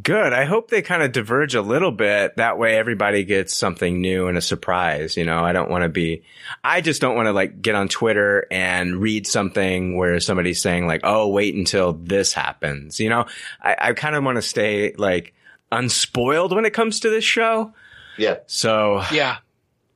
Good. 0.00 0.32
I 0.32 0.44
hope 0.44 0.70
they 0.70 0.82
kind 0.82 1.02
of 1.02 1.12
diverge 1.12 1.54
a 1.54 1.60
little 1.60 1.90
bit. 1.90 2.36
That 2.36 2.56
way 2.56 2.76
everybody 2.76 3.24
gets 3.24 3.54
something 3.54 4.00
new 4.00 4.28
and 4.28 4.38
a 4.38 4.40
surprise. 4.40 5.16
You 5.16 5.24
know, 5.24 5.44
I 5.44 5.52
don't 5.52 5.68
want 5.68 5.82
to 5.82 5.90
be, 5.90 6.22
I 6.64 6.80
just 6.80 7.02
don't 7.02 7.16
want 7.16 7.26
to 7.26 7.32
like 7.32 7.60
get 7.60 7.74
on 7.74 7.88
Twitter 7.88 8.46
and 8.50 8.96
read 8.96 9.26
something 9.26 9.96
where 9.96 10.18
somebody's 10.20 10.62
saying 10.62 10.86
like, 10.86 11.02
oh, 11.04 11.28
wait 11.28 11.54
until 11.54 11.92
this 11.92 12.32
happens. 12.32 12.98
You 12.98 13.10
know, 13.10 13.26
I, 13.60 13.76
I 13.78 13.92
kind 13.92 14.14
of 14.14 14.24
want 14.24 14.36
to 14.36 14.42
stay 14.42 14.94
like 14.96 15.34
unspoiled 15.72 16.54
when 16.54 16.64
it 16.64 16.72
comes 16.72 17.00
to 17.00 17.10
this 17.10 17.24
show. 17.24 17.72
Yeah. 18.16 18.36
So 18.46 19.02
Yeah, 19.12 19.38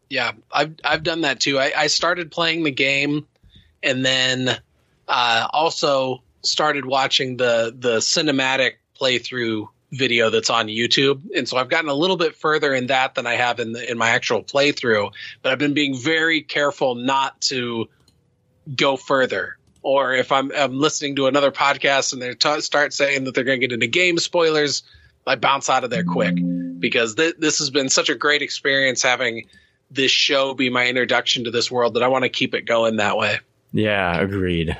yeah, 0.08 0.32
I've 0.52 0.74
I've 0.84 1.02
done 1.02 1.22
that 1.22 1.40
too. 1.40 1.58
I, 1.58 1.72
I 1.76 1.86
started 1.88 2.30
playing 2.30 2.62
the 2.62 2.70
game, 2.70 3.26
and 3.82 4.04
then 4.04 4.56
uh, 5.08 5.48
also 5.52 6.22
started 6.42 6.84
watching 6.84 7.36
the 7.36 7.74
the 7.76 7.96
cinematic 7.98 8.74
playthrough 9.00 9.68
video 9.92 10.30
that's 10.30 10.50
on 10.50 10.66
YouTube, 10.66 11.22
and 11.36 11.48
so 11.48 11.56
I've 11.56 11.68
gotten 11.68 11.90
a 11.90 11.94
little 11.94 12.16
bit 12.16 12.36
further 12.36 12.74
in 12.74 12.88
that 12.88 13.14
than 13.14 13.26
I 13.26 13.34
have 13.34 13.60
in 13.60 13.72
the, 13.72 13.90
in 13.90 13.98
my 13.98 14.10
actual 14.10 14.42
playthrough. 14.42 15.12
But 15.42 15.52
I've 15.52 15.58
been 15.58 15.74
being 15.74 15.96
very 15.96 16.42
careful 16.42 16.94
not 16.94 17.40
to 17.42 17.88
go 18.74 18.96
further. 18.96 19.56
Or 19.82 20.14
if 20.14 20.32
I'm, 20.32 20.50
I'm 20.56 20.78
listening 20.78 21.16
to 21.16 21.26
another 21.26 21.50
podcast 21.50 22.14
and 22.14 22.22
they 22.22 22.32
t- 22.34 22.60
start 22.62 22.94
saying 22.94 23.24
that 23.24 23.34
they're 23.34 23.44
going 23.44 23.60
to 23.60 23.66
get 23.66 23.74
into 23.74 23.86
game 23.86 24.16
spoilers, 24.18 24.82
I 25.26 25.36
bounce 25.36 25.70
out 25.70 25.84
of 25.84 25.90
there 25.90 26.04
quick 26.04 26.36
because 26.78 27.14
th- 27.14 27.36
this 27.38 27.58
has 27.58 27.70
been 27.70 27.88
such 27.88 28.08
a 28.08 28.14
great 28.14 28.42
experience 28.42 29.02
having 29.02 29.48
this 29.90 30.10
show 30.10 30.54
be 30.54 30.70
my 30.70 30.86
introduction 30.86 31.44
to 31.44 31.50
this 31.50 31.70
world 31.70 31.94
that 31.94 32.02
I 32.02 32.08
want 32.08 32.24
to 32.24 32.28
keep 32.28 32.54
it 32.54 32.62
going 32.62 32.96
that 32.96 33.16
way. 33.16 33.38
yeah, 33.72 34.18
agreed. 34.20 34.76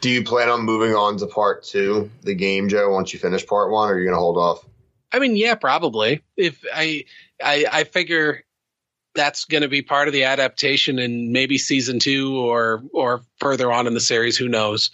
Do 0.00 0.08
you 0.08 0.24
plan 0.24 0.48
on 0.48 0.62
moving 0.62 0.94
on 0.94 1.18
to 1.18 1.26
part 1.26 1.62
two, 1.62 2.10
the 2.22 2.34
game, 2.34 2.68
Joe, 2.68 2.90
once 2.90 3.12
you 3.12 3.18
finish 3.18 3.46
part 3.46 3.70
one, 3.70 3.90
or 3.90 3.94
are 3.94 3.98
you 3.98 4.06
going 4.06 4.14
to 4.14 4.20
hold 4.20 4.38
off? 4.38 4.64
I 5.12 5.18
mean, 5.18 5.36
yeah, 5.36 5.56
probably. 5.56 6.22
If 6.36 6.64
I, 6.72 7.04
I, 7.42 7.66
I 7.70 7.84
figure 7.84 8.44
that's 9.14 9.44
going 9.44 9.62
to 9.62 9.68
be 9.68 9.82
part 9.82 10.08
of 10.08 10.14
the 10.14 10.24
adaptation 10.24 10.98
in 10.98 11.32
maybe 11.32 11.58
season 11.58 11.98
two 11.98 12.38
or 12.38 12.82
or 12.92 13.22
further 13.38 13.70
on 13.70 13.86
in 13.86 13.94
the 13.94 14.00
series. 14.00 14.36
Who 14.36 14.48
knows? 14.48 14.90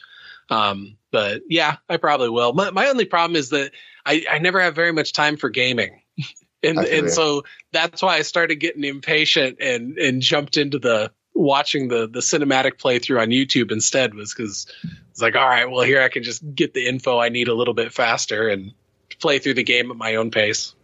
Um, 0.48 0.96
but 1.10 1.42
yeah, 1.48 1.76
I 1.88 1.96
probably 1.96 2.30
will. 2.30 2.52
My, 2.52 2.70
my 2.70 2.88
only 2.88 3.04
problem 3.04 3.36
is 3.36 3.50
that 3.50 3.72
I, 4.06 4.24
I 4.30 4.38
never 4.38 4.60
have 4.60 4.74
very 4.74 4.92
much 4.92 5.12
time 5.12 5.36
for 5.36 5.50
gaming. 5.50 6.00
And 6.62 6.78
and 6.78 7.10
so 7.10 7.44
that's 7.70 8.02
why 8.02 8.16
I 8.16 8.22
started 8.22 8.56
getting 8.56 8.82
impatient 8.82 9.58
and 9.60 9.98
and 9.98 10.20
jumped 10.22 10.56
into 10.56 10.78
the 10.78 11.12
watching 11.34 11.86
the 11.88 12.08
the 12.08 12.20
cinematic 12.20 12.78
playthrough 12.78 13.20
on 13.20 13.28
YouTube 13.28 13.70
instead 13.70 14.14
was 14.14 14.34
because 14.34 14.66
it's 15.10 15.20
like 15.20 15.36
all 15.36 15.46
right 15.46 15.70
well 15.70 15.84
here 15.84 16.02
I 16.02 16.08
can 16.08 16.22
just 16.24 16.42
get 16.54 16.72
the 16.72 16.86
info 16.86 17.18
I 17.18 17.28
need 17.28 17.48
a 17.48 17.54
little 17.54 17.74
bit 17.74 17.92
faster 17.92 18.48
and 18.48 18.72
play 19.20 19.38
through 19.38 19.54
the 19.54 19.62
game 19.62 19.90
at 19.90 19.96
my 19.96 20.16
own 20.16 20.30
pace. 20.30 20.74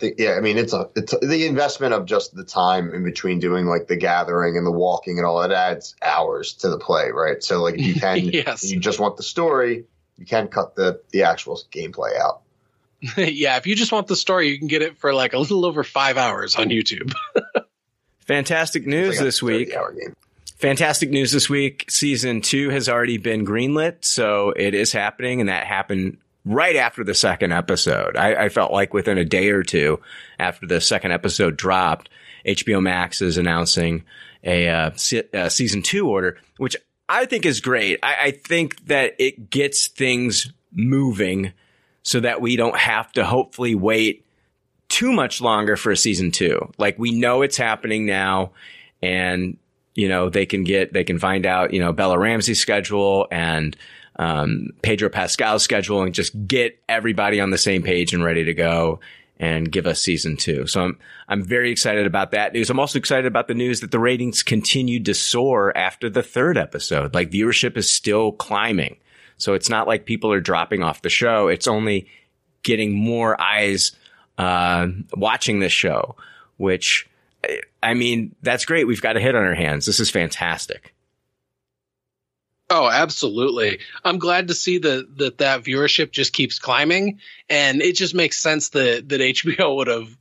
Yeah, 0.00 0.32
I 0.32 0.40
mean 0.40 0.58
it's 0.58 0.72
a 0.72 0.88
it's 0.96 1.12
a, 1.12 1.18
the 1.18 1.46
investment 1.46 1.94
of 1.94 2.06
just 2.06 2.34
the 2.34 2.44
time 2.44 2.92
in 2.92 3.04
between 3.04 3.38
doing 3.38 3.66
like 3.66 3.86
the 3.86 3.96
gathering 3.96 4.56
and 4.56 4.66
the 4.66 4.72
walking 4.72 5.18
and 5.18 5.26
all 5.26 5.40
that 5.42 5.52
adds 5.52 5.94
hours 6.02 6.54
to 6.54 6.70
the 6.70 6.78
play, 6.78 7.10
right? 7.10 7.42
So 7.42 7.62
like 7.62 7.74
if 7.74 7.82
you 7.82 7.94
can, 8.00 8.18
Yes. 8.18 8.68
you 8.68 8.80
just 8.80 8.98
want 8.98 9.18
the 9.18 9.22
story, 9.22 9.84
you 10.18 10.26
can 10.26 10.48
cut 10.48 10.74
the 10.74 11.00
the 11.10 11.24
actual 11.24 11.60
gameplay 11.70 12.18
out. 12.18 12.42
yeah, 13.16 13.56
if 13.56 13.66
you 13.66 13.76
just 13.76 13.92
want 13.92 14.06
the 14.06 14.16
story, 14.16 14.48
you 14.48 14.58
can 14.58 14.68
get 14.68 14.82
it 14.82 14.98
for 14.98 15.12
like 15.14 15.32
a 15.34 15.38
little 15.38 15.64
over 15.64 15.84
five 15.84 16.16
hours 16.16 16.56
on 16.56 16.68
YouTube. 16.68 17.12
Fantastic 18.20 18.86
news 18.86 19.16
like 19.16 19.24
this 19.24 19.42
week. 19.42 19.72
Fantastic 20.56 21.10
news 21.10 21.32
this 21.32 21.50
week. 21.50 21.84
Season 21.90 22.40
two 22.40 22.70
has 22.70 22.88
already 22.88 23.18
been 23.18 23.44
greenlit, 23.44 24.04
so 24.04 24.50
it 24.50 24.74
is 24.74 24.90
happening, 24.90 25.40
and 25.40 25.48
that 25.50 25.66
happened 25.66 26.18
right 26.46 26.76
after 26.76 27.04
the 27.04 27.14
second 27.14 27.52
episode. 27.52 28.16
I, 28.16 28.46
I 28.46 28.48
felt 28.48 28.72
like 28.72 28.94
within 28.94 29.18
a 29.18 29.24
day 29.24 29.50
or 29.50 29.62
two 29.62 30.00
after 30.38 30.66
the 30.66 30.80
second 30.80 31.12
episode 31.12 31.56
dropped, 31.56 32.08
HBO 32.46 32.82
Max 32.82 33.20
is 33.20 33.36
announcing 33.36 34.04
a, 34.42 34.68
uh, 34.68 34.90
se- 34.94 35.28
uh, 35.34 35.48
season 35.48 35.82
two 35.82 36.08
order, 36.08 36.38
which 36.56 36.76
I 37.08 37.26
think 37.26 37.46
is 37.46 37.60
great. 37.60 37.98
I, 38.02 38.16
I 38.20 38.30
think 38.30 38.86
that 38.86 39.14
it 39.18 39.50
gets 39.50 39.86
things 39.88 40.52
moving 40.72 41.52
so 42.02 42.20
that 42.20 42.40
we 42.40 42.56
don't 42.56 42.76
have 42.76 43.12
to 43.12 43.24
hopefully 43.24 43.74
wait 43.74 44.24
too 44.88 45.12
much 45.12 45.40
longer 45.40 45.76
for 45.76 45.90
a 45.90 45.96
season 45.96 46.30
two. 46.30 46.72
Like 46.78 46.98
we 46.98 47.12
know 47.12 47.42
it's 47.42 47.56
happening 47.56 48.06
now 48.06 48.52
and 49.02 49.56
you 49.94 50.08
know 50.08 50.28
they 50.28 50.46
can 50.46 50.64
get 50.64 50.92
they 50.92 51.04
can 51.04 51.18
find 51.18 51.46
out 51.46 51.72
you 51.72 51.80
know 51.80 51.92
Bella 51.92 52.18
Ramsey's 52.18 52.60
schedule 52.60 53.26
and 53.30 53.76
um, 54.18 54.70
Pedro 54.82 55.08
Pascal's 55.08 55.62
schedule 55.62 56.02
and 56.02 56.14
just 56.14 56.46
get 56.46 56.80
everybody 56.88 57.40
on 57.40 57.50
the 57.50 57.58
same 57.58 57.82
page 57.82 58.14
and 58.14 58.24
ready 58.24 58.44
to 58.44 58.54
go 58.54 59.00
and 59.38 59.70
give 59.70 59.86
us 59.86 60.00
season 60.00 60.36
two. 60.36 60.66
So 60.66 60.84
I'm 60.84 60.98
I'm 61.28 61.42
very 61.42 61.70
excited 61.70 62.06
about 62.06 62.30
that 62.30 62.52
news. 62.52 62.70
I'm 62.70 62.80
also 62.80 62.98
excited 62.98 63.26
about 63.26 63.48
the 63.48 63.54
news 63.54 63.80
that 63.80 63.90
the 63.90 63.98
ratings 63.98 64.42
continued 64.42 65.04
to 65.06 65.14
soar 65.14 65.76
after 65.76 66.08
the 66.08 66.22
third 66.22 66.56
episode. 66.56 67.14
Like 67.14 67.30
viewership 67.30 67.76
is 67.76 67.90
still 67.90 68.32
climbing. 68.32 68.96
So 69.38 69.54
it's 69.54 69.68
not 69.68 69.86
like 69.86 70.06
people 70.06 70.32
are 70.32 70.40
dropping 70.40 70.82
off 70.82 71.02
the 71.02 71.10
show. 71.10 71.48
It's 71.48 71.66
only 71.66 72.08
getting 72.62 72.94
more 72.94 73.40
eyes 73.40 73.92
uh, 74.38 74.88
watching 75.14 75.60
this 75.60 75.72
show, 75.72 76.16
which 76.56 77.08
I 77.82 77.94
mean, 77.94 78.34
that's 78.42 78.64
great. 78.64 78.86
We've 78.86 79.02
got 79.02 79.16
a 79.16 79.20
hit 79.20 79.34
on 79.34 79.44
our 79.44 79.54
hands. 79.54 79.86
This 79.86 80.00
is 80.00 80.10
fantastic. 80.10 80.94
Oh, 82.68 82.88
absolutely. 82.88 83.78
I'm 84.04 84.18
glad 84.18 84.48
to 84.48 84.54
see 84.54 84.78
that 84.78 85.16
that 85.18 85.38
that 85.38 85.62
viewership 85.62 86.10
just 86.10 86.32
keeps 86.32 86.58
climbing 86.58 87.20
and 87.48 87.80
it 87.80 87.96
just 87.96 88.14
makes 88.14 88.38
sense 88.38 88.70
that 88.70 89.08
that 89.08 89.20
HBO 89.20 89.76
would 89.76 89.86
have 89.86 90.16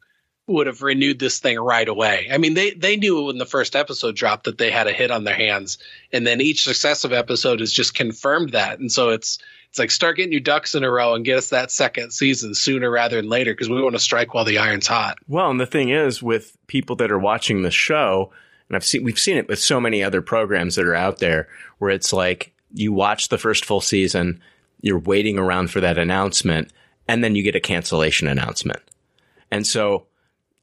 would 0.47 0.67
have 0.67 0.83
renewed 0.83 1.17
this 1.17 1.39
thing 1.39 1.59
right 1.59 1.87
away. 1.87 2.29
I 2.31 2.37
mean, 2.37 2.53
they 2.53 2.71
they 2.71 2.97
knew 2.97 3.25
when 3.25 3.39
the 3.39 3.47
first 3.47 3.75
episode 3.75 4.15
dropped 4.15 4.43
that 4.43 4.59
they 4.59 4.69
had 4.69 4.87
a 4.87 4.93
hit 4.93 5.09
on 5.09 5.23
their 5.23 5.35
hands 5.35 5.79
and 6.13 6.25
then 6.25 6.39
each 6.39 6.63
successive 6.63 7.13
episode 7.13 7.61
has 7.61 7.73
just 7.73 7.95
confirmed 7.95 8.51
that. 8.51 8.79
And 8.79 8.91
so 8.91 9.09
it's 9.09 9.39
it's 9.69 9.79
like 9.79 9.91
start 9.91 10.17
getting 10.17 10.31
your 10.31 10.39
ducks 10.39 10.75
in 10.75 10.83
a 10.83 10.89
row 10.89 11.15
and 11.15 11.25
get 11.25 11.37
us 11.37 11.49
that 11.49 11.71
second 11.71 12.11
season 12.11 12.53
sooner 12.53 12.89
rather 12.89 13.17
than 13.17 13.27
later 13.27 13.53
because 13.53 13.69
we 13.69 13.81
want 13.81 13.95
to 13.95 13.99
strike 13.99 14.33
while 14.33 14.45
the 14.45 14.59
iron's 14.59 14.87
hot. 14.87 15.17
Well, 15.27 15.49
and 15.49 15.59
the 15.59 15.65
thing 15.65 15.89
is, 15.89 16.23
with 16.23 16.55
people 16.67 16.95
that 16.97 17.11
are 17.11 17.19
watching 17.19 17.63
the 17.63 17.71
show, 17.71 18.31
and 18.69 18.75
I've 18.75 18.85
seen 18.85 19.03
we've 19.03 19.19
seen 19.19 19.37
it 19.37 19.47
with 19.47 19.59
so 19.59 19.79
many 19.79 20.03
other 20.03 20.21
programs 20.21 20.75
that 20.75 20.85
are 20.85 20.95
out 20.95 21.19
there, 21.19 21.47
where 21.77 21.91
it's 21.91 22.13
like 22.13 22.53
you 22.73 22.93
watch 22.93 23.29
the 23.29 23.37
first 23.37 23.65
full 23.65 23.81
season, 23.81 24.41
you're 24.81 24.99
waiting 24.99 25.37
around 25.37 25.71
for 25.71 25.81
that 25.81 25.97
announcement, 25.97 26.71
and 27.07 27.23
then 27.23 27.35
you 27.35 27.43
get 27.43 27.55
a 27.55 27.61
cancellation 27.61 28.27
announcement, 28.27 28.81
and 29.51 29.65
so 29.65 30.07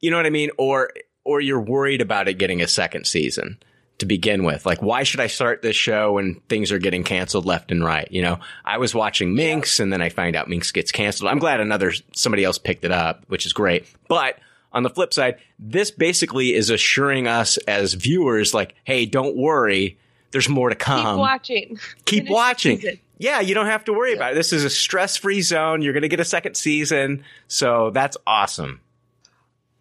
you 0.00 0.10
know 0.10 0.16
what 0.16 0.26
I 0.26 0.30
mean, 0.30 0.50
or 0.58 0.90
or 1.24 1.40
you're 1.40 1.60
worried 1.60 2.00
about 2.00 2.28
it 2.28 2.34
getting 2.34 2.60
a 2.60 2.68
second 2.68 3.06
season 3.06 3.58
to 3.98 4.06
begin 4.06 4.42
with. 4.42 4.66
Like, 4.66 4.82
why 4.82 5.04
should 5.04 5.20
I 5.20 5.28
start 5.28 5.62
this 5.62 5.76
show 5.76 6.14
when 6.14 6.40
things 6.48 6.72
are 6.72 6.78
getting 6.78 7.04
canceled 7.04 7.46
left 7.46 7.70
and 7.70 7.84
right? 7.84 8.08
You 8.10 8.22
know, 8.22 8.40
I 8.64 8.78
was 8.78 8.94
watching 8.94 9.34
Minx 9.34 9.78
and 9.78 9.92
then 9.92 10.02
I 10.02 10.08
find 10.08 10.34
out 10.34 10.48
Minx 10.48 10.72
gets 10.72 10.90
canceled. 10.90 11.30
I'm 11.30 11.38
glad 11.38 11.60
another, 11.60 11.92
somebody 12.12 12.42
else 12.42 12.58
picked 12.58 12.84
it 12.84 12.90
up, 12.90 13.24
which 13.28 13.46
is 13.46 13.52
great. 13.52 13.86
But 14.08 14.40
on 14.72 14.82
the 14.82 14.90
flip 14.90 15.12
side, 15.14 15.36
this 15.58 15.90
basically 15.90 16.54
is 16.54 16.70
assuring 16.70 17.26
us 17.26 17.56
as 17.68 17.94
viewers, 17.94 18.54
like, 18.54 18.74
hey, 18.84 19.06
don't 19.06 19.36
worry. 19.36 19.98
There's 20.30 20.48
more 20.48 20.68
to 20.70 20.74
come. 20.74 21.04
Keep 21.16 21.18
watching. 21.18 21.78
Keep 22.06 22.18
Finish 22.24 22.32
watching. 22.32 22.80
season. 22.80 22.98
Yeah, 23.18 23.40
you 23.40 23.54
don't 23.54 23.66
have 23.66 23.84
to 23.84 23.92
worry 23.92 24.14
about 24.14 24.32
it. 24.32 24.34
This 24.34 24.52
is 24.52 24.64
a 24.64 24.70
stress 24.70 25.16
free 25.16 25.42
zone. 25.42 25.82
You're 25.82 25.92
going 25.92 26.02
to 26.02 26.08
get 26.08 26.18
a 26.20 26.24
second 26.24 26.56
season. 26.56 27.22
So 27.46 27.90
that's 27.90 28.16
awesome. 28.26 28.80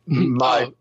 My 0.06 0.66
Oh, 0.66 0.74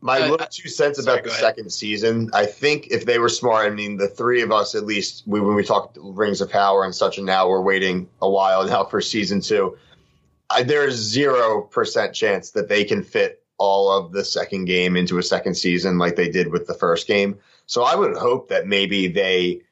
my 0.00 0.20
Uh, 0.20 0.28
little 0.30 0.46
two 0.50 0.68
cents 0.68 1.02
sorry, 1.02 1.20
about 1.20 1.24
the 1.24 1.30
second 1.34 1.70
season. 1.72 2.30
I 2.34 2.46
think 2.46 2.88
if 2.90 3.06
they 3.06 3.18
were 3.18 3.28
smart, 3.30 3.66
I 3.70 3.74
mean, 3.74 3.96
the 3.96 4.08
three 4.08 4.42
of 4.42 4.52
us 4.52 4.74
at 4.74 4.84
least, 4.84 5.22
we, 5.26 5.40
when 5.40 5.54
we 5.56 5.64
talked 5.64 5.96
Rings 6.00 6.40
of 6.40 6.50
Power 6.50 6.84
and 6.84 6.94
such, 6.94 7.16
and 7.16 7.26
now 7.26 7.48
we're 7.48 7.62
waiting 7.62 8.08
a 8.20 8.28
while 8.28 8.66
now 8.66 8.84
for 8.84 9.00
season 9.00 9.40
two. 9.40 9.78
I, 10.50 10.62
there 10.62 10.86
is 10.86 10.96
zero 10.96 11.62
percent 11.62 12.14
chance 12.14 12.50
that 12.52 12.68
they 12.68 12.84
can 12.84 13.02
fit 13.02 13.42
all 13.58 13.90
of 13.90 14.12
the 14.12 14.24
second 14.24 14.66
game 14.66 14.96
into 14.96 15.18
a 15.18 15.22
second 15.22 15.54
season 15.54 15.98
like 15.98 16.16
they 16.16 16.28
did 16.28 16.48
with 16.48 16.66
the 16.66 16.74
first 16.74 17.06
game. 17.06 17.38
So 17.66 17.82
I 17.82 17.94
would 17.94 18.16
hope 18.16 18.48
that 18.48 18.66
maybe 18.66 19.08
they, 19.08 19.62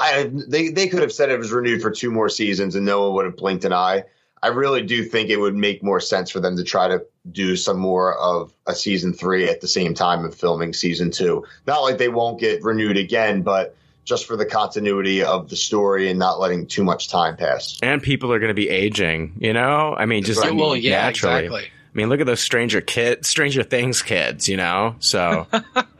I 0.00 0.30
they 0.32 0.70
they 0.70 0.88
could 0.88 1.02
have 1.02 1.12
said 1.12 1.30
it 1.30 1.38
was 1.38 1.52
renewed 1.52 1.82
for 1.82 1.90
two 1.90 2.10
more 2.10 2.28
seasons 2.28 2.74
and 2.74 2.84
no 2.84 3.02
one 3.02 3.14
would 3.14 3.24
have 3.26 3.36
blinked 3.36 3.64
an 3.64 3.72
eye. 3.72 4.04
I 4.42 4.48
really 4.48 4.82
do 4.82 5.02
think 5.02 5.30
it 5.30 5.40
would 5.40 5.54
make 5.54 5.82
more 5.82 6.00
sense 6.00 6.30
for 6.30 6.40
them 6.40 6.56
to 6.56 6.64
try 6.64 6.88
to 6.88 7.04
do 7.30 7.56
some 7.56 7.78
more 7.78 8.16
of 8.18 8.52
a 8.66 8.74
season 8.74 9.12
three 9.12 9.48
at 9.48 9.60
the 9.60 9.68
same 9.68 9.94
time 9.94 10.24
of 10.24 10.34
filming 10.34 10.72
season 10.72 11.10
two. 11.10 11.44
Not 11.66 11.82
like 11.82 11.98
they 11.98 12.08
won't 12.08 12.40
get 12.40 12.62
renewed 12.62 12.96
again, 12.96 13.42
but 13.42 13.76
just 14.06 14.24
for 14.26 14.36
the 14.36 14.46
continuity 14.46 15.22
of 15.22 15.50
the 15.50 15.56
story 15.56 16.08
and 16.08 16.18
not 16.18 16.40
letting 16.40 16.66
too 16.66 16.82
much 16.84 17.08
time 17.08 17.36
pass. 17.36 17.78
And 17.82 18.02
people 18.02 18.32
are 18.32 18.38
going 18.38 18.48
to 18.48 18.54
be 18.54 18.70
aging, 18.70 19.34
you 19.38 19.52
know? 19.52 19.94
I 19.94 20.06
mean, 20.06 20.24
just 20.24 20.40
Right. 20.40 20.54
well, 20.54 20.74
yeah, 20.74 21.02
naturally. 21.02 21.44
exactly. 21.44 21.64
I 21.64 21.68
mean, 21.92 22.08
look 22.08 22.20
at 22.20 22.26
those 22.26 22.40
Stranger 22.40 22.80
Kid, 22.80 23.26
Stranger 23.26 23.62
Things 23.62 24.00
kids, 24.02 24.48
you 24.48 24.56
know? 24.56 24.96
So, 25.00 25.46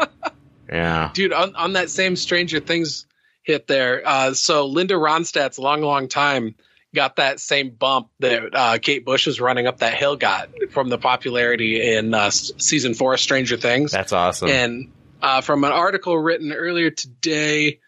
yeah. 0.72 1.10
dude 1.14 1.32
on, 1.32 1.54
on 1.56 1.74
that 1.74 1.90
same 1.90 2.16
stranger 2.16 2.60
things 2.60 3.06
hit 3.42 3.66
there 3.68 4.02
uh, 4.06 4.34
so 4.34 4.66
linda 4.66 4.94
ronstadt's 4.94 5.58
long 5.58 5.80
long 5.82 6.08
time 6.08 6.54
got 6.94 7.16
that 7.16 7.38
same 7.40 7.70
bump 7.70 8.08
that 8.18 8.54
uh, 8.54 8.78
kate 8.78 9.04
bush 9.04 9.26
was 9.26 9.40
running 9.40 9.66
up 9.66 9.78
that 9.78 9.94
hill 9.94 10.16
got 10.16 10.48
from 10.70 10.88
the 10.88 10.98
popularity 10.98 11.94
in 11.94 12.12
uh, 12.14 12.30
season 12.30 12.94
four 12.94 13.14
of 13.14 13.20
stranger 13.20 13.56
things 13.56 13.92
That's 13.92 14.12
awesome. 14.12 14.48
and 14.48 14.90
uh, 15.22 15.40
from 15.40 15.62
an 15.64 15.72
article 15.72 16.18
written 16.18 16.52
earlier 16.52 16.90
today 16.90 17.78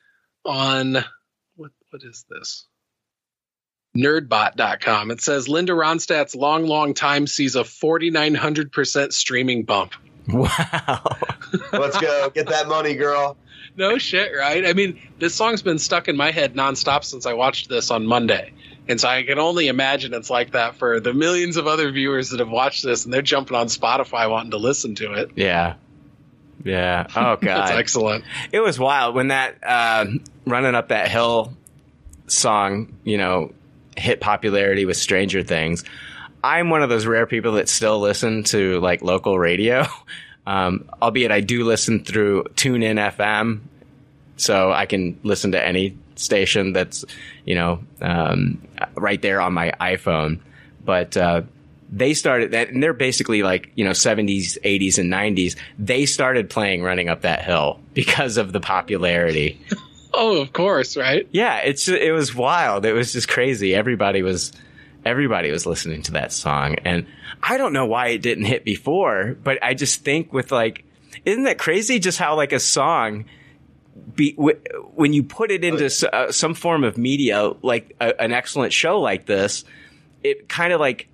on 0.49 0.95
what 1.57 1.71
what 1.91 2.03
is 2.03 2.25
this 2.29 2.67
nerdbot.com 3.97 5.11
it 5.11 5.21
says 5.21 5.49
linda 5.49 5.73
ronstadt's 5.73 6.35
long 6.35 6.67
long 6.67 6.95
time 6.95 7.27
sees 7.27 7.57
a 7.57 7.63
4900% 7.63 9.13
streaming 9.13 9.65
bump 9.65 9.95
wow. 10.29 11.03
Let's 11.73 11.99
go. 11.99 12.31
Get 12.31 12.49
that 12.49 12.69
money, 12.69 12.95
girl. 12.95 13.37
No 13.77 13.99
shit, 13.99 14.33
right? 14.37 14.67
I 14.67 14.73
mean, 14.73 15.01
this 15.19 15.35
song's 15.35 15.63
been 15.63 15.79
stuck 15.79 16.09
in 16.09 16.17
my 16.17 16.31
head 16.31 16.55
nonstop 16.55 17.05
since 17.05 17.27
I 17.27 17.35
watched 17.35 17.69
this 17.69 17.91
on 17.91 18.07
Monday. 18.07 18.53
And 18.89 19.01
so 19.01 19.09
I 19.09 19.23
can 19.23 19.39
only 19.39 19.69
imagine 19.69 20.15
it's 20.15 20.31
like 20.31 20.53
that 20.53 20.77
for 20.77 20.99
the 20.99 21.13
millions 21.13 21.57
of 21.57 21.67
other 21.67 21.91
viewers 21.93 22.31
that 22.31 22.41
have 22.41 22.49
watched 22.49 22.83
this 22.83 23.05
and 23.05 23.13
they're 23.13 23.23
jumping 23.23 23.57
on 23.57 23.67
Spotify 23.67 24.29
wanting 24.31 24.53
to 24.53 24.57
listen 24.57 24.95
to 24.97 25.13
it. 25.13 25.31
Yeah. 25.37 25.75
Yeah. 26.65 27.07
Oh, 27.17 27.37
That's 27.41 27.71
God. 27.71 27.79
excellent. 27.79 28.25
it 28.53 28.61
was 28.61 28.79
wild 28.79 29.15
when 29.15 29.29
that 29.29 29.57
uh, 29.63 30.07
running 30.47 30.75
up 30.75 30.89
that 30.89 31.09
hill 31.09 31.53
song, 32.27 32.95
you 33.05 33.19
know, 33.19 33.53
hit 33.97 34.21
popularity 34.21 34.85
with 34.85 34.97
Stranger 34.97 35.43
Things. 35.43 35.85
I'm 36.43 36.71
one 36.71 36.83
of 36.83 36.89
those 36.89 37.07
rare 37.07 37.27
people 37.27 37.53
that 37.53 37.69
still 37.69 37.99
listen 37.99 38.45
to 38.45 38.79
like 38.81 39.03
local 39.03 39.39
radio, 39.39 39.85
um, 40.47 40.89
albeit 41.03 41.33
I 41.33 41.41
do 41.41 41.65
listen 41.65 42.05
through 42.05 42.45
TuneIn 42.55 43.13
FM, 43.17 43.61
so 44.37 44.71
I 44.73 44.87
can 44.87 45.19
listen 45.25 45.53
to 45.53 45.65
any 45.65 45.97
station 46.15 46.73
that's 46.73 47.05
you 47.45 47.55
know 47.55 47.81
um, 48.01 48.63
right 48.95 49.21
there 49.21 49.41
on 49.41 49.53
my 49.53 49.73
iPhone. 49.81 50.41
But 50.85 51.17
uh, 51.17 51.43
they 51.91 52.15
started 52.15 52.51
that, 52.51 52.69
and 52.69 52.83
they're 52.83 52.93
basically 52.93 53.43
like 53.43 53.71
you 53.75 53.85
know 53.85 53.93
70s, 53.93 54.59
80s, 54.63 54.99
and 54.99 55.13
90s. 55.13 55.57
They 55.79 56.07
started 56.07 56.51
playing 56.51 56.83
"Running 56.83 57.09
Up 57.09 57.23
That 57.23 57.43
Hill" 57.45 57.81
because 57.95 58.37
of 58.37 58.53
the 58.53 58.61
popularity. 58.61 59.61
Oh, 60.15 60.41
of 60.41 60.55
course, 60.55 60.97
right? 60.97 61.29
yeah, 61.33 61.59
it's 61.59 61.87
it 61.87 62.13
was 62.13 62.35
wild. 62.35 62.87
It 62.87 62.95
was 62.95 63.13
just 63.13 63.29
crazy. 63.29 63.75
Everybody 63.75 64.23
was 64.23 64.53
everybody 65.05 65.51
was 65.53 65.67
listening 65.67 66.01
to 66.05 66.13
that 66.13 66.33
song, 66.33 66.77
and 66.85 67.07
I 67.43 67.59
don't 67.59 67.75
know 67.75 67.85
why 67.87 68.09
it 68.09 68.23
didn't 68.23 68.47
hit 68.47 68.65
before, 68.65 69.37
but 69.45 69.63
I 69.63 69.75
just 69.75 70.05
think 70.05 70.33
with 70.33 70.51
like, 70.51 70.85
isn't 71.27 71.45
that 71.45 71.59
crazy? 71.59 71.99
Just 71.99 72.19
how 72.19 72.37
like 72.37 72.53
a 72.53 72.59
song 72.59 73.27
be 74.15 74.33
w- 74.33 74.59
when 74.95 75.13
you 75.13 75.23
put 75.23 75.51
it 75.51 75.63
into 75.63 75.85
s- 75.85 76.03
uh, 76.03 76.33
some 76.33 76.55
form 76.55 76.85
of 76.85 76.97
media, 76.97 77.53
like 77.63 77.95
a, 78.01 78.21
an 78.21 78.33
excellent 78.33 78.73
show 78.73 79.01
like 79.01 79.27
this, 79.27 79.63
it 80.25 80.49
kind 80.49 80.73
of 80.73 80.81
like 80.81 81.07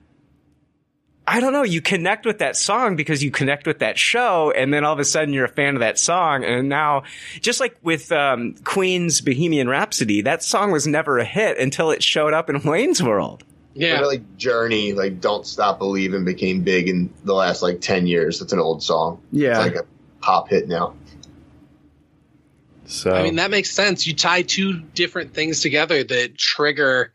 I 1.27 1.41
don't 1.41 1.55
know, 1.55 1.63
you 1.63 1.81
connect 1.81 2.27
with 2.27 2.39
that 2.41 2.55
song 2.55 2.97
because 2.97 3.23
you 3.23 3.31
connect 3.31 3.67
with 3.67 3.79
that 3.79 3.99
show, 3.99 4.51
and 4.51 4.73
then 4.73 4.85
all 4.85 4.93
of 4.93 4.99
a 4.99 5.05
sudden 5.05 5.33
you're 5.33 5.47
a 5.47 5.49
fan 5.49 5.75
of 5.75 5.81
that 5.81 5.99
song. 5.99 6.45
And 6.45 6.69
now, 6.69 7.05
just 7.41 7.61
like 7.61 7.77
with 7.83 8.13
um, 8.13 8.55
Queen's 8.65 9.23
Bohemian 9.23 9.69
Rhapsody, 9.69 10.23
that 10.23 10.43
song 10.43 10.71
was 10.71 10.87
never 10.87 11.19
a 11.19 11.25
hit 11.25 11.59
until 11.59 11.91
it 11.93 12.03
showed 12.03 12.35
up 12.35 12.51
in 12.51 12.63
Wayne's 12.63 13.03
World. 13.03 13.43
Yeah. 13.73 14.01
But, 14.01 14.07
like 14.07 14.37
Journey, 14.37 14.93
like 14.93 15.21
Don't 15.21 15.47
Stop 15.47 15.79
Believing 15.79 16.25
became 16.25 16.63
big 16.63 16.89
in 16.89 17.13
the 17.25 17.35
last 17.35 17.63
like 17.63 17.81
ten 17.81 18.07
years. 18.07 18.43
It's 18.43 18.53
an 18.53 18.61
old 18.61 18.83
song. 18.83 19.21
Yeah. 19.33 19.65
It's 19.65 19.75
like 19.75 19.83
a 19.83 19.87
pop 20.21 20.49
hit 20.51 20.69
now. 20.69 20.95
So 22.87 23.11
I 23.11 23.23
mean, 23.23 23.37
that 23.37 23.51
makes 23.51 23.71
sense. 23.71 24.07
You 24.07 24.15
tie 24.15 24.43
two 24.43 24.75
different 24.75 25.33
things 25.33 25.61
together 25.61 26.05
that 26.05 26.37
trigger 26.37 27.13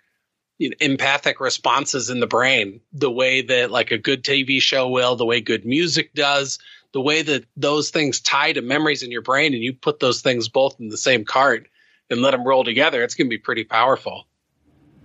you 0.60 0.70
know, 0.70 0.76
empathic 0.82 1.40
responses 1.40 2.12
in 2.12 2.20
the 2.20 2.28
brain, 2.28 2.82
the 2.94 3.10
way 3.10 3.42
that 3.42 3.72
like 3.72 3.90
a 3.92 3.98
good 3.98 4.24
TV 4.24 4.62
show 4.62 4.90
will, 4.90 5.16
the 5.16 5.26
way 5.26 5.42
good 5.42 5.66
music 5.66 6.14
does, 6.14 6.60
the 6.92 7.02
way 7.02 7.22
that 7.22 7.46
those 7.56 7.90
things 7.90 8.20
tie 8.20 8.52
to 8.54 8.62
memories 8.62 9.02
in 9.02 9.10
your 9.10 9.22
brain, 9.22 9.54
and 9.54 9.64
you 9.64 9.74
put 9.74 10.00
those 10.00 10.22
things 10.22 10.50
both 10.50 10.80
in 10.80 10.90
the 10.90 10.98
same 10.98 11.26
cart 11.26 11.68
and 12.10 12.22
let 12.22 12.32
them 12.32 12.46
roll 12.46 12.64
together, 12.64 13.04
it's 13.04 13.16
going 13.16 13.28
to 13.28 13.34
be 13.34 13.40
pretty 13.40 13.64
powerful. 13.64 14.28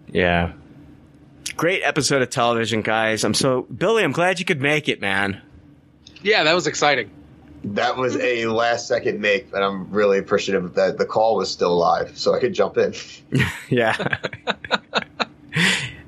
yeah. 0.09 0.53
Great 1.57 1.83
episode 1.85 2.21
of 2.21 2.31
television, 2.31 2.83
guys. 2.83 3.23
I'm 3.23 3.35
so 3.35 3.63
Billy. 3.63 4.03
I'm 4.03 4.11
glad 4.11 4.41
you 4.41 4.45
could 4.45 4.61
make 4.61 4.89
it, 4.89 5.01
man. 5.01 5.41
Yeah, 6.21 6.43
that 6.43 6.53
was 6.55 6.67
exciting. 6.67 7.11
That 7.63 7.97
was 7.97 8.17
a 8.17 8.47
last 8.47 8.89
second 8.89 9.21
make, 9.21 9.53
and 9.55 9.63
I'm 9.63 9.91
really 9.93 10.19
appreciative 10.19 10.75
that 10.75 10.99
the 10.99 11.07
call 11.07 11.37
was 11.37 11.51
still 11.51 11.77
live, 11.77 12.19
so 12.19 12.35
I 12.35 12.41
could 12.41 12.55
jump 12.55 12.77
in. 12.77 12.95
Yeah. 13.69 14.19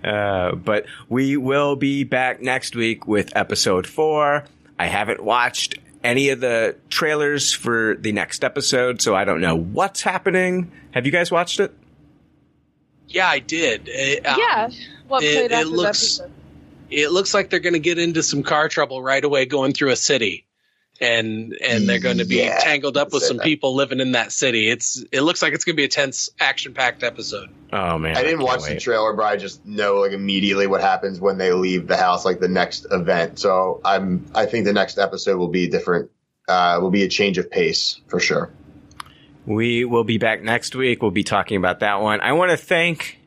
uh, 0.06 0.54
but 0.54 0.86
we 1.08 1.36
will 1.36 1.76
be 1.76 2.04
back 2.04 2.40
next 2.40 2.76
week 2.76 3.06
with 3.06 3.36
episode 3.36 3.86
four. 3.86 4.44
I 4.78 4.86
haven't 4.86 5.22
watched 5.22 5.78
any 6.04 6.28
of 6.30 6.40
the 6.40 6.76
trailers 6.88 7.52
for 7.52 7.96
the 7.98 8.12
next 8.12 8.44
episode, 8.44 9.02
so 9.02 9.14
I 9.14 9.24
don't 9.24 9.40
know 9.40 9.56
what's 9.56 10.02
happening. 10.02 10.70
Have 10.92 11.04
you 11.06 11.12
guys 11.12 11.30
watched 11.30 11.58
it? 11.60 11.74
Yeah, 13.08 13.28
I 13.28 13.38
did. 13.40 13.82
It, 13.86 14.26
um, 14.26 14.38
yeah. 14.38 14.68
What 15.08 15.22
it- 15.22 15.34
played 15.34 15.44
it 15.46 15.52
after 15.52 15.66
looks- 15.68 16.18
that 16.18 16.24
episode? 16.24 16.32
it 16.90 17.10
looks 17.10 17.34
like 17.34 17.50
they're 17.50 17.60
going 17.60 17.72
to 17.72 17.78
get 17.80 17.98
into 17.98 18.22
some 18.22 18.42
car 18.44 18.68
trouble 18.68 19.02
right 19.02 19.24
away 19.24 19.44
going 19.46 19.72
through 19.72 19.90
a 19.90 19.96
city 19.96 20.45
and 21.00 21.52
and 21.62 21.88
they're 21.88 21.98
going 22.00 22.18
to 22.18 22.24
be 22.24 22.36
Yeah, 22.36 22.58
tangled 22.60 22.96
up 22.96 23.12
with 23.12 23.22
some 23.22 23.36
that. 23.36 23.44
people 23.44 23.74
living 23.74 24.00
in 24.00 24.12
that 24.12 24.32
city 24.32 24.68
it's 24.70 25.02
it 25.12 25.20
looks 25.20 25.42
like 25.42 25.52
it's 25.52 25.64
going 25.64 25.74
to 25.74 25.80
be 25.80 25.84
a 25.84 25.88
tense 25.88 26.30
action 26.40 26.72
packed 26.74 27.02
episode 27.02 27.50
Oh 27.72 27.98
man, 27.98 28.16
I 28.16 28.22
didn't 28.22 28.38
can't 28.38 28.48
watch 28.48 28.64
the 28.68 28.78
trailer, 28.78 29.12
but 29.12 29.24
I 29.24 29.36
just 29.36 29.66
know 29.66 29.96
like 29.96 30.12
immediately 30.12 30.66
what 30.68 30.80
happens 30.80 31.20
when 31.20 31.36
they 31.36 31.52
leave 31.52 31.88
the 31.88 31.96
house, 31.96 32.24
like 32.24 32.38
the 32.38 32.48
next 32.48 32.86
event. 32.92 33.40
So 33.40 33.80
I'm, 33.84 34.24
I 34.34 34.46
think 34.46 34.64
the 34.66 34.72
next 34.72 34.98
episode 34.98 35.36
will 35.36 35.48
be 35.48 35.66
different. 35.68 36.10
Uh, 36.48 36.78
will 36.80 36.92
be 36.92 37.02
a 37.02 37.08
change 37.08 37.38
of 37.38 37.50
pace 37.50 38.00
for 38.06 38.20
sure. 38.20 38.52
We 39.46 39.84
will 39.84 40.04
be 40.04 40.18
back 40.18 40.42
next 40.42 40.74
week. 40.76 41.02
We'll 41.02 41.10
be 41.10 41.24
talking 41.24 41.56
about 41.56 41.80
that 41.80 42.00
one. 42.00 42.20
I 42.20 42.32
want 42.32 42.52
to 42.52 42.56
thank 42.56 43.18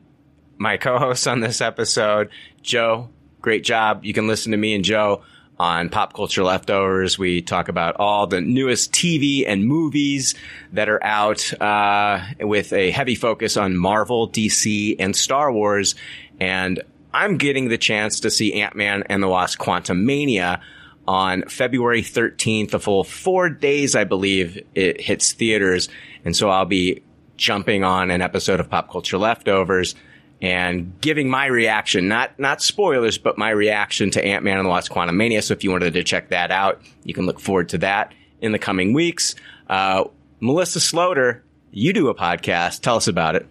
my 0.58 0.78
co-hosts 0.78 1.26
on 1.26 1.40
this 1.40 1.60
episode, 1.60 2.30
Joe. 2.62 3.10
Great 3.40 3.62
job. 3.62 4.04
You 4.04 4.14
can 4.14 4.26
listen 4.26 4.52
to 4.52 4.58
me 4.58 4.74
and 4.74 4.84
Joe 4.84 5.22
on 5.60 5.90
Pop 5.90 6.14
Culture 6.14 6.42
Leftovers. 6.42 7.18
We 7.18 7.42
talk 7.42 7.68
about 7.68 7.96
all 7.96 8.26
the 8.26 8.40
newest 8.40 8.92
TV 8.92 9.44
and 9.46 9.66
movies 9.66 10.34
that 10.72 10.88
are 10.88 11.04
out, 11.04 11.52
uh, 11.60 12.24
with 12.40 12.72
a 12.72 12.90
heavy 12.90 13.14
focus 13.14 13.58
on 13.58 13.76
Marvel, 13.76 14.26
DC, 14.26 14.96
and 14.98 15.14
Star 15.14 15.52
Wars. 15.52 15.96
And 16.40 16.82
I'm 17.12 17.36
getting 17.36 17.68
the 17.68 17.76
chance 17.76 18.20
to 18.20 18.30
see 18.30 18.54
Ant-Man 18.62 19.04
and 19.10 19.22
the 19.22 19.28
Wasp 19.28 19.58
Quantumania 19.58 20.62
on 21.06 21.42
February 21.42 22.00
13th, 22.00 22.72
a 22.72 22.78
full 22.78 23.04
four 23.04 23.50
days, 23.50 23.94
I 23.94 24.04
believe 24.04 24.64
it 24.74 24.98
hits 24.98 25.32
theaters. 25.32 25.90
And 26.24 26.34
so 26.34 26.48
I'll 26.48 26.64
be 26.64 27.02
jumping 27.36 27.84
on 27.84 28.10
an 28.10 28.22
episode 28.22 28.60
of 28.60 28.70
Pop 28.70 28.90
Culture 28.90 29.18
Leftovers 29.18 29.94
and 30.42 30.98
giving 31.00 31.28
my 31.28 31.46
reaction, 31.46 32.08
not, 32.08 32.38
not 32.38 32.62
spoilers, 32.62 33.18
but 33.18 33.36
my 33.36 33.50
reaction 33.50 34.10
to 34.12 34.24
Ant-Man 34.24 34.58
and 34.58 34.66
the 34.66 34.70
Wasp 34.70 34.90
Quantumania. 34.90 35.42
So 35.42 35.52
if 35.52 35.62
you 35.64 35.70
wanted 35.70 35.92
to 35.94 36.04
check 36.04 36.30
that 36.30 36.50
out, 36.50 36.80
you 37.04 37.12
can 37.12 37.26
look 37.26 37.40
forward 37.40 37.68
to 37.70 37.78
that 37.78 38.14
in 38.40 38.52
the 38.52 38.58
coming 38.58 38.92
weeks. 38.92 39.34
Uh, 39.68 40.04
Melissa 40.40 40.78
Sloter, 40.78 41.40
you 41.70 41.92
do 41.92 42.08
a 42.08 42.14
podcast. 42.14 42.80
Tell 42.80 42.96
us 42.96 43.08
about 43.08 43.36
it. 43.36 43.46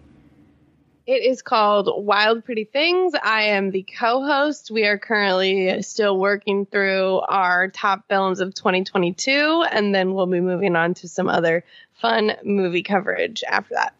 It 1.06 1.24
is 1.24 1.42
called 1.42 1.88
Wild 2.04 2.44
Pretty 2.44 2.64
Things. 2.64 3.14
I 3.20 3.42
am 3.42 3.70
the 3.70 3.84
co 3.98 4.24
host. 4.24 4.70
We 4.70 4.84
are 4.84 4.98
currently 4.98 5.82
still 5.82 6.16
working 6.16 6.66
through 6.66 7.20
our 7.20 7.68
top 7.68 8.06
films 8.08 8.38
of 8.38 8.54
2022, 8.54 9.64
and 9.72 9.94
then 9.94 10.14
we'll 10.14 10.26
be 10.26 10.40
moving 10.40 10.76
on 10.76 10.94
to 10.94 11.08
some 11.08 11.28
other 11.28 11.64
fun 12.00 12.36
movie 12.44 12.82
coverage 12.82 13.42
after 13.48 13.74
that. 13.74 13.94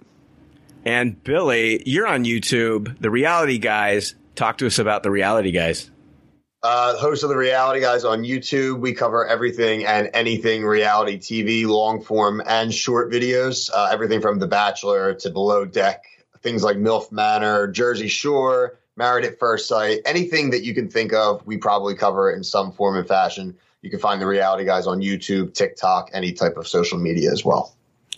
And 0.85 1.23
Billy, 1.23 1.83
you're 1.85 2.07
on 2.07 2.25
YouTube, 2.25 2.99
The 3.01 3.11
Reality 3.11 3.59
Guys. 3.59 4.15
Talk 4.35 4.59
to 4.59 4.67
us 4.67 4.79
about 4.79 5.03
The 5.03 5.11
Reality 5.11 5.51
Guys. 5.53 5.91
Uh, 6.63 6.97
host 6.97 7.23
of 7.23 7.31
the 7.31 7.37
Reality 7.37 7.81
Guys 7.81 8.05
on 8.05 8.23
YouTube. 8.23 8.81
We 8.81 8.93
cover 8.93 9.27
everything 9.27 9.87
and 9.87 10.11
anything 10.13 10.63
reality 10.65 11.19
TV, 11.19 11.67
long 11.67 12.03
form 12.03 12.43
and 12.47 12.73
short 12.73 13.11
videos. 13.11 13.71
Uh, 13.73 13.89
everything 13.91 14.21
from 14.21 14.39
The 14.39 14.47
Bachelor 14.47 15.15
to 15.15 15.31
Below 15.31 15.65
Deck, 15.65 16.05
things 16.43 16.63
like 16.63 16.77
MILF 16.77 17.13
Manor, 17.13 17.69
Jersey 17.69 18.09
Shore, 18.09 18.79
Married 18.97 19.25
at 19.25 19.39
First 19.39 19.69
Sight, 19.69 20.01
anything 20.05 20.51
that 20.51 20.63
you 20.63 20.75
can 20.75 20.91
think 20.91 21.15
of, 21.15 21.47
we 21.47 21.57
probably 21.57 21.95
cover 21.95 22.31
it 22.31 22.37
in 22.37 22.45
some 22.45 22.73
form 22.73 22.97
and 22.97 23.09
fashion. 23.09 23.57
You 23.81 23.89
can 23.89 23.99
find 23.99 24.21
the 24.21 24.27
Reality 24.27 24.67
Guys 24.67 24.87
on 24.87 25.01
YouTube, 25.01 25.55
TikTok, 25.55 26.11
any 26.13 26.33
type 26.33 26.59
of 26.59 26.69
social 26.69 26.99
media 26.99 27.33
as 27.33 27.43
well. 27.43 27.75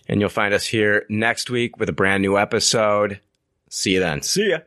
And 0.09 0.21
you'll 0.21 0.31
find 0.31 0.53
us 0.53 0.67
here 0.67 1.07
next 1.09 1.51
week 1.51 1.79
with 1.79 1.89
a 1.89 1.93
brand 1.93 2.23
new 2.23 2.37
episode. 2.39 3.21
See 3.71 3.93
you 3.93 4.01
then. 4.01 4.23
See 4.23 4.51
ya. 4.51 4.59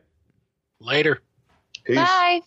later 0.80 1.20
Peace. 1.86 1.96
Bye. 1.96 2.40